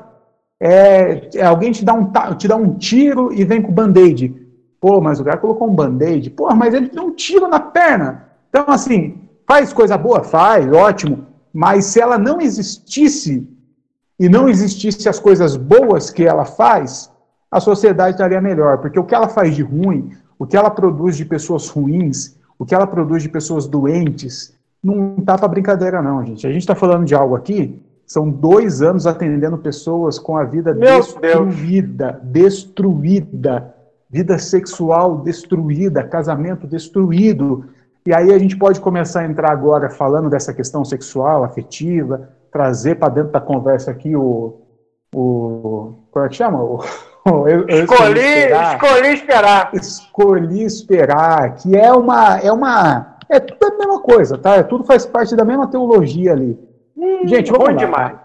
É, 0.60 1.28
é, 1.34 1.44
alguém 1.44 1.70
te 1.70 1.84
dá, 1.84 1.94
um, 1.94 2.10
te 2.36 2.48
dá 2.48 2.56
um 2.56 2.74
tiro 2.74 3.32
e 3.32 3.44
vem 3.44 3.62
com 3.62 3.72
band-aid. 3.72 4.34
Pô, 4.80 5.00
mas 5.00 5.20
o 5.20 5.24
cara 5.24 5.36
colocou 5.36 5.68
um 5.68 5.74
band-aid. 5.74 6.30
Pô, 6.30 6.52
mas 6.54 6.74
ele 6.74 6.88
deu 6.88 7.04
um 7.04 7.14
tiro 7.14 7.48
na 7.48 7.60
perna. 7.60 8.28
Então, 8.48 8.64
assim, 8.68 9.18
faz 9.46 9.72
coisa 9.72 9.96
boa? 9.96 10.22
Faz, 10.22 10.70
ótimo. 10.72 11.26
Mas 11.52 11.86
se 11.86 12.00
ela 12.00 12.18
não 12.18 12.40
existisse 12.40 13.48
e 14.18 14.28
não 14.28 14.48
existisse 14.48 15.08
as 15.08 15.18
coisas 15.18 15.56
boas 15.56 16.10
que 16.10 16.24
ela 16.24 16.44
faz, 16.44 17.10
a 17.50 17.60
sociedade 17.60 18.12
estaria 18.12 18.40
melhor. 18.40 18.78
Porque 18.78 18.98
o 18.98 19.04
que 19.04 19.14
ela 19.14 19.28
faz 19.28 19.54
de 19.54 19.62
ruim, 19.62 20.10
o 20.38 20.46
que 20.46 20.56
ela 20.56 20.70
produz 20.70 21.16
de 21.16 21.24
pessoas 21.24 21.68
ruins, 21.68 22.36
o 22.58 22.66
que 22.66 22.74
ela 22.74 22.86
produz 22.86 23.22
de 23.22 23.28
pessoas 23.28 23.66
doentes, 23.66 24.54
não 24.82 25.16
tá 25.16 25.38
para 25.38 25.48
brincadeira, 25.48 26.02
não, 26.02 26.24
gente. 26.24 26.46
A 26.46 26.50
gente 26.50 26.62
está 26.62 26.74
falando 26.74 27.04
de 27.04 27.14
algo 27.14 27.36
aqui 27.36 27.80
são 28.08 28.30
dois 28.30 28.80
anos 28.80 29.06
atendendo 29.06 29.58
pessoas 29.58 30.18
com 30.18 30.38
a 30.38 30.42
vida 30.42 30.72
Meu 30.72 30.96
destruída, 30.96 32.18
Deus. 32.22 32.54
destruída, 32.54 33.74
vida 34.08 34.38
sexual 34.38 35.18
destruída, 35.18 36.02
casamento 36.02 36.66
destruído. 36.66 37.66
E 38.06 38.14
aí 38.14 38.32
a 38.32 38.38
gente 38.38 38.56
pode 38.56 38.80
começar 38.80 39.20
a 39.20 39.26
entrar 39.26 39.52
agora 39.52 39.90
falando 39.90 40.30
dessa 40.30 40.54
questão 40.54 40.86
sexual, 40.86 41.44
afetiva, 41.44 42.30
trazer 42.50 42.94
para 42.94 43.10
dentro 43.10 43.30
da 43.30 43.42
conversa 43.42 43.90
aqui 43.90 44.16
o. 44.16 44.62
o 45.14 45.92
como 46.10 46.24
é 46.24 46.28
que 46.30 46.36
chama? 46.36 46.62
O, 46.62 46.82
eu, 47.46 47.68
eu 47.68 47.84
escolhi, 47.84 48.20
esperar. 48.20 48.74
escolhi 48.74 49.12
esperar. 49.12 49.70
Escolhi 49.74 50.62
esperar, 50.64 51.54
que 51.56 51.76
é 51.76 51.92
uma. 51.92 52.38
É 52.38 52.50
uma 52.50 53.18
é 53.28 53.38
tudo 53.38 53.66
a 53.66 53.76
mesma 53.76 54.00
coisa, 54.00 54.38
tá? 54.38 54.54
É 54.54 54.62
tudo 54.62 54.84
faz 54.84 55.04
parte 55.04 55.36
da 55.36 55.44
mesma 55.44 55.66
teologia 55.66 56.32
ali. 56.32 56.58
Gente, 57.24 57.50
vamos 57.50 57.66
ruim 57.66 57.74
lá. 57.74 57.80
demais. 57.80 58.18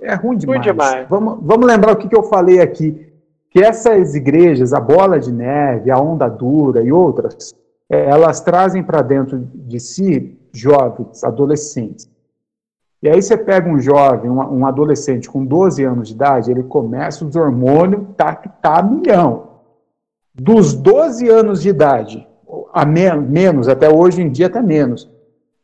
É 0.00 0.14
ruim 0.14 0.36
demais. 0.36 0.58
Ruim 0.58 0.60
demais. 0.60 1.08
Vamos, 1.08 1.38
vamos 1.42 1.66
lembrar 1.66 1.92
o 1.92 1.96
que, 1.96 2.08
que 2.08 2.16
eu 2.16 2.22
falei 2.22 2.60
aqui. 2.60 3.06
Que 3.50 3.60
essas 3.60 4.14
igrejas, 4.14 4.72
a 4.72 4.80
Bola 4.80 5.18
de 5.18 5.32
Neve, 5.32 5.90
a 5.90 5.98
Onda 5.98 6.28
Dura 6.28 6.82
e 6.82 6.92
outras, 6.92 7.54
elas 7.88 8.40
trazem 8.40 8.82
para 8.82 9.00
dentro 9.00 9.38
de 9.54 9.80
si 9.80 10.38
jovens, 10.52 11.24
adolescentes. 11.24 12.08
E 13.02 13.08
aí 13.08 13.22
você 13.22 13.36
pega 13.36 13.68
um 13.68 13.80
jovem, 13.80 14.28
um, 14.28 14.40
um, 14.58 14.66
adolescente 14.66 15.30
com 15.30 15.44
12 15.44 15.84
anos 15.84 16.08
de 16.08 16.14
idade, 16.14 16.50
ele 16.50 16.64
começa 16.64 17.24
os 17.24 17.36
hormônios, 17.36 18.02
tá, 18.16 18.34
tá 18.34 18.82
milhão. 18.82 19.48
Dos 20.34 20.74
12 20.74 21.28
anos 21.28 21.62
de 21.62 21.68
idade, 21.68 22.26
a 22.72 22.84
menos, 22.84 23.68
até 23.68 23.88
hoje 23.88 24.22
em 24.22 24.30
dia 24.30 24.46
até 24.46 24.60
menos, 24.60 25.08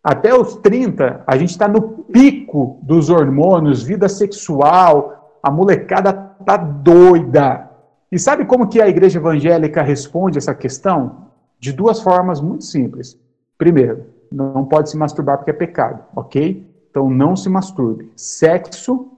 até 0.05 0.39
os 0.39 0.57
30, 0.57 1.25
a 1.27 1.37
gente 1.39 1.51
está 1.51 1.67
no 1.67 1.81
pico 1.81 2.79
dos 2.83 3.09
hormônios, 3.09 3.83
vida 3.83 4.07
sexual, 4.07 5.39
a 5.43 5.51
molecada 5.51 6.13
tá 6.13 6.59
doida. 6.59 7.71
E 8.13 8.19
sabe 8.19 8.45
como 8.45 8.69
que 8.69 8.83
a 8.83 8.89
igreja 8.89 9.19
evangélica 9.19 9.83
responde 9.83 10.37
essa 10.37 10.55
questão? 10.55 11.29
De 11.59 11.73
duas 11.73 12.03
formas 12.03 12.39
muito 12.39 12.65
simples. 12.65 13.19
Primeiro, 13.57 14.05
não 14.31 14.67
pode 14.67 14.91
se 14.91 14.97
masturbar 14.97 15.39
porque 15.39 15.53
é 15.53 15.55
pecado, 15.55 16.05
ok? 16.15 16.71
Então 16.91 17.09
não 17.09 17.35
se 17.35 17.49
masturbe. 17.49 18.13
Sexo 18.15 19.09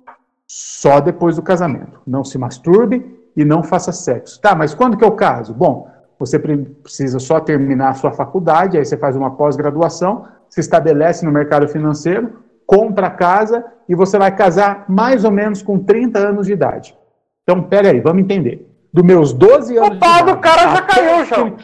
só 0.47 1.01
depois 1.01 1.35
do 1.35 1.43
casamento. 1.43 2.01
Não 2.07 2.23
se 2.23 2.39
masturbe 2.39 3.05
e 3.37 3.45
não 3.45 3.63
faça 3.63 3.91
sexo. 3.91 4.41
Tá, 4.41 4.55
mas 4.55 4.73
quando 4.73 4.97
que 4.97 5.05
é 5.05 5.09
o 5.09 5.13
caso? 5.13 5.53
Bom, 5.53 5.91
você 6.19 6.39
precisa 6.39 7.19
só 7.19 7.41
terminar 7.41 7.91
a 7.91 7.95
sua 7.95 8.13
faculdade, 8.13 8.79
aí 8.79 8.85
você 8.85 8.97
faz 8.97 9.17
uma 9.17 9.33
pós-graduação, 9.33 10.27
se 10.57 10.61
estabelece 10.61 11.23
no 11.23 11.31
mercado 11.31 11.69
financeiro, 11.69 12.33
compra 12.65 13.09
a 13.09 13.11
casa 13.11 13.63
e 13.87 13.95
você 13.95 14.17
vai 14.17 14.35
casar 14.35 14.87
mais 14.89 15.23
ou 15.23 15.31
menos 15.31 15.61
com 15.61 15.79
30 15.79 16.19
anos 16.19 16.47
de 16.47 16.55
idade. 16.55 16.97
Então, 17.43 17.63
pera 17.63 17.91
aí, 17.91 18.01
vamos 18.01 18.23
entender. 18.23 18.67
Dos 18.91 19.05
meus 19.05 19.35
12 19.35 19.77
anos. 19.77 19.99
O 19.99 20.01
pau 20.01 20.25
do 20.25 20.39
cara 20.39 20.75
já 20.75 20.81
caiu, 20.81 21.25
João. 21.27 21.57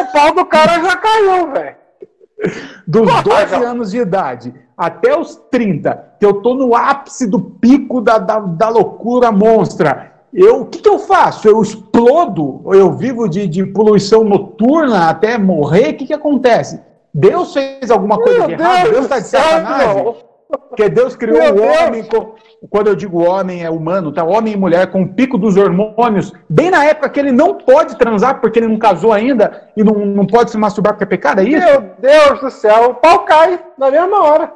o 0.00 0.10
pau 0.10 0.34
do 0.34 0.46
cara 0.46 0.82
já 0.82 0.96
caiu, 0.96 1.52
velho. 1.52 1.76
Dos 2.86 3.22
12 3.22 3.54
anos 3.62 3.90
de 3.90 3.98
idade 3.98 4.54
até 4.74 5.14
os 5.14 5.36
30, 5.50 6.14
que 6.18 6.24
eu 6.24 6.40
tô 6.40 6.54
no 6.54 6.74
ápice 6.74 7.26
do 7.26 7.38
pico 7.38 8.00
da, 8.00 8.16
da, 8.16 8.38
da 8.38 8.70
loucura 8.70 9.30
monstra. 9.30 10.12
Eu, 10.32 10.62
o 10.62 10.66
que, 10.66 10.78
que, 10.78 10.88
eu 10.88 10.98
faço? 10.98 11.46
Eu 11.46 11.60
explodo? 11.60 12.62
Eu 12.72 12.90
vivo 12.92 13.28
de, 13.28 13.46
de 13.46 13.66
poluição 13.66 14.24
noturna 14.24 15.10
até 15.10 15.36
morrer? 15.36 15.90
O 15.90 15.96
que, 15.98 16.06
que 16.06 16.14
acontece? 16.14 16.80
Deus 17.14 17.52
fez 17.52 17.90
alguma 17.90 18.18
coisa 18.18 18.46
de 18.46 18.52
errado? 18.52 18.90
Deus 18.90 19.04
está 19.04 19.18
de 19.18 19.26
sacanagem? 19.26 20.14
Porque 20.68 20.88
Deus 20.88 21.16
criou 21.16 21.38
o 21.38 21.62
homem, 21.62 22.06
quando 22.68 22.88
eu 22.88 22.94
digo 22.94 23.22
homem, 23.22 23.64
é 23.64 23.70
humano, 23.70 24.12
tá? 24.12 24.22
Homem 24.22 24.52
e 24.52 24.56
mulher 24.56 24.90
com 24.90 25.02
o 25.02 25.08
pico 25.08 25.38
dos 25.38 25.56
hormônios, 25.56 26.32
bem 26.48 26.70
na 26.70 26.84
época 26.84 27.08
que 27.08 27.20
ele 27.20 27.32
não 27.32 27.54
pode 27.54 27.96
transar 27.96 28.40
porque 28.40 28.58
ele 28.58 28.68
não 28.68 28.78
casou 28.78 29.12
ainda 29.12 29.70
e 29.76 29.82
não, 29.82 29.94
não 29.94 30.26
pode 30.26 30.50
se 30.50 30.58
masturbar 30.58 30.92
porque 30.92 31.04
é 31.04 31.06
pecado, 31.06 31.40
é 31.40 31.44
isso? 31.44 31.66
Meu 31.66 31.90
Deus 31.98 32.40
do 32.40 32.50
céu, 32.50 32.90
o 32.90 32.94
pau 32.94 33.20
cai 33.20 33.58
na 33.78 33.90
mesma 33.90 34.22
hora. 34.22 34.52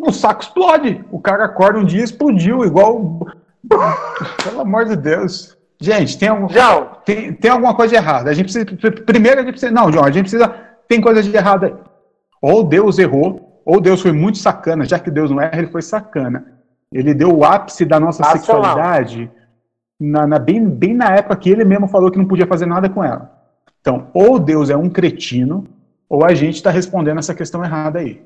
O 0.00 0.12
saco 0.12 0.42
explode. 0.42 1.04
O 1.10 1.20
cara 1.20 1.44
acorda 1.44 1.78
um 1.78 1.84
dia 1.84 2.00
e 2.00 2.04
explodiu, 2.04 2.64
igual. 2.64 3.20
Pelo 4.42 4.60
amor 4.60 4.86
de 4.86 4.96
Deus. 4.96 5.56
Gente, 5.80 6.18
tem, 6.18 6.28
algum, 6.28 6.48
tem, 7.04 7.32
tem 7.32 7.50
alguma 7.50 7.74
coisa 7.74 7.90
de 7.90 7.96
errada. 7.96 8.30
A 8.30 8.34
gente 8.34 8.52
precisa. 8.52 8.92
Primeiro 9.04 9.40
a 9.40 9.42
gente 9.42 9.52
precisa. 9.52 9.72
Não, 9.72 9.92
João, 9.92 10.04
a 10.04 10.10
gente 10.10 10.22
precisa. 10.22 10.52
Tem 10.88 11.00
coisa 11.00 11.22
de 11.22 11.34
errada 11.34 11.66
aí. 11.66 11.74
Ou 12.46 12.62
Deus 12.62 12.98
errou, 12.98 13.62
ou 13.64 13.80
Deus 13.80 14.02
foi 14.02 14.12
muito 14.12 14.36
sacana, 14.36 14.84
já 14.84 14.98
que 14.98 15.10
Deus 15.10 15.30
não 15.30 15.40
erra, 15.40 15.56
ele 15.56 15.68
foi 15.68 15.80
sacana. 15.80 16.44
Ele 16.92 17.14
deu 17.14 17.34
o 17.34 17.42
ápice 17.42 17.86
da 17.86 17.98
nossa 17.98 18.22
sexualidade 18.22 19.30
na, 19.98 20.26
na, 20.26 20.38
bem, 20.38 20.68
bem 20.68 20.92
na 20.92 21.08
época 21.16 21.36
que 21.36 21.48
ele 21.48 21.64
mesmo 21.64 21.88
falou 21.88 22.10
que 22.10 22.18
não 22.18 22.26
podia 22.26 22.46
fazer 22.46 22.66
nada 22.66 22.86
com 22.86 23.02
ela. 23.02 23.32
Então, 23.80 24.08
ou 24.12 24.38
Deus 24.38 24.68
é 24.68 24.76
um 24.76 24.90
cretino, 24.90 25.66
ou 26.06 26.22
a 26.22 26.34
gente 26.34 26.56
está 26.56 26.70
respondendo 26.70 27.18
essa 27.18 27.34
questão 27.34 27.64
errada 27.64 28.00
aí. 28.00 28.22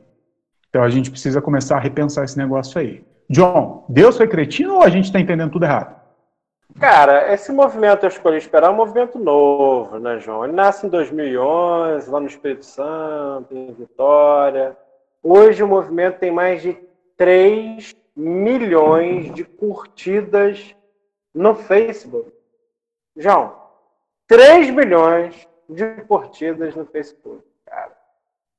Então 0.68 0.82
a 0.82 0.88
gente 0.88 1.12
precisa 1.12 1.40
começar 1.40 1.76
a 1.76 1.80
repensar 1.80 2.24
esse 2.24 2.36
negócio 2.36 2.80
aí. 2.80 3.04
John, 3.30 3.86
Deus 3.88 4.16
foi 4.16 4.26
cretino 4.26 4.74
ou 4.74 4.82
a 4.82 4.88
gente 4.88 5.04
está 5.04 5.20
entendendo 5.20 5.52
tudo 5.52 5.64
errado? 5.64 5.94
Cara, 6.78 7.32
esse 7.32 7.50
movimento 7.50 8.04
Eu 8.04 8.08
Escolhi 8.08 8.36
Esperar 8.36 8.68
é 8.68 8.70
um 8.70 8.76
movimento 8.76 9.18
novo, 9.18 9.98
né, 9.98 10.18
João? 10.20 10.44
Ele 10.44 10.52
nasce 10.52 10.86
em 10.86 10.88
2011, 10.88 12.08
lá 12.08 12.20
no 12.20 12.26
Espírito 12.26 12.64
Santo, 12.64 13.56
em 13.56 13.72
Vitória. 13.72 14.76
Hoje 15.22 15.62
o 15.62 15.68
movimento 15.68 16.18
tem 16.18 16.30
mais 16.30 16.62
de 16.62 16.78
3 17.16 17.96
milhões 18.14 19.32
de 19.34 19.42
curtidas 19.44 20.74
no 21.34 21.56
Facebook. 21.56 22.32
João, 23.16 23.56
3 24.28 24.70
milhões 24.70 25.48
de 25.68 25.84
curtidas 26.02 26.76
no 26.76 26.86
Facebook, 26.86 27.42
cara. 27.66 27.92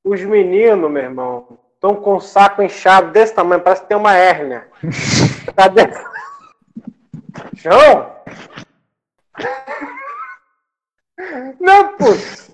Os 0.04 0.22
meninos, 0.22 0.92
meu 0.92 1.04
irmão, 1.04 1.58
estão 1.74 1.96
com 1.96 2.16
o 2.16 2.22
saco 2.22 2.62
inchado 2.62 3.12
desse 3.12 3.34
tamanho, 3.34 3.62
parece 3.62 3.84
que 3.84 3.88
tem 3.88 3.98
uma 3.98 4.14
hérnia. 4.14 4.68
Cadê? 5.56 5.90
João? 7.54 8.16
Não, 11.60 11.98
pô. 11.98 12.06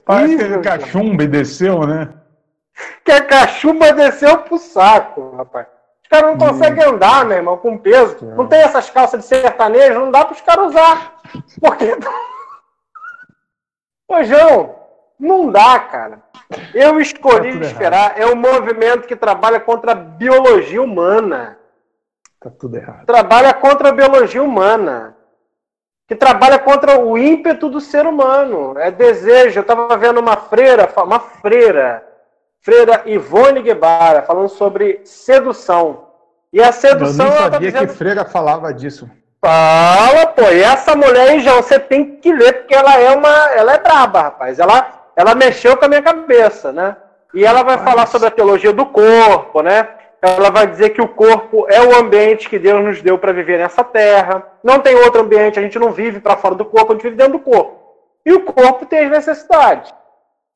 Parece 0.05 0.37
que 0.37 0.43
a 0.43 0.61
cachumba 0.61 1.25
desceu, 1.25 1.85
né? 1.87 2.09
Que 3.03 3.11
a 3.11 3.25
cachumba 3.25 3.91
desceu 3.93 4.39
pro 4.39 4.57
saco, 4.57 5.35
rapaz. 5.35 5.67
Os 6.03 6.09
caras 6.09 6.37
não 6.37 6.47
conseguem 6.47 6.83
andar, 6.83 7.25
meu 7.25 7.37
irmão, 7.37 7.57
com 7.57 7.77
peso. 7.77 8.23
Não 8.35 8.47
tem 8.47 8.59
essas 8.59 8.89
calças 8.89 9.21
de 9.21 9.25
sertanejo, 9.25 9.99
não 9.99 10.11
dá 10.11 10.23
para 10.23 10.35
os 10.35 10.41
caras 10.41 10.67
usar. 10.67 11.15
Porque. 11.59 11.97
Ô, 14.07 14.23
João, 14.23 14.75
não 15.19 15.49
dá, 15.51 15.79
cara. 15.79 16.21
Eu 16.73 16.99
escolhi 16.99 17.59
tá 17.59 17.65
esperar. 17.65 18.19
Errado. 18.19 18.29
É 18.29 18.33
um 18.33 18.35
movimento 18.35 19.07
que 19.07 19.15
trabalha 19.15 19.59
contra 19.59 19.93
a 19.93 19.95
biologia 19.95 20.81
humana. 20.81 21.57
Tá 22.45 22.51
tudo 22.51 22.77
errado. 22.77 23.07
Trabalha 23.07 23.51
contra 23.55 23.89
a 23.89 23.91
biologia 23.91 24.43
humana. 24.43 25.17
Que 26.07 26.13
trabalha 26.13 26.59
contra 26.59 26.99
o 26.99 27.17
ímpeto 27.17 27.67
do 27.67 27.81
ser 27.81 28.05
humano. 28.05 28.77
É 28.77 28.91
desejo. 28.91 29.57
Eu 29.57 29.61
estava 29.63 29.97
vendo 29.97 30.19
uma 30.19 30.37
freira, 30.37 30.87
uma 30.97 31.19
freira, 31.19 32.07
freira 32.61 33.01
Ivone 33.07 33.63
Guevara, 33.63 34.21
falando 34.21 34.49
sobre 34.49 35.01
sedução. 35.03 36.05
E 36.53 36.61
a 36.61 36.71
sedução. 36.71 37.25
Eu 37.25 37.31
não 37.31 37.37
sabia 37.39 37.51
tá 37.51 37.79
dizendo... 37.79 37.87
que 37.87 37.97
freira 37.97 38.23
falava 38.23 38.71
disso. 38.71 39.09
Fala, 39.43 40.27
pô. 40.27 40.43
E 40.43 40.61
essa 40.61 40.95
mulher 40.95 41.31
aí, 41.31 41.39
já 41.39 41.55
você 41.55 41.79
tem 41.79 42.17
que 42.17 42.31
ler, 42.31 42.53
porque 42.59 42.75
ela 42.75 42.99
é 42.99 43.09
uma. 43.15 43.49
Ela 43.55 43.73
é 43.73 43.79
braba, 43.79 44.21
rapaz. 44.21 44.59
Ela 44.59 45.03
ela 45.15 45.33
mexeu 45.33 45.75
com 45.75 45.85
a 45.85 45.87
minha 45.87 46.03
cabeça, 46.03 46.71
né? 46.71 46.95
E 47.33 47.43
ela 47.43 47.63
vai 47.63 47.79
falar 47.79 48.05
sobre 48.05 48.27
a 48.27 48.31
teologia 48.31 48.71
do 48.71 48.85
corpo, 48.85 49.63
né? 49.63 49.94
Ela 50.25 50.49
vai 50.49 50.65
dizer 50.67 50.89
que 50.89 51.01
o 51.01 51.07
corpo 51.07 51.67
é 51.69 51.81
o 51.81 51.95
ambiente 51.95 52.49
que 52.49 52.57
Deus 52.57 52.83
nos 52.83 53.01
deu 53.01 53.17
para 53.17 53.31
viver 53.31 53.59
nessa 53.59 53.83
terra. 53.83 54.43
Não 54.63 54.79
tem 54.79 54.95
outro 54.95 55.21
ambiente, 55.21 55.59
a 55.59 55.61
gente 55.61 55.77
não 55.77 55.91
vive 55.91 56.19
para 56.19 56.37
fora 56.37 56.55
do 56.55 56.65
corpo, 56.65 56.91
a 56.91 56.95
gente 56.95 57.03
vive 57.03 57.15
dentro 57.15 57.33
do 57.33 57.39
corpo. 57.39 57.79
E 58.25 58.33
o 58.33 58.41
corpo 58.41 58.85
tem 58.85 59.05
as 59.05 59.11
necessidades. 59.11 59.93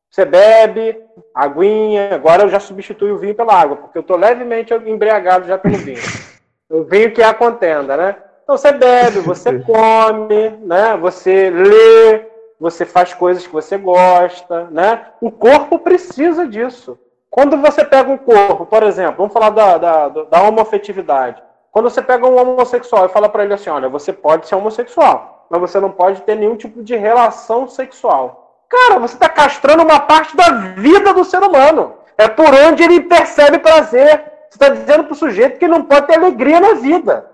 Você 0.09 0.25
bebe, 0.25 0.99
aguinha, 1.35 2.15
agora 2.15 2.43
eu 2.43 2.49
já 2.49 2.59
substituo 2.59 3.13
o 3.13 3.17
vinho 3.17 3.35
pela 3.35 3.53
água, 3.53 3.75
porque 3.75 3.97
eu 3.97 4.01
estou 4.01 4.17
levemente 4.17 4.73
embriagado 4.73 5.47
já 5.47 5.57
pelo 5.57 5.77
vinho. 5.77 5.99
O 6.71 6.83
vinho 6.83 7.11
que 7.11 7.19
é 7.19 7.25
a 7.25 7.33
contenda, 7.33 7.97
né? 7.97 8.15
Então 8.43 8.55
você 8.55 8.71
bebe, 8.71 9.21
você 9.21 9.57
come, 9.65 10.49
né? 10.61 10.95
Você 11.01 11.49
lê, 11.49 12.27
você 12.59 12.85
faz 12.85 13.11
coisas 13.11 13.47
que 13.47 13.51
você 13.51 13.75
gosta, 13.75 14.65
né? 14.69 15.07
O 15.19 15.31
corpo 15.31 15.79
precisa 15.79 16.47
disso. 16.47 16.95
Quando 17.29 17.57
você 17.57 17.85
pega 17.85 18.09
um 18.09 18.17
corpo, 18.17 18.65
por 18.65 18.83
exemplo, 18.83 19.17
vamos 19.17 19.33
falar 19.33 19.51
da, 19.51 19.77
da, 19.77 20.07
da 20.07 20.41
homofetividade. 20.43 21.41
Quando 21.71 21.89
você 21.89 22.01
pega 22.01 22.27
um 22.27 22.37
homossexual 22.37 23.05
e 23.05 23.09
fala 23.09 23.29
para 23.29 23.43
ele 23.43 23.53
assim, 23.53 23.69
olha, 23.69 23.87
você 23.87 24.11
pode 24.11 24.47
ser 24.47 24.55
homossexual, 24.55 25.45
mas 25.49 25.61
você 25.61 25.79
não 25.79 25.91
pode 25.91 26.21
ter 26.23 26.35
nenhum 26.35 26.55
tipo 26.55 26.83
de 26.83 26.95
relação 26.95 27.67
sexual. 27.67 28.65
Cara, 28.67 28.99
você 28.99 29.13
está 29.13 29.29
castrando 29.29 29.83
uma 29.83 29.99
parte 29.99 30.35
da 30.35 30.49
vida 30.75 31.13
do 31.13 31.23
ser 31.23 31.41
humano. 31.41 31.95
É 32.17 32.27
por 32.27 32.53
onde 32.53 32.83
ele 32.83 33.01
percebe 33.01 33.59
prazer. 33.59 34.23
Você 34.49 34.55
está 34.55 34.69
dizendo 34.69 35.05
para 35.05 35.13
o 35.13 35.15
sujeito 35.15 35.57
que 35.57 35.65
ele 35.65 35.73
não 35.73 35.83
pode 35.83 36.07
ter 36.07 36.17
alegria 36.17 36.59
na 36.59 36.73
vida. 36.73 37.25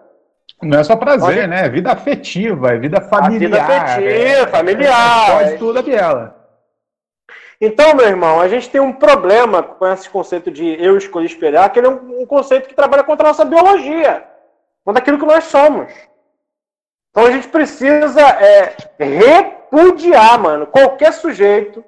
Não 0.62 0.80
é 0.80 0.84
só 0.84 0.96
prazer, 0.96 1.48
né? 1.48 1.66
É 1.66 1.70
vida 1.70 1.92
afetiva, 1.92 2.74
é 2.74 2.78
vida 2.78 3.02
familiar. 3.02 3.62
A 3.62 3.68
vida 3.68 3.78
afetiva, 3.78 4.10
é, 4.10 4.48
familiar. 4.48 5.32
Pode 5.32 5.54
é. 5.54 5.58
tudo, 5.58 5.84
Biela. 5.84 6.35
Então, 7.60 7.96
meu 7.96 8.06
irmão, 8.06 8.40
a 8.40 8.48
gente 8.48 8.70
tem 8.70 8.82
um 8.82 8.92
problema 8.92 9.64
com 9.64 9.88
esse 9.88 10.10
conceito 10.10 10.52
de 10.52 10.66
eu 10.84 10.98
escolhi 10.98 11.26
esperar, 11.26 11.70
que 11.70 11.80
ele 11.80 11.88
é 11.88 11.90
um, 11.90 12.26
conceito 12.26 12.68
que 12.68 12.76
trabalha 12.76 13.04
contra 13.04 13.28
a 13.28 13.30
nossa 13.30 13.46
biologia, 13.46 14.28
contra 14.84 15.02
aquilo 15.02 15.18
que 15.18 15.26
nós 15.26 15.46
somos. 15.46 15.92
Então 17.12 17.26
a 17.26 17.32
gente 17.32 17.48
precisa 17.48 18.22
é, 18.22 18.76
repudiar, 19.00 20.38
mano, 20.38 20.68
qualquer 20.68 21.14
sujeito 21.14 21.84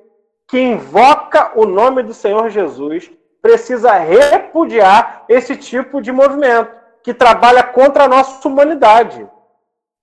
que 0.47 0.57
invoca 0.57 1.51
o 1.55 1.65
nome 1.65 2.01
do 2.01 2.13
Senhor 2.13 2.49
Jesus 2.49 3.11
precisa 3.41 3.91
repudiar 3.93 5.25
esse 5.27 5.57
tipo 5.57 6.01
de 6.01 6.11
movimento 6.11 6.71
que 7.03 7.13
trabalha 7.13 7.63
contra 7.63 8.05
a 8.05 8.07
nossa 8.07 8.47
humanidade. 8.47 9.27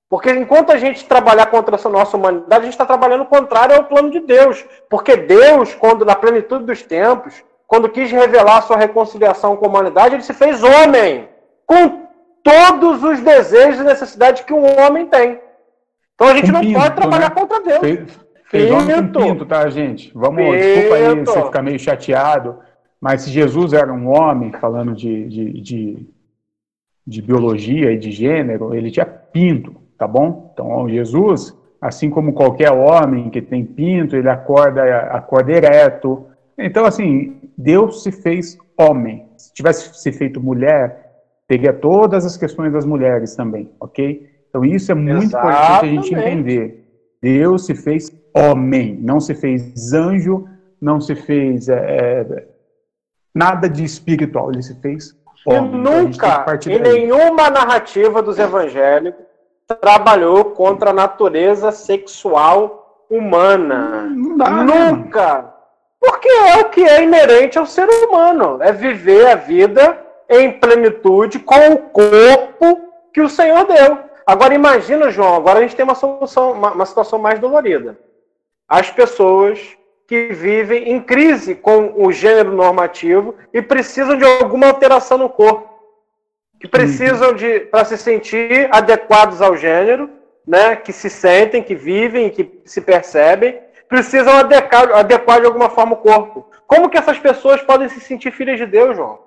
Porque 0.09 0.31
enquanto 0.31 0.71
a 0.71 0.77
gente 0.77 1.05
trabalhar 1.07 1.47
contra 1.47 1.77
a 1.77 1.89
nossa 1.89 2.17
humanidade, 2.17 2.63
a 2.63 2.65
gente 2.65 2.75
está 2.75 2.87
trabalhando 2.87 3.25
contrário 3.25 3.75
ao 3.75 3.85
plano 3.85 4.11
de 4.11 4.21
Deus. 4.21 4.65
Porque 4.89 5.17
Deus, 5.17 5.75
quando 5.75 6.05
na 6.05 6.15
plenitude 6.15 6.65
dos 6.65 6.83
tempos, 6.83 7.43
quando 7.67 7.89
quis 7.89 8.11
revelar 8.11 8.59
a 8.59 8.63
sua 8.63 8.77
reconciliação 8.77 9.57
com 9.57 9.67
a 9.67 9.69
humanidade, 9.69 10.15
ele 10.15 10.23
se 10.23 10.35
fez 10.35 10.63
homem, 10.63 11.29
com 11.67 12.05
todos 12.43 13.03
os 13.03 13.21
desejos 13.21 13.81
e 13.81 13.85
necessidades 13.85 14.43
que 14.43 14.53
um 14.53 14.65
homem 14.81 15.07
tem. 15.07 15.41
Então 16.15 16.29
a 16.29 16.37
gente 16.37 16.53
não 16.53 16.61
pinto, 16.61 16.79
pode 16.79 16.95
trabalhar 16.95 17.31
né? 17.31 17.35
contra 17.35 17.61
Deus. 17.61 17.81
Fez, 17.81 18.21
fez 18.51 18.71
homem 18.71 19.13
com 19.13 19.21
pinto, 19.21 19.47
tá, 19.47 19.69
gente? 19.71 20.13
Vamos, 20.15 20.45
pinto. 20.45 20.57
desculpa 20.57 20.95
aí 20.95 21.25
você 21.25 21.43
ficar 21.43 21.63
meio 21.63 21.79
chateado, 21.79 22.61
mas 23.01 23.23
se 23.23 23.31
Jesus 23.31 23.73
era 23.73 23.93
um 23.93 24.09
homem, 24.09 24.53
falando 24.53 24.95
de, 24.95 25.29
de, 25.29 25.61
de 25.61 26.15
de 27.07 27.21
biologia 27.21 27.93
e 27.93 27.99
de 27.99 28.11
gênero, 28.11 28.75
ele 28.75 28.91
tinha 28.91 29.05
pinto, 29.05 29.77
tá 29.99 30.07
bom? 30.07 30.51
Então, 30.53 30.89
Jesus, 30.89 31.57
assim 31.81 32.11
como 32.11 32.33
qualquer 32.33 32.71
homem 32.73 33.31
que 33.31 33.43
tem 33.43 33.65
pinto, 33.65 34.17
ele 34.17 34.29
acorda, 34.29 34.83
acorda 35.11 35.53
ereto, 35.53 36.27
Então, 36.57 36.85
assim, 36.85 37.41
Deus 37.59 38.03
se 38.03 38.13
fez 38.13 38.57
homem. 38.79 39.27
Se 39.37 39.53
tivesse 39.53 39.93
se 40.01 40.13
feito 40.13 40.41
mulher, 40.41 41.05
teria 41.49 41.73
todas 41.73 42.25
as 42.25 42.37
questões 42.37 42.73
das 42.73 42.87
mulheres 42.87 43.35
também, 43.35 43.71
ok? 43.81 44.31
Então, 44.49 44.65
isso 44.65 44.93
é 44.93 44.95
muito 44.95 45.25
Exatamente. 45.25 45.57
importante 45.57 45.85
a 45.85 45.89
gente 45.89 46.15
entender. 46.15 46.85
Deus 47.21 47.67
se 47.67 47.75
fez 47.75 48.13
homem, 48.35 48.97
não 49.01 49.19
se 49.21 49.35
fez 49.35 49.93
anjo, 49.93 50.47
não 50.81 51.01
se 51.01 51.15
fez 51.15 51.69
é, 51.69 51.75
é 51.75 52.49
nada 53.35 53.69
de 53.69 53.83
espiritual, 53.85 54.53
ele 54.53 54.63
se 54.63 54.75
fez 54.81 55.17
homem. 55.47 55.65
E 55.65 55.79
então, 55.81 56.03
nunca, 56.03 56.59
em 56.67 56.79
nenhuma 56.81 57.51
narrativa 57.51 58.23
dos 58.23 58.39
evangélicos, 58.39 59.25
trabalhou 59.81 60.47
contra 60.47 60.91
a 60.91 60.95
natureza 60.95 61.73
sexual 61.73 63.05
humana. 63.11 64.09
Não 64.11 64.37
dá, 64.37 64.51
né, 64.51 64.91
Nunca! 64.91 65.35
Né, 65.35 65.45
Porque 66.01 66.29
é 66.29 66.57
o 66.61 66.69
que 66.69 66.83
é 66.83 67.03
inerente 67.03 67.59
ao 67.59 67.67
ser 67.67 67.89
humano. 67.89 68.59
É 68.61 68.73
viver 68.73 69.27
a 69.27 69.37
vida 69.37 69.99
em 70.29 70.53
plenitude 70.53 71.39
com 71.39 71.73
o 71.73 71.79
corpo 71.79 72.93
que 73.13 73.21
o 73.21 73.29
Senhor 73.29 73.65
deu. 73.67 73.99
Agora 74.27 74.55
imagina, 74.55 75.11
João, 75.11 75.35
agora 75.35 75.59
a 75.59 75.63
gente 75.63 75.77
tem 75.77 75.85
uma 75.85 75.95
solução, 75.95 76.53
uma, 76.53 76.73
uma 76.73 76.87
situação 76.87 77.19
mais 77.19 77.39
dolorida. 77.39 77.99
As 78.69 78.91
pessoas 78.91 79.77
que 80.07 80.29
vivem 80.29 80.91
em 80.93 81.01
crise 81.01 81.55
com 81.55 81.95
o 81.97 82.13
gênero 82.13 82.53
normativo 82.53 83.35
e 83.53 83.63
precisam 83.63 84.17
de 84.17 84.25
alguma 84.25 84.67
alteração 84.67 85.19
no 85.19 85.29
corpo 85.29 85.74
que 86.65 86.69
precisam 86.69 87.35
de 87.35 87.61
para 87.61 87.85
se 87.85 87.99
sentir 87.99 88.71
adequados 88.73 89.43
ao 89.43 89.55
gênero, 89.55 90.09
né, 90.47 90.75
que 90.75 90.95
se 90.95 91.11
sentem, 91.11 91.63
que 91.63 91.75
vivem, 91.75 92.31
que 92.31 92.63
se 92.65 92.81
percebem, 92.81 93.61
precisam 93.87 94.35
adequar, 94.39 94.91
adequar 94.93 95.41
de 95.41 95.47
alguma 95.47 95.69
forma 95.69 95.93
o 95.93 95.99
corpo. 95.99 96.49
Como 96.67 96.89
que 96.89 96.97
essas 96.97 97.19
pessoas 97.19 97.61
podem 97.61 97.91
se 97.91 98.01
sentir 98.01 98.31
filhas 98.31 98.57
de 98.57 98.65
Deus, 98.65 98.97
João? 98.97 99.19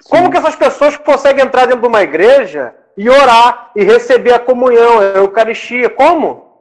Sim. 0.00 0.08
Como 0.10 0.32
que 0.32 0.36
essas 0.36 0.56
pessoas 0.56 0.96
conseguem 0.96 1.44
entrar 1.44 1.66
dentro 1.66 1.82
de 1.82 1.86
uma 1.86 2.02
igreja 2.02 2.74
e 2.96 3.08
orar 3.08 3.70
e 3.76 3.84
receber 3.84 4.34
a 4.34 4.40
comunhão, 4.40 4.98
a 4.98 5.04
Eucaristia? 5.18 5.88
Como? 5.90 6.56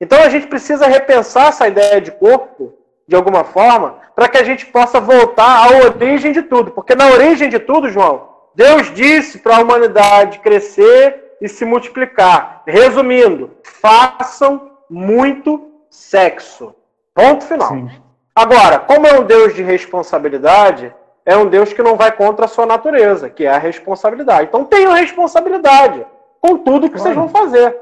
Então 0.00 0.22
a 0.22 0.28
gente 0.28 0.46
precisa 0.46 0.86
repensar 0.86 1.48
essa 1.48 1.66
ideia 1.66 2.00
de 2.00 2.12
corpo 2.12 2.74
de 3.08 3.16
alguma 3.16 3.42
forma 3.42 3.98
para 4.14 4.28
que 4.28 4.38
a 4.38 4.44
gente 4.44 4.66
possa 4.66 5.00
voltar 5.00 5.66
à 5.66 5.84
origem 5.84 6.30
de 6.30 6.42
tudo, 6.42 6.70
porque 6.70 6.94
na 6.94 7.08
origem 7.08 7.48
de 7.48 7.58
tudo, 7.58 7.90
João, 7.90 8.37
Deus 8.58 8.92
disse 8.92 9.38
para 9.38 9.58
a 9.58 9.60
humanidade 9.60 10.40
crescer 10.40 11.36
e 11.40 11.48
se 11.48 11.64
multiplicar. 11.64 12.64
Resumindo, 12.66 13.52
façam 13.62 14.72
muito 14.90 15.70
sexo. 15.88 16.74
Ponto 17.14 17.44
final. 17.44 17.68
Sim. 17.68 17.88
Agora, 18.34 18.80
como 18.80 19.06
é 19.06 19.16
um 19.16 19.22
Deus 19.22 19.54
de 19.54 19.62
responsabilidade, 19.62 20.92
é 21.24 21.36
um 21.36 21.46
Deus 21.46 21.72
que 21.72 21.84
não 21.84 21.94
vai 21.94 22.10
contra 22.10 22.46
a 22.46 22.48
sua 22.48 22.66
natureza, 22.66 23.30
que 23.30 23.44
é 23.44 23.48
a 23.48 23.58
responsabilidade. 23.58 24.48
Então 24.48 24.64
tenham 24.64 24.92
responsabilidade 24.92 26.04
com 26.40 26.58
tudo 26.58 26.90
que 26.90 26.98
vocês 26.98 27.14
vão 27.14 27.28
fazer. 27.28 27.76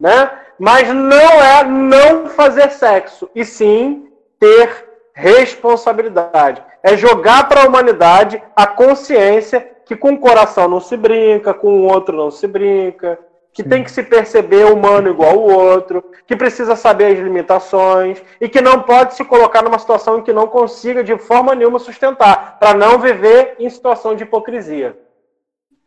Né? 0.00 0.30
Mas 0.58 0.88
não 0.88 1.42
é 1.42 1.64
não 1.64 2.30
fazer 2.30 2.70
sexo, 2.70 3.28
e 3.34 3.44
sim 3.44 4.08
ter 4.40 4.88
responsabilidade. 5.12 6.62
É 6.82 6.96
jogar 6.96 7.46
para 7.46 7.64
a 7.64 7.66
humanidade 7.66 8.42
a 8.56 8.66
consciência 8.66 9.73
que 9.86 9.96
com 9.96 10.12
o 10.12 10.18
coração 10.18 10.68
não 10.68 10.80
se 10.80 10.96
brinca, 10.96 11.54
com 11.54 11.80
o 11.80 11.82
outro 11.84 12.16
não 12.16 12.30
se 12.30 12.46
brinca, 12.46 13.18
que 13.52 13.62
Sim. 13.62 13.68
tem 13.68 13.84
que 13.84 13.90
se 13.90 14.02
perceber 14.02 14.64
humano 14.64 15.08
igual 15.08 15.38
o 15.38 15.52
outro, 15.52 16.04
que 16.26 16.34
precisa 16.34 16.74
saber 16.74 17.06
as 17.06 17.18
limitações 17.18 18.20
e 18.40 18.48
que 18.48 18.60
não 18.60 18.82
pode 18.82 19.14
se 19.14 19.24
colocar 19.24 19.62
numa 19.62 19.78
situação 19.78 20.18
em 20.18 20.22
que 20.22 20.32
não 20.32 20.48
consiga 20.48 21.04
de 21.04 21.16
forma 21.16 21.54
nenhuma 21.54 21.78
sustentar, 21.78 22.58
para 22.58 22.74
não 22.74 22.98
viver 22.98 23.54
em 23.60 23.70
situação 23.70 24.16
de 24.16 24.24
hipocrisia. 24.24 24.98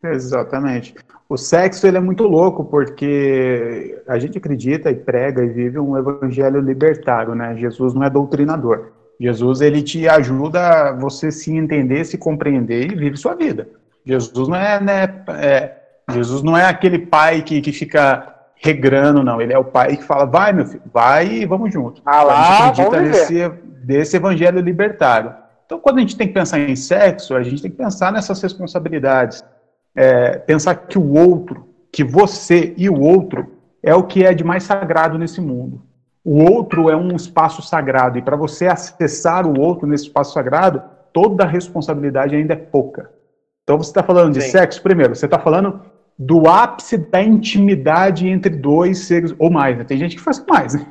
Exatamente. 0.02 0.94
O 1.28 1.36
sexo 1.36 1.86
ele 1.86 1.98
é 1.98 2.00
muito 2.00 2.24
louco 2.24 2.64
porque 2.64 4.00
a 4.08 4.18
gente 4.18 4.38
acredita 4.38 4.90
e 4.90 4.94
prega 4.94 5.44
e 5.44 5.48
vive 5.48 5.78
um 5.78 5.98
evangelho 5.98 6.60
libertário, 6.60 7.34
né? 7.34 7.54
Jesus 7.56 7.92
não 7.92 8.04
é 8.04 8.08
doutrinador. 8.08 8.92
Jesus 9.20 9.60
ele 9.60 9.82
te 9.82 10.08
ajuda 10.08 10.60
a 10.60 10.92
você 10.92 11.30
se 11.30 11.54
entender, 11.54 12.04
se 12.04 12.16
compreender 12.16 12.90
e 12.90 12.94
vive 12.94 13.16
sua 13.16 13.34
vida. 13.34 13.68
Jesus 14.04 14.48
não 14.48 14.56
é, 14.56 14.80
né, 14.80 15.24
é, 15.40 15.76
Jesus 16.10 16.42
não 16.42 16.56
é 16.56 16.64
aquele 16.64 16.98
pai 16.98 17.42
que, 17.42 17.60
que 17.60 17.72
fica 17.72 18.34
regrando, 18.56 19.22
não. 19.22 19.40
Ele 19.40 19.52
é 19.52 19.58
o 19.58 19.64
pai 19.64 19.96
que 19.96 20.04
fala, 20.04 20.24
vai, 20.24 20.52
meu 20.52 20.66
filho, 20.66 20.82
vai 20.92 21.26
e 21.26 21.46
vamos 21.46 21.72
junto. 21.72 22.02
Ah 22.04 22.22
lá, 22.22 22.64
a 22.64 22.66
gente 22.68 22.82
acredita 22.82 23.18
nesse, 23.18 23.48
desse 23.84 24.16
evangelho 24.16 24.60
libertário. 24.60 25.34
Então, 25.66 25.78
quando 25.78 25.98
a 25.98 26.00
gente 26.00 26.16
tem 26.16 26.26
que 26.26 26.34
pensar 26.34 26.58
em 26.58 26.74
sexo, 26.74 27.34
a 27.34 27.42
gente 27.42 27.60
tem 27.60 27.70
que 27.70 27.76
pensar 27.76 28.10
nessas 28.10 28.40
responsabilidades. 28.40 29.44
É, 29.94 30.38
pensar 30.38 30.74
que 30.74 30.98
o 30.98 31.12
outro, 31.12 31.68
que 31.92 32.02
você 32.02 32.72
e 32.76 32.88
o 32.88 33.00
outro, 33.00 33.54
é 33.82 33.94
o 33.94 34.04
que 34.04 34.24
é 34.24 34.32
de 34.32 34.44
mais 34.44 34.62
sagrado 34.62 35.18
nesse 35.18 35.40
mundo. 35.40 35.82
O 36.24 36.42
outro 36.42 36.90
é 36.90 36.96
um 36.96 37.14
espaço 37.14 37.62
sagrado, 37.62 38.18
e 38.18 38.22
para 38.22 38.36
você 38.36 38.66
acessar 38.66 39.46
o 39.46 39.58
outro 39.60 39.86
nesse 39.86 40.04
espaço 40.04 40.32
sagrado, 40.32 40.82
toda 41.12 41.44
a 41.44 41.46
responsabilidade 41.46 42.34
ainda 42.34 42.54
é 42.54 42.56
pouca. 42.56 43.10
Então 43.68 43.76
você 43.76 43.90
está 43.90 44.02
falando 44.02 44.32
de 44.32 44.40
Sim. 44.40 44.48
sexo, 44.48 44.82
primeiro, 44.82 45.14
você 45.14 45.26
está 45.26 45.38
falando 45.38 45.82
do 46.18 46.48
ápice 46.48 46.96
da 46.96 47.22
intimidade 47.22 48.26
entre 48.26 48.56
dois 48.56 49.00
seres, 49.00 49.34
ou 49.38 49.50
mais, 49.50 49.76
né? 49.76 49.84
Tem 49.84 49.98
gente 49.98 50.16
que 50.16 50.22
faz 50.22 50.42
mais, 50.48 50.72
né? 50.72 50.86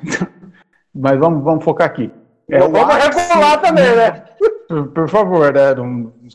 Mas 0.94 1.18
vamos, 1.18 1.44
vamos 1.44 1.64
focar 1.64 1.88
aqui. 1.88 2.12
É 2.48 2.60
vamos 2.60 2.80
ápice, 2.80 3.30
regular 3.30 3.62
também, 3.62 3.96
né? 3.96 4.24
Por, 4.94 5.10
favor, 5.10 5.52
né? 5.52 5.74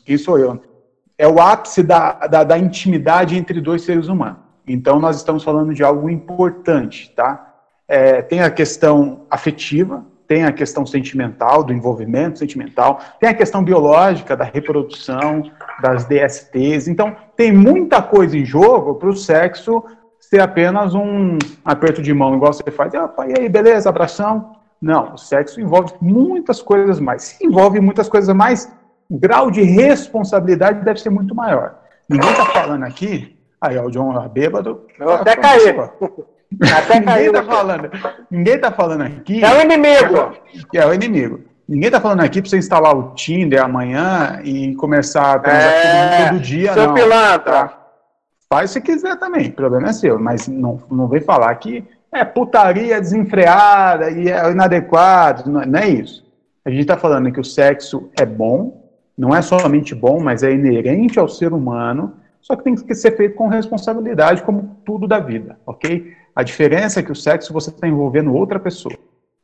Quem 0.03 0.17
sou 0.17 0.37
eu? 0.37 0.61
É 1.17 1.25
o 1.29 1.39
ápice 1.39 1.81
da, 1.81 2.27
da, 2.27 2.43
da 2.43 2.57
intimidade 2.57 3.37
entre 3.37 3.61
dois 3.61 3.83
seres 3.83 4.09
humanos. 4.09 4.39
Então 4.67 4.99
nós 4.99 5.15
estamos 5.15 5.45
falando 5.45 5.73
de 5.73 5.81
algo 5.81 6.09
importante, 6.09 7.09
tá? 7.15 7.53
É, 7.87 8.21
tem 8.21 8.41
a 8.41 8.51
questão 8.51 9.25
afetiva, 9.29 10.05
tem 10.27 10.45
a 10.45 10.51
questão 10.51 10.85
sentimental, 10.85 11.63
do 11.63 11.73
envolvimento 11.73 12.39
sentimental, 12.39 12.99
tem 13.19 13.29
a 13.29 13.33
questão 13.33 13.63
biológica, 13.63 14.35
da 14.35 14.43
reprodução, 14.43 15.43
das 15.81 16.05
DSTs. 16.05 16.87
Então, 16.87 17.15
tem 17.35 17.51
muita 17.51 18.01
coisa 18.01 18.37
em 18.37 18.45
jogo 18.45 18.95
para 18.95 19.09
o 19.09 19.15
sexo 19.15 19.83
ser 20.19 20.39
apenas 20.39 20.95
um 20.95 21.37
aperto 21.63 22.01
de 22.01 22.13
mão, 22.13 22.35
igual 22.35 22.53
você 22.53 22.71
faz. 22.71 22.93
Opa, 22.93 23.27
e 23.27 23.33
aí, 23.37 23.49
beleza, 23.49 23.89
abração? 23.89 24.55
Não, 24.81 25.13
o 25.13 25.17
sexo 25.17 25.61
envolve 25.61 25.93
muitas 26.01 26.61
coisas 26.61 26.99
mais. 26.99 27.23
Se 27.23 27.45
envolve 27.45 27.79
muitas 27.79 28.09
coisas 28.09 28.35
mais, 28.35 28.71
o 29.09 29.17
grau 29.17 29.51
de 29.51 29.61
responsabilidade 29.61 30.83
deve 30.83 30.99
ser 30.99 31.09
muito 31.09 31.35
maior. 31.35 31.75
Ninguém 32.09 32.31
está 32.31 32.45
falando 32.47 32.83
aqui. 32.83 33.37
Aí, 33.61 33.77
ó, 33.77 33.85
o 33.85 33.91
John 33.91 34.19
é 34.21 34.27
bêbado. 34.27 34.81
Eu 34.99 35.13
até 35.13 35.35
caí. 35.35 35.73
Até 36.77 36.99
ninguém 36.99 37.25
está 37.27 37.43
falando, 37.43 37.91
ninguém 38.29 38.59
tá 38.59 38.71
falando 38.71 39.01
aqui. 39.01 39.43
É 39.43 39.57
o 39.57 39.61
inimigo. 39.61 40.37
É 40.73 40.85
o 40.85 40.93
inimigo. 40.93 41.41
Ninguém 41.67 41.87
está 41.87 41.99
falando 41.99 42.21
aqui 42.21 42.41
para 42.41 42.49
você 42.49 42.57
instalar 42.57 42.95
o 42.95 43.13
Tinder 43.13 43.63
amanhã 43.63 44.41
e 44.43 44.75
começar 44.75 45.35
a 45.35 45.39
transar 45.39 45.73
é, 45.73 46.29
todo 46.29 46.39
dia. 46.39 46.73
Seu 46.73 46.87
não, 46.87 46.93
pilantra. 46.93 47.39
Tá? 47.39 47.79
Faz 48.49 48.71
se 48.71 48.81
quiser 48.81 49.17
também, 49.17 49.47
o 49.47 49.53
problema 49.53 49.89
é 49.89 49.93
seu. 49.93 50.19
Mas 50.19 50.47
não, 50.47 50.79
não 50.91 51.07
vem 51.07 51.21
falar 51.21 51.55
que 51.55 51.83
é 52.11 52.23
putaria 52.23 52.99
desenfreada 52.99 54.11
e 54.11 54.29
é 54.29 54.51
inadequado. 54.51 55.49
Não, 55.49 55.61
não 55.61 55.79
é 55.79 55.87
isso. 55.87 56.23
A 56.65 56.69
gente 56.69 56.81
está 56.81 56.97
falando 56.97 57.31
que 57.31 57.39
o 57.39 57.43
sexo 57.43 58.09
é 58.17 58.25
bom, 58.25 58.89
não 59.17 59.35
é 59.35 59.41
somente 59.41 59.93
bom, 59.93 60.19
mas 60.21 60.43
é 60.43 60.51
inerente 60.51 61.19
ao 61.19 61.27
ser 61.27 61.53
humano, 61.53 62.15
só 62.41 62.55
que 62.55 62.63
tem 62.63 62.75
que 62.75 62.95
ser 62.95 63.15
feito 63.15 63.35
com 63.35 63.47
responsabilidade, 63.47 64.43
como 64.43 64.77
tudo 64.85 65.07
da 65.07 65.19
vida, 65.19 65.57
ok? 65.65 66.13
A 66.35 66.43
diferença 66.43 66.99
é 66.99 67.03
que 67.03 67.11
o 67.11 67.15
sexo 67.15 67.53
você 67.53 67.69
está 67.69 67.87
envolvendo 67.87 68.33
outra 68.33 68.59
pessoa. 68.59 68.95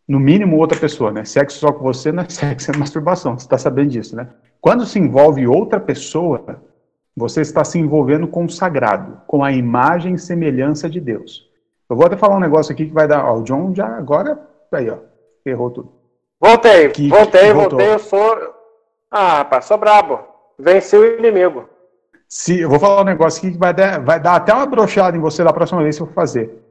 No 0.08 0.20
mínimo 0.20 0.58
outra 0.58 0.80
pessoa, 0.80 1.12
né? 1.12 1.24
Sexo 1.24 1.60
só 1.60 1.72
com 1.72 1.84
você 1.84 2.12
não 2.12 2.24
é 2.24 2.30
sexo, 2.30 2.72
é 2.72 2.78
masturbação. 2.78 3.38
Você 3.38 3.46
está 3.46 3.58
sabendo 3.58 3.90
disso, 3.90 4.16
né? 4.16 4.28
Quando 4.60 4.86
se 4.86 4.98
envolve 4.98 5.48
outra 5.48 5.80
pessoa, 5.80 6.62
você 7.16 7.42
está 7.42 7.64
se 7.64 7.78
envolvendo 7.78 8.28
com 8.28 8.46
o 8.46 8.50
sagrado, 8.50 9.22
com 9.28 9.44
a 9.44 9.52
imagem 9.52 10.16
e 10.16 10.20
semelhança 10.20 10.90
de 10.90 11.00
Deus. 11.00 11.48
Eu 11.90 11.96
vou 11.96 12.06
até 12.06 12.18
falar 12.18 12.38
um 12.38 12.42
negócio 12.42 12.72
aqui 12.72 12.86
que 12.86 12.94
vai 12.94 13.08
dar. 13.08 13.26
Ó, 13.26 13.40
o 13.40 13.44
John 13.44 13.74
já 13.74 13.88
agora. 13.88 14.40
Aí, 14.72 14.90
ó. 14.90 14.98
Ferrou 15.44 15.70
tudo. 15.70 15.92
Voltei, 16.40 16.86
aqui, 16.86 17.10
voltei, 17.10 17.54
voltei. 17.54 17.94
Eu 17.94 18.00
sou. 18.00 18.56
Ah, 19.12 19.40
rapaz, 19.40 19.66
sou 19.66 19.78
brabo. 19.78 20.20
Venci 20.58 20.96
o 20.96 21.18
inimigo. 21.18 21.68
Se, 22.28 22.60
eu 22.60 22.70
vou 22.70 22.80
falar 22.80 23.02
um 23.02 23.06
negócio 23.06 23.40
aqui 23.40 23.52
que 23.52 23.58
vai 23.58 23.74
dar, 23.74 24.00
vai 24.00 24.20
dar 24.20 24.36
até 24.36 24.54
uma 24.54 24.66
brochada 24.66 25.18
em 25.18 25.20
você 25.20 25.44
da 25.44 25.52
próxima 25.52 25.82
vez 25.82 25.98
que 25.98 26.04
eu 26.04 26.08
for 26.08 26.14
fazer. 26.14 26.69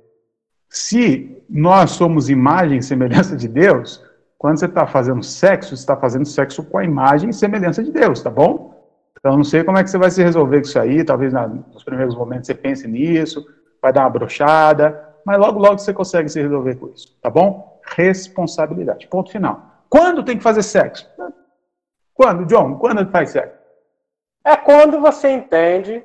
Se 0.68 1.42
nós 1.48 1.92
somos 1.92 2.28
imagem 2.28 2.78
e 2.78 2.82
semelhança 2.82 3.36
de 3.36 3.48
Deus, 3.48 4.04
quando 4.36 4.58
você 4.58 4.66
está 4.66 4.86
fazendo 4.86 5.22
sexo, 5.22 5.76
você 5.76 5.82
está 5.82 5.96
fazendo 5.96 6.26
sexo 6.26 6.62
com 6.62 6.78
a 6.78 6.84
imagem 6.84 7.30
e 7.30 7.34
semelhança 7.34 7.82
de 7.82 7.90
Deus, 7.90 8.22
tá 8.22 8.30
bom? 8.30 8.74
Então, 9.18 9.36
não 9.36 9.44
sei 9.44 9.64
como 9.64 9.78
é 9.78 9.82
que 9.82 9.90
você 9.90 9.98
vai 9.98 10.10
se 10.10 10.22
resolver 10.22 10.60
com 10.60 10.66
isso 10.66 10.78
aí. 10.78 11.02
Talvez 11.02 11.32
nos 11.32 11.82
primeiros 11.82 12.14
momentos 12.14 12.46
você 12.46 12.54
pense 12.54 12.86
nisso, 12.86 13.44
vai 13.82 13.92
dar 13.92 14.02
uma 14.02 14.10
brochada, 14.10 15.08
mas 15.24 15.38
logo, 15.38 15.58
logo 15.58 15.78
você 15.78 15.92
consegue 15.92 16.28
se 16.28 16.40
resolver 16.40 16.76
com 16.76 16.88
isso, 16.88 17.16
tá 17.20 17.28
bom? 17.28 17.80
Responsabilidade. 17.84 19.08
Ponto 19.08 19.30
final. 19.30 19.82
Quando 19.90 20.22
tem 20.22 20.36
que 20.36 20.42
fazer 20.42 20.62
sexo? 20.62 21.08
Quando, 22.14 22.44
John? 22.46 22.76
Quando 22.76 23.10
faz 23.10 23.30
sexo? 23.30 23.58
É 24.44 24.56
quando 24.56 25.00
você 25.00 25.30
entende 25.30 26.04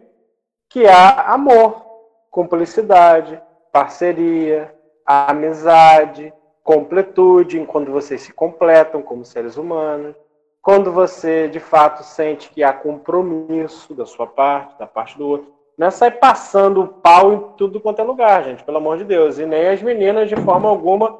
que 0.69 0.87
há 0.87 1.33
amor, 1.33 1.85
cumplicidade, 2.31 3.39
parceria, 3.73 4.71
amizade, 5.03 6.31
completude, 6.63 7.65
quando 7.65 7.91
vocês 7.91 8.21
se 8.21 8.31
completam 8.31 9.01
como 9.01 9.25
seres 9.25 9.57
humanos, 9.57 10.15
quando 10.61 10.91
você 10.91 11.47
de 11.47 11.59
fato 11.59 12.03
sente 12.03 12.49
que 12.51 12.63
há 12.63 12.71
compromisso 12.71 13.93
da 13.95 14.05
sua 14.05 14.27
parte, 14.27 14.77
da 14.77 14.85
parte 14.87 15.17
do 15.17 15.27
outro. 15.27 15.51
Não 15.75 15.87
é 15.87 15.91
sair 15.91 16.11
passando 16.11 16.81
o 16.83 16.87
pau 16.87 17.33
em 17.33 17.39
tudo 17.57 17.81
quanto 17.81 17.99
é 17.99 18.03
lugar, 18.03 18.43
gente, 18.43 18.63
pelo 18.63 18.77
amor 18.77 18.99
de 18.99 19.03
Deus. 19.03 19.39
E 19.39 19.45
nem 19.45 19.67
as 19.67 19.81
meninas, 19.81 20.29
de 20.29 20.35
forma 20.35 20.69
alguma, 20.69 21.17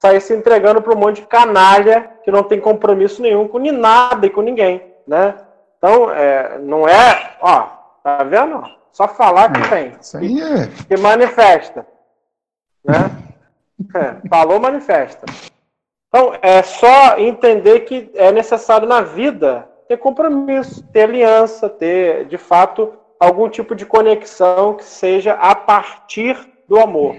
sair 0.00 0.20
se 0.20 0.32
entregando 0.32 0.80
para 0.80 0.94
um 0.94 0.98
monte 0.98 1.22
de 1.22 1.26
canalha 1.26 2.12
que 2.22 2.30
não 2.30 2.44
tem 2.44 2.60
compromisso 2.60 3.20
nenhum 3.20 3.48
com 3.48 3.58
nada 3.58 4.24
e 4.24 4.30
com 4.30 4.42
ninguém, 4.42 4.80
né? 5.06 5.34
Então, 5.76 6.10
é, 6.10 6.58
não 6.60 6.88
é, 6.88 7.36
ó, 7.40 7.66
tá 8.02 8.22
vendo? 8.22 8.62
Só 8.92 9.06
falar 9.08 9.52
que 9.52 9.68
tem. 9.68 9.92
Isso 10.00 10.16
aí 10.16 10.40
é... 10.40 10.68
Que 10.88 10.96
manifesta, 10.96 11.86
né? 12.86 13.10
É, 13.94 14.28
falou, 14.28 14.58
manifesta. 14.58 15.26
Então, 16.08 16.32
é 16.40 16.62
só 16.62 17.18
entender 17.18 17.80
que 17.80 18.10
é 18.14 18.32
necessário 18.32 18.88
na 18.88 19.02
vida 19.02 19.68
ter 19.88 19.96
compromisso, 19.98 20.82
ter 20.88 21.02
aliança, 21.02 21.68
ter, 21.68 22.26
de 22.26 22.38
fato, 22.38 22.92
algum 23.20 23.48
tipo 23.48 23.74
de 23.74 23.86
conexão 23.86 24.74
que 24.74 24.84
seja 24.84 25.34
a 25.34 25.54
partir 25.54 26.36
do 26.68 26.78
amor, 26.78 27.16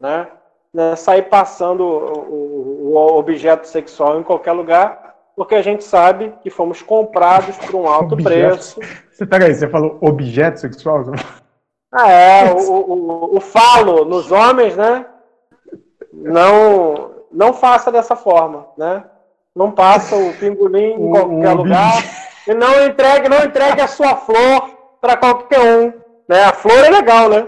né? 0.00 0.28
né? 0.72 0.96
Sair 0.96 1.22
passando 1.22 1.82
o, 1.82 2.92
o, 2.92 3.16
objeto 3.16 3.66
sexual 3.66 4.20
em 4.20 4.22
qualquer 4.22 4.52
lugar, 4.52 5.16
porque 5.36 5.54
a 5.54 5.62
gente 5.62 5.84
sabe 5.84 6.32
que 6.42 6.50
fomos 6.50 6.82
comprados 6.82 7.56
por 7.58 7.74
um 7.74 7.86
alto 7.86 8.14
objeto. 8.14 8.76
preço. 8.76 8.80
Você, 9.10 9.26
peraí, 9.26 9.54
você 9.54 9.68
falou 9.68 9.98
objeto 10.00 10.60
sexual? 10.60 11.04
Ah, 11.92 12.10
é, 12.10 12.52
o, 12.52 12.56
o, 12.56 13.36
o 13.36 13.40
falo 13.40 14.06
nos 14.06 14.32
homens, 14.32 14.76
né? 14.76 15.04
Não, 16.12 17.10
não 17.30 17.52
faça 17.52 17.92
dessa 17.92 18.16
forma, 18.16 18.66
né? 18.78 19.04
Não 19.54 19.70
passa 19.70 20.16
o 20.16 20.32
pingolim 20.34 20.94
em 20.94 21.10
qualquer 21.10 21.52
lugar 21.52 22.02
e 22.48 22.54
não 22.54 22.86
entregue, 22.86 23.28
não 23.28 23.44
entregue 23.44 23.82
a 23.82 23.86
sua 23.86 24.16
flor 24.16 24.70
para 25.00 25.16
qualquer 25.16 25.60
um, 25.60 25.92
né? 26.26 26.44
A 26.44 26.52
flor 26.52 26.78
é 26.78 26.88
legal, 26.88 27.28
né? 27.28 27.46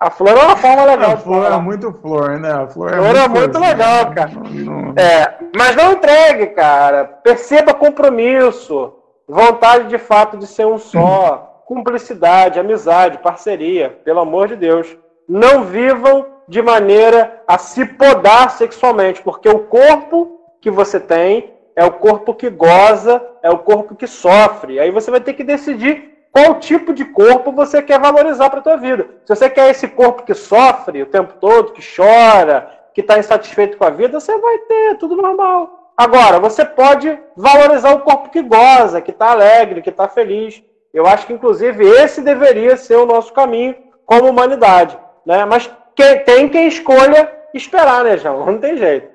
A 0.00 0.10
flor 0.10 0.30
é 0.30 0.42
uma 0.42 0.56
forma 0.56 0.84
legal. 0.84 1.12
A 1.12 1.16
flor 1.16 1.52
é 1.52 1.58
muito 1.58 1.92
flor, 1.92 2.38
né? 2.38 2.52
A 2.52 2.66
flor 2.66 2.92
é, 2.92 2.96
flor 2.96 3.16
é 3.16 3.28
muito, 3.28 3.58
muito 3.58 3.58
legal, 3.58 4.12
cara. 4.14 4.30
Não, 4.34 4.82
não... 4.82 4.94
É, 4.96 5.34
mas 5.56 5.76
não 5.76 5.92
entregue, 5.92 6.48
cara. 6.48 7.04
Perceba 7.04 7.74
compromisso, 7.74 8.94
vontade 9.28 9.88
de 9.88 9.98
fato 9.98 10.36
de 10.36 10.46
ser 10.46 10.66
um 10.66 10.78
só, 10.78 11.45
cumplicidade, 11.66 12.60
amizade, 12.60 13.18
parceria, 13.18 13.90
pelo 14.04 14.20
amor 14.20 14.46
de 14.46 14.56
Deus. 14.56 14.96
Não 15.28 15.64
vivam 15.64 16.24
de 16.46 16.62
maneira 16.62 17.42
a 17.46 17.58
se 17.58 17.84
podar 17.84 18.52
sexualmente, 18.52 19.20
porque 19.20 19.48
o 19.48 19.64
corpo 19.64 20.40
que 20.60 20.70
você 20.70 21.00
tem 21.00 21.52
é 21.74 21.84
o 21.84 21.90
corpo 21.90 22.32
que 22.32 22.48
goza, 22.48 23.20
é 23.42 23.50
o 23.50 23.58
corpo 23.58 23.96
que 23.96 24.06
sofre. 24.06 24.78
Aí 24.78 24.92
você 24.92 25.10
vai 25.10 25.20
ter 25.20 25.34
que 25.34 25.42
decidir 25.42 26.16
qual 26.30 26.60
tipo 26.60 26.94
de 26.94 27.04
corpo 27.04 27.50
você 27.50 27.82
quer 27.82 27.98
valorizar 27.98 28.48
para 28.48 28.60
a 28.60 28.62
tua 28.62 28.76
vida. 28.76 29.08
Se 29.24 29.34
você 29.34 29.50
quer 29.50 29.68
esse 29.68 29.88
corpo 29.88 30.22
que 30.22 30.34
sofre 30.34 31.02
o 31.02 31.06
tempo 31.06 31.34
todo, 31.40 31.72
que 31.72 31.82
chora, 31.82 32.70
que 32.94 33.00
está 33.00 33.18
insatisfeito 33.18 33.76
com 33.76 33.84
a 33.84 33.90
vida, 33.90 34.20
você 34.20 34.38
vai 34.38 34.58
ter 34.58 34.98
tudo 34.98 35.16
normal. 35.16 35.92
Agora, 35.96 36.38
você 36.38 36.64
pode 36.64 37.18
valorizar 37.36 37.92
o 37.92 38.00
corpo 38.00 38.30
que 38.30 38.42
goza, 38.42 39.00
que 39.00 39.10
está 39.10 39.32
alegre, 39.32 39.82
que 39.82 39.90
está 39.90 40.06
feliz. 40.06 40.62
Eu 40.92 41.06
acho 41.06 41.26
que, 41.26 41.32
inclusive, 41.32 41.84
esse 41.84 42.22
deveria 42.22 42.76
ser 42.76 42.96
o 42.96 43.06
nosso 43.06 43.32
caminho 43.32 43.74
como 44.04 44.30
humanidade. 44.30 44.98
Né? 45.26 45.44
Mas 45.44 45.70
quem, 45.94 46.24
tem 46.24 46.48
quem 46.48 46.68
escolha 46.68 47.30
esperar, 47.52 48.04
né, 48.04 48.16
João? 48.16 48.46
Não 48.46 48.58
tem 48.58 48.76
jeito. 48.76 49.08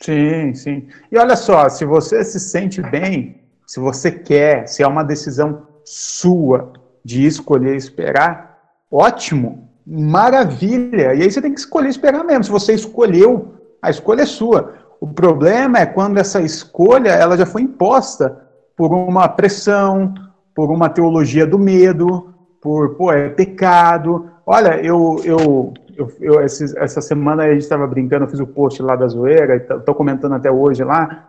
Sim, 0.00 0.54
sim. 0.54 0.88
E 1.10 1.18
olha 1.18 1.36
só, 1.36 1.68
se 1.68 1.84
você 1.84 2.24
se 2.24 2.38
sente 2.38 2.80
bem, 2.80 3.42
se 3.66 3.80
você 3.80 4.10
quer, 4.10 4.66
se 4.66 4.82
é 4.82 4.86
uma 4.86 5.02
decisão 5.02 5.66
sua 5.84 6.72
de 7.04 7.26
escolher 7.26 7.76
esperar, 7.76 8.58
ótimo, 8.90 9.68
maravilha. 9.86 11.14
E 11.14 11.22
aí 11.22 11.30
você 11.30 11.42
tem 11.42 11.52
que 11.52 11.60
escolher 11.60 11.88
esperar 11.88 12.24
mesmo. 12.24 12.44
Se 12.44 12.50
você 12.50 12.74
escolheu, 12.74 13.54
a 13.82 13.90
escolha 13.90 14.22
é 14.22 14.26
sua. 14.26 14.74
O 15.00 15.06
problema 15.06 15.78
é 15.78 15.86
quando 15.86 16.18
essa 16.18 16.40
escolha 16.40 17.10
ela 17.10 17.36
já 17.36 17.46
foi 17.46 17.62
imposta 17.62 18.44
por 18.76 18.92
uma 18.92 19.28
pressão, 19.28 20.14
por 20.58 20.72
uma 20.72 20.88
teologia 20.88 21.46
do 21.46 21.56
medo, 21.56 22.34
por, 22.60 22.96
pô, 22.96 23.12
é 23.12 23.28
pecado. 23.28 24.28
Olha, 24.44 24.84
eu, 24.84 25.20
eu 25.24 25.72
eu, 25.96 26.12
eu 26.20 26.40
essa 26.40 27.00
semana 27.00 27.44
a 27.44 27.52
gente 27.52 27.62
estava 27.62 27.86
brincando, 27.86 28.24
eu 28.24 28.28
fiz 28.28 28.40
o 28.40 28.46
post 28.46 28.82
lá 28.82 28.96
da 28.96 29.06
zoeira, 29.06 29.54
estou 29.54 29.94
comentando 29.94 30.34
até 30.34 30.50
hoje 30.50 30.82
lá, 30.82 31.28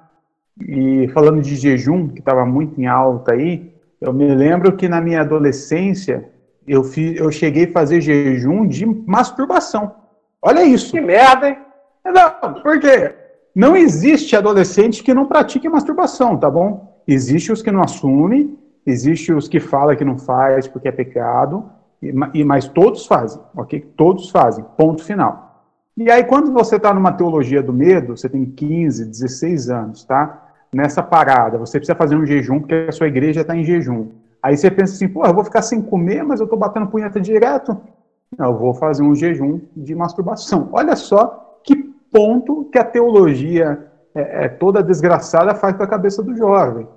e 0.60 1.08
falando 1.10 1.44
de 1.44 1.56
jejum, 1.56 2.08
que 2.08 2.22
estava 2.22 2.44
muito 2.44 2.82
em 2.82 2.88
alta 2.88 3.34
aí, 3.34 3.72
eu 4.02 4.12
me 4.12 4.34
lembro 4.34 4.76
que 4.76 4.90
na 4.90 5.00
minha 5.00 5.22
adolescência 5.22 6.28
eu, 6.68 6.84
fiz, 6.84 7.20
eu 7.20 7.32
cheguei 7.32 7.66
a 7.66 7.72
fazer 7.72 8.02
jejum 8.02 8.66
de 8.66 8.84
masturbação. 8.84 9.94
Olha 10.42 10.64
isso. 10.64 10.90
Que 10.90 11.02
merda, 11.02 11.50
hein? 11.50 11.58
Não, 12.04 12.56
por 12.64 12.80
quê? 12.80 13.14
Não 13.54 13.78
existe 13.78 14.36
adolescente 14.36 15.04
que 15.04 15.14
não 15.14 15.28
pratique 15.28 15.70
masturbação, 15.70 16.36
tá 16.36 16.50
bom? 16.50 17.00
Existe 17.08 17.52
os 17.52 17.62
que 17.62 17.72
não 17.72 17.84
assumem, 17.84 18.58
existe 18.90 19.32
os 19.32 19.48
que 19.48 19.60
falam 19.60 19.96
que 19.96 20.06
não 20.06 20.18
faz 20.18 20.68
porque 20.68 20.88
é 20.88 20.92
pecado, 20.92 21.70
e, 22.02 22.44
mas 22.44 22.68
todos 22.68 23.06
fazem, 23.06 23.42
ok? 23.56 23.80
Todos 23.98 24.30
fazem, 24.30 24.64
ponto 24.78 25.04
final. 25.04 25.64
E 25.98 26.10
aí, 26.10 26.24
quando 26.24 26.54
você 26.54 26.78
está 26.78 26.94
numa 26.94 27.12
teologia 27.12 27.62
do 27.62 27.74
medo, 27.74 28.16
você 28.16 28.30
tem 28.30 28.46
15, 28.46 29.06
16 29.06 29.70
anos, 29.70 30.06
tá? 30.06 30.48
Nessa 30.74 31.04
parada, 31.04 31.58
você 31.58 31.78
precisa 31.78 31.98
fazer 31.98 32.16
um 32.16 32.26
jejum, 32.26 32.60
porque 32.60 32.86
a 32.88 32.92
sua 32.92 33.08
igreja 33.08 33.42
está 33.42 33.56
em 33.56 33.66
jejum. 33.66 34.08
Aí 34.42 34.56
você 34.56 34.72
pensa 34.72 34.94
assim, 34.94 35.10
pô, 35.10 35.26
eu 35.26 35.34
vou 35.34 35.44
ficar 35.44 35.62
sem 35.62 35.82
comer, 35.82 36.24
mas 36.24 36.40
eu 36.40 36.46
estou 36.46 36.58
batendo 36.58 36.88
punheta 36.88 37.20
direto. 37.20 37.78
Não, 38.38 38.52
eu 38.52 38.58
vou 38.58 38.74
fazer 38.74 39.04
um 39.04 39.14
jejum 39.14 39.60
de 39.76 39.94
masturbação. 39.94 40.70
Olha 40.72 40.96
só 40.96 41.60
que 41.64 41.76
ponto 41.76 42.66
que 42.72 42.78
a 42.78 42.84
teologia 42.84 43.88
é, 44.16 44.46
é 44.46 44.48
toda 44.48 44.82
desgraçada 44.82 45.54
faz 45.54 45.76
com 45.76 45.84
a 45.84 45.88
cabeça 45.88 46.24
do 46.24 46.36
jovem. 46.36 46.88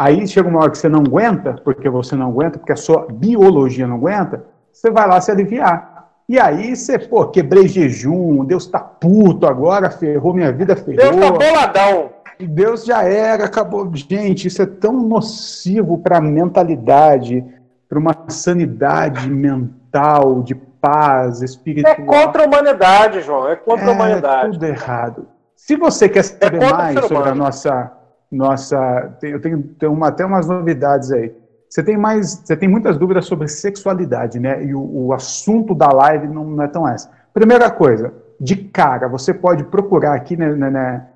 Aí 0.00 0.26
chega 0.26 0.48
uma 0.48 0.60
hora 0.60 0.70
que 0.70 0.78
você 0.78 0.88
não 0.88 1.00
aguenta, 1.00 1.60
porque 1.62 1.86
você 1.90 2.16
não 2.16 2.28
aguenta, 2.28 2.58
porque 2.58 2.72
a 2.72 2.76
sua 2.76 3.06
biologia 3.12 3.86
não 3.86 3.96
aguenta, 3.96 4.46
você 4.72 4.90
vai 4.90 5.06
lá 5.06 5.20
se 5.20 5.30
aliviar. 5.30 6.08
E 6.26 6.40
aí 6.40 6.74
você, 6.74 6.98
pô, 6.98 7.26
quebrei 7.26 7.68
jejum, 7.68 8.42
Deus 8.46 8.66
tá 8.66 8.78
puto 8.78 9.46
agora, 9.46 9.90
ferrou 9.90 10.32
minha 10.32 10.50
vida, 10.50 10.74
ferrou. 10.74 10.96
Deus 10.96 11.16
tá 11.16 11.30
boladão. 11.32 12.10
Deus 12.38 12.86
já 12.86 13.02
era, 13.02 13.44
acabou. 13.44 13.94
Gente, 13.94 14.48
isso 14.48 14.62
é 14.62 14.66
tão 14.66 14.94
nocivo 14.94 15.98
para 15.98 16.16
a 16.16 16.22
mentalidade, 16.22 17.44
para 17.86 17.98
uma 17.98 18.16
sanidade 18.28 19.28
mental, 19.28 20.42
de 20.42 20.54
paz 20.54 21.42
espiritual. 21.42 21.92
É 21.92 22.00
contra 22.00 22.44
a 22.44 22.46
humanidade, 22.46 23.20
João, 23.20 23.50
é 23.50 23.54
contra 23.54 23.84
é 23.84 23.88
a 23.90 23.92
humanidade. 23.92 24.52
tudo 24.52 24.64
errado. 24.64 25.28
Se 25.54 25.76
você 25.76 26.08
quer 26.08 26.22
saber 26.22 26.62
é 26.62 26.72
mais 26.72 27.04
sobre 27.04 27.28
a 27.28 27.34
nossa 27.34 27.99
nossa, 28.30 29.16
eu 29.22 29.40
tenho, 29.40 29.62
tenho 29.78 29.92
uma, 29.92 30.08
até 30.08 30.24
umas 30.24 30.46
novidades 30.46 31.10
aí. 31.10 31.34
Você 31.68 31.82
tem 31.82 31.96
mais, 31.96 32.42
você 32.44 32.56
tem 32.56 32.68
muitas 32.68 32.96
dúvidas 32.96 33.26
sobre 33.26 33.48
sexualidade, 33.48 34.38
né? 34.38 34.64
E 34.64 34.74
o, 34.74 35.06
o 35.06 35.12
assunto 35.12 35.74
da 35.74 35.88
live 35.88 36.28
não, 36.28 36.44
não, 36.44 36.64
é 36.64 36.68
tão 36.68 36.86
essa. 36.86 37.10
Primeira 37.32 37.70
coisa, 37.70 38.12
de 38.40 38.56
cara, 38.56 39.08
você 39.08 39.34
pode 39.34 39.64
procurar 39.64 40.14
aqui 40.14 40.36
né, 40.36 40.52
né, 40.54 40.70
né, 40.70 41.06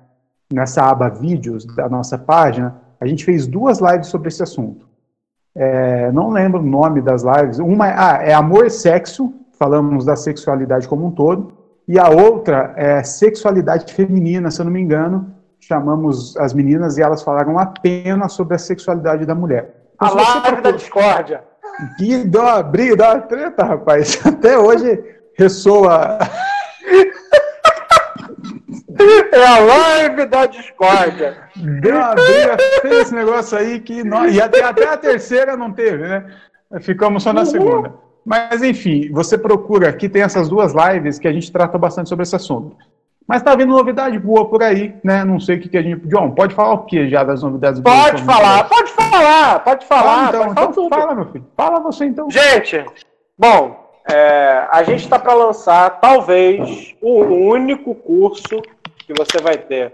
nessa 0.53 0.83
aba 0.83 1.09
vídeos 1.09 1.65
da 1.65 1.89
nossa 1.89 2.17
página. 2.17 2.75
A 2.99 3.05
gente 3.05 3.25
fez 3.25 3.47
duas 3.47 3.79
lives 3.79 4.07
sobre 4.07 4.29
esse 4.29 4.43
assunto. 4.43 4.87
É, 5.53 6.11
não 6.11 6.29
lembro 6.29 6.59
o 6.59 6.65
nome 6.65 7.01
das 7.01 7.23
lives. 7.23 7.59
Uma 7.59 7.85
ah, 7.87 8.23
é 8.23 8.33
Amor 8.33 8.65
e 8.65 8.69
Sexo, 8.69 9.33
falamos 9.57 10.05
da 10.05 10.15
sexualidade 10.15 10.87
como 10.87 11.05
um 11.05 11.11
todo. 11.11 11.53
E 11.87 11.99
a 11.99 12.09
outra 12.09 12.73
é 12.75 13.03
Sexualidade 13.03 13.93
Feminina, 13.93 14.49
se 14.49 14.59
eu 14.59 14.65
não 14.65 14.71
me 14.71 14.81
engano, 14.81 15.35
chamamos 15.67 16.37
as 16.37 16.53
meninas 16.53 16.97
e 16.97 17.01
elas 17.01 17.23
falaram 17.23 17.57
apenas 17.57 18.33
sobre 18.33 18.55
a 18.55 18.59
sexualidade 18.59 19.25
da 19.25 19.33
mulher. 19.33 19.73
A 19.97 20.09
live 20.11 20.41
procura... 20.41 20.61
da 20.61 20.71
discórdia. 20.71 21.43
Que 21.97 22.23
dó, 22.23 22.63
briga, 22.63 22.95
dó, 22.95 23.19
treta, 23.21 23.63
rapaz. 23.63 24.19
Até 24.25 24.57
hoje 24.57 25.03
ressoa. 25.37 26.19
É 29.33 29.45
a 29.45 29.59
live 29.59 30.25
da 30.25 30.45
discórdia. 30.45 31.37
Deu 31.55 31.95
uma 31.95 32.13
briga, 32.13 32.57
fez 32.81 32.93
esse 33.01 33.15
negócio 33.15 33.57
aí 33.57 33.79
que 33.79 34.03
nós. 34.03 34.33
E 34.33 34.41
até, 34.41 34.63
até 34.63 34.87
a 34.87 34.97
terceira 34.97 35.57
não 35.57 35.73
teve, 35.73 36.07
né? 36.07 36.25
Ficamos 36.79 37.23
só 37.23 37.33
na 37.33 37.41
uhum. 37.41 37.45
segunda. 37.45 37.93
Mas 38.25 38.63
enfim, 38.63 39.11
você 39.11 39.37
procura 39.37 39.89
aqui, 39.89 40.07
tem 40.07 40.21
essas 40.21 40.47
duas 40.47 40.73
lives 40.73 41.19
que 41.19 41.27
a 41.27 41.33
gente 41.33 41.51
trata 41.51 41.77
bastante 41.77 42.09
sobre 42.09 42.23
esse 42.23 42.35
assunto. 42.35 42.75
Mas 43.27 43.41
tá 43.41 43.55
vindo 43.55 43.75
novidade 43.75 44.19
boa 44.19 44.47
por 44.47 44.61
aí, 44.61 44.95
né? 45.03 45.23
Não 45.23 45.39
sei 45.39 45.57
o 45.57 45.61
que, 45.61 45.69
que 45.69 45.77
a 45.77 45.81
gente. 45.81 46.07
John, 46.07 46.31
pode 46.31 46.53
falar 46.53 46.73
o 46.73 46.85
que 46.85 47.09
já 47.09 47.23
das 47.23 47.41
novidades 47.41 47.79
boas? 47.79 48.11
Pode 48.11 48.23
falar, 48.23 48.63
pode 48.69 48.91
falar, 48.91 49.59
pode 49.63 49.85
falar. 49.85 50.03
Fala, 50.03 50.27
então, 50.27 50.53
pode 50.53 50.71
então 50.71 50.89
fala, 50.89 51.15
meu 51.15 51.25
filho. 51.31 51.47
Fala 51.57 51.79
você 51.79 52.05
então. 52.05 52.29
Gente, 52.29 52.85
bom, 53.37 53.89
é, 54.07 54.67
a 54.69 54.83
gente 54.83 55.03
está 55.03 55.17
para 55.17 55.33
lançar 55.33 55.99
talvez 55.99 56.95
o 57.01 57.23
único 57.23 57.95
curso 57.95 58.61
que 58.99 59.13
você 59.13 59.39
vai 59.39 59.57
ter 59.57 59.93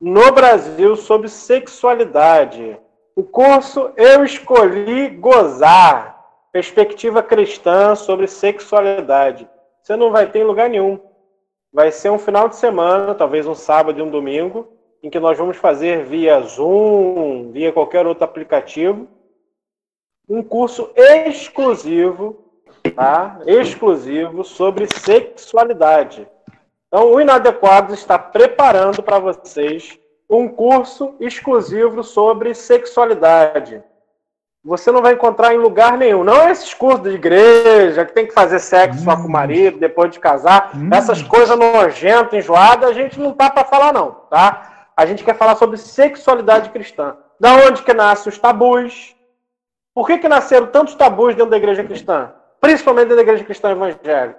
no 0.00 0.32
Brasil 0.32 0.96
sobre 0.96 1.28
sexualidade. 1.28 2.78
O 3.14 3.22
curso 3.22 3.90
Eu 3.96 4.24
Escolhi 4.24 5.08
Gozar, 5.10 6.18
perspectiva 6.50 7.22
cristã 7.22 7.94
sobre 7.94 8.26
sexualidade. 8.26 9.46
Você 9.82 9.96
não 9.96 10.10
vai 10.10 10.26
ter 10.26 10.40
em 10.40 10.44
lugar 10.44 10.70
nenhum 10.70 10.98
vai 11.74 11.90
ser 11.90 12.08
um 12.08 12.18
final 12.20 12.48
de 12.48 12.54
semana, 12.54 13.16
talvez 13.16 13.48
um 13.48 13.54
sábado 13.54 13.98
e 13.98 14.02
um 14.02 14.08
domingo, 14.08 14.68
em 15.02 15.10
que 15.10 15.18
nós 15.18 15.36
vamos 15.36 15.56
fazer 15.56 16.04
via 16.04 16.40
Zoom, 16.40 17.50
via 17.50 17.72
qualquer 17.72 18.06
outro 18.06 18.22
aplicativo, 18.22 19.08
um 20.28 20.40
curso 20.40 20.88
exclusivo, 20.94 22.36
tá? 22.94 23.40
Exclusivo 23.44 24.44
sobre 24.44 24.86
sexualidade. 24.86 26.28
Então, 26.86 27.12
o 27.12 27.20
Inadequados 27.20 27.98
está 27.98 28.16
preparando 28.16 29.02
para 29.02 29.18
vocês 29.18 29.98
um 30.30 30.48
curso 30.48 31.16
exclusivo 31.18 32.04
sobre 32.04 32.54
sexualidade 32.54 33.82
você 34.64 34.90
não 34.90 35.02
vai 35.02 35.12
encontrar 35.12 35.54
em 35.54 35.58
lugar 35.58 35.98
nenhum. 35.98 36.24
Não 36.24 36.48
esses 36.48 36.72
cursos 36.72 37.02
de 37.02 37.10
igreja, 37.10 38.04
que 38.04 38.14
tem 38.14 38.26
que 38.26 38.32
fazer 38.32 38.58
sexo 38.58 39.00
hum. 39.00 39.04
só 39.04 39.16
com 39.16 39.28
o 39.28 39.30
marido, 39.30 39.78
depois 39.78 40.10
de 40.10 40.18
casar. 40.18 40.70
Hum. 40.74 40.88
Essas 40.90 41.22
coisas 41.22 41.56
nojentas, 41.58 42.32
enjoadas, 42.32 42.88
a 42.88 42.92
gente 42.94 43.20
não 43.20 43.32
tá 43.32 43.50
para 43.50 43.64
falar, 43.64 43.92
não, 43.92 44.12
tá? 44.30 44.88
A 44.96 45.04
gente 45.04 45.22
quer 45.22 45.36
falar 45.36 45.56
sobre 45.56 45.76
sexualidade 45.76 46.70
cristã. 46.70 47.16
Da 47.38 47.54
onde 47.56 47.82
que 47.82 47.92
nascem 47.92 48.32
os 48.32 48.38
tabus? 48.38 49.14
Por 49.94 50.06
que, 50.06 50.18
que 50.18 50.28
nasceram 50.28 50.68
tantos 50.68 50.94
tabus 50.94 51.34
dentro 51.34 51.50
da 51.50 51.56
igreja 51.56 51.84
cristã? 51.84 52.32
Principalmente 52.60 53.08
dentro 53.08 53.16
da 53.16 53.22
igreja 53.22 53.44
cristã 53.44 53.70
evangélica. 53.70 54.38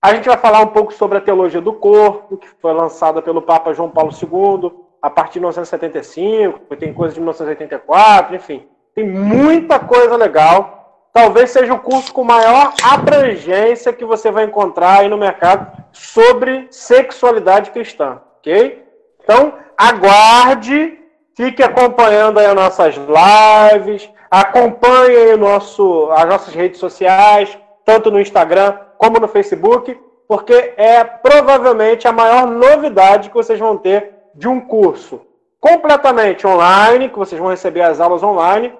A 0.00 0.14
gente 0.14 0.28
vai 0.28 0.38
falar 0.38 0.60
um 0.60 0.68
pouco 0.68 0.92
sobre 0.92 1.18
a 1.18 1.20
teologia 1.20 1.60
do 1.60 1.74
corpo, 1.74 2.38
que 2.38 2.48
foi 2.60 2.72
lançada 2.72 3.20
pelo 3.20 3.42
Papa 3.42 3.72
João 3.72 3.90
Paulo 3.90 4.10
II, 4.10 4.72
a 5.00 5.10
partir 5.10 5.34
de 5.34 5.40
1975, 5.40 6.76
tem 6.76 6.94
coisa 6.94 7.12
de 7.12 7.20
1984, 7.20 8.36
enfim. 8.36 8.68
Tem 8.94 9.08
muita 9.08 9.78
coisa 9.78 10.16
legal. 10.16 11.08
Talvez 11.12 11.50
seja 11.50 11.74
o 11.74 11.80
curso 11.80 12.12
com 12.12 12.24
maior 12.24 12.72
abrangência 12.82 13.92
que 13.92 14.04
você 14.04 14.30
vai 14.30 14.44
encontrar 14.44 15.00
aí 15.00 15.08
no 15.08 15.18
mercado 15.18 15.70
sobre 15.92 16.68
sexualidade 16.70 17.70
cristã, 17.70 18.20
ok? 18.38 18.82
Então, 19.22 19.52
aguarde, 19.76 20.98
fique 21.36 21.62
acompanhando 21.62 22.38
aí 22.38 22.46
as 22.46 22.54
nossas 22.54 22.94
lives, 22.96 24.08
acompanhe 24.30 25.16
aí 25.16 25.36
nosso, 25.36 26.10
as 26.12 26.24
nossas 26.26 26.54
redes 26.54 26.80
sociais, 26.80 27.58
tanto 27.84 28.10
no 28.10 28.20
Instagram 28.20 28.78
como 28.96 29.20
no 29.20 29.28
Facebook, 29.28 29.98
porque 30.26 30.72
é 30.78 31.04
provavelmente 31.04 32.08
a 32.08 32.12
maior 32.12 32.46
novidade 32.46 33.28
que 33.28 33.34
vocês 33.34 33.58
vão 33.58 33.76
ter 33.76 34.14
de 34.34 34.48
um 34.48 34.60
curso 34.60 35.20
completamente 35.60 36.46
online, 36.46 37.10
que 37.10 37.18
vocês 37.18 37.40
vão 37.40 37.50
receber 37.50 37.82
as 37.82 38.00
aulas 38.00 38.22
online, 38.22 38.72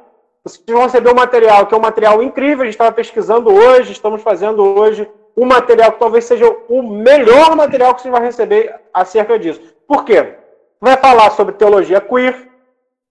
vocês 0.45 0.65
vão 0.69 0.83
receber 0.83 1.11
um 1.11 1.15
material 1.15 1.67
que 1.67 1.75
é 1.75 1.77
um 1.77 1.81
material 1.81 2.23
incrível. 2.23 2.63
A 2.63 2.65
gente 2.65 2.75
estava 2.75 2.93
pesquisando 2.93 3.53
hoje, 3.53 3.93
estamos 3.93 4.23
fazendo 4.23 4.63
hoje 4.63 5.09
um 5.37 5.47
material 5.47 5.93
que 5.93 6.01
talvez 6.01 6.25
seja 6.25 6.45
o 6.69 6.83
melhor 6.83 7.55
material 7.55 7.95
que 7.95 8.03
vocês 8.03 8.13
vão 8.13 8.23
receber 8.23 8.75
acerca 8.93 9.39
disso. 9.39 9.61
Por 9.87 10.05
quê? 10.05 10.35
Vai 10.81 10.97
falar 10.97 11.31
sobre 11.31 11.55
teologia 11.55 12.01
queer, 12.01 12.49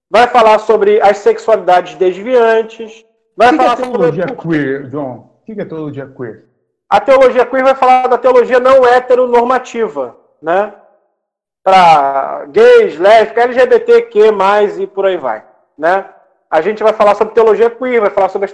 vai 0.09 0.27
falar 0.27 0.59
sobre 0.59 1.01
as 1.01 1.19
sexualidades 1.19 1.95
desviantes, 1.95 3.05
vai 3.35 3.49
que 3.49 3.57
falar 3.57 3.75
que 3.77 3.81
é 3.81 3.85
teologia 3.85 4.27
sobre... 4.27 4.47
queer, 4.47 4.87
John? 4.89 5.31
O 5.41 5.45
que 5.45 5.61
é 5.61 5.65
teologia 5.65 6.13
queer? 6.15 6.45
A 6.89 6.99
teologia 6.99 7.45
queer 7.45 7.63
vai 7.63 7.75
falar 7.75 8.07
da 8.07 8.17
teologia 8.17 8.59
não 8.59 8.85
heteronormativa, 8.85 10.17
né? 10.41 10.73
Para 11.63 12.45
gays, 12.49 12.99
lésbicas, 12.99 13.45
LGBTQ+, 13.45 14.19
e 14.79 14.87
por 14.87 15.05
aí 15.05 15.15
vai, 15.15 15.45
né? 15.77 16.05
A 16.51 16.59
gente 16.59 16.83
vai 16.83 16.91
falar 16.91 17.15
sobre 17.15 17.33
teologia 17.33 17.69
queer, 17.69 18.01
vai 18.01 18.09
falar 18.09 18.27
sobre 18.27 18.49
as, 18.49 18.53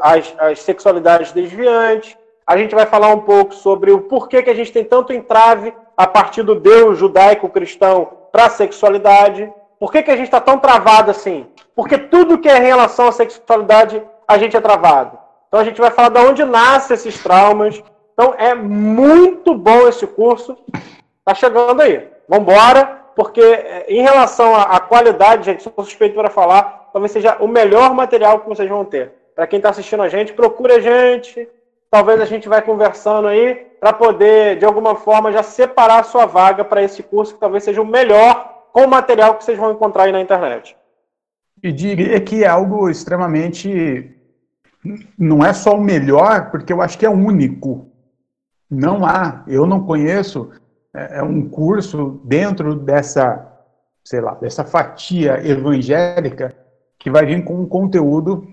as, 0.00 0.34
as, 0.38 0.60
sexualidades 0.60 1.30
desviantes, 1.30 2.16
a 2.44 2.56
gente 2.56 2.74
vai 2.74 2.84
falar 2.84 3.08
um 3.08 3.20
pouco 3.20 3.54
sobre 3.54 3.92
o 3.92 4.00
porquê 4.00 4.42
que 4.42 4.50
a 4.50 4.54
gente 4.54 4.72
tem 4.72 4.84
tanto 4.84 5.12
entrave 5.12 5.72
a 5.96 6.06
partir 6.06 6.42
do 6.42 6.56
Deus 6.56 6.98
judaico-cristão 6.98 8.10
para 8.32 8.46
a 8.46 8.50
sexualidade, 8.50 9.52
por 9.78 9.92
que, 9.92 10.02
que 10.02 10.10
a 10.10 10.16
gente 10.16 10.26
está 10.26 10.40
tão 10.40 10.58
travado 10.58 11.12
assim? 11.12 11.46
Porque 11.76 11.96
tudo 11.96 12.38
que 12.38 12.48
é 12.48 12.58
em 12.58 12.66
relação 12.66 13.06
à 13.06 13.12
sexualidade 13.12 14.02
a 14.26 14.36
gente 14.36 14.56
é 14.56 14.60
travado. 14.60 15.16
Então 15.46 15.60
a 15.60 15.64
gente 15.64 15.80
vai 15.80 15.90
falar 15.90 16.08
de 16.08 16.18
onde 16.18 16.44
nascem 16.44 16.94
esses 16.94 17.22
traumas. 17.22 17.80
Então 18.12 18.34
é 18.36 18.54
muito 18.54 19.54
bom 19.54 19.86
esse 19.86 20.06
curso. 20.06 20.58
Tá 21.24 21.34
chegando 21.34 21.80
aí. 21.80 22.08
Vamos 22.28 22.48
embora, 22.48 23.02
porque 23.14 23.40
eh, 23.40 23.86
em 23.88 24.02
relação 24.02 24.54
à 24.54 24.80
qualidade, 24.80 25.46
gente, 25.46 25.62
sou 25.62 25.72
suspeito 25.84 26.14
para 26.14 26.28
falar, 26.28 26.77
talvez 26.92 27.12
seja 27.12 27.36
o 27.40 27.48
melhor 27.48 27.94
material 27.94 28.40
que 28.40 28.48
vocês 28.48 28.68
vão 28.68 28.84
ter. 28.84 29.12
Para 29.34 29.46
quem 29.46 29.58
está 29.58 29.70
assistindo 29.70 30.02
a 30.02 30.08
gente, 30.08 30.32
procure 30.32 30.72
a 30.72 30.80
gente. 30.80 31.48
Talvez 31.90 32.20
a 32.20 32.24
gente 32.24 32.48
vai 32.48 32.60
conversando 32.60 33.28
aí 33.28 33.54
para 33.80 33.92
poder, 33.92 34.58
de 34.58 34.64
alguma 34.64 34.96
forma, 34.96 35.32
já 35.32 35.42
separar 35.42 36.00
a 36.00 36.04
sua 36.04 36.26
vaga 36.26 36.64
para 36.64 36.82
esse 36.82 37.02
curso, 37.02 37.34
que 37.34 37.40
talvez 37.40 37.64
seja 37.64 37.80
o 37.80 37.86
melhor 37.86 38.66
com 38.72 38.82
o 38.82 38.88
material 38.88 39.36
que 39.36 39.44
vocês 39.44 39.56
vão 39.56 39.72
encontrar 39.72 40.04
aí 40.04 40.12
na 40.12 40.20
internet. 40.20 40.76
E 41.62 41.72
diria 41.72 42.20
que 42.20 42.44
é 42.44 42.48
algo 42.48 42.90
extremamente. 42.90 44.14
Não 45.18 45.44
é 45.44 45.52
só 45.52 45.74
o 45.74 45.80
melhor, 45.80 46.50
porque 46.50 46.72
eu 46.72 46.82
acho 46.82 46.98
que 46.98 47.06
é 47.06 47.10
único. 47.10 47.90
Não 48.70 49.04
há, 49.04 49.44
eu 49.46 49.66
não 49.66 49.84
conheço 49.84 50.50
é, 50.94 51.18
é 51.18 51.22
um 51.22 51.48
curso 51.48 52.20
dentro 52.24 52.74
dessa, 52.74 53.46
sei 54.04 54.20
lá, 54.20 54.34
dessa 54.34 54.64
fatia 54.64 55.40
evangélica 55.46 56.54
que 57.08 57.10
vai 57.10 57.24
vir 57.24 57.42
com 57.42 57.62
um 57.62 57.66
conteúdo 57.66 58.46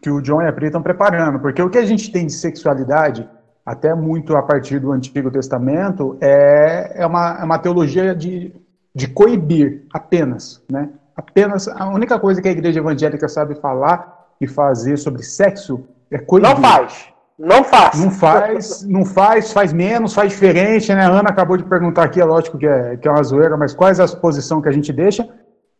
que 0.00 0.10
o 0.10 0.22
John 0.22 0.40
e 0.40 0.48
a 0.48 0.52
Pri 0.52 0.66
estão 0.66 0.82
preparando. 0.82 1.38
Porque 1.38 1.62
o 1.62 1.68
que 1.68 1.76
a 1.76 1.84
gente 1.84 2.10
tem 2.10 2.26
de 2.26 2.32
sexualidade, 2.32 3.28
até 3.64 3.94
muito 3.94 4.34
a 4.34 4.42
partir 4.42 4.80
do 4.80 4.90
Antigo 4.90 5.30
Testamento, 5.30 6.16
é, 6.20 6.94
é, 7.02 7.06
uma, 7.06 7.38
é 7.38 7.44
uma 7.44 7.58
teologia 7.58 8.14
de, 8.14 8.52
de 8.94 9.06
coibir 9.08 9.84
apenas, 9.92 10.62
né? 10.70 10.88
Apenas 11.14 11.68
a 11.68 11.86
única 11.90 12.18
coisa 12.18 12.40
que 12.40 12.48
a 12.48 12.52
igreja 12.52 12.80
evangélica 12.80 13.28
sabe 13.28 13.54
falar 13.56 14.26
e 14.40 14.48
fazer 14.48 14.96
sobre 14.96 15.22
sexo 15.22 15.84
é 16.10 16.18
coibir. 16.18 16.48
Não 16.48 16.56
faz. 16.56 17.12
Não 17.38 17.64
faz. 17.64 18.00
Não 18.00 18.10
faz, 18.10 18.82
não 18.84 19.04
faz, 19.04 19.52
faz 19.52 19.72
menos, 19.72 20.14
faz 20.14 20.30
diferente, 20.30 20.94
né? 20.94 21.04
A 21.04 21.10
Ana 21.10 21.28
acabou 21.28 21.58
de 21.58 21.64
perguntar 21.64 22.04
aqui, 22.04 22.20
é 22.20 22.24
lógico 22.24 22.56
que 22.56 22.66
é, 22.66 22.96
que 22.96 23.06
é 23.06 23.10
uma 23.10 23.22
zoeira, 23.22 23.56
mas 23.56 23.74
quais 23.74 24.00
as 24.00 24.14
posições 24.14 24.62
que 24.62 24.68
a 24.68 24.72
gente 24.72 24.92
deixa? 24.92 25.28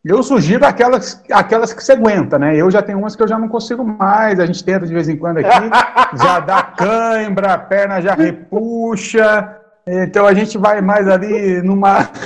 Eu 0.05 0.21
sugiro 0.21 0.65
aquelas, 0.65 1.23
aquelas 1.31 1.71
que 1.71 1.81
você 1.81 1.93
aguenta, 1.93 2.37
né? 2.37 2.57
Eu 2.57 2.69
já 2.69 2.81
tenho 2.81 2.99
umas 2.99 3.15
que 3.15 3.23
eu 3.23 3.27
já 3.27 3.39
não 3.39 3.47
consigo 3.47 3.85
mais. 3.85 4.37
A 4.37 4.45
gente 4.45 4.61
tenta 4.61 4.85
de 4.85 4.93
vez 4.93 5.07
em 5.07 5.15
quando 5.15 5.37
aqui, 5.37 5.69
já 6.21 6.41
dá 6.41 6.61
cãibra, 6.61 7.53
a 7.53 7.57
perna 7.57 8.01
já 8.01 8.13
repuxa. 8.13 9.57
Então 9.87 10.27
a 10.27 10.33
gente 10.33 10.57
vai 10.57 10.81
mais 10.81 11.07
ali 11.07 11.61
numa. 11.61 12.09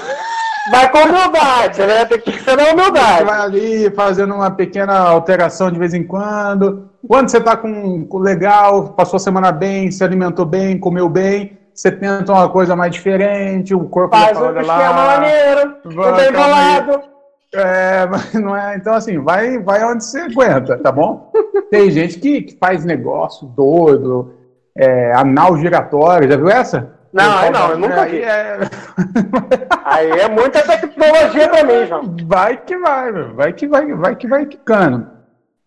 Vai 0.70 0.92
com 0.92 0.98
humildade, 0.98 1.80
né? 1.80 2.04
Tem 2.04 2.20
que 2.20 2.44
ser 2.44 2.58
na 2.58 2.74
humildade. 2.74 3.24
Vai 3.24 3.40
ali 3.40 3.90
fazendo 3.92 4.36
uma 4.36 4.52
pequena 4.52 5.00
alteração 5.00 5.72
de 5.72 5.80
vez 5.80 5.94
em 5.94 6.04
quando. 6.04 6.90
Quando 7.08 7.30
você 7.30 7.40
tá 7.40 7.56
com, 7.56 8.06
legal, 8.20 8.90
passou 8.90 9.16
a 9.16 9.20
semana 9.22 9.50
bem, 9.50 9.90
se 9.92 10.04
alimentou 10.04 10.46
bem, 10.46 10.78
comeu 10.78 11.08
bem, 11.08 11.58
você 11.74 11.90
tenta 11.90 12.34
uma 12.34 12.50
coisa 12.50 12.76
mais 12.76 12.92
diferente, 12.92 13.74
o 13.74 13.86
corpo 13.86 14.18
Faz 14.18 14.38
já 14.38 14.44
fala, 14.44 14.52
um 14.52 14.60
esquema 14.60 15.06
maneiro, 15.06 15.76
bem 16.18 16.32
bolado. 16.34 17.17
É, 17.62 18.06
mas 18.10 18.34
não 18.34 18.56
é. 18.56 18.76
Então, 18.76 18.94
assim, 18.94 19.20
vai, 19.20 19.58
vai 19.60 19.84
onde 19.84 20.04
você 20.04 20.20
aguenta, 20.22 20.78
tá 20.78 20.92
bom? 20.92 21.32
Tem 21.70 21.92
gente 21.92 22.20
que, 22.20 22.42
que 22.42 22.58
faz 22.58 22.86
negócio 22.86 23.48
doido, 23.48 24.34
é, 24.76 25.12
anal 25.14 25.58
giratório, 25.58 26.30
já 26.30 26.38
viu 26.38 26.50
essa? 26.50 26.98
Não, 27.12 27.38
aí 27.38 27.50
não, 27.50 27.72
eu 27.72 27.80
nunca 27.80 28.06
vi. 28.06 28.22
É... 28.22 28.60
aí 29.84 30.10
é 30.12 30.30
muita 30.30 30.62
tecnologia 30.62 31.50
pra 31.50 31.64
mim, 31.64 31.86
João. 31.88 32.16
Vai 32.26 32.58
que 32.58 32.78
vai, 32.78 33.12
meu. 33.12 33.34
vai 33.34 33.54
que 33.54 33.68
vai, 33.68 33.94
vai 33.94 34.16
que 34.16 34.28
vai 34.28 34.46
quicando. 34.46 35.08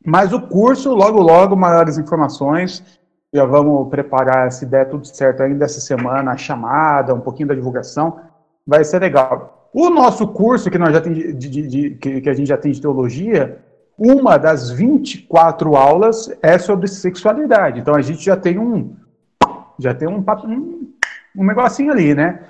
Mas 0.05 0.32
o 0.32 0.41
curso, 0.41 0.95
logo, 0.95 1.20
logo, 1.20 1.57
maiores 1.57 1.99
informações. 1.99 2.84
Já 3.32 3.45
vamos 3.45 3.88
preparar 3.88 4.49
essa 4.49 4.64
ideia 4.64 4.84
tudo 4.84 5.07
certo 5.07 5.43
ainda 5.43 5.64
essa 5.64 5.80
semana, 5.80 6.32
a 6.32 6.36
chamada, 6.36 7.14
um 7.14 7.20
pouquinho 7.20 7.49
da 7.49 7.55
divulgação. 7.55 8.20
Vai 8.66 8.84
ser 8.84 9.01
legal. 9.01 9.60
O 9.73 9.89
nosso 9.89 10.27
curso, 10.29 10.71
que, 10.71 10.79
nós 10.79 10.93
já 10.93 11.01
tem 11.01 11.12
de, 11.12 11.33
de, 11.33 11.68
de, 11.68 11.91
que, 11.91 12.21
que 12.21 12.29
a 12.29 12.35
gente 12.35 12.49
já 12.49 12.57
tem 12.57 12.73
de 12.73 12.81
teologia, 12.81 13.59
uma 13.97 14.37
das 14.37 14.71
24 14.71 15.77
aulas 15.77 16.31
é 16.43 16.59
sobre 16.59 16.89
sexualidade. 16.89 17.81
Então 17.81 17.95
a 17.95 18.03
gente 18.03 18.25
já 18.25 18.37
tem 18.37 18.59
um 18.59 18.97
já 19.79 19.95
tem 19.95 20.09
um, 20.09 20.18
um, 20.18 20.93
um 21.37 21.45
negocinho 21.45 21.93
ali, 21.93 22.14
né? 22.14 22.41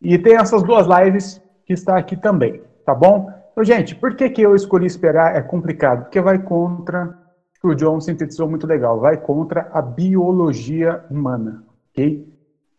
E 0.00 0.18
tem 0.18 0.34
essas 0.34 0.62
duas 0.62 0.86
lives 0.86 1.40
que 1.64 1.72
está 1.72 1.96
aqui 1.96 2.16
também, 2.16 2.60
tá 2.84 2.94
bom? 2.94 3.30
Então, 3.52 3.62
gente, 3.62 3.94
por 3.94 4.14
que, 4.14 4.28
que 4.30 4.42
eu 4.42 4.56
escolhi 4.56 4.86
esperar? 4.86 5.36
É 5.36 5.42
complicado, 5.42 6.04
porque 6.04 6.20
vai 6.20 6.38
contra, 6.38 7.16
o 7.62 7.74
John 7.74 8.00
sintetizou 8.00 8.48
muito 8.48 8.66
legal, 8.66 8.98
vai 8.98 9.16
contra 9.16 9.70
a 9.72 9.80
biologia 9.80 11.04
humana, 11.08 11.62
ok? 11.92 12.26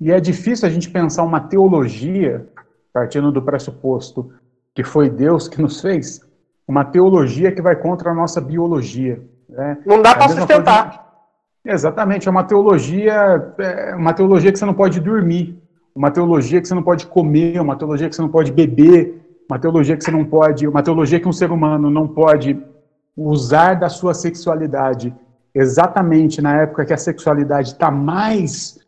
E 0.01 0.11
é 0.11 0.19
difícil 0.19 0.67
a 0.67 0.71
gente 0.71 0.89
pensar 0.89 1.23
uma 1.23 1.39
teologia, 1.39 2.45
partindo 2.93 3.31
do 3.31 3.41
pressuposto 3.41 4.31
que 4.73 4.83
foi 4.83 5.09
Deus 5.09 5.47
que 5.47 5.61
nos 5.61 5.81
fez, 5.81 6.21
uma 6.67 6.85
teologia 6.85 7.51
que 7.51 7.61
vai 7.61 7.75
contra 7.75 8.11
a 8.11 8.13
nossa 8.13 8.39
biologia. 8.39 9.21
Né? 9.49 9.77
Não 9.85 10.01
dá 10.01 10.11
é 10.11 10.15
para 10.15 10.29
sustentar. 10.29 10.83
Coisa... 10.85 11.03
Exatamente, 11.65 12.27
é 12.27 12.31
uma 12.31 12.43
teologia, 12.43 13.53
é 13.57 13.95
uma 13.95 14.13
teologia 14.13 14.51
que 14.51 14.59
você 14.59 14.65
não 14.65 14.73
pode 14.73 14.99
dormir, 14.99 15.61
uma 15.95 16.11
teologia 16.11 16.61
que 16.61 16.67
você 16.67 16.73
não 16.73 16.83
pode 16.83 17.07
comer, 17.07 17.59
uma 17.59 17.75
teologia 17.75 18.09
que 18.09 18.15
você 18.15 18.21
não 18.21 18.29
pode 18.29 18.51
beber, 18.51 19.21
uma 19.49 19.59
teologia 19.59 19.95
que 19.95 20.03
você 20.03 20.11
não 20.11 20.25
pode, 20.25 20.67
uma 20.67 20.83
teologia 20.83 21.19
que 21.19 21.27
um 21.27 21.33
ser 21.33 21.51
humano 21.51 21.89
não 21.89 22.07
pode 22.07 22.61
usar 23.15 23.75
da 23.75 23.89
sua 23.89 24.13
sexualidade 24.13 25.15
exatamente 25.53 26.41
na 26.41 26.61
época 26.61 26.85
que 26.85 26.93
a 26.93 26.97
sexualidade 26.97 27.69
está 27.69 27.91
mais 27.91 28.79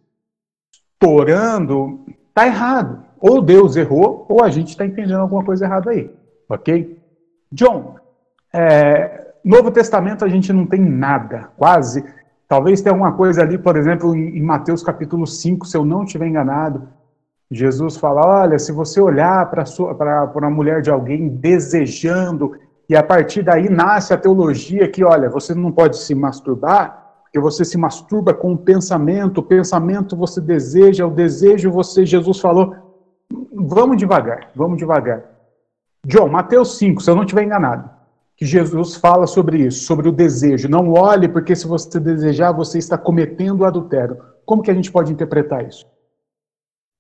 estourando, 0.73 2.03
está 2.29 2.47
errado. 2.47 3.04
Ou 3.27 3.41
Deus 3.41 3.75
errou, 3.75 4.23
ou 4.29 4.43
a 4.43 4.51
gente 4.51 4.67
está 4.67 4.85
entendendo 4.85 5.19
alguma 5.19 5.43
coisa 5.43 5.65
errada 5.65 5.89
aí. 5.89 6.11
Ok? 6.47 7.01
John, 7.51 7.95
é, 8.53 9.31
Novo 9.43 9.71
Testamento 9.71 10.23
a 10.23 10.27
gente 10.27 10.53
não 10.53 10.67
tem 10.67 10.79
nada, 10.79 11.49
quase. 11.57 12.05
Talvez 12.47 12.81
tenha 12.81 12.93
alguma 12.93 13.13
coisa 13.13 13.41
ali, 13.41 13.57
por 13.57 13.77
exemplo, 13.77 14.15
em, 14.15 14.39
Mateus 14.43 14.83
capítulo 14.83 15.25
5, 15.25 15.65
se 15.65 15.75
eu 15.75 15.83
não 15.83 16.03
estiver 16.03 16.27
enganado. 16.27 16.87
Jesus 17.49 17.97
fala: 17.97 18.43
olha, 18.43 18.59
se 18.59 18.71
você 18.71 19.01
olhar 19.01 19.49
para 19.49 19.63
a 20.43 20.49
mulher 20.51 20.83
de 20.83 20.91
alguém 20.91 21.27
desejando, 21.27 22.51
e 22.87 22.95
a 22.95 23.01
partir 23.01 23.41
daí 23.41 23.67
nasce 23.71 24.13
a 24.13 24.17
teologia 24.17 24.87
que, 24.87 25.03
olha, 25.03 25.31
você 25.31 25.55
não 25.55 25.71
pode 25.71 25.97
se 25.97 26.13
masturbar, 26.13 27.23
porque 27.23 27.39
você 27.39 27.65
se 27.65 27.75
masturba 27.75 28.35
com 28.35 28.53
o 28.53 28.57
pensamento, 28.57 29.39
o 29.39 29.43
pensamento 29.43 30.15
você 30.15 30.39
deseja, 30.39 31.07
o 31.07 31.11
desejo 31.11 31.71
você, 31.71 32.05
Jesus 32.05 32.39
falou, 32.39 32.84
vamos 33.67 33.97
devagar, 33.97 34.51
vamos 34.55 34.77
devagar. 34.77 35.23
John, 36.05 36.27
Mateus 36.27 36.77
5, 36.77 37.01
se 37.01 37.09
eu 37.09 37.15
não 37.15 37.23
estiver 37.23 37.43
enganado, 37.43 37.89
que 38.37 38.45
Jesus 38.45 38.95
fala 38.95 39.25
sobre 39.25 39.57
isso, 39.57 39.85
sobre 39.85 40.09
o 40.09 40.11
desejo. 40.11 40.69
Não 40.69 40.91
olhe, 40.91 41.27
porque 41.27 41.55
se 41.55 41.67
você 41.67 41.99
desejar, 41.99 42.51
você 42.51 42.77
está 42.77 42.97
cometendo 42.97 43.65
adultério. 43.65 44.21
Como 44.45 44.61
que 44.61 44.69
a 44.69 44.73
gente 44.73 44.91
pode 44.91 45.11
interpretar 45.11 45.65
isso? 45.65 45.85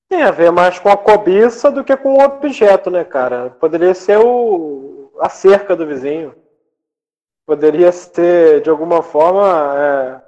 Tem 0.09 0.23
a 0.23 0.31
ver 0.31 0.51
mais 0.51 0.79
com 0.79 0.89
a 0.89 0.97
cobiça 0.97 1.69
do 1.71 1.83
que 1.83 1.95
com 1.97 2.13
o 2.13 2.23
objeto, 2.23 2.89
né, 2.89 3.03
cara? 3.03 3.49
Poderia 3.49 3.93
ser 3.93 4.17
o, 4.17 5.11
a 5.19 5.29
cerca 5.29 5.75
do 5.75 5.85
vizinho. 5.85 6.33
Poderia 7.45 7.91
ser, 7.91 8.61
de 8.61 8.69
alguma 8.69 9.03
forma, 9.03 9.75
é, 9.77 10.21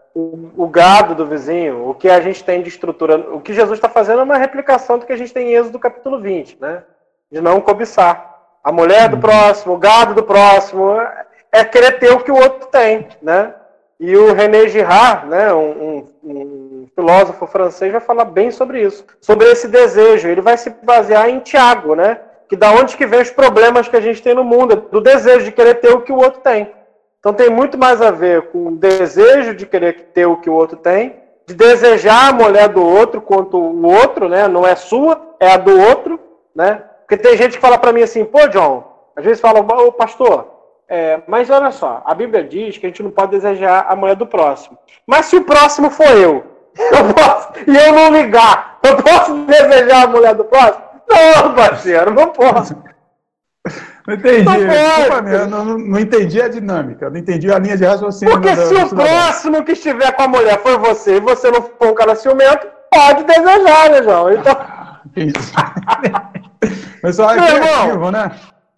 o, 0.57 0.68
gado 0.68 1.13
do 1.13 1.26
vizinho. 1.26 1.88
O 1.88 1.93
que 1.93 2.09
a 2.09 2.20
gente 2.20 2.43
tem 2.43 2.61
de 2.61 2.70
estrutura. 2.70 3.18
O 3.32 3.39
que 3.39 3.53
Jesus 3.53 3.78
está 3.78 3.88
fazendo 3.88 4.22
é 4.22 4.24
uma 4.24 4.38
replicação 4.38 4.97
do 4.97 5.05
que 5.05 5.13
a 5.13 5.18
gente 5.18 5.34
tem 5.34 5.49
em 5.49 5.55
Êxodo 5.55 5.78
capítulo 5.78 6.20
20, 6.20 6.57
né? 6.59 6.84
De 7.32 7.39
não 7.39 7.61
cobiçar. 7.61 8.36
A 8.63 8.72
mulher 8.72 9.09
do 9.09 9.18
próximo, 9.18 9.76
o 9.76 9.78
gado 9.78 10.15
do 10.15 10.24
próximo, 10.24 10.91
é 11.51 11.63
querer 11.63 11.99
ter 11.99 12.11
o 12.11 12.20
que 12.20 12.32
o 12.32 12.36
outro 12.36 12.68
tem, 12.68 13.07
né? 13.22 13.53
E 13.99 14.15
o 14.15 14.34
René 14.34 14.68
Girard, 14.68 15.28
né, 15.28 15.51
um, 15.53 15.72
um, 15.72 16.07
um, 16.24 16.88
filósofo 16.93 17.47
francês, 17.47 17.91
vai 17.91 18.01
falar 18.01 18.26
bem 18.26 18.51
sobre 18.51 18.82
isso, 18.84 19.03
sobre 19.20 19.49
esse 19.49 19.68
desejo. 19.68 20.28
Ele 20.28 20.41
vai 20.41 20.55
se 20.55 20.70
basear 20.84 21.30
em 21.30 21.39
Tiago, 21.39 21.95
né? 21.95 22.20
Que 22.47 22.55
da 22.55 22.72
onde 22.72 22.95
que 22.95 23.05
vem 23.05 23.22
os 23.22 23.32
problemas 23.32 23.88
que 23.88 23.95
a 23.95 24.01
gente 24.01 24.22
tem 24.22 24.36
no 24.36 24.43
mundo, 24.43 24.76
do 24.91 25.01
desejo 25.01 25.45
de 25.45 25.51
querer 25.51 25.76
ter 25.76 25.89
o 25.89 26.01
que 26.01 26.11
o 26.11 26.18
outro 26.18 26.41
tem. 26.41 26.72
Então 27.20 27.34
tem 27.34 27.49
muito 27.49 27.78
mais 27.78 28.01
a 28.01 28.11
ver 28.11 28.49
com 28.49 28.68
o 28.68 28.76
desejo 28.76 29.55
de 29.55 29.65
querer 29.65 30.11
ter 30.13 30.26
o 30.26 30.38
que 30.38 30.49
o 30.49 30.53
outro 30.53 30.78
tem, 30.78 31.15
de 31.47 31.53
desejar 31.53 32.30
a 32.30 32.34
mulher 32.34 32.70
do 32.70 32.84
outro 32.86 33.22
quanto 33.22 33.57
o 33.57 33.86
outro, 33.86 34.28
né? 34.28 34.47
Não 34.47 34.65
é 34.65 34.76
sua, 34.76 35.36
é 35.39 35.51
a 35.51 35.57
do 35.57 35.80
outro, 35.80 36.20
né? 36.55 36.84
Porque 37.01 37.18
tem 37.18 37.38
gente 37.38 37.55
que 37.55 37.61
fala 37.61 37.78
para 37.78 37.93
mim 37.93 38.01
assim, 38.01 38.26
pô, 38.26 38.47
John, 38.47 38.84
às 39.15 39.24
vezes 39.24 39.39
fala, 39.39 39.61
ô 39.61 39.91
pastor, 39.93 40.57
é, 40.89 41.22
mas 41.28 41.49
olha 41.49 41.72
só, 41.72 42.01
a 42.05 42.13
Bíblia 42.13 42.43
diz 42.43 42.78
que 42.78 42.86
a 42.86 42.89
gente 42.89 43.03
não 43.03 43.11
pode 43.11 43.32
desejar 43.32 43.86
a 43.89 43.95
mulher 43.95 44.15
do 44.15 44.28
próximo. 44.28 44.78
Mas 45.05 45.26
se 45.26 45.36
o 45.36 45.43
próximo 45.43 45.89
for 45.89 46.09
eu, 46.18 46.43
eu 46.78 47.13
posso, 47.13 47.49
e 47.65 47.76
eu 47.76 47.93
não 47.93 48.11
ligar, 48.11 48.80
eu 48.84 48.95
posso 48.97 49.34
desejar 49.47 50.03
a 50.03 50.07
mulher 50.07 50.36
do 50.36 50.45
próximo? 50.45 50.86
Não, 51.09 51.55
parceiro, 51.55 52.13
não 52.13 52.28
posso. 52.28 52.76
Não 54.08 54.14
entendi. 54.14 54.45
Não, 54.45 55.66
não, 55.66 55.78
não, 55.78 55.99
entendi 55.99 56.41
a 56.41 56.47
dinâmica, 56.47 57.10
não 57.10 57.18
entendi 57.18 57.51
a 57.51 57.60
linha 57.60 57.76
de 57.76 57.84
raciocínio. 57.84 58.34
Porque 58.34 58.55
se 58.55 58.74
o 58.74 58.89
próximo 58.89 59.66
que 59.66 59.74
estiver 59.74 60.14
com 60.14 60.24
a 60.24 60.28
mulher 60.30 60.58
for 60.60 60.80
você 60.80 61.18
e 61.18 61.20
você 61.20 61.51
não 61.51 61.62
for 61.62 61.89
um 61.89 61.93
cara 61.93 62.16
ciumento, 62.16 62.66
pode 62.89 63.26
desejar, 63.26 63.89
né, 63.91 64.03
João? 64.03 64.32
Então... 64.32 64.55
Ah, 64.78 65.01
entendi. 65.05 65.34
Mas 67.03 67.16
só 67.16 67.32
é 67.32 67.36
criativo, 67.36 68.12
né? 68.12 68.32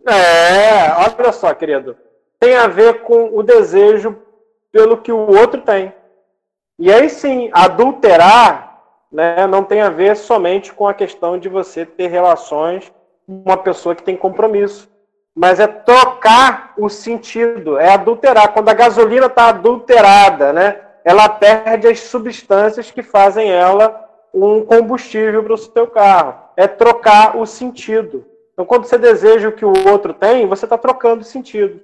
É, 0.08 0.92
olha 0.94 1.32
só, 1.32 1.54
querido. 1.54 1.96
Tem 2.40 2.56
a 2.56 2.68
ver 2.68 3.02
com 3.02 3.38
o 3.38 3.42
desejo 3.42 4.18
pelo 4.72 4.98
que 4.98 5.12
o 5.12 5.18
outro 5.18 5.62
tem. 5.62 5.94
E 6.78 6.92
aí 6.92 7.10
sim, 7.10 7.50
adulterar 7.52 8.80
né, 9.12 9.48
não 9.48 9.64
tem 9.64 9.82
a 9.82 9.90
ver 9.90 10.16
somente 10.16 10.74
com 10.74 10.88
a 10.88 10.94
questão 10.94 11.38
de 11.38 11.50
você 11.50 11.86
ter 11.86 12.08
relações 12.08 12.92
com 13.26 13.44
uma 13.46 13.58
pessoa 13.58 13.96
que 13.96 14.04
tem 14.04 14.16
compromisso. 14.16 14.90
Mas 15.36 15.60
é 15.60 15.68
trocar 15.68 16.74
o 16.78 16.90
sentido, 16.90 17.78
é 17.78 17.94
adulterar. 17.94 18.54
Quando 18.54 18.70
a 18.70 18.74
gasolina 18.74 19.28
está 19.28 19.48
adulterada, 19.48 20.52
né, 20.52 20.82
ela 21.04 21.30
perde 21.30 21.88
as 21.88 22.00
substâncias 22.02 22.92
que 22.92 23.02
fazem 23.02 23.50
ela 23.52 24.08
um 24.34 24.64
combustível 24.64 25.44
para 25.44 25.54
o 25.54 25.58
seu 25.58 25.88
carro. 25.88 26.36
É 26.56 26.68
trocar 26.68 27.38
o 27.38 27.46
sentido. 27.46 28.26
Então, 28.54 28.66
quando 28.66 28.86
você 28.86 28.98
deseja 28.98 29.48
o 29.48 29.54
que 29.54 29.66
o 29.66 29.90
outro 29.90 30.14
tem, 30.14 30.46
você 30.46 30.66
está 30.66 30.78
trocando 30.78 31.24
sentido. 31.24 31.82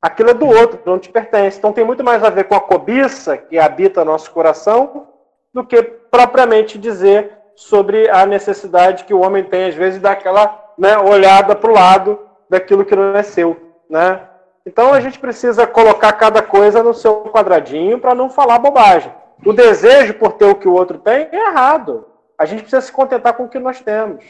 Aquilo 0.00 0.30
é 0.30 0.34
do 0.34 0.46
outro, 0.46 0.80
não 0.86 0.98
te 0.98 1.10
pertence. 1.10 1.58
Então, 1.58 1.72
tem 1.72 1.84
muito 1.84 2.02
mais 2.04 2.22
a 2.22 2.30
ver 2.30 2.44
com 2.44 2.54
a 2.54 2.60
cobiça 2.60 3.36
que 3.36 3.58
habita 3.58 4.04
nosso 4.04 4.30
coração 4.30 5.08
do 5.52 5.64
que 5.64 5.82
propriamente 5.82 6.78
dizer 6.78 7.36
sobre 7.54 8.08
a 8.08 8.24
necessidade 8.24 9.04
que 9.04 9.12
o 9.12 9.20
homem 9.20 9.44
tem, 9.44 9.66
às 9.66 9.74
vezes, 9.74 10.00
daquela 10.00 10.69
né, 10.80 10.96
olhada 10.98 11.54
para 11.54 11.70
o 11.70 11.74
lado 11.74 12.18
daquilo 12.48 12.86
que 12.86 12.96
não 12.96 13.14
é 13.14 13.22
seu. 13.22 13.54
Né? 13.88 14.20
Então, 14.66 14.94
a 14.94 15.00
gente 15.00 15.18
precisa 15.18 15.66
colocar 15.66 16.12
cada 16.14 16.40
coisa 16.40 16.82
no 16.82 16.94
seu 16.94 17.24
quadradinho 17.24 17.98
para 17.98 18.14
não 18.14 18.30
falar 18.30 18.58
bobagem. 18.58 19.12
O 19.44 19.52
desejo 19.52 20.14
por 20.14 20.32
ter 20.32 20.46
o 20.46 20.54
que 20.54 20.66
o 20.66 20.72
outro 20.72 20.98
tem 20.98 21.28
é 21.30 21.48
errado. 21.48 22.06
A 22.38 22.46
gente 22.46 22.62
precisa 22.62 22.80
se 22.80 22.90
contentar 22.90 23.34
com 23.34 23.44
o 23.44 23.48
que 23.48 23.58
nós 23.58 23.80
temos. 23.80 24.24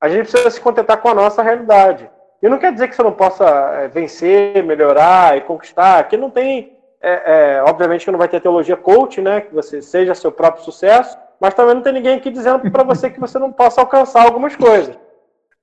A 0.00 0.08
gente 0.08 0.28
precisa 0.28 0.50
se 0.50 0.60
contentar 0.60 0.98
com 0.98 1.08
a 1.08 1.14
nossa 1.14 1.42
realidade. 1.42 2.08
E 2.40 2.48
não 2.48 2.58
quer 2.58 2.72
dizer 2.72 2.88
que 2.88 2.94
você 2.94 3.02
não 3.02 3.12
possa 3.12 3.44
é, 3.44 3.88
vencer, 3.88 4.62
melhorar 4.62 5.36
e 5.36 5.42
conquistar. 5.42 5.98
Aqui 5.98 6.16
não 6.16 6.30
tem, 6.30 6.76
é, 7.00 7.56
é, 7.56 7.62
obviamente 7.62 8.04
que 8.04 8.10
não 8.10 8.18
vai 8.18 8.28
ter 8.28 8.40
teologia 8.40 8.76
coach, 8.76 9.20
né? 9.20 9.40
Que 9.40 9.54
você 9.54 9.82
seja 9.82 10.14
seu 10.14 10.30
próprio 10.30 10.64
sucesso, 10.64 11.16
mas 11.40 11.54
também 11.54 11.74
não 11.74 11.82
tem 11.82 11.92
ninguém 11.92 12.16
aqui 12.16 12.30
dizendo 12.30 12.68
para 12.70 12.82
você 12.82 13.10
que 13.10 13.20
você 13.20 13.38
não 13.38 13.52
possa 13.52 13.80
alcançar 13.80 14.24
algumas 14.24 14.56
coisas. 14.56 14.96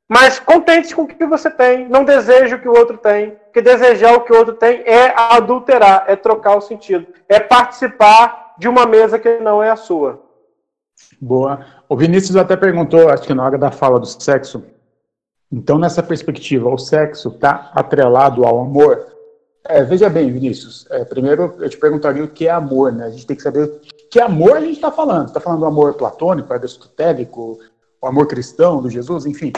Mas 0.09 0.39
contente 0.39 0.95
com 0.95 1.03
o 1.03 1.07
que 1.07 1.23
você 1.27 1.51
tem, 1.51 1.87
não 1.87 2.03
deseje 2.03 2.55
o 2.55 2.59
que 2.59 2.67
o 2.67 2.75
outro 2.75 2.97
tem, 2.97 3.31
porque 3.45 3.61
desejar 3.61 4.15
o 4.15 4.21
que 4.21 4.33
o 4.33 4.37
outro 4.37 4.55
tem 4.55 4.81
é 4.83 5.13
adulterar, 5.15 6.05
é 6.07 6.15
trocar 6.15 6.57
o 6.57 6.61
sentido, 6.61 7.05
é 7.27 7.39
participar 7.39 8.55
de 8.57 8.67
uma 8.67 8.87
mesa 8.87 9.19
que 9.19 9.37
não 9.37 9.61
é 9.61 9.69
a 9.69 9.75
sua. 9.75 10.19
Boa. 11.21 11.63
O 11.87 11.95
Vinícius 11.95 12.35
até 12.35 12.57
perguntou, 12.57 13.09
acho 13.09 13.23
que 13.23 13.33
na 13.35 13.45
hora 13.45 13.57
da 13.57 13.69
fala 13.69 13.99
do 13.99 14.07
sexo. 14.07 14.63
Então, 15.51 15.77
nessa 15.77 16.01
perspectiva, 16.01 16.69
o 16.69 16.77
sexo 16.77 17.29
está 17.29 17.71
atrelado 17.75 18.45
ao 18.45 18.61
amor? 18.61 19.07
É, 19.63 19.83
veja 19.83 20.09
bem, 20.09 20.31
Vinícius. 20.31 20.87
É, 20.89 21.05
primeiro, 21.05 21.55
eu 21.59 21.69
te 21.69 21.77
perguntaria 21.77 22.23
o 22.23 22.27
que 22.27 22.47
é 22.47 22.51
amor, 22.51 22.91
né? 22.91 23.05
A 23.05 23.09
gente 23.11 23.27
tem 23.27 23.35
que 23.35 23.43
saber 23.43 23.79
que 24.09 24.19
amor 24.19 24.57
a 24.57 24.61
gente 24.61 24.73
está 24.73 24.91
falando. 24.91 25.27
Está 25.27 25.39
falando 25.39 25.59
do 25.59 25.65
amor 25.65 25.93
platônico, 25.93 26.51
aristotélico, 26.51 27.59
o 28.01 28.07
amor 28.07 28.27
cristão 28.27 28.81
do 28.81 28.89
Jesus, 28.89 29.25
enfim. 29.25 29.51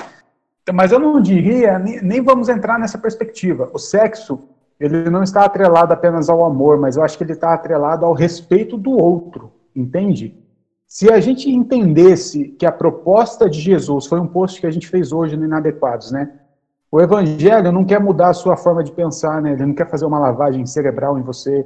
Mas 0.73 0.91
eu 0.91 0.99
não 0.99 1.21
diria, 1.21 1.79
nem, 1.79 2.01
nem 2.01 2.21
vamos 2.21 2.49
entrar 2.49 2.77
nessa 2.77 2.97
perspectiva. 2.97 3.69
O 3.73 3.79
sexo, 3.79 4.47
ele 4.79 5.09
não 5.09 5.23
está 5.23 5.45
atrelado 5.45 5.93
apenas 5.93 6.29
ao 6.29 6.45
amor, 6.45 6.77
mas 6.77 6.97
eu 6.97 7.03
acho 7.03 7.17
que 7.17 7.23
ele 7.23 7.33
está 7.33 7.53
atrelado 7.53 8.05
ao 8.05 8.13
respeito 8.13 8.77
do 8.77 8.91
outro, 8.91 9.51
entende? 9.75 10.37
Se 10.87 11.09
a 11.09 11.19
gente 11.19 11.49
entendesse 11.49 12.49
que 12.49 12.65
a 12.65 12.71
proposta 12.71 13.49
de 13.49 13.59
Jesus 13.59 14.05
foi 14.05 14.19
um 14.19 14.27
post 14.27 14.59
que 14.59 14.67
a 14.67 14.71
gente 14.71 14.87
fez 14.87 15.13
hoje 15.13 15.37
no 15.37 15.45
Inadequados, 15.45 16.11
né? 16.11 16.33
O 16.91 16.99
Evangelho 16.99 17.71
não 17.71 17.85
quer 17.85 18.01
mudar 18.01 18.29
a 18.29 18.33
sua 18.33 18.57
forma 18.57 18.83
de 18.83 18.91
pensar, 18.91 19.41
né? 19.41 19.53
Ele 19.53 19.65
não 19.65 19.73
quer 19.73 19.89
fazer 19.89 20.05
uma 20.05 20.19
lavagem 20.19 20.65
cerebral 20.65 21.17
em 21.17 21.21
você. 21.21 21.65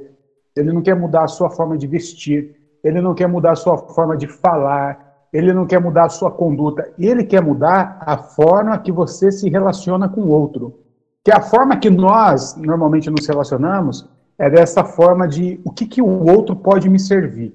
Ele 0.54 0.72
não 0.72 0.80
quer 0.80 0.94
mudar 0.94 1.24
a 1.24 1.28
sua 1.28 1.50
forma 1.50 1.76
de 1.76 1.88
vestir. 1.88 2.54
Ele 2.84 3.00
não 3.00 3.12
quer 3.12 3.26
mudar 3.26 3.52
a 3.52 3.56
sua 3.56 3.76
forma 3.76 4.16
de 4.16 4.28
falar. 4.28 5.05
Ele 5.36 5.52
não 5.52 5.66
quer 5.66 5.78
mudar 5.80 6.06
a 6.06 6.08
sua 6.08 6.30
conduta, 6.30 6.90
ele 6.98 7.22
quer 7.22 7.42
mudar 7.42 7.98
a 8.00 8.16
forma 8.16 8.78
que 8.78 8.90
você 8.90 9.30
se 9.30 9.50
relaciona 9.50 10.08
com 10.08 10.22
o 10.22 10.30
outro. 10.30 10.80
Que 11.22 11.30
a 11.30 11.40
forma 11.40 11.76
que 11.76 11.90
nós 11.90 12.56
normalmente 12.56 13.10
nos 13.10 13.26
relacionamos 13.26 14.08
é 14.38 14.48
dessa 14.48 14.82
forma 14.82 15.28
de 15.28 15.60
o 15.62 15.70
que, 15.70 15.84
que 15.84 16.00
o 16.00 16.24
outro 16.24 16.56
pode 16.56 16.88
me 16.88 16.98
servir. 16.98 17.54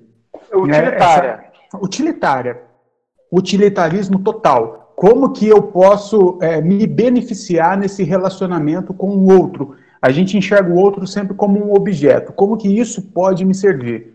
Utilitária. 0.53 1.37
Né? 1.37 1.45
Essa, 1.67 1.83
utilitária. 1.83 2.61
Utilitarismo 3.31 4.19
total. 4.19 4.93
Como 4.95 5.31
que 5.31 5.47
eu 5.47 5.63
posso 5.63 6.37
é, 6.41 6.61
me 6.61 6.85
beneficiar 6.85 7.75
nesse 7.77 8.03
relacionamento 8.03 8.93
com 8.93 9.07
o 9.07 9.35
outro? 9.35 9.75
A 9.99 10.11
gente 10.11 10.37
enxerga 10.37 10.69
o 10.69 10.77
outro 10.77 11.07
sempre 11.07 11.33
como 11.33 11.63
um 11.63 11.73
objeto. 11.73 12.31
Como 12.33 12.57
que 12.57 12.67
isso 12.67 13.01
pode 13.01 13.43
me 13.43 13.55
servir? 13.55 14.13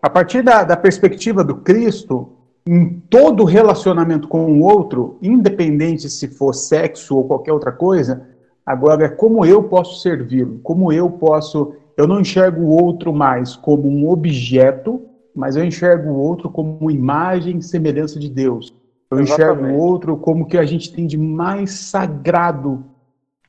A 0.00 0.08
partir 0.08 0.42
da, 0.42 0.62
da 0.62 0.76
perspectiva 0.76 1.42
do 1.42 1.56
Cristo, 1.56 2.37
em 2.70 3.00
todo 3.08 3.44
relacionamento 3.44 4.28
com 4.28 4.52
o 4.52 4.62
outro, 4.62 5.16
independente 5.22 6.10
se 6.10 6.28
for 6.28 6.52
sexo 6.52 7.16
ou 7.16 7.24
qualquer 7.24 7.50
outra 7.50 7.72
coisa, 7.72 8.28
agora 8.64 9.06
é 9.06 9.08
como 9.08 9.42
eu 9.46 9.62
posso 9.62 10.02
servi-lo, 10.02 10.58
como 10.62 10.92
eu 10.92 11.10
posso. 11.10 11.72
Eu 11.96 12.06
não 12.06 12.20
enxergo 12.20 12.60
o 12.60 12.68
outro 12.68 13.10
mais 13.10 13.56
como 13.56 13.88
um 13.88 14.10
objeto, 14.10 15.00
mas 15.34 15.56
eu 15.56 15.64
enxergo 15.64 16.10
o 16.10 16.18
outro 16.18 16.50
como 16.50 16.90
imagem 16.90 17.56
e 17.56 17.62
semelhança 17.62 18.20
de 18.20 18.28
Deus. 18.28 18.74
Eu 19.10 19.18
Exatamente. 19.18 19.32
enxergo 19.32 19.74
o 19.74 19.82
outro 19.82 20.16
como 20.18 20.46
que 20.46 20.58
a 20.58 20.64
gente 20.64 20.92
tem 20.92 21.06
de 21.06 21.16
mais 21.16 21.70
sagrado 21.70 22.84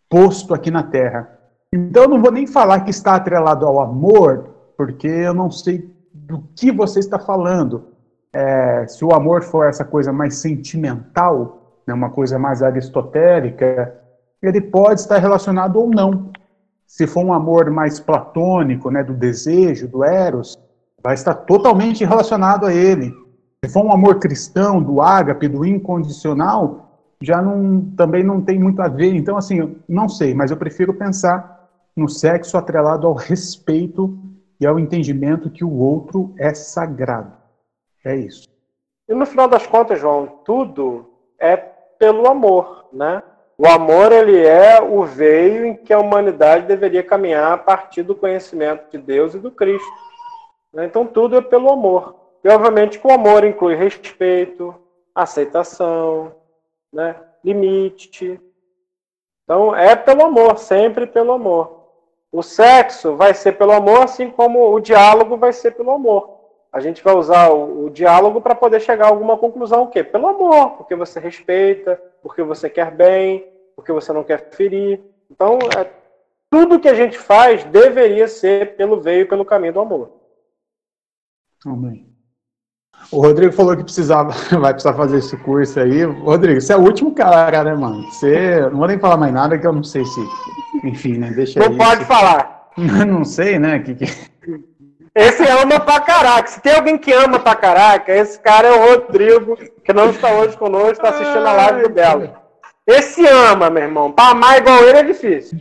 posto 0.10 0.54
aqui 0.54 0.72
na 0.72 0.84
Terra. 0.84 1.30
Então 1.74 2.04
eu 2.04 2.10
não 2.10 2.22
vou 2.22 2.32
nem 2.32 2.48
falar 2.48 2.80
que 2.86 2.90
está 2.90 3.16
atrelado 3.16 3.66
ao 3.66 3.82
amor, 3.82 4.50
porque 4.78 5.08
eu 5.08 5.34
não 5.34 5.52
sei 5.52 5.94
do 6.14 6.42
que 6.56 6.72
você 6.72 7.00
está 7.00 7.20
falando 7.20 7.99
é, 8.34 8.86
se 8.88 9.04
o 9.04 9.14
amor 9.14 9.44
for 9.44 9.68
essa 9.68 9.84
coisa 9.84 10.14
mais 10.14 10.36
sentimental, 10.36 11.82
né, 11.86 11.94
uma 11.94 12.10
coisa 12.10 12.38
mais 12.38 12.62
aristotélica, 12.62 13.96
ele 14.42 14.62
pode 14.62 15.02
estar 15.02 15.18
relacionado 15.18 15.78
ou 15.78 15.90
não. 15.90 16.32
Se 16.86 17.06
for 17.06 17.24
um 17.24 17.34
amor 17.34 17.70
mais 17.70 18.00
platônico, 18.00 18.90
né, 18.90 19.04
do 19.04 19.14
desejo, 19.14 19.88
do 19.88 20.04
eros, 20.04 20.58
vai 21.04 21.14
estar 21.14 21.34
totalmente 21.34 22.06
relacionado 22.06 22.66
a 22.66 22.74
ele. 22.74 23.14
Se 23.64 23.72
for 23.72 23.86
um 23.86 23.92
amor 23.92 24.20
cristão, 24.20 24.82
do 24.82 25.02
ágape, 25.02 25.48
do 25.48 25.66
incondicional, 25.66 26.90
já 27.22 27.42
não, 27.42 27.82
também 27.98 28.24
não 28.24 28.42
tem 28.42 28.58
muito 28.58 28.82
a 28.82 28.88
ver. 28.88 29.14
Então, 29.14 29.38
assim, 29.38 29.76
não 29.88 30.08
sei, 30.08 30.34
mas 30.34 30.52
eu 30.52 30.58
prefiro 30.58 30.94
pensar 30.94 31.68
no 31.96 32.08
sexo 32.08 32.58
atrelado 32.58 33.06
ao 33.06 33.14
respeito 33.14 34.18
e 34.60 34.66
ao 34.66 34.80
entendimento 34.80 35.50
que 35.50 35.64
o 35.64 35.74
outro 35.74 36.34
é 36.38 36.54
sagrado. 36.54 37.39
É 38.06 38.16
isso. 38.16 38.48
E 39.08 39.14
no 39.14 39.26
final 39.26 39.48
das 39.48 39.66
contas, 39.66 40.00
João, 40.00 40.28
tudo 40.46 41.10
é 41.40 41.58
pelo 41.58 42.28
amor, 42.28 42.86
né? 42.94 43.24
O 43.58 43.68
amor 43.68 44.12
ele 44.12 44.46
é 44.46 44.82
o 44.82 45.04
veio 45.04 45.66
em 45.66 45.76
que 45.76 45.92
a 45.92 46.00
humanidade 46.00 46.66
deveria 46.66 47.04
caminhar 47.04 47.52
a 47.52 47.58
partir 47.58 48.04
do 48.04 48.16
conhecimento 48.16 48.90
de 48.90 48.98
Deus 48.98 49.34
e 49.34 49.40
do 49.40 49.52
Cristo. 49.52 49.92
Né? 50.72 50.86
Então 50.86 51.06
tudo 51.06 51.36
é 51.36 51.42
pelo 51.42 51.70
amor. 51.70 52.16
E 52.42 52.48
obviamente 52.48 52.98
que 52.98 53.06
o 53.06 53.12
amor 53.12 53.44
inclui 53.44 53.76
respeito, 53.76 54.74
aceitação, 55.14 56.34
né? 56.94 57.18
limite. 57.44 58.40
Então 59.44 59.76
é 59.76 59.94
pelo 59.94 60.24
amor, 60.24 60.58
sempre 60.58 61.06
pelo 61.06 61.34
amor. 61.34 61.84
O 62.32 62.42
sexo 62.42 63.18
vai 63.18 63.34
ser 63.34 63.54
pelo 63.54 63.74
amor, 63.74 64.04
assim 64.04 64.30
como 64.30 64.74
o 64.74 64.80
diálogo 64.80 65.36
vai 65.36 65.52
ser 65.52 65.72
pelo 65.72 65.92
amor 65.92 66.39
a 66.72 66.80
gente 66.80 67.04
vai 67.04 67.16
usar 67.16 67.50
o, 67.50 67.86
o 67.86 67.90
diálogo 67.90 68.42
para 68.42 68.56
poder 68.56 68.80
chegar 68.80 69.06
a 69.06 69.10
alguma 69.10 69.38
conclusão, 69.38 69.84
o 69.84 69.88
quê? 69.88 70.04
Pelo 70.04 70.28
amor, 70.28 70.72
porque 70.78 70.96
você 70.96 71.20
respeita, 71.20 72.02
porque 72.22 72.44
você 72.44 72.70
quer 72.70 72.92
bem, 72.92 73.48
porque 73.76 73.92
você 73.92 74.14
não 74.14 74.24
quer 74.24 74.50
ferir. 74.52 75.02
Então, 75.30 75.58
é, 75.78 75.90
tudo 76.50 76.80
que 76.80 76.88
a 76.88 76.94
gente 76.94 77.18
faz 77.18 77.64
deveria 77.66 78.28
ser 78.28 78.76
pelo 78.76 79.00
veio, 79.00 79.28
pelo 79.28 79.46
caminho 79.46 79.74
do 79.74 79.80
amor. 79.80 80.12
Amém. 81.66 82.08
O 83.12 83.22
Rodrigo 83.22 83.54
falou 83.54 83.76
que 83.76 83.84
precisava, 83.84 84.32
vai 84.60 84.74
precisar 84.74 84.94
fazer 84.94 85.18
esse 85.18 85.36
curso 85.38 85.80
aí. 85.80 86.04
Rodrigo, 86.04 86.60
você 86.60 86.74
é 86.74 86.78
o 86.78 86.82
último 86.82 87.14
cara, 87.14 87.64
né, 87.64 87.74
mano? 87.74 88.04
Você, 88.12 88.62
não 88.70 88.78
vou 88.78 88.88
nem 88.88 89.00
falar 89.00 89.18
mais 89.18 89.34
nada, 89.34 89.58
que 89.58 89.66
eu 89.66 89.74
não 89.74 89.84
sei 89.84 90.06
se. 90.06 90.22
Enfim, 90.84 91.18
né? 91.18 91.32
Deixa 91.32 91.60
Não 91.60 91.70
aí, 91.70 91.78
pode 91.78 92.06
falar. 92.06 92.70
não 93.08 93.24
sei, 93.24 93.58
né? 93.58 93.80
Que, 93.80 93.96
que... 93.96 94.06
Esse 95.20 95.44
ama 95.48 95.80
pra 95.80 96.00
caraca. 96.00 96.48
Se 96.48 96.62
tem 96.62 96.76
alguém 96.76 96.98
que 96.98 97.12
ama 97.12 97.40
pra 97.40 97.56
caraca, 97.56 98.12
esse 98.14 98.40
cara 98.40 98.68
é 98.68 98.72
o 98.72 98.90
Rodrigo, 98.90 99.58
que 99.84 99.94
não 99.94 100.10
está 100.10 100.32
hoje 100.32 100.58
conosco, 100.58 100.92
está 100.92 101.10
assistindo 101.10 101.46
a 101.46 101.54
live 101.54 101.84
do 101.84 101.90
Belo. 101.90 102.30
Esse 102.88 103.28
ama, 103.28 103.70
meu 103.70 103.84
irmão. 103.84 104.12
Pra 104.12 104.30
amar 104.30 104.58
igual 104.58 104.84
ele 104.84 104.98
é 104.98 105.04
difícil. 105.04 105.60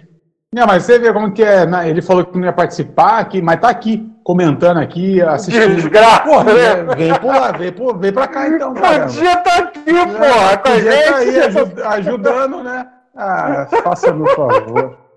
Não, 0.55 0.67
mas 0.67 0.85
você 0.85 0.99
vê 0.99 1.13
como 1.13 1.33
que 1.33 1.43
é. 1.43 1.67
Né? 1.67 1.91
Ele 1.91 2.01
falou 2.01 2.25
que 2.25 2.39
não 2.39 2.47
ia 2.47 2.53
participar, 2.53 3.19
aqui, 3.19 3.43
mas 3.43 3.61
tá 3.61 3.69
aqui, 3.69 4.09
comentando 4.25 4.79
aqui, 4.79 5.21
assistindo. 5.21 5.75
Desgraça, 5.75 6.21
porra, 6.21 6.45
né? 6.45 6.95
Vem, 6.97 7.15
por 7.15 7.35
lá, 7.35 7.53
vem, 7.53 7.73
por, 7.73 7.99
vem 7.99 8.13
pra 8.13 8.29
cá 8.29 8.49
então, 8.49 8.73
cara. 8.75 9.05
O 9.05 9.09
dia 9.09 9.37
tá 9.39 9.59
aqui, 9.59 9.93
porra, 9.93 10.57
com 10.57 10.69
a 10.69 10.81
gente. 10.81 11.75
Tá 11.75 11.91
aí 11.91 11.99
ajudando, 11.99 12.63
né? 12.63 12.87
Ah, 13.17 13.67
faça 13.83 14.13
no 14.13 14.27
favor. 14.29 15.08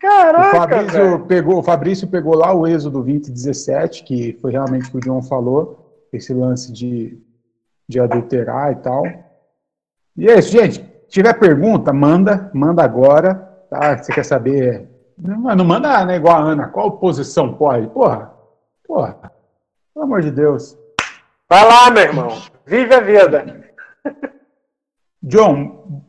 Caraca, 0.00 0.48
o 0.48 0.60
Fabrício, 0.60 1.26
pegou, 1.26 1.58
o 1.58 1.62
Fabrício 1.62 2.08
pegou 2.08 2.34
lá 2.34 2.54
o 2.54 2.66
Êxodo 2.66 3.02
20, 3.02 3.30
17, 3.30 4.02
que 4.02 4.32
foi 4.40 4.52
realmente 4.52 4.88
o 4.88 4.92
que 4.92 4.96
o 4.96 5.04
João 5.04 5.22
falou, 5.22 6.06
esse 6.10 6.32
lance 6.32 6.72
de, 6.72 7.22
de 7.86 8.00
adulterar 8.00 8.72
e 8.72 8.76
tal. 8.76 9.02
E 10.16 10.26
é 10.26 10.38
isso, 10.38 10.52
gente. 10.52 10.76
Se 10.76 11.08
tiver 11.08 11.34
pergunta, 11.38 11.92
manda, 11.92 12.50
manda 12.54 12.82
agora. 12.82 13.34
Tá? 13.68 13.98
Você 13.98 14.10
quer 14.10 14.24
saber. 14.24 14.88
Não, 15.18 15.54
não 15.54 15.64
manda 15.66 16.02
né, 16.06 16.16
igual 16.16 16.36
a 16.36 16.40
Ana, 16.40 16.68
qual 16.68 16.92
posição 16.92 17.52
pode? 17.52 17.86
Porra, 17.88 18.32
porra, 18.86 19.30
pelo 19.92 20.06
amor 20.06 20.22
de 20.22 20.30
Deus. 20.30 20.78
Vai 21.46 21.62
lá, 21.62 21.90
meu 21.90 22.02
irmão. 22.04 22.28
Vive 22.64 22.94
a 22.94 23.00
vida. 23.00 23.70
John, 25.22 26.04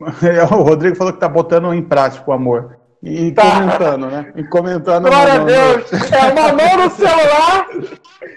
o 0.50 0.62
Rodrigo 0.62 0.96
falou 0.96 1.12
que 1.12 1.20
tá 1.20 1.28
botando 1.28 1.74
em 1.74 1.82
prática 1.82 2.30
o 2.30 2.32
amor. 2.32 2.80
E 3.02 3.32
tá. 3.32 3.42
comentando, 3.42 4.06
né? 4.06 4.32
E 4.36 4.44
comentando. 4.44 5.08
Glória 5.08 5.34
a 5.34 5.44
Deus! 5.44 5.92
É 6.12 6.32
uma 6.32 6.52
mão 6.52 6.84
no 6.84 6.90
celular 6.90 7.66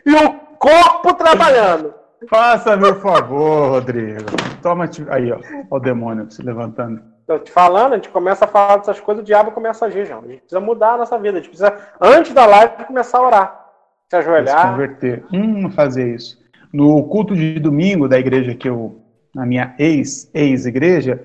e 0.06 0.16
o 0.16 0.34
corpo 0.58 1.14
trabalhando. 1.14 1.94
Faça 2.28 2.76
meu 2.76 2.96
favor, 3.00 3.70
Rodrigo. 3.70 4.26
Toma 4.64 4.90
aí, 5.10 5.32
ó. 5.32 5.38
Ó 5.70 5.76
o 5.78 5.80
demônio 5.80 6.32
se 6.32 6.42
levantando. 6.42 7.00
Tô 7.28 7.38
te 7.38 7.52
falando, 7.52 7.94
a 7.94 7.96
gente 7.98 8.10
começa 8.10 8.46
a 8.46 8.48
falar 8.48 8.78
dessas 8.78 9.00
coisas, 9.00 9.22
o 9.22 9.26
diabo 9.26 9.52
começa 9.52 9.86
a 9.86 9.88
agir, 9.88 10.06
João. 10.06 10.22
A 10.22 10.28
gente 10.28 10.40
precisa 10.40 10.60
mudar 10.60 10.94
a 10.94 10.98
nossa 10.98 11.18
vida. 11.20 11.38
A 11.38 11.42
gente 11.42 11.50
precisa, 11.50 11.76
antes 12.02 12.34
da 12.34 12.48
live, 12.48 12.86
começar 12.86 13.20
a 13.20 13.28
orar. 13.28 13.66
Se 14.10 14.16
ajoelhar. 14.16 14.62
Se 14.62 14.68
converter. 14.68 15.26
Hum, 15.32 15.70
fazer 15.70 16.16
isso. 16.16 16.40
No 16.74 17.04
culto 17.04 17.36
de 17.36 17.60
domingo 17.60 18.08
da 18.08 18.18
igreja 18.18 18.56
que 18.56 18.68
eu, 18.68 19.00
na 19.34 19.46
minha 19.46 19.76
ex-ex-igreja, 19.78 21.24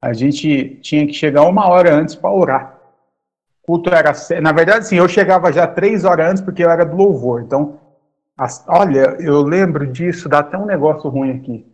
a 0.00 0.12
gente 0.12 0.78
tinha 0.82 1.04
que 1.04 1.12
chegar 1.12 1.42
uma 1.42 1.68
hora 1.68 1.92
antes 1.92 2.14
para 2.14 2.30
orar 2.30 2.75
culto 3.66 3.90
era. 3.90 4.12
Na 4.40 4.52
verdade, 4.52 4.86
sim, 4.86 4.96
eu 4.96 5.08
chegava 5.08 5.52
já 5.52 5.66
três 5.66 6.04
horas 6.04 6.30
antes 6.30 6.42
porque 6.42 6.64
eu 6.64 6.70
era 6.70 6.84
do 6.84 6.96
louvor. 6.96 7.42
Então, 7.42 7.80
as, 8.38 8.64
olha, 8.68 9.16
eu 9.18 9.42
lembro 9.42 9.86
disso, 9.86 10.28
dá 10.28 10.38
até 10.38 10.56
um 10.56 10.64
negócio 10.64 11.10
ruim 11.10 11.32
aqui. 11.32 11.66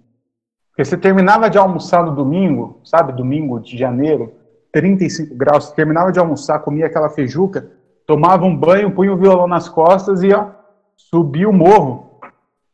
Porque 0.71 0.85
você 0.85 0.97
terminava 0.97 1.51
de 1.51 1.59
almoçar 1.59 2.03
no 2.03 2.15
domingo, 2.15 2.81
sabe, 2.83 3.13
domingo 3.13 3.61
de 3.61 3.77
janeiro, 3.77 4.33
35 4.73 5.35
graus, 5.35 5.67
você 5.67 5.75
terminava 5.75 6.11
de 6.11 6.19
almoçar, 6.19 6.61
comia 6.61 6.87
aquela 6.87 7.11
feijuca, 7.11 7.71
tomava 8.07 8.47
um 8.47 8.57
banho, 8.57 8.91
punha 8.91 9.13
o 9.13 9.17
violão 9.19 9.47
nas 9.47 9.69
costas 9.69 10.23
e 10.23 10.33
ó, 10.33 10.47
subia 10.97 11.49
o 11.49 11.53
morro. 11.53 12.19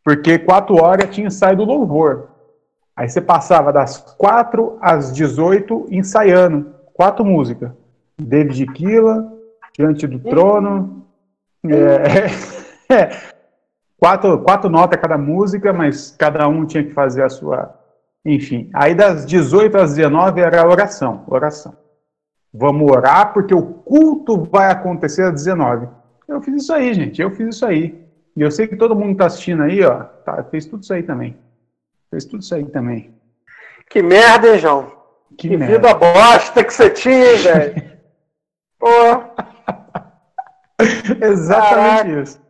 Porque 0.04 0.38
quatro 0.38 0.76
horas 0.76 1.10
tinha 1.10 1.28
saído 1.28 1.66
do 1.66 1.72
louvor. 1.72 2.28
Aí 2.94 3.08
você 3.08 3.20
passava 3.20 3.72
das 3.72 3.98
quatro 3.98 4.78
às 4.80 5.12
18 5.12 5.88
ensaiando, 5.90 6.72
quatro 6.94 7.24
músicas. 7.24 7.72
David 8.20 8.66
Killa, 8.72 9.32
Diante 9.78 10.06
do 10.06 10.18
Trono. 10.18 11.06
É, 11.64 12.94
é, 12.94 13.10
quatro, 13.96 14.40
quatro 14.40 14.68
notas 14.68 15.00
cada 15.00 15.16
música, 15.16 15.72
mas 15.72 16.14
cada 16.18 16.48
um 16.48 16.66
tinha 16.66 16.82
que 16.82 16.92
fazer 16.92 17.22
a 17.22 17.28
sua. 17.28 17.74
Enfim, 18.24 18.68
aí 18.74 18.94
das 18.94 19.24
18 19.24 19.76
às 19.78 19.94
19 19.94 20.40
era 20.40 20.68
oração, 20.68 21.24
oração. 21.28 21.76
Vamos 22.52 22.90
orar 22.90 23.32
porque 23.32 23.54
o 23.54 23.62
culto 23.62 24.44
vai 24.44 24.70
acontecer 24.70 25.22
às 25.22 25.34
19. 25.34 25.88
Eu 26.26 26.42
fiz 26.42 26.62
isso 26.62 26.72
aí, 26.72 26.92
gente, 26.92 27.22
eu 27.22 27.30
fiz 27.30 27.54
isso 27.54 27.64
aí. 27.64 28.06
E 28.36 28.42
eu 28.42 28.50
sei 28.50 28.66
que 28.66 28.76
todo 28.76 28.94
mundo 28.94 29.12
está 29.12 29.26
assistindo 29.26 29.62
aí, 29.62 29.82
ó, 29.84 30.02
tá, 30.02 30.42
fez 30.44 30.66
tudo 30.66 30.82
isso 30.82 30.92
aí 30.92 31.02
também. 31.02 31.36
Fez 32.10 32.24
tudo 32.24 32.42
isso 32.42 32.54
aí 32.54 32.64
também. 32.64 33.14
Que 33.88 34.02
merda, 34.02 34.48
hein, 34.48 34.58
João? 34.58 34.92
Que, 35.36 35.48
que 35.48 35.56
vida 35.56 35.94
bosta 35.94 36.64
que 36.64 36.72
você 36.72 36.90
tinha, 36.90 37.36
velho. 37.36 37.88
Pô. 38.78 38.86
Exatamente 41.24 42.22
isso. 42.22 42.40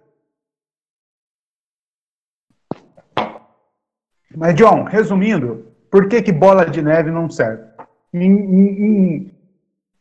Mas, 4.37 4.55
John, 4.55 4.85
resumindo, 4.85 5.67
por 5.91 6.09
que, 6.09 6.23
que 6.23 6.31
bola 6.31 6.67
de 6.67 6.83
neve 6.83 7.11
não 7.11 7.29
serve? 7.31 7.65
Em, 8.13 8.31
em, 8.31 8.85
em, 8.85 9.35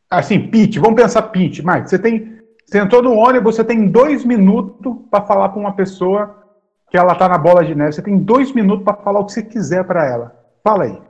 assim, 0.10 0.48
pitch, 0.48 0.78
vamos 0.78 1.02
pensar 1.02 1.24
pitch. 1.24 1.60
Mike, 1.64 1.90
você 1.90 1.98
tem. 1.98 2.38
Você 2.66 2.80
entrou 2.80 3.02
no 3.02 3.14
ônibus, 3.14 3.56
você 3.56 3.64
tem 3.64 3.88
dois 3.88 4.26
minutos 4.26 4.94
para 5.10 5.26
falar 5.26 5.49
para 5.49 5.60
uma 5.60 5.74
pessoa 5.74 6.44
que 6.91 6.98
ela 6.98 7.16
tá 7.16 7.30
na 7.30 7.38
bola 7.38 7.64
de 7.64 7.74
neve. 7.74 7.94
Você 7.94 8.02
tem 8.02 8.18
dois 8.18 8.52
minutos 8.52 8.84
para 8.84 8.94
falar 8.95 9.22
o 9.22 9.26
que 9.26 9.32
você 9.32 9.41
quiser 9.41 9.86
para 9.86 10.06
ela. 10.06 10.36
Fala 10.64 10.84
aí. 10.84 11.02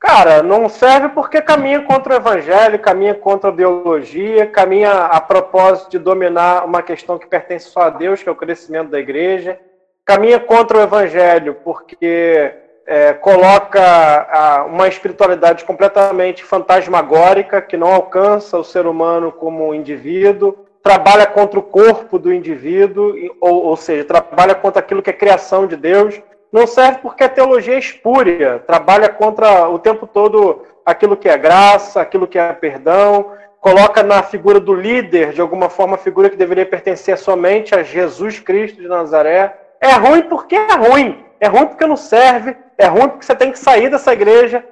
Cara, 0.00 0.42
não 0.42 0.66
serve 0.66 1.10
porque 1.10 1.42
caminha 1.42 1.82
contra 1.82 2.14
o 2.14 2.16
evangelho, 2.16 2.78
caminha 2.78 3.14
contra 3.14 3.50
a 3.50 3.52
biologia, 3.52 4.46
caminha 4.46 4.90
a 4.90 5.20
propósito 5.20 5.90
de 5.90 5.98
dominar 5.98 6.64
uma 6.64 6.82
questão 6.82 7.18
que 7.18 7.26
pertence 7.26 7.68
só 7.68 7.82
a 7.82 7.90
Deus, 7.90 8.22
que 8.22 8.28
é 8.30 8.32
o 8.32 8.36
crescimento 8.36 8.88
da 8.88 8.98
igreja, 8.98 9.60
caminha 10.02 10.40
contra 10.40 10.78
o 10.78 10.80
evangelho 10.80 11.54
porque 11.62 12.50
é, 12.86 13.12
coloca 13.12 13.78
a, 13.78 14.64
uma 14.64 14.88
espiritualidade 14.88 15.66
completamente 15.66 16.42
fantasmagórica, 16.44 17.60
que 17.60 17.76
não 17.76 17.92
alcança 17.92 18.56
o 18.56 18.64
ser 18.64 18.86
humano 18.86 19.30
como 19.30 19.74
indivíduo, 19.74 20.56
trabalha 20.82 21.26
contra 21.26 21.58
o 21.58 21.62
corpo 21.62 22.18
do 22.18 22.32
indivíduo, 22.32 23.14
ou, 23.38 23.66
ou 23.66 23.76
seja, 23.76 24.02
trabalha 24.02 24.54
contra 24.54 24.80
aquilo 24.80 25.02
que 25.02 25.10
é 25.10 25.12
criação 25.12 25.66
de 25.66 25.76
Deus 25.76 26.22
não 26.52 26.66
serve 26.66 26.98
porque 27.00 27.24
a 27.24 27.28
teologia 27.28 27.74
é 27.74 27.78
espúria, 27.78 28.62
trabalha 28.66 29.08
contra 29.08 29.68
o 29.68 29.78
tempo 29.78 30.06
todo 30.06 30.62
aquilo 30.84 31.16
que 31.16 31.28
é 31.28 31.38
graça, 31.38 32.00
aquilo 32.00 32.26
que 32.26 32.38
é 32.38 32.52
perdão, 32.52 33.32
coloca 33.60 34.02
na 34.02 34.22
figura 34.22 34.58
do 34.58 34.74
líder, 34.74 35.32
de 35.32 35.40
alguma 35.40 35.68
forma, 35.68 35.94
a 35.94 35.98
figura 35.98 36.30
que 36.30 36.36
deveria 36.36 36.66
pertencer 36.66 37.16
somente 37.18 37.74
a 37.74 37.82
Jesus 37.82 38.40
Cristo 38.40 38.80
de 38.80 38.88
Nazaré. 38.88 39.54
É 39.80 39.92
ruim 39.92 40.22
porque 40.22 40.56
é 40.56 40.74
ruim. 40.74 41.24
É 41.40 41.48
ruim 41.48 41.66
porque 41.66 41.86
não 41.86 41.96
serve, 41.96 42.54
é 42.76 42.86
ruim 42.86 43.08
porque 43.08 43.24
você 43.24 43.34
tem 43.34 43.50
que 43.50 43.58
sair 43.58 43.88
dessa 43.88 44.12
igreja, 44.12 44.62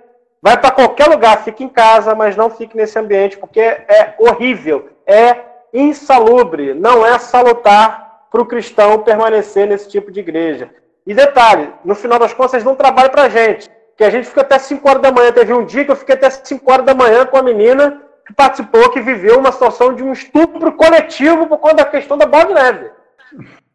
vai 0.42 0.59
para 0.60 0.70
qualquer 0.70 1.09
lugar, 1.09 1.42
fique 1.42 1.64
em 1.64 1.68
casa, 1.68 2.14
mas 2.14 2.36
não 2.36 2.50
fique 2.50 2.76
nesse 2.76 2.98
ambiente, 2.98 3.38
porque 3.38 3.59
é 3.59 4.14
horrível, 4.18 4.90
é 5.06 5.36
insalubre, 5.72 6.74
não 6.74 7.06
é 7.06 7.18
salutar 7.18 8.26
para 8.30 8.42
o 8.42 8.46
cristão 8.46 8.98
permanecer 9.02 9.66
nesse 9.66 9.88
tipo 9.88 10.12
de 10.12 10.20
igreja. 10.20 10.70
E 11.09 11.14
detalhe, 11.14 11.72
no 11.86 11.94
final 11.94 12.18
das 12.18 12.35
contas, 12.35 12.52
eles 12.52 12.66
não 12.66 12.74
trabalham 12.74 13.09
pra 13.09 13.30
gente. 13.30 13.70
Que 13.97 14.05
a 14.05 14.10
gente 14.10 14.28
fica 14.28 14.43
até 14.43 14.59
5 14.59 14.86
horas 14.86 15.01
da 15.01 15.10
manhã. 15.10 15.32
Teve 15.32 15.55
um 15.55 15.64
dia 15.64 15.82
que 15.82 15.90
eu 15.90 15.97
fiquei 15.97 16.14
até 16.14 16.28
5 16.28 16.70
horas 16.70 16.85
da 16.85 16.94
manhã 16.94 17.24
com 17.24 17.39
a 17.39 17.43
menina 17.43 18.02
que 18.26 18.35
participou, 18.35 18.90
que 18.90 19.01
viveu 19.01 19.39
uma 19.39 19.51
situação 19.51 19.94
de 19.94 20.02
um 20.02 20.12
estupro 20.12 20.70
coletivo 20.72 21.47
por 21.47 21.56
conta 21.56 21.76
da 21.76 21.85
questão 21.86 22.18
da 22.18 22.26
bola 22.26 22.44
de 22.44 22.52
neve. 22.52 22.90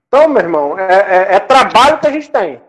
Então, 0.07 0.30
meu 0.30 0.43
irmão, 0.43 0.77
é, 0.77 0.93
é, 0.93 1.35
é 1.35 1.39
trabalho 1.39 1.97
que 1.97 2.05
a 2.05 2.11
gente 2.11 2.30
tem. 2.30 2.61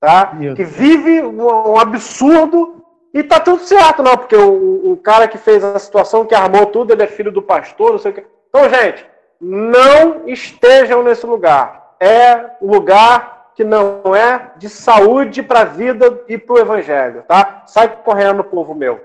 Tá? 0.00 0.32
Que 0.56 0.64
vive 0.64 1.20
um, 1.20 1.72
um, 1.72 1.78
absurdo 1.78 2.82
e 3.12 3.22
tá 3.22 3.38
tudo 3.38 3.62
certo, 3.64 4.02
não, 4.02 4.16
porque 4.16 4.34
o, 4.34 4.92
o 4.92 4.96
cara 4.96 5.28
que 5.28 5.36
fez 5.36 5.62
a 5.62 5.78
situação, 5.78 6.24
que 6.24 6.34
armou 6.34 6.64
tudo, 6.64 6.94
ele 6.94 7.02
é 7.02 7.06
filho 7.06 7.30
do 7.30 7.42
pastor, 7.42 7.92
não 7.92 7.98
sei 7.98 8.12
o 8.12 8.14
que. 8.14 8.24
Então, 8.48 8.66
gente, 8.70 9.06
não 9.38 10.26
estejam 10.26 11.02
nesse 11.02 11.26
lugar. 11.26 11.96
É 12.00 12.46
o 12.62 12.72
lugar 12.72 13.39
que 13.60 13.64
não 13.64 14.16
é 14.16 14.52
de 14.56 14.70
saúde 14.70 15.42
para 15.42 15.60
a 15.60 15.64
vida 15.66 16.22
e 16.26 16.38
para 16.38 16.54
o 16.54 16.58
evangelho, 16.58 17.22
tá? 17.28 17.64
Sai 17.66 17.94
correndo, 18.02 18.42
povo 18.42 18.74
meu. 18.74 18.98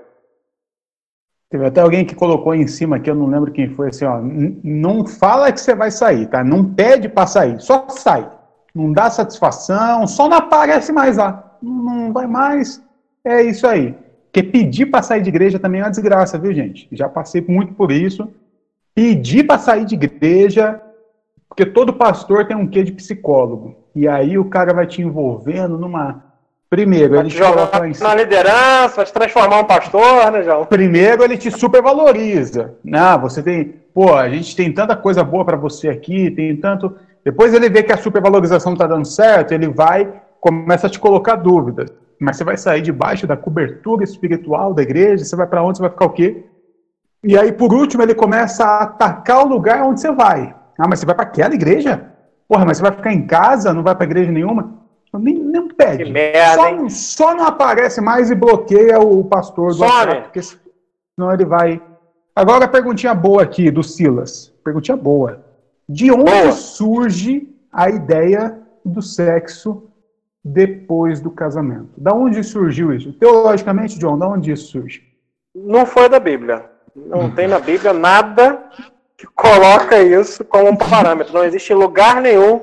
Teve 1.50 1.66
até 1.66 1.82
alguém 1.82 2.06
que 2.06 2.14
colocou 2.14 2.54
em 2.54 2.66
cima 2.66 2.96
aqui, 2.96 3.10
eu 3.10 3.14
não 3.14 3.26
lembro 3.26 3.52
quem 3.52 3.68
foi, 3.68 3.90
assim, 3.90 4.06
ó, 4.06 4.18
não 4.64 5.06
fala 5.06 5.52
que 5.52 5.60
você 5.60 5.74
vai 5.74 5.90
sair, 5.90 6.26
tá? 6.28 6.42
Não 6.42 6.64
pede 6.64 7.06
para 7.06 7.26
sair, 7.26 7.60
só 7.60 7.86
sai. 7.90 8.30
Não 8.74 8.90
dá 8.90 9.10
satisfação, 9.10 10.06
só 10.06 10.26
não 10.26 10.38
aparece 10.38 10.90
mais 10.90 11.18
lá. 11.18 11.58
Não 11.60 12.10
vai 12.10 12.26
mais. 12.26 12.82
É 13.22 13.42
isso 13.42 13.66
aí. 13.66 13.94
Porque 14.32 14.42
pedir 14.42 14.86
para 14.86 15.02
sair 15.02 15.20
de 15.20 15.28
igreja 15.28 15.58
também 15.58 15.82
é 15.82 15.84
uma 15.84 15.90
desgraça, 15.90 16.38
viu, 16.38 16.54
gente? 16.54 16.88
Já 16.92 17.10
passei 17.10 17.44
muito 17.46 17.74
por 17.74 17.92
isso. 17.92 18.26
Pedir 18.94 19.46
para 19.46 19.58
sair 19.58 19.84
de 19.84 19.96
igreja, 19.96 20.80
porque 21.56 21.64
todo 21.64 21.94
pastor 21.94 22.44
tem 22.44 22.54
um 22.54 22.66
quê 22.66 22.82
de 22.82 22.92
psicólogo. 22.92 23.74
E 23.94 24.06
aí 24.06 24.36
o 24.36 24.44
cara 24.44 24.74
vai 24.74 24.86
te 24.86 25.00
envolvendo 25.00 25.78
numa. 25.78 26.22
Primeiro, 26.68 27.14
vai 27.14 27.20
ele 27.20 27.30
te 27.30 27.38
jogar 27.38 27.70
na 28.00 28.14
liderança, 28.14 28.96
vai 28.96 29.06
te 29.06 29.12
transformar 29.12 29.60
um 29.60 29.64
pastor, 29.64 30.30
né, 30.30 30.42
João? 30.42 30.66
Primeiro, 30.66 31.24
ele 31.24 31.38
te 31.38 31.50
supervaloriza. 31.50 32.74
Não, 32.84 33.18
você 33.20 33.42
tem. 33.42 33.76
Pô, 33.94 34.12
a 34.12 34.28
gente 34.28 34.54
tem 34.54 34.70
tanta 34.70 34.94
coisa 34.94 35.24
boa 35.24 35.46
para 35.46 35.56
você 35.56 35.88
aqui, 35.88 36.30
tem 36.30 36.54
tanto. 36.56 36.94
Depois 37.24 37.54
ele 37.54 37.70
vê 37.70 37.82
que 37.82 37.92
a 37.92 37.96
supervalorização 37.96 38.72
não 38.72 38.78
tá 38.78 38.86
dando 38.86 39.06
certo, 39.06 39.52
ele 39.52 39.68
vai, 39.68 40.12
começa 40.38 40.88
a 40.88 40.90
te 40.90 41.00
colocar 41.00 41.36
dúvidas. 41.36 41.88
Mas 42.20 42.36
você 42.36 42.44
vai 42.44 42.58
sair 42.58 42.82
debaixo 42.82 43.26
da 43.26 43.36
cobertura 43.36 44.04
espiritual 44.04 44.74
da 44.74 44.82
igreja, 44.82 45.24
você 45.24 45.34
vai 45.34 45.46
para 45.46 45.62
onde? 45.62 45.78
Você 45.78 45.82
vai 45.82 45.90
ficar 45.90 46.04
o 46.04 46.10
quê? 46.10 46.44
E 47.24 47.38
aí, 47.38 47.50
por 47.50 47.72
último, 47.72 48.02
ele 48.02 48.14
começa 48.14 48.62
a 48.62 48.82
atacar 48.82 49.42
o 49.42 49.48
lugar 49.48 49.82
onde 49.82 50.02
você 50.02 50.12
vai. 50.12 50.54
Ah, 50.78 50.86
mas 50.88 51.00
você 51.00 51.06
vai 51.06 51.14
para 51.14 51.24
aquela 51.24 51.54
igreja? 51.54 52.12
Porra, 52.48 52.64
mas 52.64 52.76
você 52.76 52.82
vai 52.82 52.92
ficar 52.92 53.12
em 53.12 53.26
casa, 53.26 53.72
não 53.72 53.82
vai 53.82 53.94
para 53.94 54.04
igreja 54.04 54.30
nenhuma? 54.30 54.76
Nem, 55.18 55.34
nem 55.34 55.68
pede. 55.68 56.04
Que 56.04 56.12
merda, 56.12 56.88
só, 56.88 56.88
só, 56.88 57.34
não 57.34 57.46
aparece 57.46 58.00
mais 58.00 58.30
e 58.30 58.34
bloqueia 58.34 59.00
o 59.00 59.24
pastor 59.24 59.74
do 59.74 59.80
WhatsApp, 59.80 60.22
porque 60.24 60.42
senão 60.42 61.32
ele 61.32 61.44
vai. 61.44 61.80
Agora 62.34 62.66
a 62.66 62.68
perguntinha 62.68 63.14
boa 63.14 63.42
aqui 63.42 63.70
do 63.70 63.82
Silas. 63.82 64.52
Perguntinha 64.62 64.96
boa. 64.96 65.42
De 65.88 66.10
onde 66.10 66.24
boa. 66.24 66.52
surge 66.52 67.48
a 67.72 67.88
ideia 67.88 68.58
do 68.84 69.00
sexo 69.00 69.90
depois 70.44 71.20
do 71.20 71.30
casamento? 71.30 71.90
Da 71.96 72.12
onde 72.12 72.42
surgiu 72.44 72.92
isso? 72.92 73.12
Teologicamente, 73.14 73.98
John, 73.98 74.18
da 74.18 74.28
onde 74.28 74.52
isso 74.52 74.72
surge? 74.72 75.02
Não 75.54 75.86
foi 75.86 76.08
da 76.08 76.20
Bíblia. 76.20 76.64
Não 76.94 77.30
tem 77.30 77.48
na 77.48 77.58
Bíblia 77.58 77.92
nada 77.92 78.68
que 79.16 79.26
coloca 79.26 79.98
isso 79.98 80.44
como 80.44 80.68
um 80.68 80.76
parâmetro. 80.76 81.32
Não 81.32 81.44
existe 81.44 81.72
lugar 81.72 82.20
nenhum. 82.20 82.60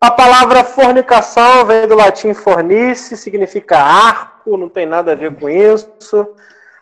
A 0.00 0.10
palavra 0.10 0.62
fornicação 0.62 1.64
vem 1.64 1.88
do 1.88 1.96
latim 1.96 2.32
fornice, 2.32 3.16
significa 3.16 3.78
arco, 3.78 4.56
não 4.56 4.68
tem 4.68 4.86
nada 4.86 5.12
a 5.12 5.16
ver 5.16 5.34
com 5.34 5.48
isso. 5.48 6.34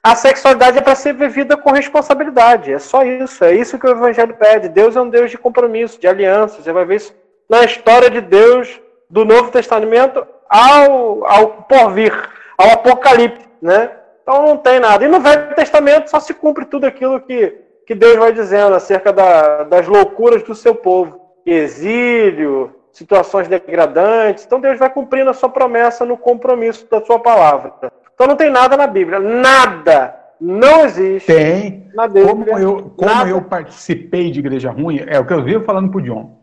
A 0.02 0.14
sexualidade 0.14 0.78
é 0.78 0.82
para 0.82 0.94
ser 0.94 1.14
vivida 1.14 1.56
com 1.56 1.72
responsabilidade. 1.72 2.72
É 2.72 2.78
só 2.78 3.02
isso. 3.04 3.42
É 3.42 3.54
isso 3.54 3.78
que 3.78 3.86
o 3.86 3.90
Evangelho 3.90 4.34
pede. 4.34 4.68
Deus 4.68 4.94
é 4.94 5.00
um 5.00 5.08
Deus 5.08 5.30
de 5.30 5.38
compromisso, 5.38 5.98
de 5.98 6.06
aliança. 6.06 6.62
Você 6.62 6.72
vai 6.72 6.84
ver 6.84 6.96
isso 6.96 7.14
na 7.48 7.64
história 7.64 8.10
de 8.10 8.20
Deus 8.20 8.80
do 9.08 9.24
Novo 9.24 9.50
Testamento 9.50 10.26
ao, 10.48 11.26
ao 11.26 11.48
porvir, 11.62 12.12
ao 12.58 12.72
Apocalipse. 12.72 13.48
Né? 13.62 13.90
Então 14.22 14.46
não 14.46 14.56
tem 14.58 14.78
nada. 14.78 15.04
E 15.04 15.08
no 15.08 15.20
Velho 15.20 15.54
Testamento 15.54 16.10
só 16.10 16.20
se 16.20 16.34
cumpre 16.34 16.66
tudo 16.66 16.84
aquilo 16.84 17.20
que 17.20 17.65
que 17.86 17.94
Deus 17.94 18.16
vai 18.16 18.32
dizendo 18.32 18.74
acerca 18.74 19.12
da, 19.12 19.62
das 19.62 19.86
loucuras 19.86 20.42
do 20.42 20.54
seu 20.54 20.74
povo. 20.74 21.20
Exílio, 21.46 22.74
situações 22.92 23.46
degradantes. 23.46 24.44
Então 24.44 24.60
Deus 24.60 24.78
vai 24.78 24.90
cumprindo 24.90 25.30
a 25.30 25.34
sua 25.34 25.48
promessa 25.48 26.04
no 26.04 26.18
compromisso 26.18 26.86
da 26.90 27.00
sua 27.04 27.20
palavra. 27.20 27.72
Então 28.12 28.26
não 28.26 28.34
tem 28.34 28.50
nada 28.50 28.76
na 28.76 28.88
Bíblia. 28.88 29.20
Nada. 29.20 30.16
Não 30.40 30.84
existe. 30.84 31.32
Tem. 31.32 31.88
Na 31.94 32.08
Bíblia, 32.08 32.26
como 32.26 32.58
eu, 32.58 32.90
como 32.96 33.26
eu 33.26 33.40
participei 33.42 34.30
de 34.30 34.40
igreja 34.40 34.70
ruim, 34.70 35.00
é 35.06 35.18
o 35.18 35.24
que 35.24 35.32
eu 35.32 35.44
vivo 35.44 35.64
falando 35.64 35.90
pro 35.90 36.02
John. 36.02 36.36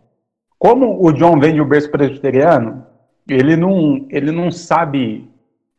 Como 0.58 1.06
o 1.06 1.12
John 1.12 1.40
vem 1.40 1.54
de 1.54 1.62
um 1.62 1.68
berço 1.68 1.92
presbiteriano, 1.92 2.88
ele 3.28 3.58
não, 3.58 4.08
ele 4.10 4.32
não 4.32 4.50
sabe, 4.50 5.30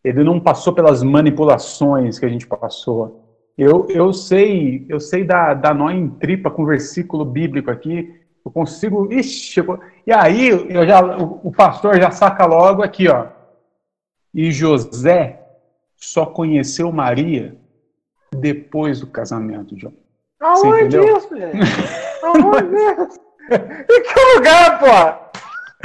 ele 0.04 0.22
não 0.22 0.38
passou 0.38 0.74
pelas 0.74 1.02
manipulações 1.02 2.18
que 2.18 2.26
a 2.26 2.28
gente 2.28 2.46
passou. 2.46 3.23
Eu, 3.56 3.86
eu 3.88 4.12
sei, 4.12 4.84
eu 4.88 4.98
sei 4.98 5.22
dar, 5.22 5.54
dar 5.54 5.74
nó 5.74 5.90
em 5.90 6.08
tripa 6.08 6.50
com 6.50 6.66
versículo 6.66 7.24
bíblico 7.24 7.70
aqui. 7.70 8.20
Eu 8.44 8.50
consigo. 8.50 9.12
Ixi, 9.12 9.60
eu, 9.60 9.80
e 10.06 10.12
aí 10.12 10.48
eu 10.48 10.86
já, 10.86 11.00
o, 11.16 11.40
o 11.44 11.52
pastor 11.52 11.98
já 11.98 12.10
saca 12.10 12.44
logo 12.44 12.82
aqui, 12.82 13.08
ó. 13.08 13.28
E 14.34 14.50
José 14.50 15.40
só 15.96 16.26
conheceu 16.26 16.90
Maria 16.90 17.56
depois 18.34 19.00
do 19.00 19.06
casamento, 19.06 19.78
João. 19.78 19.94
Aonde 20.40 20.98
isso, 20.98 21.36
gente? 21.36 21.58
Aonde 22.22 22.74
isso? 23.02 23.20
Em 23.50 24.02
que 24.02 24.34
lugar, 24.34 24.78
pô? 24.80 25.24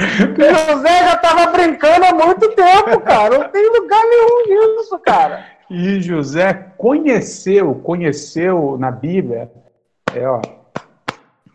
José 0.00 1.04
já 1.04 1.16
tava 1.18 1.52
brincando 1.52 2.04
há 2.04 2.12
muito 2.12 2.48
tempo, 2.50 3.00
cara. 3.00 3.38
Não 3.38 3.48
tem 3.48 3.70
lugar 3.70 4.02
nenhum 4.02 4.76
disso, 4.76 4.98
cara. 4.98 5.59
E 5.70 6.00
José 6.00 6.52
conheceu, 6.76 7.76
conheceu 7.76 8.76
na 8.76 8.90
Bíblia, 8.90 9.48
é, 10.12 10.26
ó, 10.26 10.40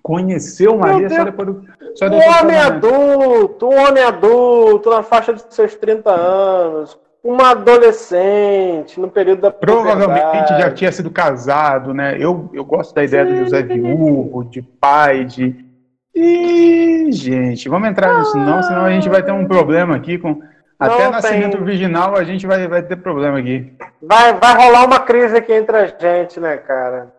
conheceu 0.01 0.77
Maria 0.77 1.09
só 1.09 1.25
depois 1.25 1.47
do. 1.47 1.65
Só 1.95 2.07
depois 2.07 2.25
um 2.25 2.39
homem 2.39 2.57
adulto, 2.57 3.67
um 3.67 3.77
homem 3.77 4.03
adulto, 4.03 4.89
na 4.89 5.03
faixa 5.03 5.33
de 5.33 5.43
seus 5.53 5.75
30 5.75 6.09
anos, 6.09 6.97
uma 7.21 7.49
adolescente, 7.49 8.99
no 8.99 9.09
período 9.09 9.41
da 9.41 9.51
Provavelmente 9.51 10.47
já 10.49 10.71
tinha 10.71 10.91
sido 10.93 11.09
casado, 11.11 11.93
né? 11.93 12.15
Eu, 12.17 12.49
eu 12.53 12.63
gosto 12.63 12.95
da 12.95 13.03
ideia 13.03 13.25
do 13.25 13.35
José 13.35 13.63
viúvo, 13.63 14.45
de 14.45 14.61
pai, 14.61 15.25
de. 15.25 15.65
E, 16.13 17.11
gente, 17.11 17.67
vamos 17.67 17.89
entrar 17.89 18.17
nisso 18.17 18.37
não, 18.37 18.63
senão 18.63 18.85
a 18.85 18.91
gente 18.91 19.09
vai 19.09 19.21
ter 19.21 19.33
um 19.33 19.45
problema 19.45 19.93
aqui 19.93 20.17
com 20.17 20.41
Até 20.79 21.09
nascimento 21.09 21.57
tem... 21.57 21.63
virginal 21.63 22.15
a 22.15 22.23
gente 22.23 22.45
vai, 22.45 22.67
vai 22.67 22.81
ter 22.81 22.97
problema 22.97 23.39
aqui. 23.39 23.73
Vai, 24.01 24.33
vai 24.33 24.55
rolar 24.55 24.85
uma 24.85 24.99
crise 24.99 25.37
aqui 25.37 25.53
entre 25.53 25.77
a 25.77 25.87
gente, 25.87 26.39
né, 26.39 26.57
cara? 26.57 27.13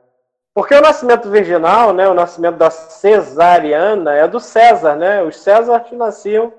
Porque 0.54 0.74
o 0.74 0.80
nascimento 0.80 1.30
virginal, 1.30 1.92
né, 1.92 2.08
o 2.08 2.14
nascimento 2.14 2.56
da 2.56 2.70
cesariana 2.70 4.14
é 4.14 4.26
do 4.26 4.40
César, 4.40 4.96
né? 4.96 5.22
Os 5.22 5.38
Césares 5.38 5.92
nasciam 5.92 6.52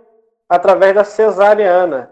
através 0.47 0.93
da 0.93 1.03
cesariana. 1.03 2.11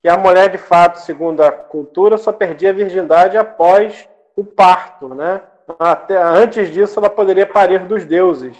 Que 0.00 0.08
a 0.08 0.16
mulher, 0.16 0.48
de 0.48 0.58
fato, 0.58 1.00
segundo 1.00 1.42
a 1.42 1.50
cultura, 1.50 2.16
só 2.18 2.32
perdia 2.32 2.70
a 2.70 2.72
virgindade 2.72 3.36
após 3.36 4.08
o 4.36 4.44
parto, 4.44 5.12
né? 5.12 5.40
Até, 5.78 6.16
antes 6.16 6.70
disso, 6.72 6.98
ela 6.98 7.10
poderia 7.10 7.46
parir 7.46 7.80
dos 7.80 8.04
deuses, 8.04 8.56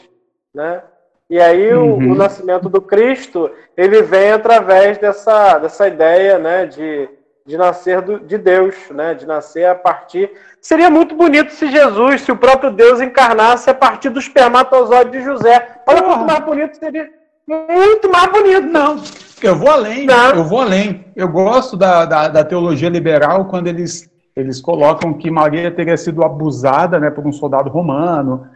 né? 0.53 0.83
E 1.31 1.39
aí 1.39 1.75
uhum. 1.75 2.09
o, 2.09 2.13
o, 2.13 2.15
nascimento 2.15 2.69
do 2.69 2.81
Cristo 2.81 3.51
ele 3.77 4.03
vem 4.03 4.33
através 4.33 4.97
dessa, 4.97 5.59
dessa 5.59 5.87
ideia, 5.87 6.39
né, 6.39 6.65
de, 6.65 7.09
de 7.45 7.57
nascer 7.57 8.01
do, 8.01 8.19
de 8.21 8.39
Deus, 8.39 8.75
né, 8.91 9.15
de 9.15 9.27
nascer 9.27 9.67
a 9.67 9.75
partir. 9.75 10.31
Seria 10.61 10.89
muito 10.89 11.15
bonito 11.15 11.53
se 11.53 11.71
Jesus, 11.71 12.23
se 12.23 12.33
o 12.33 12.37
próprio 12.37 12.71
Deus 12.71 13.01
encarnasse 13.01 13.69
a 13.69 13.75
partir 13.75 14.09
do 14.09 14.19
espermatozoide 14.19 15.11
de 15.11 15.23
José. 15.23 15.81
Olha 15.87 16.03
quanto 16.03 16.25
mais 16.25 16.41
bonito 16.41 16.77
seria. 16.79 17.11
Muito 17.47 18.11
mais 18.11 18.31
bonito. 18.31 18.67
Não, 18.67 19.03
eu 19.43 19.55
vou 19.55 19.71
além. 19.71 20.07
Não. 20.07 20.35
Eu 20.35 20.45
vou 20.45 20.61
além. 20.61 21.05
Eu 21.15 21.29
gosto 21.29 21.77
da, 21.77 22.05
da, 22.05 22.29
da 22.29 22.45
teologia 22.45 22.89
liberal 22.89 23.47
quando 23.47 23.67
eles 23.67 24.11
eles 24.39 24.61
colocam 24.61 25.15
que 25.15 25.33
Maria 25.33 25.69
teria 25.69 25.97
sido 25.97 26.25
abusada 26.25 27.01
né, 27.01 27.11
por 27.11 27.27
um 27.27 27.33
soldado 27.33 27.69
romano, 27.69 28.47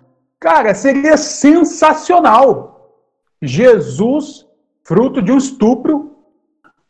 Cara, 0.43 0.74
seria 0.74 1.16
sensacional. 1.16 2.98
Jesus, 3.40 4.44
fruto 4.82 5.23
de 5.23 5.31
um 5.31 5.39
estupro, 5.39 6.16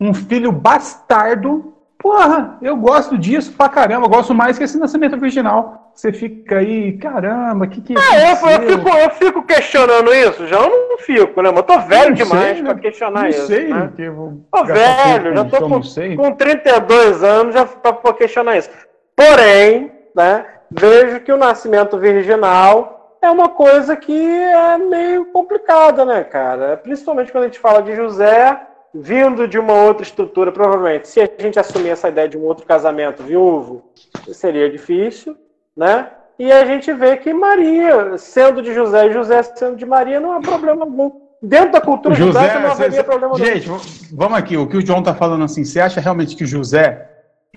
um 0.00 0.14
filho 0.14 0.50
bastardo. 0.50 1.74
Porra, 1.98 2.56
eu 2.62 2.74
gosto 2.78 3.18
disso 3.18 3.52
pra 3.52 3.68
caramba. 3.68 4.06
Eu 4.06 4.10
gosto 4.10 4.34
mais 4.34 4.56
que 4.56 4.64
esse 4.64 4.78
nascimento 4.78 5.16
original. 5.16 5.92
Você 5.94 6.10
fica 6.14 6.60
aí, 6.60 6.96
caramba, 6.96 7.66
que 7.66 7.82
que. 7.82 7.94
Ah, 7.94 8.30
eu, 8.30 8.48
eu, 8.48 8.70
fico, 8.70 8.88
eu 8.88 9.10
fico 9.10 9.42
questionando 9.42 10.14
isso. 10.14 10.46
Já 10.46 10.56
eu 10.56 10.88
não 10.88 10.96
fico, 10.96 11.42
né? 11.42 11.50
Mas 11.50 11.58
eu 11.58 11.62
tô 11.62 11.78
velho 11.80 12.14
demais 12.14 12.56
sei, 12.56 12.64
pra 12.64 12.74
questionar 12.76 13.20
não 13.20 13.28
isso. 13.28 13.46
Sei, 13.46 13.68
né? 13.68 13.92
que 13.94 14.08
vou 14.08 14.40
tô 14.50 14.64
velho, 14.64 15.36
já 15.36 15.44
tô 15.44 15.68
com, 15.68 15.80
com 16.16 16.34
32 16.34 17.22
anos 17.22 17.54
já 17.54 17.66
pra, 17.66 17.92
pra 17.92 18.14
questionar 18.14 18.56
isso. 18.56 18.70
Porém, 19.14 19.92
né, 20.16 20.46
vejo 20.70 21.20
que 21.20 21.30
o 21.30 21.36
nascimento 21.36 21.98
virginal 21.98 22.91
é 23.22 23.30
uma 23.30 23.48
coisa 23.48 23.96
que 23.96 24.12
é 24.12 24.76
meio 24.76 25.26
complicada, 25.26 26.04
né, 26.04 26.24
cara? 26.24 26.76
Principalmente 26.76 27.30
quando 27.30 27.44
a 27.44 27.46
gente 27.46 27.60
fala 27.60 27.80
de 27.80 27.94
José 27.94 28.60
vindo 28.92 29.48
de 29.48 29.58
uma 29.58 29.72
outra 29.72 30.02
estrutura, 30.02 30.52
provavelmente. 30.52 31.08
Se 31.08 31.20
a 31.20 31.30
gente 31.38 31.58
assumir 31.58 31.90
essa 31.90 32.08
ideia 32.08 32.28
de 32.28 32.36
um 32.36 32.42
outro 32.42 32.66
casamento 32.66 33.22
viúvo, 33.22 33.90
seria 34.32 34.68
difícil, 34.68 35.36
né? 35.76 36.08
E 36.38 36.50
a 36.50 36.64
gente 36.64 36.92
vê 36.92 37.16
que 37.16 37.32
Maria, 37.32 38.18
sendo 38.18 38.60
de 38.60 38.74
José 38.74 39.06
e 39.06 39.12
José 39.12 39.42
sendo 39.42 39.76
de 39.76 39.86
Maria, 39.86 40.18
não 40.18 40.32
há 40.32 40.40
problema 40.40 40.82
algum. 40.82 41.22
Dentro 41.40 41.72
da 41.72 41.80
cultura 41.80 42.14
José, 42.14 42.40
judaica 42.40 42.60
não 42.60 42.70
haveria 42.70 42.98
cê, 42.98 43.04
problema 43.04 43.36
gente, 43.36 43.68
algum. 43.68 43.82
Gente, 43.82 44.14
vamos 44.14 44.38
aqui. 44.38 44.56
O 44.56 44.66
que 44.66 44.76
o 44.76 44.86
João 44.86 45.00
está 45.00 45.14
falando 45.14 45.44
assim, 45.44 45.64
você 45.64 45.80
acha 45.80 46.00
realmente 46.00 46.36
que 46.36 46.44
José 46.44 47.08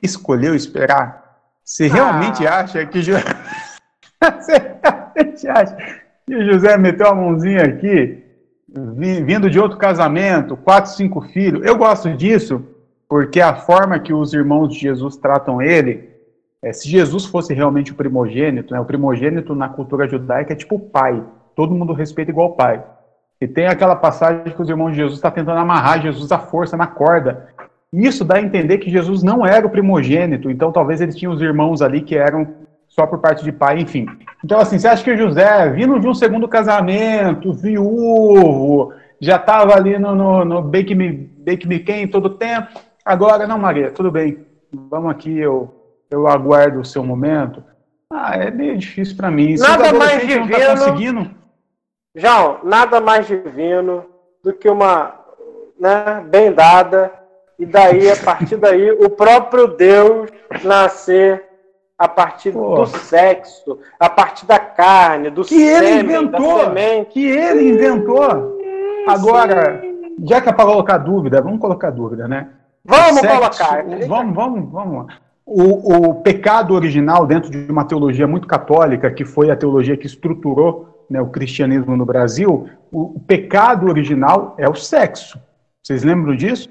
escolheu 0.01 0.55
esperar? 0.55 1.39
Você 1.63 1.85
ah. 1.85 1.93
realmente 1.93 2.47
acha 2.47 2.85
que 2.85 3.01
José... 3.01 3.23
que 6.25 6.35
o 6.35 6.45
José 6.51 6.77
meteu 6.77 7.07
a 7.07 7.15
mãozinha 7.15 7.63
aqui, 7.63 8.23
vindo 8.67 9.49
de 9.49 9.59
outro 9.59 9.77
casamento, 9.77 10.57
quatro, 10.57 10.91
cinco 10.91 11.21
filhos? 11.21 11.65
Eu 11.65 11.77
gosto 11.77 12.11
disso 12.13 12.63
porque 13.07 13.39
a 13.39 13.55
forma 13.55 13.99
que 13.99 14.13
os 14.13 14.33
irmãos 14.33 14.69
de 14.69 14.79
Jesus 14.79 15.15
tratam 15.15 15.61
ele, 15.61 16.09
é, 16.61 16.73
se 16.73 16.89
Jesus 16.89 17.25
fosse 17.25 17.53
realmente 17.53 17.91
o 17.91 17.95
primogênito, 17.95 18.73
né, 18.73 18.79
o 18.79 18.85
primogênito 18.85 19.53
na 19.53 19.69
cultura 19.69 20.07
judaica 20.07 20.53
é 20.53 20.55
tipo 20.55 20.79
pai, 20.79 21.23
todo 21.55 21.75
mundo 21.75 21.93
respeita 21.93 22.31
igual 22.31 22.55
pai. 22.55 22.83
E 23.39 23.47
tem 23.47 23.67
aquela 23.67 23.95
passagem 23.95 24.43
que 24.45 24.61
os 24.61 24.69
irmãos 24.69 24.91
de 24.91 24.97
Jesus 24.97 25.17
estão 25.17 25.29
tá 25.29 25.35
tentando 25.35 25.59
amarrar 25.59 26.01
Jesus 26.01 26.31
à 26.31 26.39
força 26.39 26.75
na 26.75 26.87
corda. 26.87 27.49
Isso 27.93 28.25
dá 28.25 28.35
a 28.35 28.41
entender 28.41 28.79
que 28.79 28.89
Jesus 28.89 29.21
não 29.21 29.45
era 29.45 29.65
o 29.65 29.69
primogênito, 29.69 30.49
então 30.49 30.71
talvez 30.71 31.01
eles 31.01 31.15
tinham 31.15 31.33
os 31.33 31.41
irmãos 31.41 31.81
ali 31.81 32.01
que 32.01 32.17
eram 32.17 32.47
só 32.95 33.05
por 33.05 33.19
parte 33.19 33.43
de 33.43 33.51
pai, 33.51 33.79
enfim. 33.79 34.07
Então, 34.43 34.57
assim, 34.57 34.79
você 34.79 34.87
acha 34.87 35.03
que 35.03 35.11
o 35.11 35.17
José, 35.17 35.69
vindo 35.71 35.99
de 35.99 36.07
um 36.07 36.13
segundo 36.13 36.47
casamento, 36.47 37.51
viúvo, 37.51 38.93
já 39.19 39.35
estava 39.35 39.75
ali 39.75 39.99
no, 39.99 40.15
no, 40.15 40.45
no 40.45 40.61
Bake 40.61 40.95
Me, 40.95 41.11
Bake 41.11 41.67
Me 41.67 41.79
Quem 41.79 42.07
todo 42.07 42.37
tempo, 42.37 42.79
agora, 43.03 43.45
não, 43.45 43.59
Maria, 43.59 43.91
tudo 43.91 44.09
bem, 44.09 44.45
vamos 44.71 45.11
aqui, 45.11 45.37
eu, 45.37 45.73
eu 46.09 46.25
aguardo 46.25 46.79
o 46.79 46.85
seu 46.85 47.03
momento. 47.03 47.61
Ah, 48.09 48.37
é 48.37 48.49
meio 48.49 48.77
difícil 48.77 49.17
para 49.17 49.29
mim. 49.29 49.55
Nada 49.57 49.91
mais 49.91 50.21
divino. 50.21 50.49
Tá 50.49 50.77
conseguindo... 50.77 51.31
João, 52.15 52.59
nada 52.63 53.01
mais 53.01 53.27
divino 53.27 54.05
do 54.41 54.53
que 54.53 54.69
uma 54.69 55.19
né, 55.77 56.23
bem 56.29 56.53
dada, 56.53 57.11
e 57.59 57.65
daí, 57.65 58.09
a 58.09 58.15
partir 58.15 58.55
daí, 58.55 58.89
o 58.91 59.09
próprio 59.09 59.67
Deus 59.67 60.29
nascer 60.63 61.54
a 61.97 62.07
partir 62.07 62.51
Pô. 62.51 62.75
do 62.75 62.85
sexo, 62.85 63.79
a 63.99 64.09
partir 64.09 64.45
da 64.45 64.59
carne, 64.59 65.29
do 65.29 65.43
que 65.43 65.55
sêmen, 65.55 65.99
ele 65.99 66.03
inventou, 66.03 66.59
que 67.09 67.25
ele 67.25 67.69
inventou. 67.69 68.59
Agora, 69.07 69.81
já 70.23 70.41
que 70.41 70.49
é 70.49 70.53
para 70.53 70.65
colocar 70.65 70.97
dúvida, 70.97 71.41
vamos 71.41 71.59
colocar 71.59 71.91
dúvida, 71.91 72.27
né? 72.27 72.49
Vamos 72.83 73.21
sexo, 73.21 73.35
colocar. 73.35 73.85
Vamos, 74.07 74.35
vamos, 74.35 74.71
vamos. 74.71 75.13
O, 75.45 76.09
o 76.09 76.15
pecado 76.15 76.73
original 76.73 77.25
dentro 77.25 77.49
de 77.49 77.71
uma 77.71 77.85
teologia 77.85 78.27
muito 78.27 78.47
católica, 78.47 79.11
que 79.11 79.23
foi 79.23 79.49
a 79.49 79.55
teologia 79.55 79.95
que 79.95 80.07
estruturou 80.07 81.05
né, 81.09 81.21
o 81.21 81.27
cristianismo 81.27 81.95
no 81.95 82.05
Brasil, 82.05 82.67
o, 82.91 83.15
o 83.15 83.19
pecado 83.19 83.87
original 83.87 84.55
é 84.57 84.67
o 84.67 84.75
sexo. 84.75 85.39
Vocês 85.83 86.03
lembram 86.03 86.35
disso? 86.35 86.67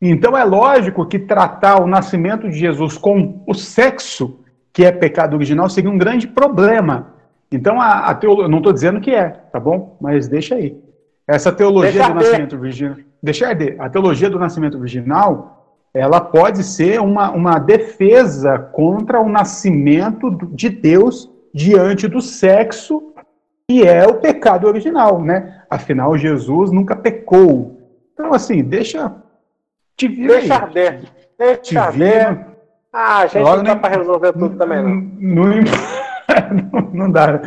Então 0.00 0.36
é 0.36 0.44
lógico 0.44 1.06
que 1.06 1.18
tratar 1.18 1.82
o 1.82 1.86
nascimento 1.86 2.48
de 2.48 2.58
Jesus 2.58 2.96
com 2.98 3.42
o 3.46 3.54
sexo 3.54 4.38
que 4.76 4.84
é 4.84 4.92
pecado 4.92 5.32
original, 5.32 5.70
seria 5.70 5.88
um 5.88 5.96
grande 5.96 6.28
problema. 6.28 7.14
Então, 7.50 7.80
a, 7.80 8.10
a 8.10 8.14
teologia, 8.14 8.46
não 8.46 8.58
estou 8.58 8.74
dizendo 8.74 9.00
que 9.00 9.10
é, 9.10 9.30
tá 9.30 9.58
bom? 9.58 9.96
Mas 9.98 10.28
deixa 10.28 10.54
aí. 10.54 10.78
Essa 11.26 11.50
teologia 11.50 11.92
deixa 11.92 12.08
do 12.10 12.14
nascimento 12.14 12.58
virginal, 12.58 12.96
deixar 13.22 13.54
de, 13.54 13.74
a 13.78 13.88
teologia 13.88 14.28
do 14.28 14.38
nascimento 14.38 14.78
virginal, 14.78 15.80
ela 15.94 16.20
pode 16.20 16.62
ser 16.62 17.00
uma, 17.00 17.30
uma 17.30 17.58
defesa 17.58 18.58
contra 18.58 19.18
o 19.18 19.30
nascimento 19.30 20.30
de 20.52 20.68
Deus 20.68 21.32
diante 21.54 22.06
do 22.06 22.20
sexo, 22.20 23.14
que 23.66 23.82
é 23.82 24.06
o 24.06 24.16
pecado 24.16 24.66
original, 24.66 25.22
né? 25.22 25.62
Afinal, 25.70 26.18
Jesus 26.18 26.70
nunca 26.70 26.94
pecou. 26.94 27.80
Então, 28.12 28.34
assim, 28.34 28.62
deixa. 28.62 29.10
Te 29.96 30.06
vir 30.06 30.28
deixa 30.28 30.54
aí. 30.54 30.60
arder. 30.60 31.00
Deixa 31.38 31.62
te 31.62 31.78
arder. 31.78 32.55
Ah, 32.92 33.18
a 33.18 33.26
gente 33.26 33.42
Logo 33.42 33.56
não 33.56 33.64
dá 33.64 33.72
nem... 33.72 33.80
para 33.80 33.96
resolver 33.96 34.32
tudo 34.32 34.56
também, 34.56 34.82
não. 34.82 35.46
Não, 36.72 36.90
não, 36.92 37.10
dá. 37.10 37.40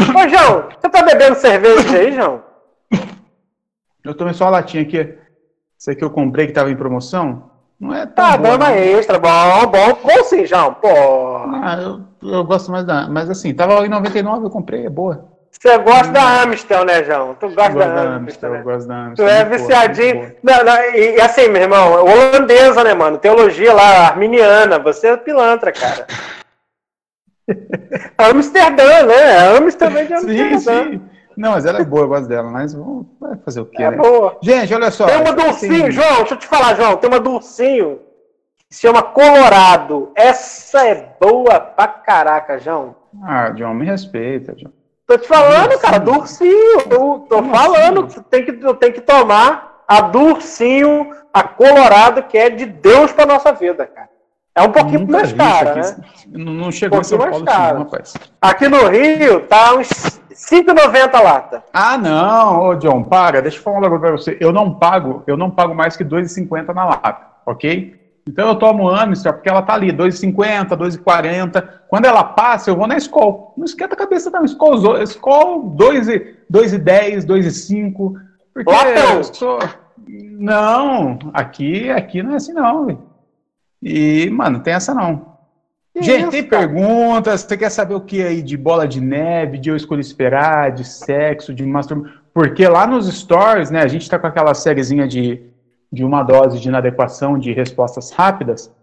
Ô, 0.00 0.28
João, 0.28 0.68
você 0.70 0.88
tá 0.88 1.02
bebendo 1.02 1.36
cerveja 1.36 1.96
aí, 1.96 2.12
João? 2.12 2.42
Eu 4.02 4.14
tomei 4.14 4.34
só 4.34 4.44
uma 4.44 4.52
latinha 4.52 4.82
aqui. 4.82 5.16
Esse 5.78 5.90
aqui 5.90 6.02
eu 6.02 6.10
comprei 6.10 6.46
que 6.46 6.52
tava 6.52 6.70
em 6.70 6.76
promoção. 6.76 7.50
Não 7.78 7.94
é 7.94 8.06
tão 8.06 8.14
Tá, 8.14 8.36
dama 8.36 8.72
extra, 8.72 9.18
bom, 9.18 9.66
bom. 9.66 9.98
Bom 10.02 10.24
sim, 10.24 10.46
João, 10.46 10.74
pô. 10.74 10.88
Ah, 10.88 11.78
eu, 11.80 12.28
eu 12.28 12.44
gosto 12.44 12.72
mais 12.72 12.84
da... 12.84 13.08
Mas 13.08 13.30
assim, 13.30 13.54
tava 13.54 13.84
em 13.86 13.88
99, 13.88 14.46
eu 14.46 14.50
comprei, 14.50 14.86
é 14.86 14.90
boa. 14.90 15.33
Você 15.60 15.78
gosta 15.78 16.12
da 16.12 16.42
Amstel, 16.42 16.84
né, 16.84 17.04
João? 17.04 17.34
Tu 17.34 17.48
gosta 17.48 17.72
da, 17.72 17.86
da 17.86 18.02
Amstel, 18.16 18.50
né? 18.50 18.58
Eu 18.60 18.64
gosto 18.64 18.86
da 18.86 18.96
Amstel. 19.06 19.26
Tu 19.26 19.30
é 19.32 19.44
viciadinho. 19.44 20.36
Não, 20.42 20.64
não, 20.64 20.76
e, 20.94 21.20
assim, 21.20 21.48
meu 21.48 21.62
irmão, 21.62 22.04
holandesa, 22.04 22.84
né, 22.84 22.92
mano? 22.92 23.16
Teologia 23.16 23.72
lá, 23.72 24.08
arminiana. 24.08 24.78
Você 24.78 25.06
é 25.06 25.16
pilantra, 25.16 25.72
cara. 25.72 26.06
Amsterdã, 28.18 29.04
né? 29.06 29.56
Amsterdã 29.56 30.04
de 30.04 30.12
Amsterdã. 30.12 30.58
Sim, 30.58 30.90
sim. 30.90 31.02
Não, 31.36 31.52
mas 31.52 31.64
ela 31.64 31.80
é 31.80 31.84
boa, 31.84 32.02
eu 32.02 32.08
gosto 32.08 32.28
dela, 32.28 32.48
mas 32.48 32.74
vamos 32.74 33.06
fazer 33.44 33.60
o 33.60 33.66
quê? 33.66 33.82
É 33.82 33.90
né? 33.90 33.96
boa. 33.96 34.38
Gente, 34.42 34.74
olha 34.74 34.90
só. 34.90 35.06
Tem 35.06 35.20
uma 35.20 35.32
do 35.32 35.46
ursinho, 35.46 35.90
João, 35.90 36.16
deixa 36.18 36.34
eu 36.34 36.38
te 36.38 36.46
falar, 36.46 36.76
João. 36.76 36.96
Tem 36.96 37.08
uma 37.08 37.20
do 37.20 37.32
ursinho 37.32 38.00
que 38.68 38.76
se 38.76 38.82
chama 38.82 39.02
Colorado. 39.02 40.12
Essa 40.14 40.86
é 40.86 41.08
boa 41.20 41.58
pra 41.58 41.88
caraca, 41.88 42.58
João. 42.58 42.94
Ah, 43.22 43.52
João, 43.56 43.74
me 43.74 43.84
respeita, 43.84 44.54
João. 44.56 44.72
Tô 45.06 45.18
te 45.18 45.28
falando, 45.28 45.78
cara, 45.78 45.98
do 45.98 46.12
ursinho. 46.12 46.80
Eu 46.90 47.26
tô 47.28 47.42
falando 47.42 48.06
que 48.06 48.20
tem 48.22 48.44
que, 48.44 48.52
tem 48.74 48.92
que 48.92 49.00
tomar 49.00 49.82
a 49.86 50.00
do 50.00 50.20
ursinho, 50.20 51.10
a 51.32 51.42
colorado, 51.42 52.22
que 52.22 52.38
é 52.38 52.48
de 52.48 52.64
Deus 52.64 53.12
pra 53.12 53.26
nossa 53.26 53.52
vida, 53.52 53.86
cara. 53.86 54.08
É 54.56 54.62
um 54.62 54.70
pouquinho 54.70 55.06
mais 55.08 55.32
cara, 55.32 55.74
né? 55.74 55.96
Não 56.28 56.70
chegou 56.70 56.98
um 56.98 57.00
a 57.00 57.04
São 57.04 57.18
Paulo, 57.18 57.34
assim, 57.34 57.78
rapaz. 57.78 58.14
Aqui 58.40 58.68
no 58.68 58.86
Rio 58.86 59.40
tá 59.48 59.74
uns 59.74 59.88
5,90 60.32 61.14
a 61.14 61.20
lata. 61.20 61.64
Ah, 61.72 61.98
não, 61.98 62.68
ô 62.68 62.74
John, 62.76 63.02
para, 63.02 63.42
deixa 63.42 63.58
eu 63.58 63.62
falar 63.62 63.78
um 63.78 63.80
negócio 63.80 64.00
pra 64.00 64.10
você. 64.12 64.38
Eu 64.40 64.52
não 64.52 64.72
pago, 64.72 65.24
eu 65.26 65.36
não 65.36 65.50
pago 65.50 65.74
mais 65.74 65.96
que 65.96 66.04
2,50 66.04 66.72
na 66.72 66.84
lata, 66.84 67.26
ok? 67.44 68.00
Então 68.26 68.48
eu 68.48 68.54
tomo 68.56 68.88
Amstel 68.88 69.34
porque 69.34 69.48
ela 69.48 69.62
tá 69.62 69.74
ali, 69.74 69.92
2,50, 69.92 70.68
2,40. 70.70 71.68
Quando 71.88 72.06
ela 72.06 72.24
passa, 72.24 72.70
eu 72.70 72.76
vou 72.76 72.86
na 72.86 72.96
Skol. 72.96 73.52
Não 73.56 73.64
esquenta 73.64 73.94
a 73.94 73.98
cabeça 73.98 74.30
não, 74.30 74.44
Skol, 74.44 75.02
Skol 75.02 75.76
2,10, 75.76 77.26
2,5. 77.26 78.14
Porque 78.52 78.70
Latão. 78.72 79.16
eu 79.16 79.24
sou... 79.24 79.58
Não, 80.06 81.18
aqui, 81.32 81.90
aqui 81.90 82.22
não 82.22 82.32
é 82.32 82.36
assim 82.36 82.52
não, 82.52 82.86
véio. 82.86 83.02
E, 83.82 84.28
mano, 84.30 84.60
tem 84.60 84.74
essa 84.74 84.94
não. 84.94 85.34
Que 85.94 86.02
Gente, 86.02 86.22
isso, 86.22 86.30
tem 86.30 86.44
cara? 86.44 86.66
perguntas, 86.66 87.42
você 87.42 87.56
quer 87.56 87.70
saber 87.70 87.94
o 87.94 88.00
que 88.00 88.22
aí 88.22 88.42
de 88.42 88.56
bola 88.56 88.88
de 88.88 89.00
neve, 89.00 89.58
de 89.58 89.70
eu 89.70 89.76
escolhi 89.76 90.00
esperar, 90.00 90.72
de 90.72 90.84
sexo, 90.84 91.54
de 91.54 91.64
masturbação? 91.64 92.12
Porque 92.32 92.66
lá 92.66 92.86
nos 92.86 93.06
stories, 93.06 93.70
né, 93.70 93.80
a 93.80 93.86
gente 93.86 94.10
tá 94.10 94.18
com 94.18 94.26
aquela 94.26 94.54
sériezinha 94.54 95.06
de, 95.06 95.40
de 95.94 96.04
uma 96.04 96.22
dose 96.22 96.58
de 96.58 96.68
inadequação 96.68 97.38
de 97.38 97.52
respostas 97.52 98.10
rápidas. 98.10 98.74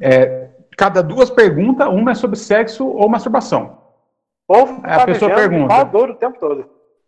É, 0.00 0.48
cada 0.76 1.02
duas 1.02 1.28
perguntas, 1.30 1.88
uma 1.88 2.12
é 2.12 2.14
sobre 2.14 2.38
sexo 2.38 2.86
ou 2.86 3.08
masturbação. 3.08 3.78
Ou 4.46 4.78
a 4.82 4.98
tá 4.98 5.06
pessoa 5.06 5.34
pergunta. 5.34 5.74
o 5.82 6.14
tempo 6.14 6.38
todo. 6.38 6.64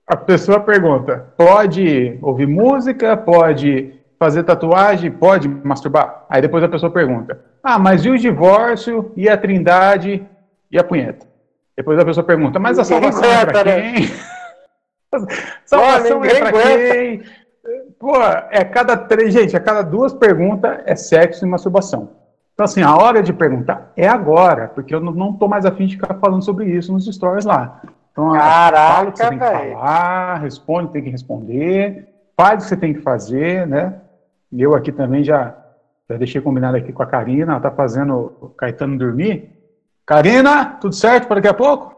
A 0.07 0.17
pessoa 0.17 0.61
pergunta: 0.61 1.33
pode 1.37 2.19
ouvir 2.21 2.47
música? 2.47 3.17
Pode 3.17 3.95
fazer 4.19 4.43
tatuagem? 4.43 5.11
Pode 5.11 5.49
masturbar? 5.49 6.25
Aí 6.29 6.43
depois 6.43 6.65
a 6.65 6.69
pessoa 6.69 6.91
pergunta: 6.91 7.41
ah, 7.63 7.79
mas 7.79 8.05
e 8.05 8.11
o 8.11 8.19
divórcio, 8.19 9.13
e 9.17 9.29
a 9.29 9.37
trindade, 9.37 10.27
e 10.71 10.79
a 10.79 10.85
punheta? 10.85 11.27
Depois 11.77 11.99
a 11.99 12.05
pessoa 12.05 12.25
pergunta: 12.25 12.59
mas 12.59 12.79
a 12.79 12.85
salvação 12.85 13.25
é 13.25 13.47
para 13.47 13.65
né? 13.65 13.93
quem? 13.93 14.11
salvação 15.65 16.25
é 16.25 16.39
para 16.39 16.53
quem? 16.53 17.23
Pô, 17.99 18.15
é 18.51 18.65
cada 18.65 18.97
três, 18.97 19.33
gente, 19.33 19.57
a 19.57 19.61
cada 19.61 19.83
duas 19.83 20.13
perguntas 20.13 20.81
é 20.85 20.95
sexo 20.95 21.45
e 21.45 21.49
masturbação. 21.49 22.11
Então, 22.53 22.65
assim, 22.65 22.83
a 22.83 22.95
hora 22.97 23.23
de 23.23 23.33
perguntar 23.33 23.93
é 23.97 24.09
agora, 24.09 24.69
porque 24.69 24.95
eu 24.95 25.01
não 25.01 25.31
estou 25.31 25.49
mais 25.49 25.67
afim 25.67 25.87
de 25.87 25.97
ficar 25.97 26.15
falando 26.15 26.43
sobre 26.43 26.67
isso 26.67 26.93
nos 26.93 27.07
stories 27.07 27.45
lá. 27.45 27.83
Então, 28.13 28.33
Caraca, 28.33 28.95
fala 28.95 29.09
o 29.09 29.13
que 29.13 29.19
você 29.19 29.29
tem 29.29 29.39
que 29.39 29.45
falar, 29.45 30.35
responde, 30.37 30.93
tem 30.93 31.03
que 31.03 31.11
responder, 31.11 32.09
faz 32.35 32.55
o 32.55 32.63
que 32.63 32.69
você 32.69 32.77
tem 32.77 32.95
que 32.95 33.01
fazer, 33.01 33.67
né? 33.67 34.01
Eu 34.53 34.75
aqui 34.75 34.91
também 34.91 35.23
já, 35.23 35.55
já 36.09 36.17
deixei 36.17 36.41
combinado 36.41 36.77
aqui 36.77 36.93
com 36.93 37.03
a 37.03 37.07
Karina, 37.07 37.53
ela 37.53 37.61
tá 37.61 37.71
fazendo 37.71 38.37
o 38.41 38.49
Caetano 38.51 38.97
dormir. 38.97 39.51
Karina, 40.07 40.77
tudo 40.81 40.95
certo 40.95 41.27
para 41.27 41.37
daqui 41.37 41.49
a 41.49 41.55
pouco? 41.55 41.96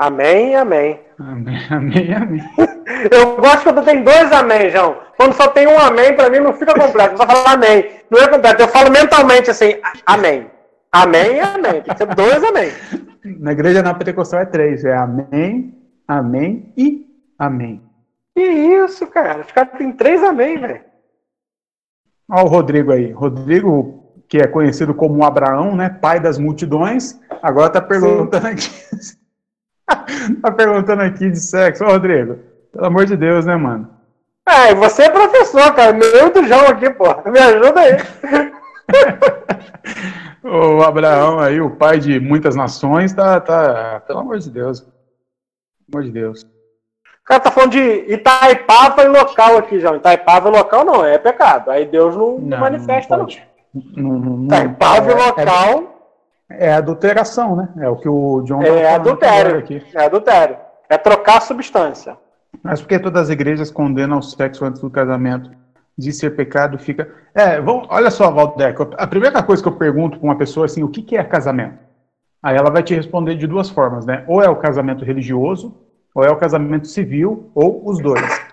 Amém, 0.00 0.56
amém. 0.56 0.98
Amém, 1.18 1.58
amém, 1.70 2.14
amém. 2.14 2.42
Eu 3.12 3.36
gosto 3.36 3.64
quando 3.64 3.84
tem 3.84 4.02
dois 4.02 4.32
amém, 4.32 4.70
João. 4.70 4.96
Quando 5.18 5.34
só 5.34 5.48
tem 5.48 5.66
um 5.66 5.78
amém, 5.78 6.16
para 6.16 6.30
mim 6.30 6.38
não 6.38 6.54
fica 6.54 6.72
completo. 6.72 7.18
Só 7.18 7.26
falar 7.26 7.52
amém. 7.52 7.84
Não 8.10 8.18
é 8.18 8.26
completo. 8.26 8.62
Eu 8.62 8.68
falo 8.68 8.90
mentalmente 8.90 9.50
assim, 9.50 9.74
amém. 10.06 10.50
Amém 10.90 11.36
e 11.36 11.40
amém. 11.40 11.82
Tem 11.82 11.94
que 11.94 11.98
ser 11.98 12.14
dois 12.14 12.42
amém. 12.42 12.70
Na 13.40 13.52
igreja 13.52 13.82
na 13.82 13.92
pentecostal 13.92 14.40
é 14.40 14.46
três. 14.46 14.86
É 14.86 14.96
amém, 14.96 15.78
amém 16.08 16.72
e 16.78 17.06
amém. 17.38 17.82
Que 18.34 18.42
isso, 18.42 19.06
cara? 19.06 19.42
Os 19.42 19.52
caras 19.52 19.76
têm 19.76 19.92
três 19.92 20.24
amém, 20.24 20.58
velho. 20.58 20.80
Olha 22.30 22.44
o 22.44 22.48
Rodrigo 22.48 22.90
aí. 22.90 23.12
Rodrigo, 23.12 24.14
que 24.26 24.38
é 24.38 24.46
conhecido 24.46 24.94
como 24.94 25.22
Abraão, 25.26 25.76
né? 25.76 25.90
Pai 25.90 26.18
das 26.18 26.38
multidões. 26.38 27.20
Agora 27.42 27.68
tá 27.68 27.82
perguntando 27.82 28.46
Sim. 28.46 28.52
aqui. 28.54 29.20
tá 30.42 30.50
perguntando 30.52 31.02
aqui 31.02 31.30
de 31.30 31.40
sexo. 31.40 31.84
Ô, 31.84 31.88
Rodrigo, 31.88 32.38
pelo 32.72 32.86
amor 32.86 33.06
de 33.06 33.16
Deus, 33.16 33.44
né, 33.46 33.56
mano? 33.56 33.88
É, 34.46 34.74
você 34.74 35.04
é 35.04 35.10
professor, 35.10 35.72
cara. 35.74 35.92
Meu 35.92 36.32
do 36.32 36.44
João 36.44 36.66
aqui, 36.66 36.90
pô. 36.90 37.04
Me 37.30 37.38
ajuda 37.38 37.80
aí. 37.80 37.96
o 40.42 40.82
Abraão 40.82 41.38
aí, 41.38 41.60
o 41.60 41.70
pai 41.70 41.98
de 41.98 42.18
muitas 42.18 42.56
nações, 42.56 43.12
tá, 43.12 43.40
tá, 43.40 44.02
pelo 44.06 44.20
amor 44.20 44.38
de 44.38 44.50
Deus. 44.50 44.80
Pelo 44.80 44.94
amor 45.92 46.04
de 46.04 46.10
Deus. 46.10 46.42
O 46.42 47.24
cara 47.30 47.40
tá 47.40 47.50
falando 47.50 47.72
de 47.72 48.12
Itaipava 48.12 49.04
e 49.04 49.08
local 49.08 49.56
aqui, 49.58 49.78
já. 49.78 49.94
Itaipava 49.94 50.48
e 50.48 50.52
local 50.52 50.84
não, 50.84 51.04
é 51.04 51.16
pecado. 51.16 51.70
Aí 51.70 51.86
Deus 51.86 52.16
não, 52.16 52.38
não 52.38 52.58
manifesta, 52.58 53.16
não. 53.16 53.26
não. 53.96 54.18
não 54.18 54.44
Itaipava 54.46 55.10
e 55.10 55.14
é, 55.14 55.26
local. 55.26 55.96
É, 55.96 55.99
é, 56.50 56.72
adulteração, 56.72 57.56
né? 57.56 57.68
É 57.78 57.88
o 57.88 57.96
que 57.96 58.08
o 58.08 58.42
John 58.42 58.62
É 58.62 58.94
adultério. 58.94 59.58
Aqui. 59.58 59.82
É 59.94 60.04
adultério. 60.04 60.56
É 60.88 60.98
trocar 60.98 61.40
substância. 61.40 62.16
Mas 62.62 62.80
porque 62.80 62.98
todas 62.98 63.22
as 63.22 63.30
igrejas 63.30 63.70
condenam 63.70 64.18
o 64.18 64.22
sexo 64.22 64.64
antes 64.64 64.80
do 64.80 64.90
casamento? 64.90 65.50
de 66.00 66.12
ser 66.12 66.30
pecado 66.30 66.78
fica. 66.78 67.08
É, 67.34 67.60
vamos, 67.60 67.86
olha 67.90 68.10
só, 68.10 68.30
Valdeco, 68.30 68.90
a 68.96 69.06
primeira 69.06 69.42
coisa 69.42 69.62
que 69.62 69.68
eu 69.68 69.76
pergunto 69.76 70.18
para 70.18 70.26
uma 70.26 70.36
pessoa 70.36 70.66
assim, 70.66 70.82
o 70.82 70.88
que, 70.88 71.02
que 71.02 71.16
é 71.16 71.22
casamento? 71.22 71.78
Aí 72.42 72.56
ela 72.56 72.70
vai 72.70 72.82
te 72.82 72.94
responder 72.94 73.34
de 73.34 73.46
duas 73.46 73.68
formas, 73.68 74.06
né? 74.06 74.24
Ou 74.26 74.42
é 74.42 74.48
o 74.48 74.56
casamento 74.56 75.04
religioso, 75.04 75.76
ou 76.14 76.24
é 76.24 76.30
o 76.30 76.36
casamento 76.36 76.88
civil, 76.88 77.50
ou 77.54 77.86
os 77.86 78.00
dois. 78.00 78.50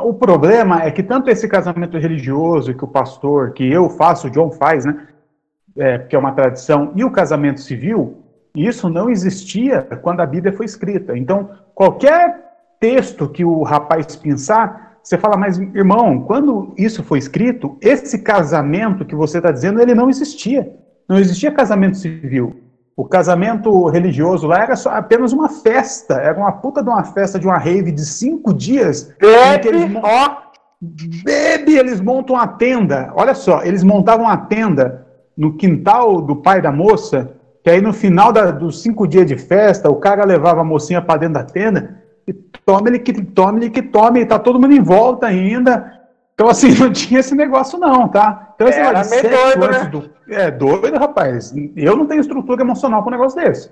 O 0.00 0.14
problema 0.14 0.82
é 0.82 0.90
que 0.90 1.02
tanto 1.02 1.28
esse 1.28 1.46
casamento 1.46 1.98
religioso 1.98 2.72
que 2.72 2.84
o 2.84 2.88
pastor, 2.88 3.52
que 3.52 3.70
eu 3.70 3.90
faço, 3.90 4.28
o 4.28 4.30
John 4.30 4.50
faz, 4.50 4.84
né? 4.84 5.07
É, 5.76 5.98
que 5.98 6.16
é 6.16 6.18
uma 6.18 6.32
tradição, 6.32 6.92
e 6.96 7.04
o 7.04 7.10
casamento 7.10 7.60
civil, 7.60 8.24
isso 8.54 8.88
não 8.88 9.08
existia 9.08 9.82
quando 10.02 10.20
a 10.20 10.26
Bíblia 10.26 10.52
foi 10.52 10.66
escrita. 10.66 11.16
Então, 11.16 11.50
qualquer 11.74 12.48
texto 12.80 13.28
que 13.28 13.44
o 13.44 13.62
rapaz 13.62 14.16
pensar, 14.16 14.98
você 15.02 15.16
fala, 15.16 15.36
mas 15.36 15.58
irmão, 15.58 16.22
quando 16.22 16.74
isso 16.76 17.02
foi 17.04 17.18
escrito, 17.18 17.76
esse 17.80 18.18
casamento 18.18 19.04
que 19.04 19.14
você 19.14 19.38
está 19.38 19.50
dizendo, 19.50 19.80
ele 19.80 19.94
não 19.94 20.10
existia. 20.10 20.72
Não 21.08 21.18
existia 21.18 21.52
casamento 21.52 21.96
civil. 21.96 22.56
O 22.96 23.04
casamento 23.04 23.86
religioso 23.86 24.46
lá 24.48 24.60
era 24.60 24.74
só 24.74 24.90
apenas 24.90 25.32
uma 25.32 25.48
festa, 25.48 26.14
era 26.14 26.36
uma 26.36 26.50
puta 26.50 26.82
de 26.82 26.88
uma 26.88 27.04
festa 27.04 27.38
de 27.38 27.46
uma 27.46 27.56
rave 27.56 27.92
de 27.92 28.04
cinco 28.04 28.52
dias. 28.52 29.14
Bebe, 29.20 29.68
eles 29.68 29.96
ó, 30.02 30.36
bebe, 30.80 31.76
eles 31.76 32.00
montam 32.00 32.34
uma 32.34 32.48
tenda. 32.48 33.12
Olha 33.14 33.34
só, 33.34 33.62
eles 33.62 33.84
montavam 33.84 34.26
uma 34.26 34.36
tenda 34.36 35.06
no 35.38 35.54
quintal 35.54 36.20
do 36.20 36.34
pai 36.34 36.60
da 36.60 36.72
moça, 36.72 37.36
que 37.62 37.70
aí 37.70 37.80
no 37.80 37.92
final 37.92 38.32
da, 38.32 38.50
dos 38.50 38.82
cinco 38.82 39.06
dias 39.06 39.24
de 39.24 39.38
festa, 39.38 39.88
o 39.88 39.96
cara 39.96 40.24
levava 40.24 40.62
a 40.62 40.64
mocinha 40.64 41.00
para 41.00 41.20
dentro 41.20 41.34
da 41.34 41.44
tenda 41.44 42.02
e 42.26 42.32
tome 42.32 42.90
ele 42.90 42.98
que 42.98 43.12
tome 43.22 43.60
ele 43.60 43.70
que 43.70 43.80
tome, 43.80 44.26
tá 44.26 44.36
todo 44.36 44.60
mundo 44.60 44.74
em 44.74 44.82
volta 44.82 45.28
ainda. 45.28 45.92
Então, 46.34 46.48
assim, 46.48 46.74
não 46.78 46.92
tinha 46.92 47.20
esse 47.20 47.36
negócio, 47.36 47.78
não, 47.78 48.08
tá? 48.08 48.52
Então, 48.54 48.68
esse 48.68 48.80
Era 48.80 49.04
meio 49.04 49.22
doido, 49.22 49.70
né? 49.70 49.84
Do... 49.84 50.10
É 50.28 50.50
doido, 50.50 50.98
rapaz. 50.98 51.54
Eu 51.76 51.96
não 51.96 52.06
tenho 52.06 52.20
estrutura 52.20 52.62
emocional 52.62 53.02
para 53.02 53.08
um 53.08 53.16
negócio 53.16 53.40
desse. 53.40 53.70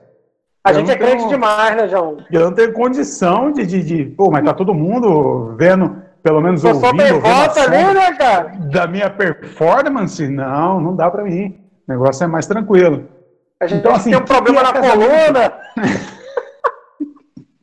A 0.64 0.70
eu 0.70 0.76
gente 0.76 0.90
é 0.90 0.96
crente 0.96 1.28
demais, 1.28 1.76
né, 1.76 1.88
João? 1.88 2.18
Eu 2.30 2.46
não 2.46 2.52
tenho 2.52 2.72
condição 2.72 3.52
de, 3.52 3.66
de, 3.66 3.82
de, 3.82 4.04
Pô, 4.04 4.30
mas 4.30 4.44
tá 4.44 4.54
todo 4.54 4.74
mundo 4.74 5.54
vendo, 5.56 6.02
pelo 6.26 6.40
menos 6.40 6.62
Você 6.62 6.72
ouvindo. 6.72 7.20
Volta 7.20 7.62
ali, 7.62 7.94
né, 7.94 8.12
cara? 8.14 8.52
Da 8.72 8.88
minha 8.88 9.08
performance? 9.08 10.26
Não, 10.26 10.80
não 10.80 10.96
dá 10.96 11.08
para 11.08 11.22
mim. 11.22 11.56
O 11.86 11.92
negócio 11.92 12.24
é 12.24 12.26
mais 12.26 12.48
tranquilo. 12.48 13.04
A 13.60 13.68
gente 13.68 13.78
então, 13.78 13.94
assim, 13.94 14.10
tem 14.10 14.18
um 14.18 14.24
problema 14.24 14.60
na 14.60 14.72
coluna. 14.72 15.52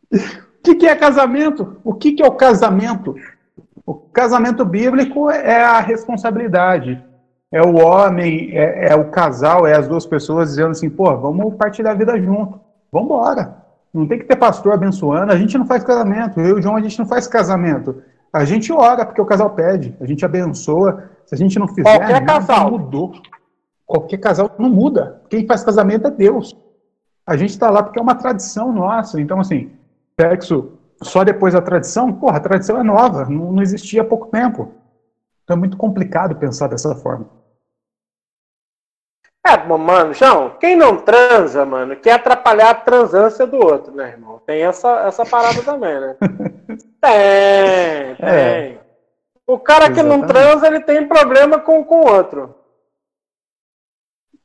O 0.09 0.15
que, 0.63 0.75
que 0.75 0.87
é 0.87 0.95
casamento? 0.95 1.75
O 1.83 1.93
que, 1.93 2.13
que 2.13 2.23
é 2.23 2.25
o 2.25 2.31
casamento? 2.31 3.17
O 3.85 3.95
casamento 3.95 4.63
bíblico 4.63 5.29
é 5.29 5.61
a 5.61 5.81
responsabilidade. 5.81 7.03
É 7.51 7.61
o 7.61 7.75
homem, 7.75 8.57
é, 8.57 8.93
é, 8.93 8.95
o 8.95 9.11
casal, 9.11 9.67
é 9.67 9.75
as 9.75 9.89
duas 9.89 10.05
pessoas 10.05 10.51
dizendo 10.51 10.71
assim, 10.71 10.89
pô, 10.89 11.13
vamos 11.17 11.53
partilhar 11.55 11.91
a 11.91 11.97
vida 11.97 12.17
junto. 12.17 12.61
Vamos 12.89 13.09
embora. 13.09 13.57
Não 13.93 14.07
tem 14.07 14.19
que 14.19 14.25
ter 14.25 14.37
pastor 14.37 14.71
abençoando. 14.71 15.33
A 15.33 15.37
gente 15.37 15.57
não 15.57 15.65
faz 15.65 15.83
casamento. 15.83 16.39
Eu 16.39 16.47
e 16.47 16.53
o 16.53 16.61
João, 16.61 16.77
a 16.77 16.81
gente 16.81 16.97
não 16.97 17.05
faz 17.05 17.27
casamento. 17.27 18.01
A 18.33 18.43
gente 18.45 18.73
ora 18.73 19.05
porque 19.05 19.21
o 19.21 19.25
casal 19.25 19.51
pede. 19.51 19.95
A 20.01 20.05
gente 20.05 20.25
abençoa. 20.25 21.09
Se 21.25 21.35
a 21.35 21.37
gente 21.37 21.57
não 21.59 21.67
fizer, 21.67 21.83
Qualquer 21.83 22.25
casal. 22.25 22.71
mudou. 22.71 23.13
Qualquer 23.85 24.17
casal 24.17 24.49
não 24.57 24.69
muda. 24.69 25.21
Quem 25.29 25.45
faz 25.45 25.63
casamento 25.63 26.07
é 26.07 26.11
Deus. 26.11 26.57
A 27.25 27.37
gente 27.37 27.51
está 27.51 27.69
lá 27.69 27.83
porque 27.83 27.99
é 27.99 28.01
uma 28.01 28.15
tradição 28.15 28.73
nossa. 28.73 29.21
Então, 29.21 29.39
assim, 29.39 29.71
sexo 30.19 30.71
só 31.03 31.23
depois 31.23 31.53
da 31.53 31.61
tradição, 31.61 32.11
porra, 32.13 32.37
a 32.37 32.41
tradição 32.41 32.79
é 32.79 32.83
nova, 32.83 33.25
não, 33.25 33.51
não 33.51 33.61
existia 33.61 34.01
há 34.01 34.05
pouco 34.05 34.27
tempo. 34.27 34.71
Então 35.43 35.55
é 35.55 35.59
muito 35.59 35.77
complicado 35.77 36.35
pensar 36.35 36.67
dessa 36.67 36.95
forma. 36.95 37.25
É, 39.45 39.57
mano, 39.65 40.13
João, 40.13 40.51
quem 40.57 40.75
não 40.75 40.97
transa, 40.97 41.65
mano, 41.65 41.97
quer 41.97 42.13
atrapalhar 42.13 42.69
a 42.69 42.75
transância 42.75 43.45
do 43.45 43.57
outro, 43.57 43.93
né, 43.93 44.11
irmão? 44.11 44.41
Tem 44.45 44.63
essa, 44.63 45.01
essa 45.05 45.25
parada 45.25 45.61
também, 45.61 45.99
né? 45.99 46.15
tem, 46.19 48.15
tem. 48.15 48.29
É, 48.29 48.77
o 49.45 49.59
cara 49.59 49.85
exatamente. 49.85 49.95
que 49.95 50.21
não 50.21 50.25
transa, 50.25 50.67
ele 50.67 50.79
tem 50.79 51.05
problema 51.07 51.59
com 51.59 51.81
o 51.81 52.09
outro. 52.09 52.55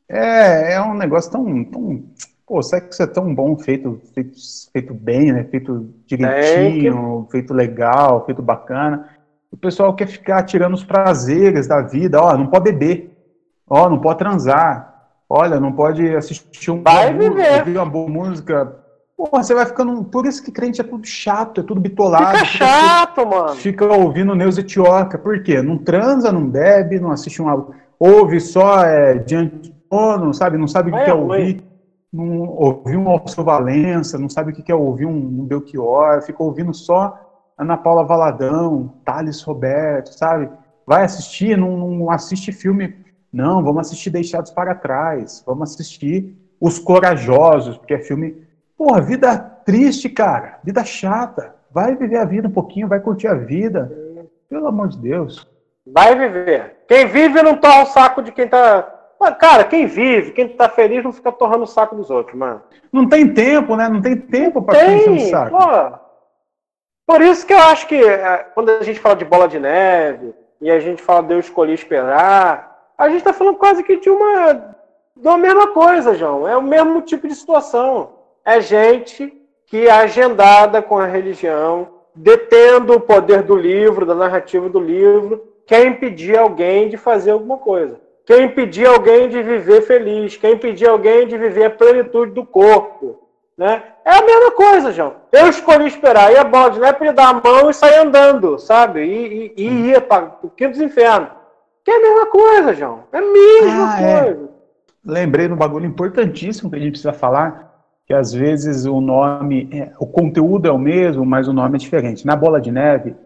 É, 0.08 0.74
é 0.74 0.82
um 0.82 0.94
negócio 0.94 1.30
tão, 1.30 1.64
tão 1.64 2.02
pô, 2.44 2.62
sexo 2.62 3.02
é 3.02 3.06
tão 3.06 3.32
bom, 3.32 3.56
feito, 3.56 4.00
feito, 4.14 4.36
feito 4.72 4.94
bem, 4.94 5.32
né? 5.32 5.44
Feito 5.44 5.94
direitinho, 6.06 7.24
que... 7.26 7.32
feito 7.32 7.52
legal, 7.52 8.24
feito 8.24 8.42
bacana. 8.42 9.08
O 9.52 9.56
pessoal 9.56 9.94
quer 9.94 10.08
ficar 10.08 10.42
tirando 10.44 10.74
os 10.74 10.84
prazeres 10.84 11.68
da 11.68 11.82
vida, 11.82 12.20
ó, 12.20 12.36
não 12.36 12.48
pode 12.48 12.72
beber, 12.72 13.17
ó, 13.68 13.88
não 13.88 13.98
pode 13.98 14.18
transar, 14.18 15.10
olha, 15.28 15.60
não 15.60 15.72
pode 15.72 16.14
assistir 16.14 16.70
um 16.70 16.82
vai 16.82 17.12
viver. 17.12 17.58
ouvir 17.58 17.76
uma 17.76 17.86
boa 17.86 18.08
música. 18.08 18.76
Porra, 19.16 19.42
você 19.42 19.54
vai 19.54 19.66
ficando. 19.66 20.04
Por 20.04 20.26
isso 20.26 20.42
que 20.42 20.52
crente 20.52 20.80
é 20.80 20.84
tudo 20.84 21.06
chato, 21.06 21.60
é 21.60 21.64
tudo 21.64 21.80
bitolado. 21.80 22.38
Fica 22.38 22.44
chato, 22.44 23.26
mano. 23.26 23.54
Fica 23.56 23.84
ouvindo 23.84 24.34
Neus 24.34 24.56
Etioca. 24.58 25.18
Por 25.18 25.42
quê? 25.42 25.60
Não 25.60 25.76
transa, 25.76 26.30
não 26.30 26.48
bebe, 26.48 27.00
não 27.00 27.10
assiste 27.10 27.42
um 27.42 27.48
álbum. 27.48 27.72
Ouve 27.98 28.40
só 28.40 28.84
é, 28.84 29.14
diante 29.18 29.74
não 29.90 30.32
sabe? 30.32 30.58
Não 30.58 30.68
sabe 30.68 30.90
o 30.90 30.94
que 30.94 31.00
é, 31.00 31.08
é 31.08 31.14
ouvir. 31.14 31.64
Não, 32.12 32.40
ouvir 32.48 32.96
um 32.96 33.08
Alceu 33.08 33.44
Valença, 33.44 34.18
não 34.18 34.28
sabe 34.28 34.52
o 34.52 34.54
que 34.54 34.72
é 34.72 34.74
ouvir 34.74 35.06
um, 35.06 35.16
um 35.16 35.44
Belchior, 35.44 36.22
fica 36.22 36.42
ouvindo 36.42 36.72
só 36.72 37.18
Ana 37.56 37.76
Paula 37.76 38.04
Valadão, 38.04 38.94
Thales 39.04 39.42
Roberto, 39.42 40.14
sabe? 40.14 40.48
Vai 40.86 41.04
assistir, 41.04 41.56
não, 41.56 41.76
não 41.76 42.10
assiste 42.10 42.50
filme. 42.50 42.94
Não, 43.32 43.62
vamos 43.62 43.86
assistir 43.86 44.10
Deixados 44.10 44.50
para 44.50 44.74
Trás, 44.74 45.42
vamos 45.46 45.72
assistir 45.72 46.34
Os 46.60 46.78
Corajosos, 46.78 47.76
porque 47.76 47.94
é 47.94 47.98
filme. 47.98 48.46
Porra, 48.76 49.00
vida 49.00 49.38
triste, 49.38 50.08
cara, 50.08 50.58
vida 50.64 50.84
chata. 50.84 51.54
Vai 51.70 51.94
viver 51.94 52.16
a 52.16 52.24
vida 52.24 52.48
um 52.48 52.52
pouquinho, 52.52 52.88
vai 52.88 53.00
curtir 53.00 53.28
a 53.28 53.34
vida. 53.34 53.92
Pelo 54.48 54.66
amor 54.66 54.88
de 54.88 54.98
Deus. 54.98 55.46
Vai 55.86 56.16
viver. 56.16 56.76
Quem 56.88 57.06
vive 57.06 57.42
não 57.42 57.56
torra 57.56 57.82
o 57.82 57.86
saco 57.86 58.22
de 58.22 58.32
quem 58.32 58.48
tá. 58.48 58.94
Cara, 59.38 59.64
quem 59.64 59.86
vive, 59.86 60.30
quem 60.30 60.48
tá 60.48 60.68
feliz 60.68 61.02
não 61.02 61.12
fica 61.12 61.32
torrando 61.32 61.64
o 61.64 61.66
saco 61.66 61.96
dos 61.96 62.08
outros, 62.08 62.38
mano. 62.38 62.62
Não 62.92 63.08
tem 63.08 63.32
tempo, 63.34 63.76
né? 63.76 63.88
Não 63.88 64.00
tem 64.00 64.16
tempo 64.16 64.62
pra 64.62 64.78
tem, 64.78 65.16
o 65.16 65.20
saco. 65.28 65.56
Pô. 65.58 65.98
Por 67.06 67.22
isso 67.22 67.46
que 67.46 67.52
eu 67.52 67.58
acho 67.58 67.86
que 67.86 67.96
é, 67.96 68.38
quando 68.54 68.70
a 68.70 68.82
gente 68.82 69.00
fala 69.00 69.16
de 69.16 69.24
bola 69.24 69.48
de 69.48 69.58
neve 69.58 70.34
e 70.60 70.70
a 70.70 70.78
gente 70.78 71.02
fala 71.02 71.22
de 71.22 71.34
eu 71.34 71.40
escolhi 71.40 71.72
esperar, 71.72 72.67
a 72.98 73.08
gente 73.08 73.18
está 73.18 73.32
falando 73.32 73.56
quase 73.56 73.84
que 73.84 73.96
de 73.96 74.10
uma, 74.10 74.74
uma 75.16 75.38
mesma 75.38 75.68
coisa, 75.68 76.16
João. 76.16 76.48
É 76.48 76.56
o 76.56 76.62
mesmo 76.62 77.00
tipo 77.00 77.28
de 77.28 77.34
situação. 77.34 78.10
É 78.44 78.60
gente 78.60 79.32
que 79.66 79.86
é 79.86 79.90
agendada 79.90 80.82
com 80.82 80.98
a 80.98 81.06
religião, 81.06 81.88
detendo 82.14 82.94
o 82.94 83.00
poder 83.00 83.42
do 83.42 83.54
livro, 83.54 84.04
da 84.04 84.14
narrativa 84.14 84.68
do 84.68 84.80
livro, 84.80 85.44
quer 85.64 85.86
impedir 85.86 86.36
alguém 86.36 86.88
de 86.88 86.96
fazer 86.96 87.30
alguma 87.30 87.58
coisa. 87.58 88.00
Quer 88.26 88.42
impedir 88.42 88.86
alguém 88.86 89.28
de 89.28 89.42
viver 89.42 89.82
feliz, 89.82 90.36
quer 90.36 90.50
impedir 90.50 90.88
alguém 90.88 91.26
de 91.26 91.38
viver 91.38 91.66
a 91.66 91.70
plenitude 91.70 92.32
do 92.32 92.44
corpo. 92.44 93.28
Né? 93.56 93.82
É 94.04 94.10
a 94.10 94.22
mesma 94.22 94.50
coisa, 94.52 94.92
João. 94.92 95.14
Eu 95.32 95.48
escolhi 95.48 95.86
esperar. 95.86 96.32
E 96.32 96.36
a 96.36 96.44
bola 96.44 96.70
de 96.70 96.80
neve 96.80 97.12
dar 97.12 97.28
a 97.28 97.32
mão 97.34 97.70
e 97.70 97.74
sair 97.74 97.98
andando, 97.98 98.58
sabe? 98.58 99.02
E, 99.02 99.54
e, 99.56 99.62
e 99.62 99.90
ia 99.90 100.00
para 100.00 100.38
o 100.42 100.50
quinto 100.50 100.72
dos 100.72 100.80
infernos. 100.80 101.28
Que 101.88 101.92
é 101.92 101.96
a 101.96 102.00
mesma 102.02 102.26
coisa, 102.26 102.74
João. 102.74 103.04
É 103.10 103.16
a 103.16 103.22
mesma 103.22 103.94
ah, 103.94 104.02
é. 104.02 104.24
coisa. 104.24 104.44
É. 104.44 104.48
Lembrei 105.10 105.48
de 105.48 105.54
um 105.54 105.56
bagulho 105.56 105.86
importantíssimo 105.86 106.68
que 106.68 106.76
a 106.76 106.78
gente 106.78 106.90
precisa 106.90 107.14
falar, 107.14 107.82
que 108.06 108.12
às 108.12 108.30
vezes 108.30 108.84
o 108.84 109.00
nome, 109.00 109.70
é, 109.72 109.90
o 109.98 110.06
conteúdo 110.06 110.68
é 110.68 110.70
o 110.70 110.76
mesmo, 110.76 111.24
mas 111.24 111.48
o 111.48 111.52
nome 111.54 111.76
é 111.76 111.78
diferente. 111.78 112.26
Na 112.26 112.36
bola 112.36 112.60
de 112.60 112.70
neve, 112.70 113.16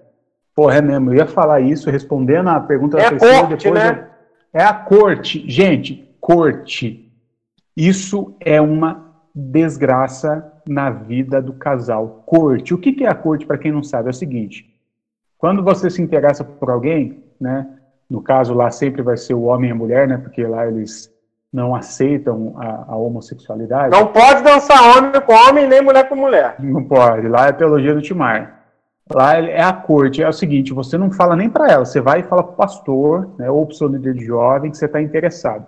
porra, 0.55 0.77
é 0.77 0.81
mesmo, 0.81 1.11
eu 1.11 1.17
ia 1.17 1.27
falar 1.27 1.61
isso 1.61 1.91
respondendo 1.91 2.51
a 2.51 2.61
pergunta 2.61 2.99
da 2.99 3.03
é 3.03 3.11
pessoa, 3.11 3.33
corte, 3.41 3.65
depois 3.65 3.85
né? 3.85 4.09
eu, 4.55 4.61
é 4.61 4.63
a 4.63 4.73
corte. 4.73 5.51
Gente, 5.51 6.17
corte. 6.21 7.13
Isso 7.77 8.37
é 8.39 8.61
uma 8.61 9.13
desgraça 9.35 10.53
na 10.65 10.89
vida 10.89 11.43
do 11.43 11.55
casal. 11.55 12.23
Corte. 12.25 12.73
O 12.73 12.79
que 12.79 13.03
é 13.03 13.09
a 13.09 13.15
corte, 13.17 13.45
para 13.45 13.59
quem 13.59 13.73
não 13.73 13.83
sabe? 13.83 14.07
É 14.07 14.11
o 14.11 14.15
seguinte: 14.15 14.73
quando 15.37 15.65
você 15.65 15.91
se 15.91 16.01
interessa 16.01 16.45
por 16.45 16.71
alguém, 16.71 17.25
né? 17.41 17.67
No 18.13 18.21
caso 18.21 18.53
lá 18.53 18.71
sempre 18.71 19.01
vai 19.01 19.17
ser 19.17 19.33
o 19.33 19.45
homem 19.45 19.71
e 19.71 19.73
a 19.73 19.75
mulher, 19.75 20.07
né? 20.07 20.19
Porque 20.19 20.47
lá 20.47 20.67
eles 20.67 21.11
não 21.51 21.75
aceitam 21.75 22.53
a, 22.59 22.93
a 22.93 22.97
homossexualidade. 22.97 23.91
Não 23.91 24.09
pode 24.09 24.43
dançar 24.43 24.99
homem 24.99 25.19
com 25.19 25.33
homem 25.33 25.67
nem 25.67 25.81
mulher 25.81 26.07
com 26.07 26.15
mulher. 26.15 26.57
Não 26.59 26.85
pode. 26.85 27.27
Lá 27.27 27.47
é 27.47 27.49
a 27.49 27.55
teologia 27.55 27.95
do 27.95 28.03
Timar. 28.03 28.65
Lá 29.11 29.39
é 29.39 29.63
a 29.63 29.73
corte. 29.73 30.23
É 30.23 30.29
o 30.29 30.33
seguinte: 30.33 30.75
você 30.75 30.99
não 30.99 31.11
fala 31.11 31.35
nem 31.35 31.49
para 31.49 31.73
ela, 31.73 31.87
você 31.87 32.03
vai 32.03 32.21
e 32.21 32.25
fala 32.25 32.43
para 32.43 32.53
o 32.53 32.57
pastor, 32.57 33.31
né, 33.39 33.51
ou 33.51 33.65
para 33.65 33.73
o 33.73 33.77
seu 33.77 33.89
líder 33.89 34.13
de 34.13 34.27
jovem 34.27 34.71
que 34.71 34.77
você 34.77 34.85
está 34.85 35.01
interessado. 35.01 35.67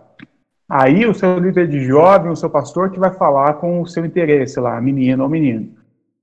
Aí 0.68 1.06
o 1.06 1.14
seu 1.14 1.38
líder 1.38 1.66
de 1.66 1.80
jovem, 1.80 2.30
o 2.30 2.36
seu 2.36 2.50
pastor, 2.50 2.90
que 2.90 3.00
vai 3.00 3.14
falar 3.14 3.54
com 3.54 3.80
o 3.80 3.86
seu 3.86 4.04
interesse 4.04 4.60
lá, 4.60 4.78
menino 4.82 5.22
ou 5.22 5.30
menino. 5.30 5.70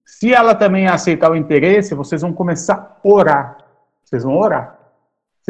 Se 0.06 0.32
ela 0.32 0.54
também 0.54 0.88
aceitar 0.88 1.32
o 1.32 1.36
interesse, 1.36 1.96
vocês 1.96 2.22
vão 2.22 2.32
começar 2.32 2.76
a 2.76 3.08
orar. 3.08 3.58
Vocês 4.04 4.24
vão 4.24 4.38
orar. 4.38 4.81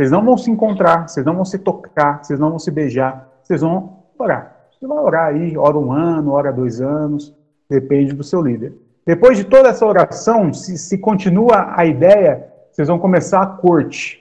Vocês 0.02 0.10
não 0.10 0.26
vão 0.26 0.36
se 0.36 0.50
encontrar, 0.50 1.08
vocês 1.08 1.24
não 1.24 1.36
vão 1.36 1.46
se 1.46 1.60
tocar, 1.60 2.24
vocês 2.24 2.40
não 2.40 2.50
vão 2.50 2.58
se 2.58 2.72
beijar, 2.72 3.30
vocês 3.44 3.62
vão 3.62 4.00
orar. 4.18 4.58
Você 4.72 4.88
vai 4.88 4.98
orar 4.98 5.28
aí, 5.28 5.56
ora 5.56 5.78
um 5.78 5.92
ano, 5.92 6.32
ora 6.32 6.52
dois 6.52 6.82
anos, 6.82 7.32
depende 7.70 8.12
do 8.12 8.24
seu 8.24 8.42
líder. 8.42 8.74
Depois 9.06 9.38
de 9.38 9.44
toda 9.44 9.70
essa 9.70 9.86
oração, 9.86 10.52
se, 10.56 10.76
se 10.76 10.98
continua 10.98 11.76
a 11.78 11.86
ideia, 11.86 12.48
vocês 12.72 12.88
vão 12.88 12.98
começar 12.98 13.44
a 13.44 13.46
corte. 13.46 14.20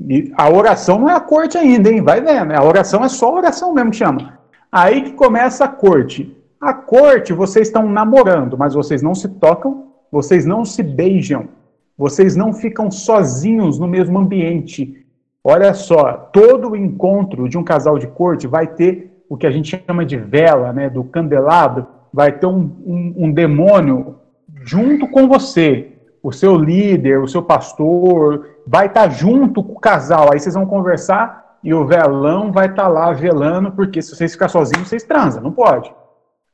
E 0.00 0.32
a 0.36 0.50
oração 0.50 0.98
não 0.98 1.08
é 1.08 1.14
a 1.14 1.20
corte 1.20 1.56
ainda, 1.56 1.92
hein? 1.92 2.02
Vai 2.02 2.20
vendo. 2.20 2.50
A 2.50 2.64
oração 2.64 3.04
é 3.04 3.08
só 3.08 3.28
a 3.28 3.38
oração 3.38 3.72
mesmo 3.72 3.92
que 3.92 3.98
chama. 3.98 4.40
Aí 4.72 5.02
que 5.02 5.12
começa 5.12 5.64
a 5.64 5.68
corte. 5.68 6.36
A 6.60 6.74
corte, 6.74 7.32
vocês 7.32 7.68
estão 7.68 7.88
namorando, 7.88 8.58
mas 8.58 8.74
vocês 8.74 9.00
não 9.00 9.14
se 9.14 9.28
tocam, 9.28 9.92
vocês 10.10 10.44
não 10.44 10.64
se 10.64 10.82
beijam, 10.82 11.50
vocês 11.96 12.34
não 12.34 12.52
ficam 12.52 12.90
sozinhos 12.90 13.78
no 13.78 13.86
mesmo 13.86 14.18
ambiente. 14.18 15.03
Olha 15.46 15.74
só, 15.74 16.12
todo 16.32 16.74
encontro 16.74 17.46
de 17.50 17.58
um 17.58 17.62
casal 17.62 17.98
de 17.98 18.06
corte 18.06 18.46
vai 18.46 18.66
ter 18.66 19.14
o 19.28 19.36
que 19.36 19.46
a 19.46 19.50
gente 19.50 19.84
chama 19.86 20.02
de 20.04 20.16
vela, 20.16 20.72
né, 20.72 20.88
do 20.88 21.04
candelabro, 21.04 21.86
vai 22.10 22.32
ter 22.32 22.46
um, 22.46 22.60
um, 22.86 23.14
um 23.18 23.32
demônio 23.32 24.16
junto 24.62 25.06
com 25.08 25.28
você, 25.28 25.98
o 26.22 26.32
seu 26.32 26.56
líder, 26.56 27.20
o 27.20 27.28
seu 27.28 27.42
pastor, 27.42 28.48
vai 28.66 28.86
estar 28.86 29.02
tá 29.02 29.08
junto 29.10 29.62
com 29.62 29.74
o 29.74 29.80
casal. 29.80 30.32
Aí 30.32 30.40
vocês 30.40 30.54
vão 30.54 30.64
conversar 30.64 31.58
e 31.62 31.74
o 31.74 31.84
velão 31.84 32.50
vai 32.50 32.66
estar 32.66 32.84
tá 32.84 32.88
lá 32.88 33.12
velando, 33.12 33.70
porque 33.72 34.00
se 34.00 34.16
vocês 34.16 34.32
ficar 34.32 34.48
sozinhos, 34.48 34.88
vocês 34.88 35.04
transam. 35.04 35.42
Não 35.42 35.52
pode. 35.52 35.92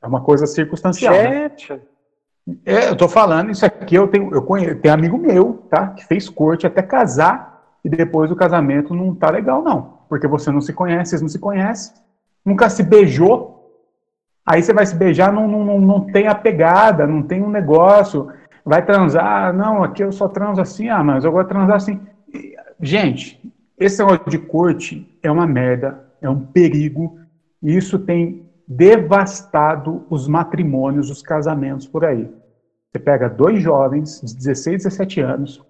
É 0.01 0.07
uma 0.07 0.21
coisa 0.21 0.45
circunstancial. 0.45 1.13
Né? 1.13 1.51
É, 2.65 2.89
eu 2.89 2.95
tô 2.97 3.07
falando 3.07 3.51
isso 3.51 3.65
aqui, 3.65 3.95
eu 3.95 4.07
tenho, 4.07 4.33
eu 4.33 4.41
conheço, 4.41 4.81
tenho 4.81 4.93
amigo 4.93 5.17
meu, 5.17 5.65
tá? 5.69 5.87
Que 5.89 6.03
fez 6.05 6.27
corte 6.27 6.67
até 6.67 6.81
casar 6.81 7.50
e 7.83 7.89
depois 7.89 8.31
o 8.31 8.35
casamento 8.35 8.93
não 8.93 9.15
tá 9.15 9.29
legal, 9.29 9.63
não. 9.63 9.99
Porque 10.07 10.27
você 10.27 10.51
não 10.51 10.61
se 10.61 10.73
conhece, 10.73 11.11
vocês 11.11 11.21
não 11.21 11.29
se 11.29 11.39
conhecem, 11.39 11.93
nunca 12.45 12.69
se 12.69 12.83
beijou. 12.83 13.59
Aí 14.45 14.61
você 14.61 14.73
vai 14.73 14.85
se 14.85 14.95
beijar, 14.95 15.31
não, 15.31 15.47
não, 15.47 15.79
não 15.79 16.01
tem 16.01 16.27
a 16.27 16.35
pegada, 16.35 17.07
não 17.07 17.21
tem 17.21 17.41
um 17.43 17.49
negócio 17.49 18.31
vai 18.65 18.85
transar, 18.85 19.53
não, 19.53 19.83
aqui 19.83 20.03
eu 20.03 20.11
só 20.11 20.27
transo 20.27 20.61
assim, 20.61 20.89
ah, 20.89 21.03
mas 21.03 21.23
eu 21.23 21.31
vou 21.31 21.43
transar 21.43 21.75
assim. 21.75 21.99
Gente, 22.79 23.41
esse 23.77 23.99
negócio 24.03 24.29
de 24.29 24.37
corte 24.37 25.17
é 25.21 25.31
uma 25.31 25.47
merda, 25.47 26.05
é 26.21 26.29
um 26.29 26.39
perigo, 26.39 27.19
e 27.61 27.75
isso 27.75 27.99
tem 27.99 28.49
devastado 28.67 30.05
os 30.09 30.27
matrimônios, 30.27 31.09
os 31.09 31.21
casamentos 31.21 31.87
por 31.87 32.05
aí. 32.05 32.29
Você 32.91 32.99
pega 32.99 33.29
dois 33.29 33.61
jovens 33.61 34.21
de 34.21 34.35
16, 34.35 34.83
17 34.83 35.21
anos, 35.21 35.63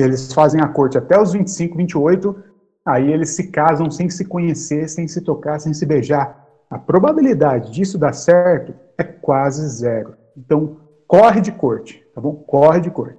eles 0.00 0.32
fazem 0.32 0.60
a 0.60 0.68
corte 0.68 0.96
até 0.96 1.20
os 1.20 1.32
25, 1.32 1.76
28, 1.76 2.44
aí 2.86 3.12
eles 3.12 3.30
se 3.30 3.50
casam 3.50 3.90
sem 3.90 4.08
se 4.08 4.24
conhecer, 4.24 4.88
sem 4.88 5.06
se 5.08 5.20
tocar, 5.20 5.58
sem 5.58 5.74
se 5.74 5.84
beijar. 5.84 6.40
A 6.70 6.78
probabilidade 6.78 7.72
disso 7.72 7.98
dar 7.98 8.12
certo 8.12 8.74
é 8.96 9.04
quase 9.04 9.68
zero. 9.68 10.16
Então, 10.36 10.80
corre 11.06 11.40
de 11.40 11.52
corte 11.52 12.02
tá 12.14 12.20
bom? 12.20 12.34
Corre 12.34 12.80
de 12.80 12.90
cor. 12.90 13.16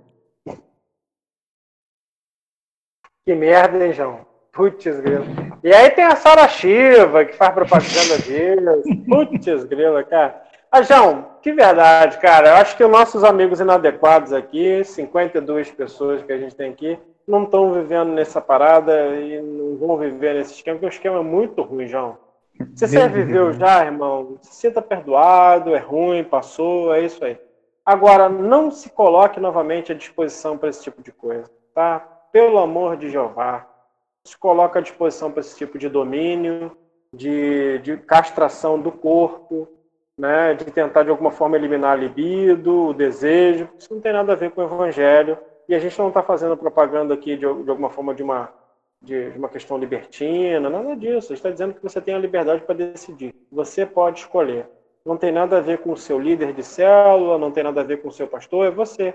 Que 3.26 3.36
merda, 3.36 3.86
hein, 3.86 3.94
João? 3.94 4.26
Putz, 4.52 5.00
grilo. 5.00 5.26
E 5.64 5.74
aí 5.74 5.90
tem 5.92 6.04
a 6.04 6.16
Sara 6.16 6.48
Shiva, 6.48 7.26
que 7.26 7.36
faz 7.36 7.54
propaganda 7.54 8.18
deles. 8.26 8.84
Putz, 9.08 9.64
grilo, 9.64 10.06
cara. 10.06 10.44
Ah, 10.72 10.82
João, 10.82 11.33
que 11.44 11.52
verdade, 11.52 12.18
cara. 12.20 12.48
Eu 12.48 12.56
acho 12.56 12.78
que 12.78 12.84
os 12.84 12.90
nossos 12.90 13.22
amigos 13.22 13.60
inadequados 13.60 14.32
aqui, 14.32 14.82
52 14.86 15.70
pessoas 15.72 16.24
que 16.24 16.32
a 16.32 16.38
gente 16.38 16.56
tem 16.56 16.72
aqui, 16.72 16.98
não 17.28 17.44
estão 17.44 17.74
vivendo 17.74 18.14
nessa 18.14 18.40
parada 18.40 19.14
e 19.18 19.42
não 19.42 19.76
vão 19.76 19.98
viver 19.98 20.36
nesse 20.36 20.54
esquema, 20.54 20.78
porque 20.78 20.86
o 20.86 20.96
esquema 20.96 21.20
é 21.20 21.22
muito 21.24 21.62
ruim, 21.62 21.86
João. 21.86 22.18
Se 22.74 22.88
você 22.88 23.10
viveu 23.10 23.52
já, 23.52 23.84
irmão, 23.84 24.38
se 24.42 24.56
sinta 24.56 24.82
perdoado, 24.82 25.76
é 25.76 25.80
ruim, 25.80 26.24
passou, 26.24 26.94
é 26.94 27.02
isso 27.02 27.24
aí. 27.26 27.38
Agora, 27.86 28.30
não 28.30 28.72
se 28.72 28.90
coloque 28.90 29.38
novamente 29.38 29.92
à 29.92 29.96
disposição 29.96 30.58
para 30.58 30.70
esse 30.70 30.82
tipo 30.82 31.04
de 31.04 31.12
coisa, 31.12 31.52
tá? 31.76 32.00
Pelo 32.32 32.58
amor 32.58 32.96
de 32.96 33.10
Jeová. 33.10 33.68
Se 34.24 34.38
coloque 34.38 34.78
à 34.78 34.82
disposição 34.82 35.30
para 35.30 35.42
esse 35.42 35.58
tipo 35.58 35.78
de 35.78 35.90
domínio, 35.90 36.72
de, 37.14 37.80
de 37.80 37.98
castração 37.98 38.80
do 38.80 38.94
corpo, 38.94 39.68
né, 40.18 40.54
de 40.54 40.66
tentar 40.66 41.04
de 41.04 41.10
alguma 41.10 41.32
forma 41.32 41.58
eliminar 41.58 41.94
a 41.94 41.96
libido, 41.96 42.90
o 42.90 42.94
desejo. 42.94 43.70
Isso 43.78 43.94
não 43.94 44.02
tem 44.02 44.14
nada 44.14 44.34
a 44.34 44.36
ver 44.36 44.52
com 44.52 44.62
o 44.62 44.64
evangelho. 44.64 45.38
E 45.68 45.74
a 45.74 45.80
gente 45.80 45.98
não 45.98 46.10
está 46.10 46.22
fazendo 46.22 46.58
propaganda 46.58 47.14
aqui 47.14 47.36
de, 47.36 47.42
de 47.42 47.70
alguma 47.70 47.90
forma 47.90 48.14
de 48.14 48.22
uma, 48.22 48.54
de, 49.02 49.32
de 49.32 49.38
uma 49.38 49.50
questão 49.50 49.78
libertina, 49.78 50.70
nada 50.70 50.96
disso. 50.96 51.28
A 51.32 51.36
gente 51.36 51.38
está 51.38 51.50
dizendo 51.50 51.74
que 51.74 51.84
você 51.84 52.02
tem 52.02 52.16
a 52.16 52.20
liberdade 52.20 52.62
para 52.62 52.76
decidir. 52.76 53.34
Você 53.52 53.86
pode 53.86 54.20
escolher. 54.20 54.68
Não 55.06 55.18
tem 55.18 55.32
nada 55.32 55.58
a 55.58 55.62
ver 55.62 55.80
com 55.80 55.92
o 55.92 55.98
seu 55.98 56.18
líder 56.18 56.54
de 56.54 56.64
célula, 56.64 57.38
não 57.38 57.52
tem 57.52 57.64
nada 57.64 57.82
a 57.82 57.84
ver 57.84 58.02
com 58.02 58.08
o 58.08 58.12
seu 58.12 58.28
pastor, 58.28 58.68
é 58.68 58.72
você. 58.72 59.14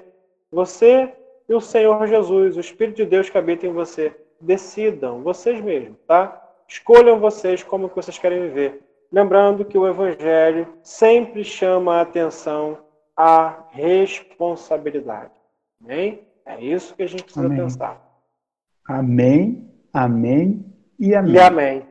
Você 0.51 1.13
e 1.49 1.55
o 1.55 1.61
Senhor 1.61 2.07
Jesus, 2.07 2.57
o 2.57 2.61
Espírito 2.61 2.97
de 2.97 3.07
Deus 3.07 3.31
que 3.31 3.39
habita 3.39 3.67
em 3.67 3.73
você. 3.73 4.15
Decidam, 4.41 5.23
vocês 5.23 5.61
mesmos, 5.61 5.99
tá? 6.07 6.45
Escolham 6.69 7.19
vocês 7.19 7.63
como 7.63 7.89
que 7.89 7.97
vocês 7.97 8.19
querem 8.19 8.43
viver. 8.43 8.83
Lembrando 9.11 9.65
que 9.65 9.79
o 9.79 9.89
Evangelho 9.89 10.69
sempre 10.83 11.43
chama 11.43 11.97
a 11.97 12.01
atenção 12.03 12.79
à 13.17 13.65
responsabilidade. 13.71 15.33
Amém? 15.83 16.21
É 16.45 16.63
isso 16.63 16.95
que 16.95 17.03
a 17.03 17.09
gente 17.09 17.25
precisa 17.25 17.47
amém. 17.47 17.59
pensar. 17.59 18.01
Amém, 18.87 19.71
amém 19.93 20.65
e 20.99 21.15
amém. 21.15 21.35
E 21.35 21.39
amém. 21.39 21.83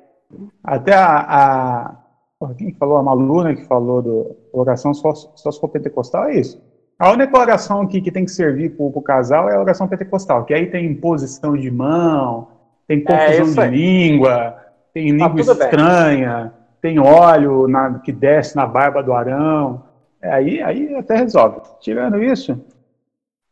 Até 0.63 0.93
a, 0.93 1.95
a 2.41 2.53
quem 2.57 2.73
falou? 2.73 2.97
A 2.97 3.03
Malu, 3.03 3.43
né, 3.43 3.55
que 3.55 3.65
falou 3.65 4.01
do 4.01 4.35
oração 4.51 4.93
só, 4.93 5.13
só 5.13 5.51
se 5.51 5.59
for 5.59 5.69
pentecostal, 5.69 6.25
é 6.25 6.39
isso. 6.39 6.61
A 6.99 7.11
única 7.11 7.37
oração 7.37 7.81
aqui 7.81 8.01
que 8.01 8.11
tem 8.11 8.25
que 8.25 8.31
servir 8.31 8.75
para 8.75 8.85
o 8.85 9.01
casal 9.01 9.49
é 9.49 9.55
a 9.55 9.59
oração 9.59 9.87
pentecostal, 9.87 10.45
que 10.45 10.53
aí 10.53 10.67
tem 10.67 10.85
imposição 10.85 11.55
de 11.55 11.69
mão, 11.69 12.47
tem 12.87 12.99
é 12.99 13.01
confusão 13.01 13.63
é 13.63 13.67
de 13.67 13.75
língua, 13.75 14.55
tem 14.93 15.15
tá 15.17 15.27
língua 15.27 15.41
estranha, 15.41 16.53
tem 16.81 16.99
óleo 16.99 17.67
na, 17.67 17.99
que 17.99 18.11
desce 18.11 18.55
na 18.55 18.65
barba 18.65 19.01
do 19.01 19.13
Arão. 19.13 19.83
É, 20.21 20.31
aí, 20.31 20.61
aí 20.61 20.95
até 20.95 21.15
resolve. 21.15 21.61
Tirando 21.79 22.23
isso. 22.23 22.59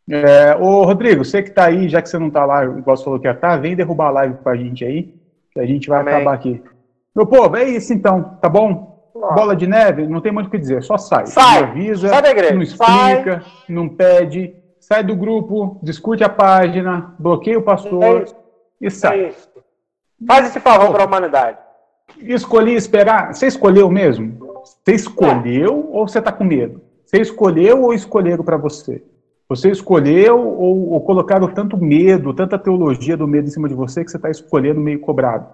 É, 0.09 0.55
ô, 0.55 0.83
Rodrigo, 0.83 1.25
você 1.25 1.41
que 1.41 1.49
está 1.49 1.65
aí, 1.65 1.89
já 1.89 2.01
que 2.01 2.09
você 2.09 2.19
não 2.19 2.27
está 2.27 2.45
lá, 2.45 2.63
igual 2.63 2.95
você 2.95 3.03
falou 3.03 3.19
que 3.19 3.27
ia 3.27 3.31
estar, 3.31 3.49
tá, 3.49 3.57
vem 3.57 3.75
derrubar 3.75 4.07
a 4.07 4.11
live 4.11 4.35
com 4.35 4.49
a 4.49 4.55
gente 4.55 4.85
aí, 4.85 5.15
que 5.51 5.59
a 5.59 5.65
gente 5.65 5.89
vai 5.89 6.01
Amém. 6.01 6.13
acabar 6.13 6.33
aqui. 6.33 6.61
Meu 7.15 7.25
povo, 7.25 7.55
é 7.57 7.63
isso 7.63 7.91
então, 7.91 8.37
tá 8.41 8.47
bom? 8.47 8.93
Bola 9.13 9.55
de 9.55 9.65
neve, 9.65 10.05
não 10.05 10.21
tem 10.21 10.31
muito 10.31 10.47
o 10.47 10.49
que 10.49 10.57
dizer, 10.57 10.83
só 10.83 10.97
sai. 10.97 11.25
Sai, 11.25 11.61
não 11.61 11.69
avisa, 11.69 12.09
sai 12.09 12.21
da 12.21 12.29
igreja. 12.29 12.53
não 12.53 12.61
explica, 12.61 13.41
sai. 13.41 13.43
não 13.69 13.89
pede, 13.89 14.53
sai 14.79 15.03
do 15.03 15.15
grupo, 15.15 15.79
discute 15.81 16.23
a 16.23 16.29
página, 16.29 17.15
bloqueia 17.17 17.57
o 17.57 17.63
pastor 17.63 18.23
é 18.23 18.85
e 18.85 18.91
sai. 18.91 19.27
É 19.27 19.33
Faz 20.27 20.47
esse 20.47 20.59
favor 20.59 20.91
para 20.91 21.03
a 21.03 21.07
humanidade. 21.07 21.57
Escolhi 22.19 22.75
esperar. 22.75 23.33
Você 23.33 23.47
escolheu 23.47 23.89
mesmo? 23.89 24.37
Você 24.63 24.93
escolheu 24.93 25.89
é. 25.91 25.97
ou 25.97 26.07
você 26.07 26.19
está 26.19 26.31
com 26.31 26.43
medo? 26.43 26.81
Você 27.05 27.21
escolheu 27.21 27.83
ou 27.83 27.93
escolheram 27.93 28.43
para 28.43 28.57
você? 28.57 29.03
Você 29.47 29.69
escolheu 29.69 30.39
ou, 30.39 30.93
ou, 30.93 31.01
colocaram 31.01 31.47
tanto 31.53 31.77
medo, 31.77 32.33
tanta 32.33 32.57
teologia 32.57 33.15
do 33.15 33.27
medo 33.27 33.47
em 33.47 33.51
cima 33.51 33.69
de 33.69 33.75
você 33.75 34.03
que 34.03 34.09
você 34.09 34.17
está 34.17 34.29
escolhendo 34.29 34.81
meio 34.81 34.99
cobrado? 34.99 35.47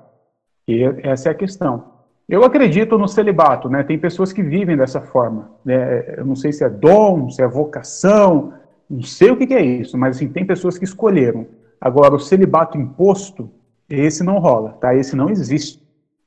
E 0.65 0.81
essa 1.03 1.29
é 1.29 1.31
a 1.31 1.35
questão. 1.35 1.91
Eu 2.29 2.45
acredito 2.45 2.97
no 2.97 3.07
celibato, 3.09 3.67
né? 3.67 3.83
Tem 3.83 3.99
pessoas 3.99 4.31
que 4.31 4.41
vivem 4.41 4.77
dessa 4.77 5.01
forma. 5.01 5.51
Né? 5.65 6.15
Eu 6.17 6.25
não 6.25 6.35
sei 6.35 6.53
se 6.53 6.63
é 6.63 6.69
dom, 6.69 7.29
se 7.29 7.41
é 7.41 7.47
vocação, 7.47 8.53
não 8.89 9.01
sei 9.01 9.31
o 9.31 9.37
que, 9.37 9.47
que 9.47 9.53
é 9.53 9.61
isso, 9.61 9.97
mas 9.97 10.15
assim, 10.15 10.29
tem 10.29 10.45
pessoas 10.45 10.77
que 10.77 10.85
escolheram. 10.85 11.45
Agora, 11.79 12.15
o 12.15 12.19
celibato 12.19 12.77
imposto, 12.77 13.49
esse 13.89 14.23
não 14.23 14.37
rola, 14.39 14.73
tá? 14.73 14.95
Esse 14.95 15.15
não 15.15 15.29
existe. 15.29 15.80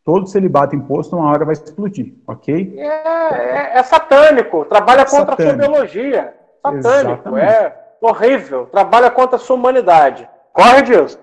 Todo 0.04 0.26
celibato 0.26 0.76
imposto, 0.76 1.16
uma 1.16 1.30
hora 1.30 1.46
vai 1.46 1.54
explodir, 1.54 2.14
ok? 2.26 2.74
É, 2.76 2.86
é, 2.86 3.78
é 3.78 3.82
satânico, 3.82 4.66
trabalha 4.66 5.04
contra 5.06 5.30
satânico. 5.30 5.42
a 5.42 5.64
sua 5.64 5.72
biologia. 5.72 6.34
Satânico, 6.62 7.28
Exatamente. 7.28 7.46
é 7.46 7.76
horrível, 8.00 8.66
trabalha 8.66 9.10
contra 9.10 9.36
a 9.36 9.38
sua 9.38 9.56
humanidade. 9.56 10.28
Corre 10.52 10.82
Deus. 10.82 11.18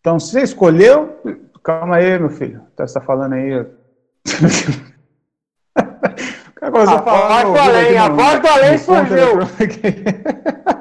Então, 0.00 0.20
se 0.20 0.32
você 0.32 0.42
escolheu, 0.42 1.18
calma 1.64 1.96
aí, 1.96 2.18
meu 2.18 2.30
filho. 2.30 2.60
Tá, 2.76 2.86
você 2.86 2.94
tá 2.94 3.00
falando 3.00 3.32
aí. 3.32 3.66
Agora 6.60 6.90
a 6.90 6.96
voz 6.96 7.44
do 7.44 7.58
além, 7.58 7.96
a 7.98 8.08
voz 8.08 8.40
do 8.40 8.48
além 8.48 8.78
surgiu. 8.78 9.38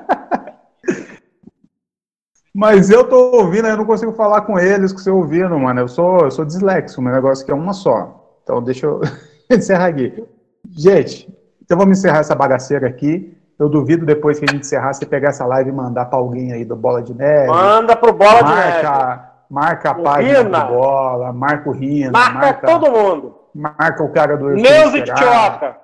Mas 2.58 2.90
eu 2.90 3.04
tô 3.04 3.36
ouvindo, 3.36 3.68
eu 3.68 3.78
não 3.78 3.86
consigo 3.86 4.12
falar 4.14 4.42
com 4.42 4.58
eles 4.58 4.92
que 4.92 5.00
você 5.00 5.12
ouvindo, 5.12 5.60
mano. 5.60 5.80
Eu 5.80 5.88
sou, 5.88 6.22
eu 6.22 6.32
sou 6.32 6.44
dislexo, 6.44 7.00
meu 7.00 7.14
negócio 7.14 7.44
aqui 7.44 7.52
é 7.52 7.54
uma 7.54 7.72
só. 7.72 8.40
Então 8.42 8.64
deixa 8.64 8.88
eu 8.88 9.00
encerrar 9.56 9.86
aqui. 9.86 10.26
Gente, 10.72 11.32
então 11.62 11.78
vamos 11.78 12.00
encerrar 12.00 12.18
essa 12.18 12.34
bagaceira 12.34 12.88
aqui. 12.88 13.38
Eu 13.60 13.70
duvido 13.70 14.08
depois 14.08 14.40
que 14.40 14.46
a 14.46 14.52
gente 14.52 14.66
encerrar, 14.66 14.92
você 14.92 15.06
pegar 15.06 15.30
essa 15.30 15.46
live 15.46 15.70
e 15.70 15.74
mandar 15.74 16.06
para 16.06 16.18
alguém 16.18 16.52
aí 16.52 16.66
do 16.66 16.76
Bola 16.76 17.04
de 17.04 17.14
Neve. 17.14 17.46
Manda 17.46 17.96
pro 17.96 18.12
Bola 18.12 18.42
marca, 18.42 18.82
de 18.82 19.08
Neve. 19.08 19.22
Marca 19.52 19.92
a 19.92 19.94
página 19.94 20.40
Rina. 20.40 20.60
do 20.60 20.74
Bola, 20.74 21.34
marca 21.34 21.70
o 21.70 21.74
Rina. 21.74 22.12
Marca, 22.12 22.34
marca 22.40 22.68
todo 22.68 22.92
mundo. 22.92 23.36
Marca 23.54 24.04
o 24.04 24.10
cara 24.10 24.36
do 24.36 24.50
Neuza 24.50 25.04
Tioca. 25.04 25.78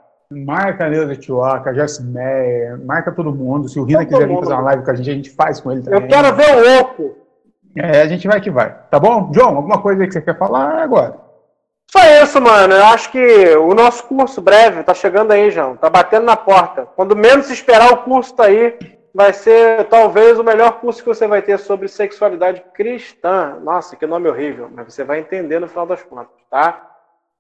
Marca 0.46 0.86
a 0.86 0.90
Neuza 0.90 1.16
Tioca, 1.16 1.74
Jasmeyer, 1.74 2.80
marca 2.86 3.12
todo 3.12 3.34
mundo. 3.34 3.70
Se 3.70 3.80
o 3.80 3.84
Rina 3.84 4.00
todo 4.00 4.10
quiser 4.10 4.28
vir 4.28 4.40
fazer 4.40 4.54
uma 4.54 4.62
live 4.62 4.84
com 4.84 4.92
a 4.92 4.96
gente, 4.96 5.10
a 5.10 5.14
gente 5.14 5.30
faz 5.30 5.62
com 5.62 5.72
ele 5.72 5.82
também. 5.82 6.02
Eu 6.02 6.08
quero 6.08 6.36
ver 6.36 6.56
o 6.56 6.80
Oco. 6.80 7.16
É, 7.76 8.02
a 8.02 8.08
gente 8.08 8.28
vai 8.28 8.40
que 8.40 8.52
vai. 8.52 8.76
Tá 8.90 9.00
bom? 9.00 9.32
João, 9.34 9.56
alguma 9.56 9.82
coisa 9.82 10.02
aí 10.02 10.08
que 10.08 10.14
você 10.14 10.22
quer 10.22 10.38
falar 10.38 10.84
agora? 10.84 11.18
Só 11.92 12.00
isso, 12.24 12.42
mano. 12.42 12.74
Eu 12.74 12.86
acho 12.86 13.12
que 13.12 13.56
o 13.58 13.74
nosso 13.74 14.04
curso 14.06 14.42
breve 14.42 14.84
tá 14.84 14.94
chegando 14.94 15.32
aí, 15.32 15.52
João. 15.52 15.76
Tá 15.76 15.90
batendo 15.90 16.26
na 16.26 16.36
porta. 16.36 16.88
Quando 16.96 17.16
menos 17.16 17.50
esperar, 17.50 17.92
o 17.92 17.98
curso 17.98 18.36
tá 18.36 18.46
aí. 18.46 18.78
Vai 19.14 19.32
ser 19.32 19.84
talvez 19.86 20.40
o 20.40 20.44
melhor 20.44 20.80
curso 20.80 21.04
que 21.04 21.08
você 21.08 21.28
vai 21.28 21.42
ter 21.42 21.60
sobre 21.60 21.88
sexualidade 21.88 22.64
cristã. 22.74 23.60
Nossa, 23.64 23.96
que 23.96 24.08
nome 24.08 24.28
horrível, 24.28 24.70
mas 24.74 24.92
você 24.92 25.04
vai 25.04 25.20
entender 25.20 25.60
no 25.60 25.68
final 25.68 25.86
das 25.86 26.02
contas, 26.02 26.34
tá? 26.50 26.93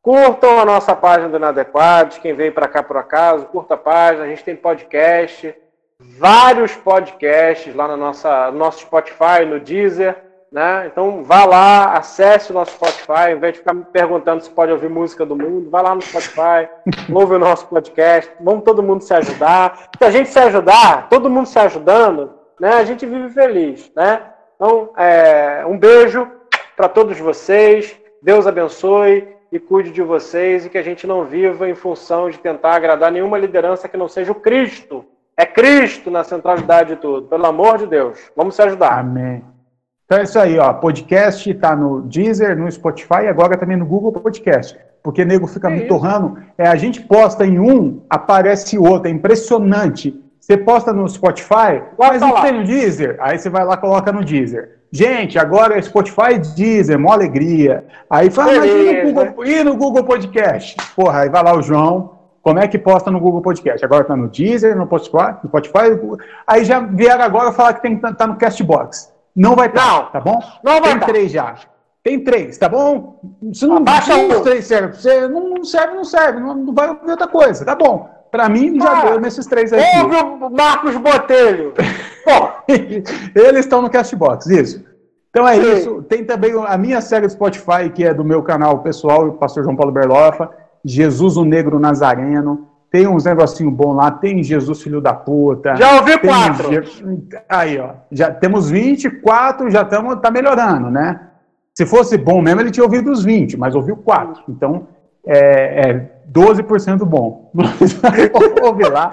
Curtam 0.03 0.59
a 0.59 0.65
nossa 0.65 0.93
página 0.93 1.29
do 1.29 1.37
Inadequados, 1.37 2.17
quem 2.17 2.33
veio 2.33 2.51
para 2.51 2.67
cá 2.67 2.83
por 2.83 2.97
acaso, 2.97 3.45
curta 3.45 3.75
a 3.75 3.77
página, 3.77 4.25
a 4.25 4.27
gente 4.27 4.43
tem 4.43 4.53
podcast, 4.53 5.55
vários 5.97 6.75
podcasts 6.75 7.73
lá 7.73 7.87
no 7.87 7.95
nossa, 7.95 8.51
no 8.51 8.57
nosso 8.57 8.79
Spotify, 8.81 9.45
no 9.47 9.61
Deezer, 9.61 10.17
né? 10.51 10.87
Então 10.91 11.23
vá 11.23 11.45
lá, 11.45 11.93
acesse 11.93 12.51
o 12.51 12.53
nosso 12.53 12.73
Spotify, 12.73 13.31
em 13.31 13.39
vez 13.39 13.53
de 13.53 13.59
ficar 13.59 13.73
me 13.73 13.85
perguntando 13.85 14.43
se 14.43 14.49
pode 14.49 14.73
ouvir 14.73 14.89
música 14.89 15.25
do 15.25 15.37
mundo, 15.37 15.69
vá 15.69 15.79
lá 15.79 15.95
no 15.95 16.01
Spotify, 16.01 16.67
ouve 17.09 17.35
o 17.35 17.39
nosso 17.39 17.65
podcast, 17.67 18.29
vamos 18.41 18.65
todo 18.65 18.83
mundo 18.83 19.05
se 19.05 19.13
ajudar. 19.13 19.87
Se 19.97 20.03
a 20.03 20.11
gente 20.11 20.27
se 20.27 20.39
ajudar, 20.39 21.07
todo 21.07 21.29
mundo 21.29 21.47
se 21.47 21.57
ajudando, 21.57 22.33
né? 22.59 22.73
A 22.73 22.83
gente 22.83 23.05
vive 23.05 23.29
feliz, 23.29 23.89
né? 23.95 24.21
Então, 24.57 24.89
é, 24.97 25.63
um 25.65 25.77
beijo 25.77 26.29
para 26.75 26.89
todos 26.89 27.17
vocês, 27.17 27.97
Deus 28.21 28.45
abençoe 28.45 29.31
e 29.53 29.59
cuide 29.59 29.91
de 29.91 30.01
vocês 30.01 30.65
e 30.65 30.69
que 30.69 30.79
a 30.79 30.81
gente 30.81 31.05
não 31.05 31.25
viva 31.25 31.69
em 31.69 31.75
função 31.75 32.27
de 32.27 32.39
tentar 32.39 32.73
agradar 32.73 33.11
nenhuma 33.11 33.37
liderança 33.37 33.87
que 33.87 33.95
não 33.95 34.07
seja 34.07 34.31
o 34.31 34.35
Cristo. 34.35 35.05
É 35.37 35.45
Cristo 35.45 36.09
na 36.09 36.23
centralidade 36.23 36.95
de 36.95 37.01
tudo. 37.01 37.27
Pelo 37.27 37.45
amor 37.45 37.77
de 37.77 37.85
Deus. 37.85 38.17
Vamos 38.35 38.55
se 38.55 38.63
ajudar. 38.63 38.97
Amém. 38.97 39.43
Então 40.05 40.17
é 40.17 40.23
isso 40.23 40.39
aí, 40.39 40.57
ó. 40.57 40.73
Podcast 40.73 41.47
está 41.47 41.75
no 41.75 42.01
Deezer, 42.01 42.57
no 42.57 42.69
Spotify 42.71 43.25
e 43.25 43.27
agora 43.27 43.55
também 43.55 43.77
no 43.77 43.85
Google 43.85 44.11
Podcast. 44.11 44.75
Porque 45.03 45.23
nego 45.23 45.45
fica 45.45 45.69
me 45.69 45.81
torrando. 45.85 46.35
É, 46.57 46.67
a 46.67 46.75
gente 46.75 47.01
posta 47.01 47.45
em 47.45 47.59
um, 47.59 48.01
aparece 48.09 48.75
outro. 48.75 49.07
É 49.07 49.11
impressionante. 49.11 50.19
Você 50.39 50.57
posta 50.57 50.91
no 50.91 51.07
Spotify, 51.07 51.83
mas 51.97 52.19
não 52.19 52.41
tem 52.41 52.53
no 52.53 52.63
Deezer. 52.63 53.17
Aí 53.19 53.37
você 53.37 53.51
vai 53.51 53.63
lá 53.63 53.75
e 53.75 53.77
coloca 53.77 54.11
no 54.11 54.25
Deezer. 54.25 54.79
Gente, 54.95 55.39
agora 55.39 55.75
é 55.75 55.81
Spotify 55.81 56.37
Deezer, 56.55 56.99
mó 56.99 57.13
alegria. 57.13 57.83
Aí 58.07 58.29
fala, 58.29 58.59
mas 58.59 58.71
e 58.71 59.03
no, 59.03 59.11
Google, 59.11 59.45
e 59.45 59.63
no 59.63 59.75
Google 59.75 60.03
Podcast? 60.03 60.77
Porra, 60.95 61.21
aí 61.21 61.29
vai 61.29 61.43
lá 61.43 61.57
o 61.57 61.63
João, 61.63 62.11
como 62.43 62.59
é 62.59 62.67
que 62.67 62.77
posta 62.77 63.09
no 63.09 63.19
Google 63.19 63.41
Podcast? 63.41 63.83
Agora 63.83 64.03
tá 64.03 64.15
no 64.15 64.27
Deezer, 64.27 64.77
no 64.77 64.85
Spotify, 64.85 65.39
no 65.41 65.49
Spotify. 65.49 65.99
Aí 66.45 66.63
já 66.63 66.79
vieram 66.79 67.23
agora 67.23 67.51
falar 67.51 67.73
que 67.73 67.81
tem 67.81 67.95
que 67.95 68.13
tá 68.13 68.27
no 68.27 68.35
Castbox. 68.35 69.11
Não 69.35 69.55
vai 69.55 69.65
estar, 69.65 69.81
tá, 69.81 70.05
tá 70.11 70.21
bom? 70.21 70.39
Não 70.63 70.79
vai 70.79 70.91
Tem 70.91 70.99
tá. 70.99 71.05
três 71.07 71.31
já. 71.31 71.55
Tem 72.03 72.23
três, 72.23 72.59
tá 72.59 72.69
bom? 72.69 73.19
Se 73.51 73.65
não 73.65 73.83
baixa 73.83 74.15
os 74.15 74.41
três 74.41 74.67
serve, 74.67 74.95
você 74.95 75.27
não 75.27 75.63
serve, 75.63 75.95
não 75.95 76.03
serve, 76.03 76.39
não, 76.39 76.71
vai 76.71 76.89
ouvir 76.89 77.09
outra 77.09 77.27
coisa, 77.27 77.65
tá 77.65 77.73
bom? 77.73 78.07
Para 78.29 78.47
mim 78.47 78.79
já 78.79 78.91
ah, 78.91 79.05
deu 79.05 79.19
nesses 79.19 79.47
três 79.47 79.73
aqui. 79.73 80.01
Ouve 80.03 80.15
o 80.17 80.49
Marcos 80.51 80.95
Botelho. 80.97 81.73
Eles 83.35 83.65
estão 83.65 83.81
no 83.81 83.89
Castbox, 83.89 84.47
isso. 84.47 84.83
Então 85.29 85.47
é 85.47 85.55
Sim. 85.55 85.73
isso. 85.73 86.03
Tem 86.03 86.23
também 86.23 86.53
a 86.67 86.77
minha 86.77 87.01
série 87.01 87.25
do 87.25 87.31
Spotify, 87.31 87.89
que 87.93 88.03
é 88.03 88.13
do 88.13 88.23
meu 88.23 88.43
canal 88.43 88.79
pessoal, 88.79 89.27
o 89.27 89.33
pastor 89.33 89.63
João 89.63 89.75
Paulo 89.75 89.91
Berlofa, 89.91 90.49
Jesus 90.85 91.37
o 91.37 91.43
Negro 91.43 91.79
Nazareno. 91.79 92.67
Tem 92.91 93.07
uns 93.07 93.25
negocinho 93.25 93.71
bom 93.71 93.93
lá, 93.93 94.11
tem 94.11 94.43
Jesus 94.43 94.83
Filho 94.83 95.01
da 95.01 95.15
Puta. 95.15 95.75
Já 95.75 95.95
ouvi 95.95 96.15
quatro. 96.19 96.69
Aí, 97.49 97.79
ó. 97.79 97.93
Já 98.11 98.29
temos 98.29 98.69
24, 98.69 99.71
já 99.71 99.81
estamos 99.81 100.15
tá 100.21 100.29
melhorando, 100.29 100.91
né? 100.91 101.19
Se 101.73 101.87
fosse 101.87 102.15
bom 102.19 102.39
mesmo, 102.39 102.61
ele 102.61 102.69
tinha 102.69 102.83
ouvido 102.83 103.11
os 103.11 103.23
20, 103.23 103.57
mas 103.57 103.73
ouviu 103.73 103.97
quatro. 103.97 104.43
Então, 104.47 104.87
é, 105.25 105.89
é 105.89 106.11
12% 106.31 107.03
bom. 107.03 107.51
Ouve 108.61 108.83
lá. 108.83 109.11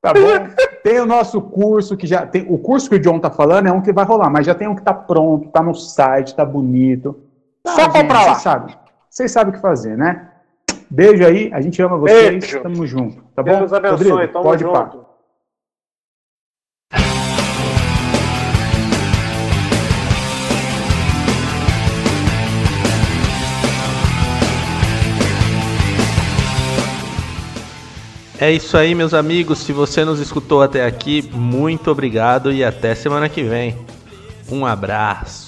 Tá 0.00 0.12
bom? 0.12 0.48
Tem 0.82 1.00
o 1.00 1.06
nosso 1.06 1.40
curso 1.40 1.96
que 1.96 2.06
já 2.06 2.24
tem. 2.24 2.46
O 2.48 2.58
curso 2.58 2.88
que 2.88 2.96
o 2.96 3.00
John 3.00 3.18
tá 3.18 3.30
falando 3.30 3.66
é 3.66 3.72
um 3.72 3.80
que 3.80 3.92
vai 3.92 4.04
rolar, 4.04 4.30
mas 4.30 4.46
já 4.46 4.54
tem 4.54 4.68
um 4.68 4.74
que 4.74 4.82
tá 4.82 4.94
pronto, 4.94 5.48
tá 5.50 5.62
no 5.62 5.74
site, 5.74 6.36
tá 6.36 6.44
bonito. 6.44 7.18
Tá, 7.64 7.72
Só 7.72 7.90
comprar 7.90 8.20
lá. 8.20 8.34
Vocês 8.34 8.42
sabem. 8.42 8.76
Vocês 9.10 9.32
sabem 9.32 9.52
o 9.52 9.56
que 9.56 9.60
fazer, 9.60 9.96
né? 9.96 10.28
Beijo 10.88 11.26
aí, 11.26 11.50
a 11.52 11.60
gente 11.60 11.82
ama 11.82 11.98
vocês. 11.98 12.30
Beijo. 12.30 12.62
Tamo 12.62 12.86
junto. 12.86 13.22
Tá 13.34 13.42
bom? 13.42 13.58
Deus 13.58 13.72
abençoe, 13.72 14.10
Rodrigo, 14.10 14.42
pode 14.42 14.62
junto. 14.62 15.07
É 28.40 28.52
isso 28.52 28.76
aí, 28.76 28.94
meus 28.94 29.14
amigos. 29.14 29.58
Se 29.58 29.72
você 29.72 30.04
nos 30.04 30.20
escutou 30.20 30.62
até 30.62 30.86
aqui, 30.86 31.28
muito 31.32 31.90
obrigado 31.90 32.52
e 32.52 32.62
até 32.62 32.94
semana 32.94 33.28
que 33.28 33.42
vem. 33.42 33.76
Um 34.48 34.64
abraço. 34.64 35.47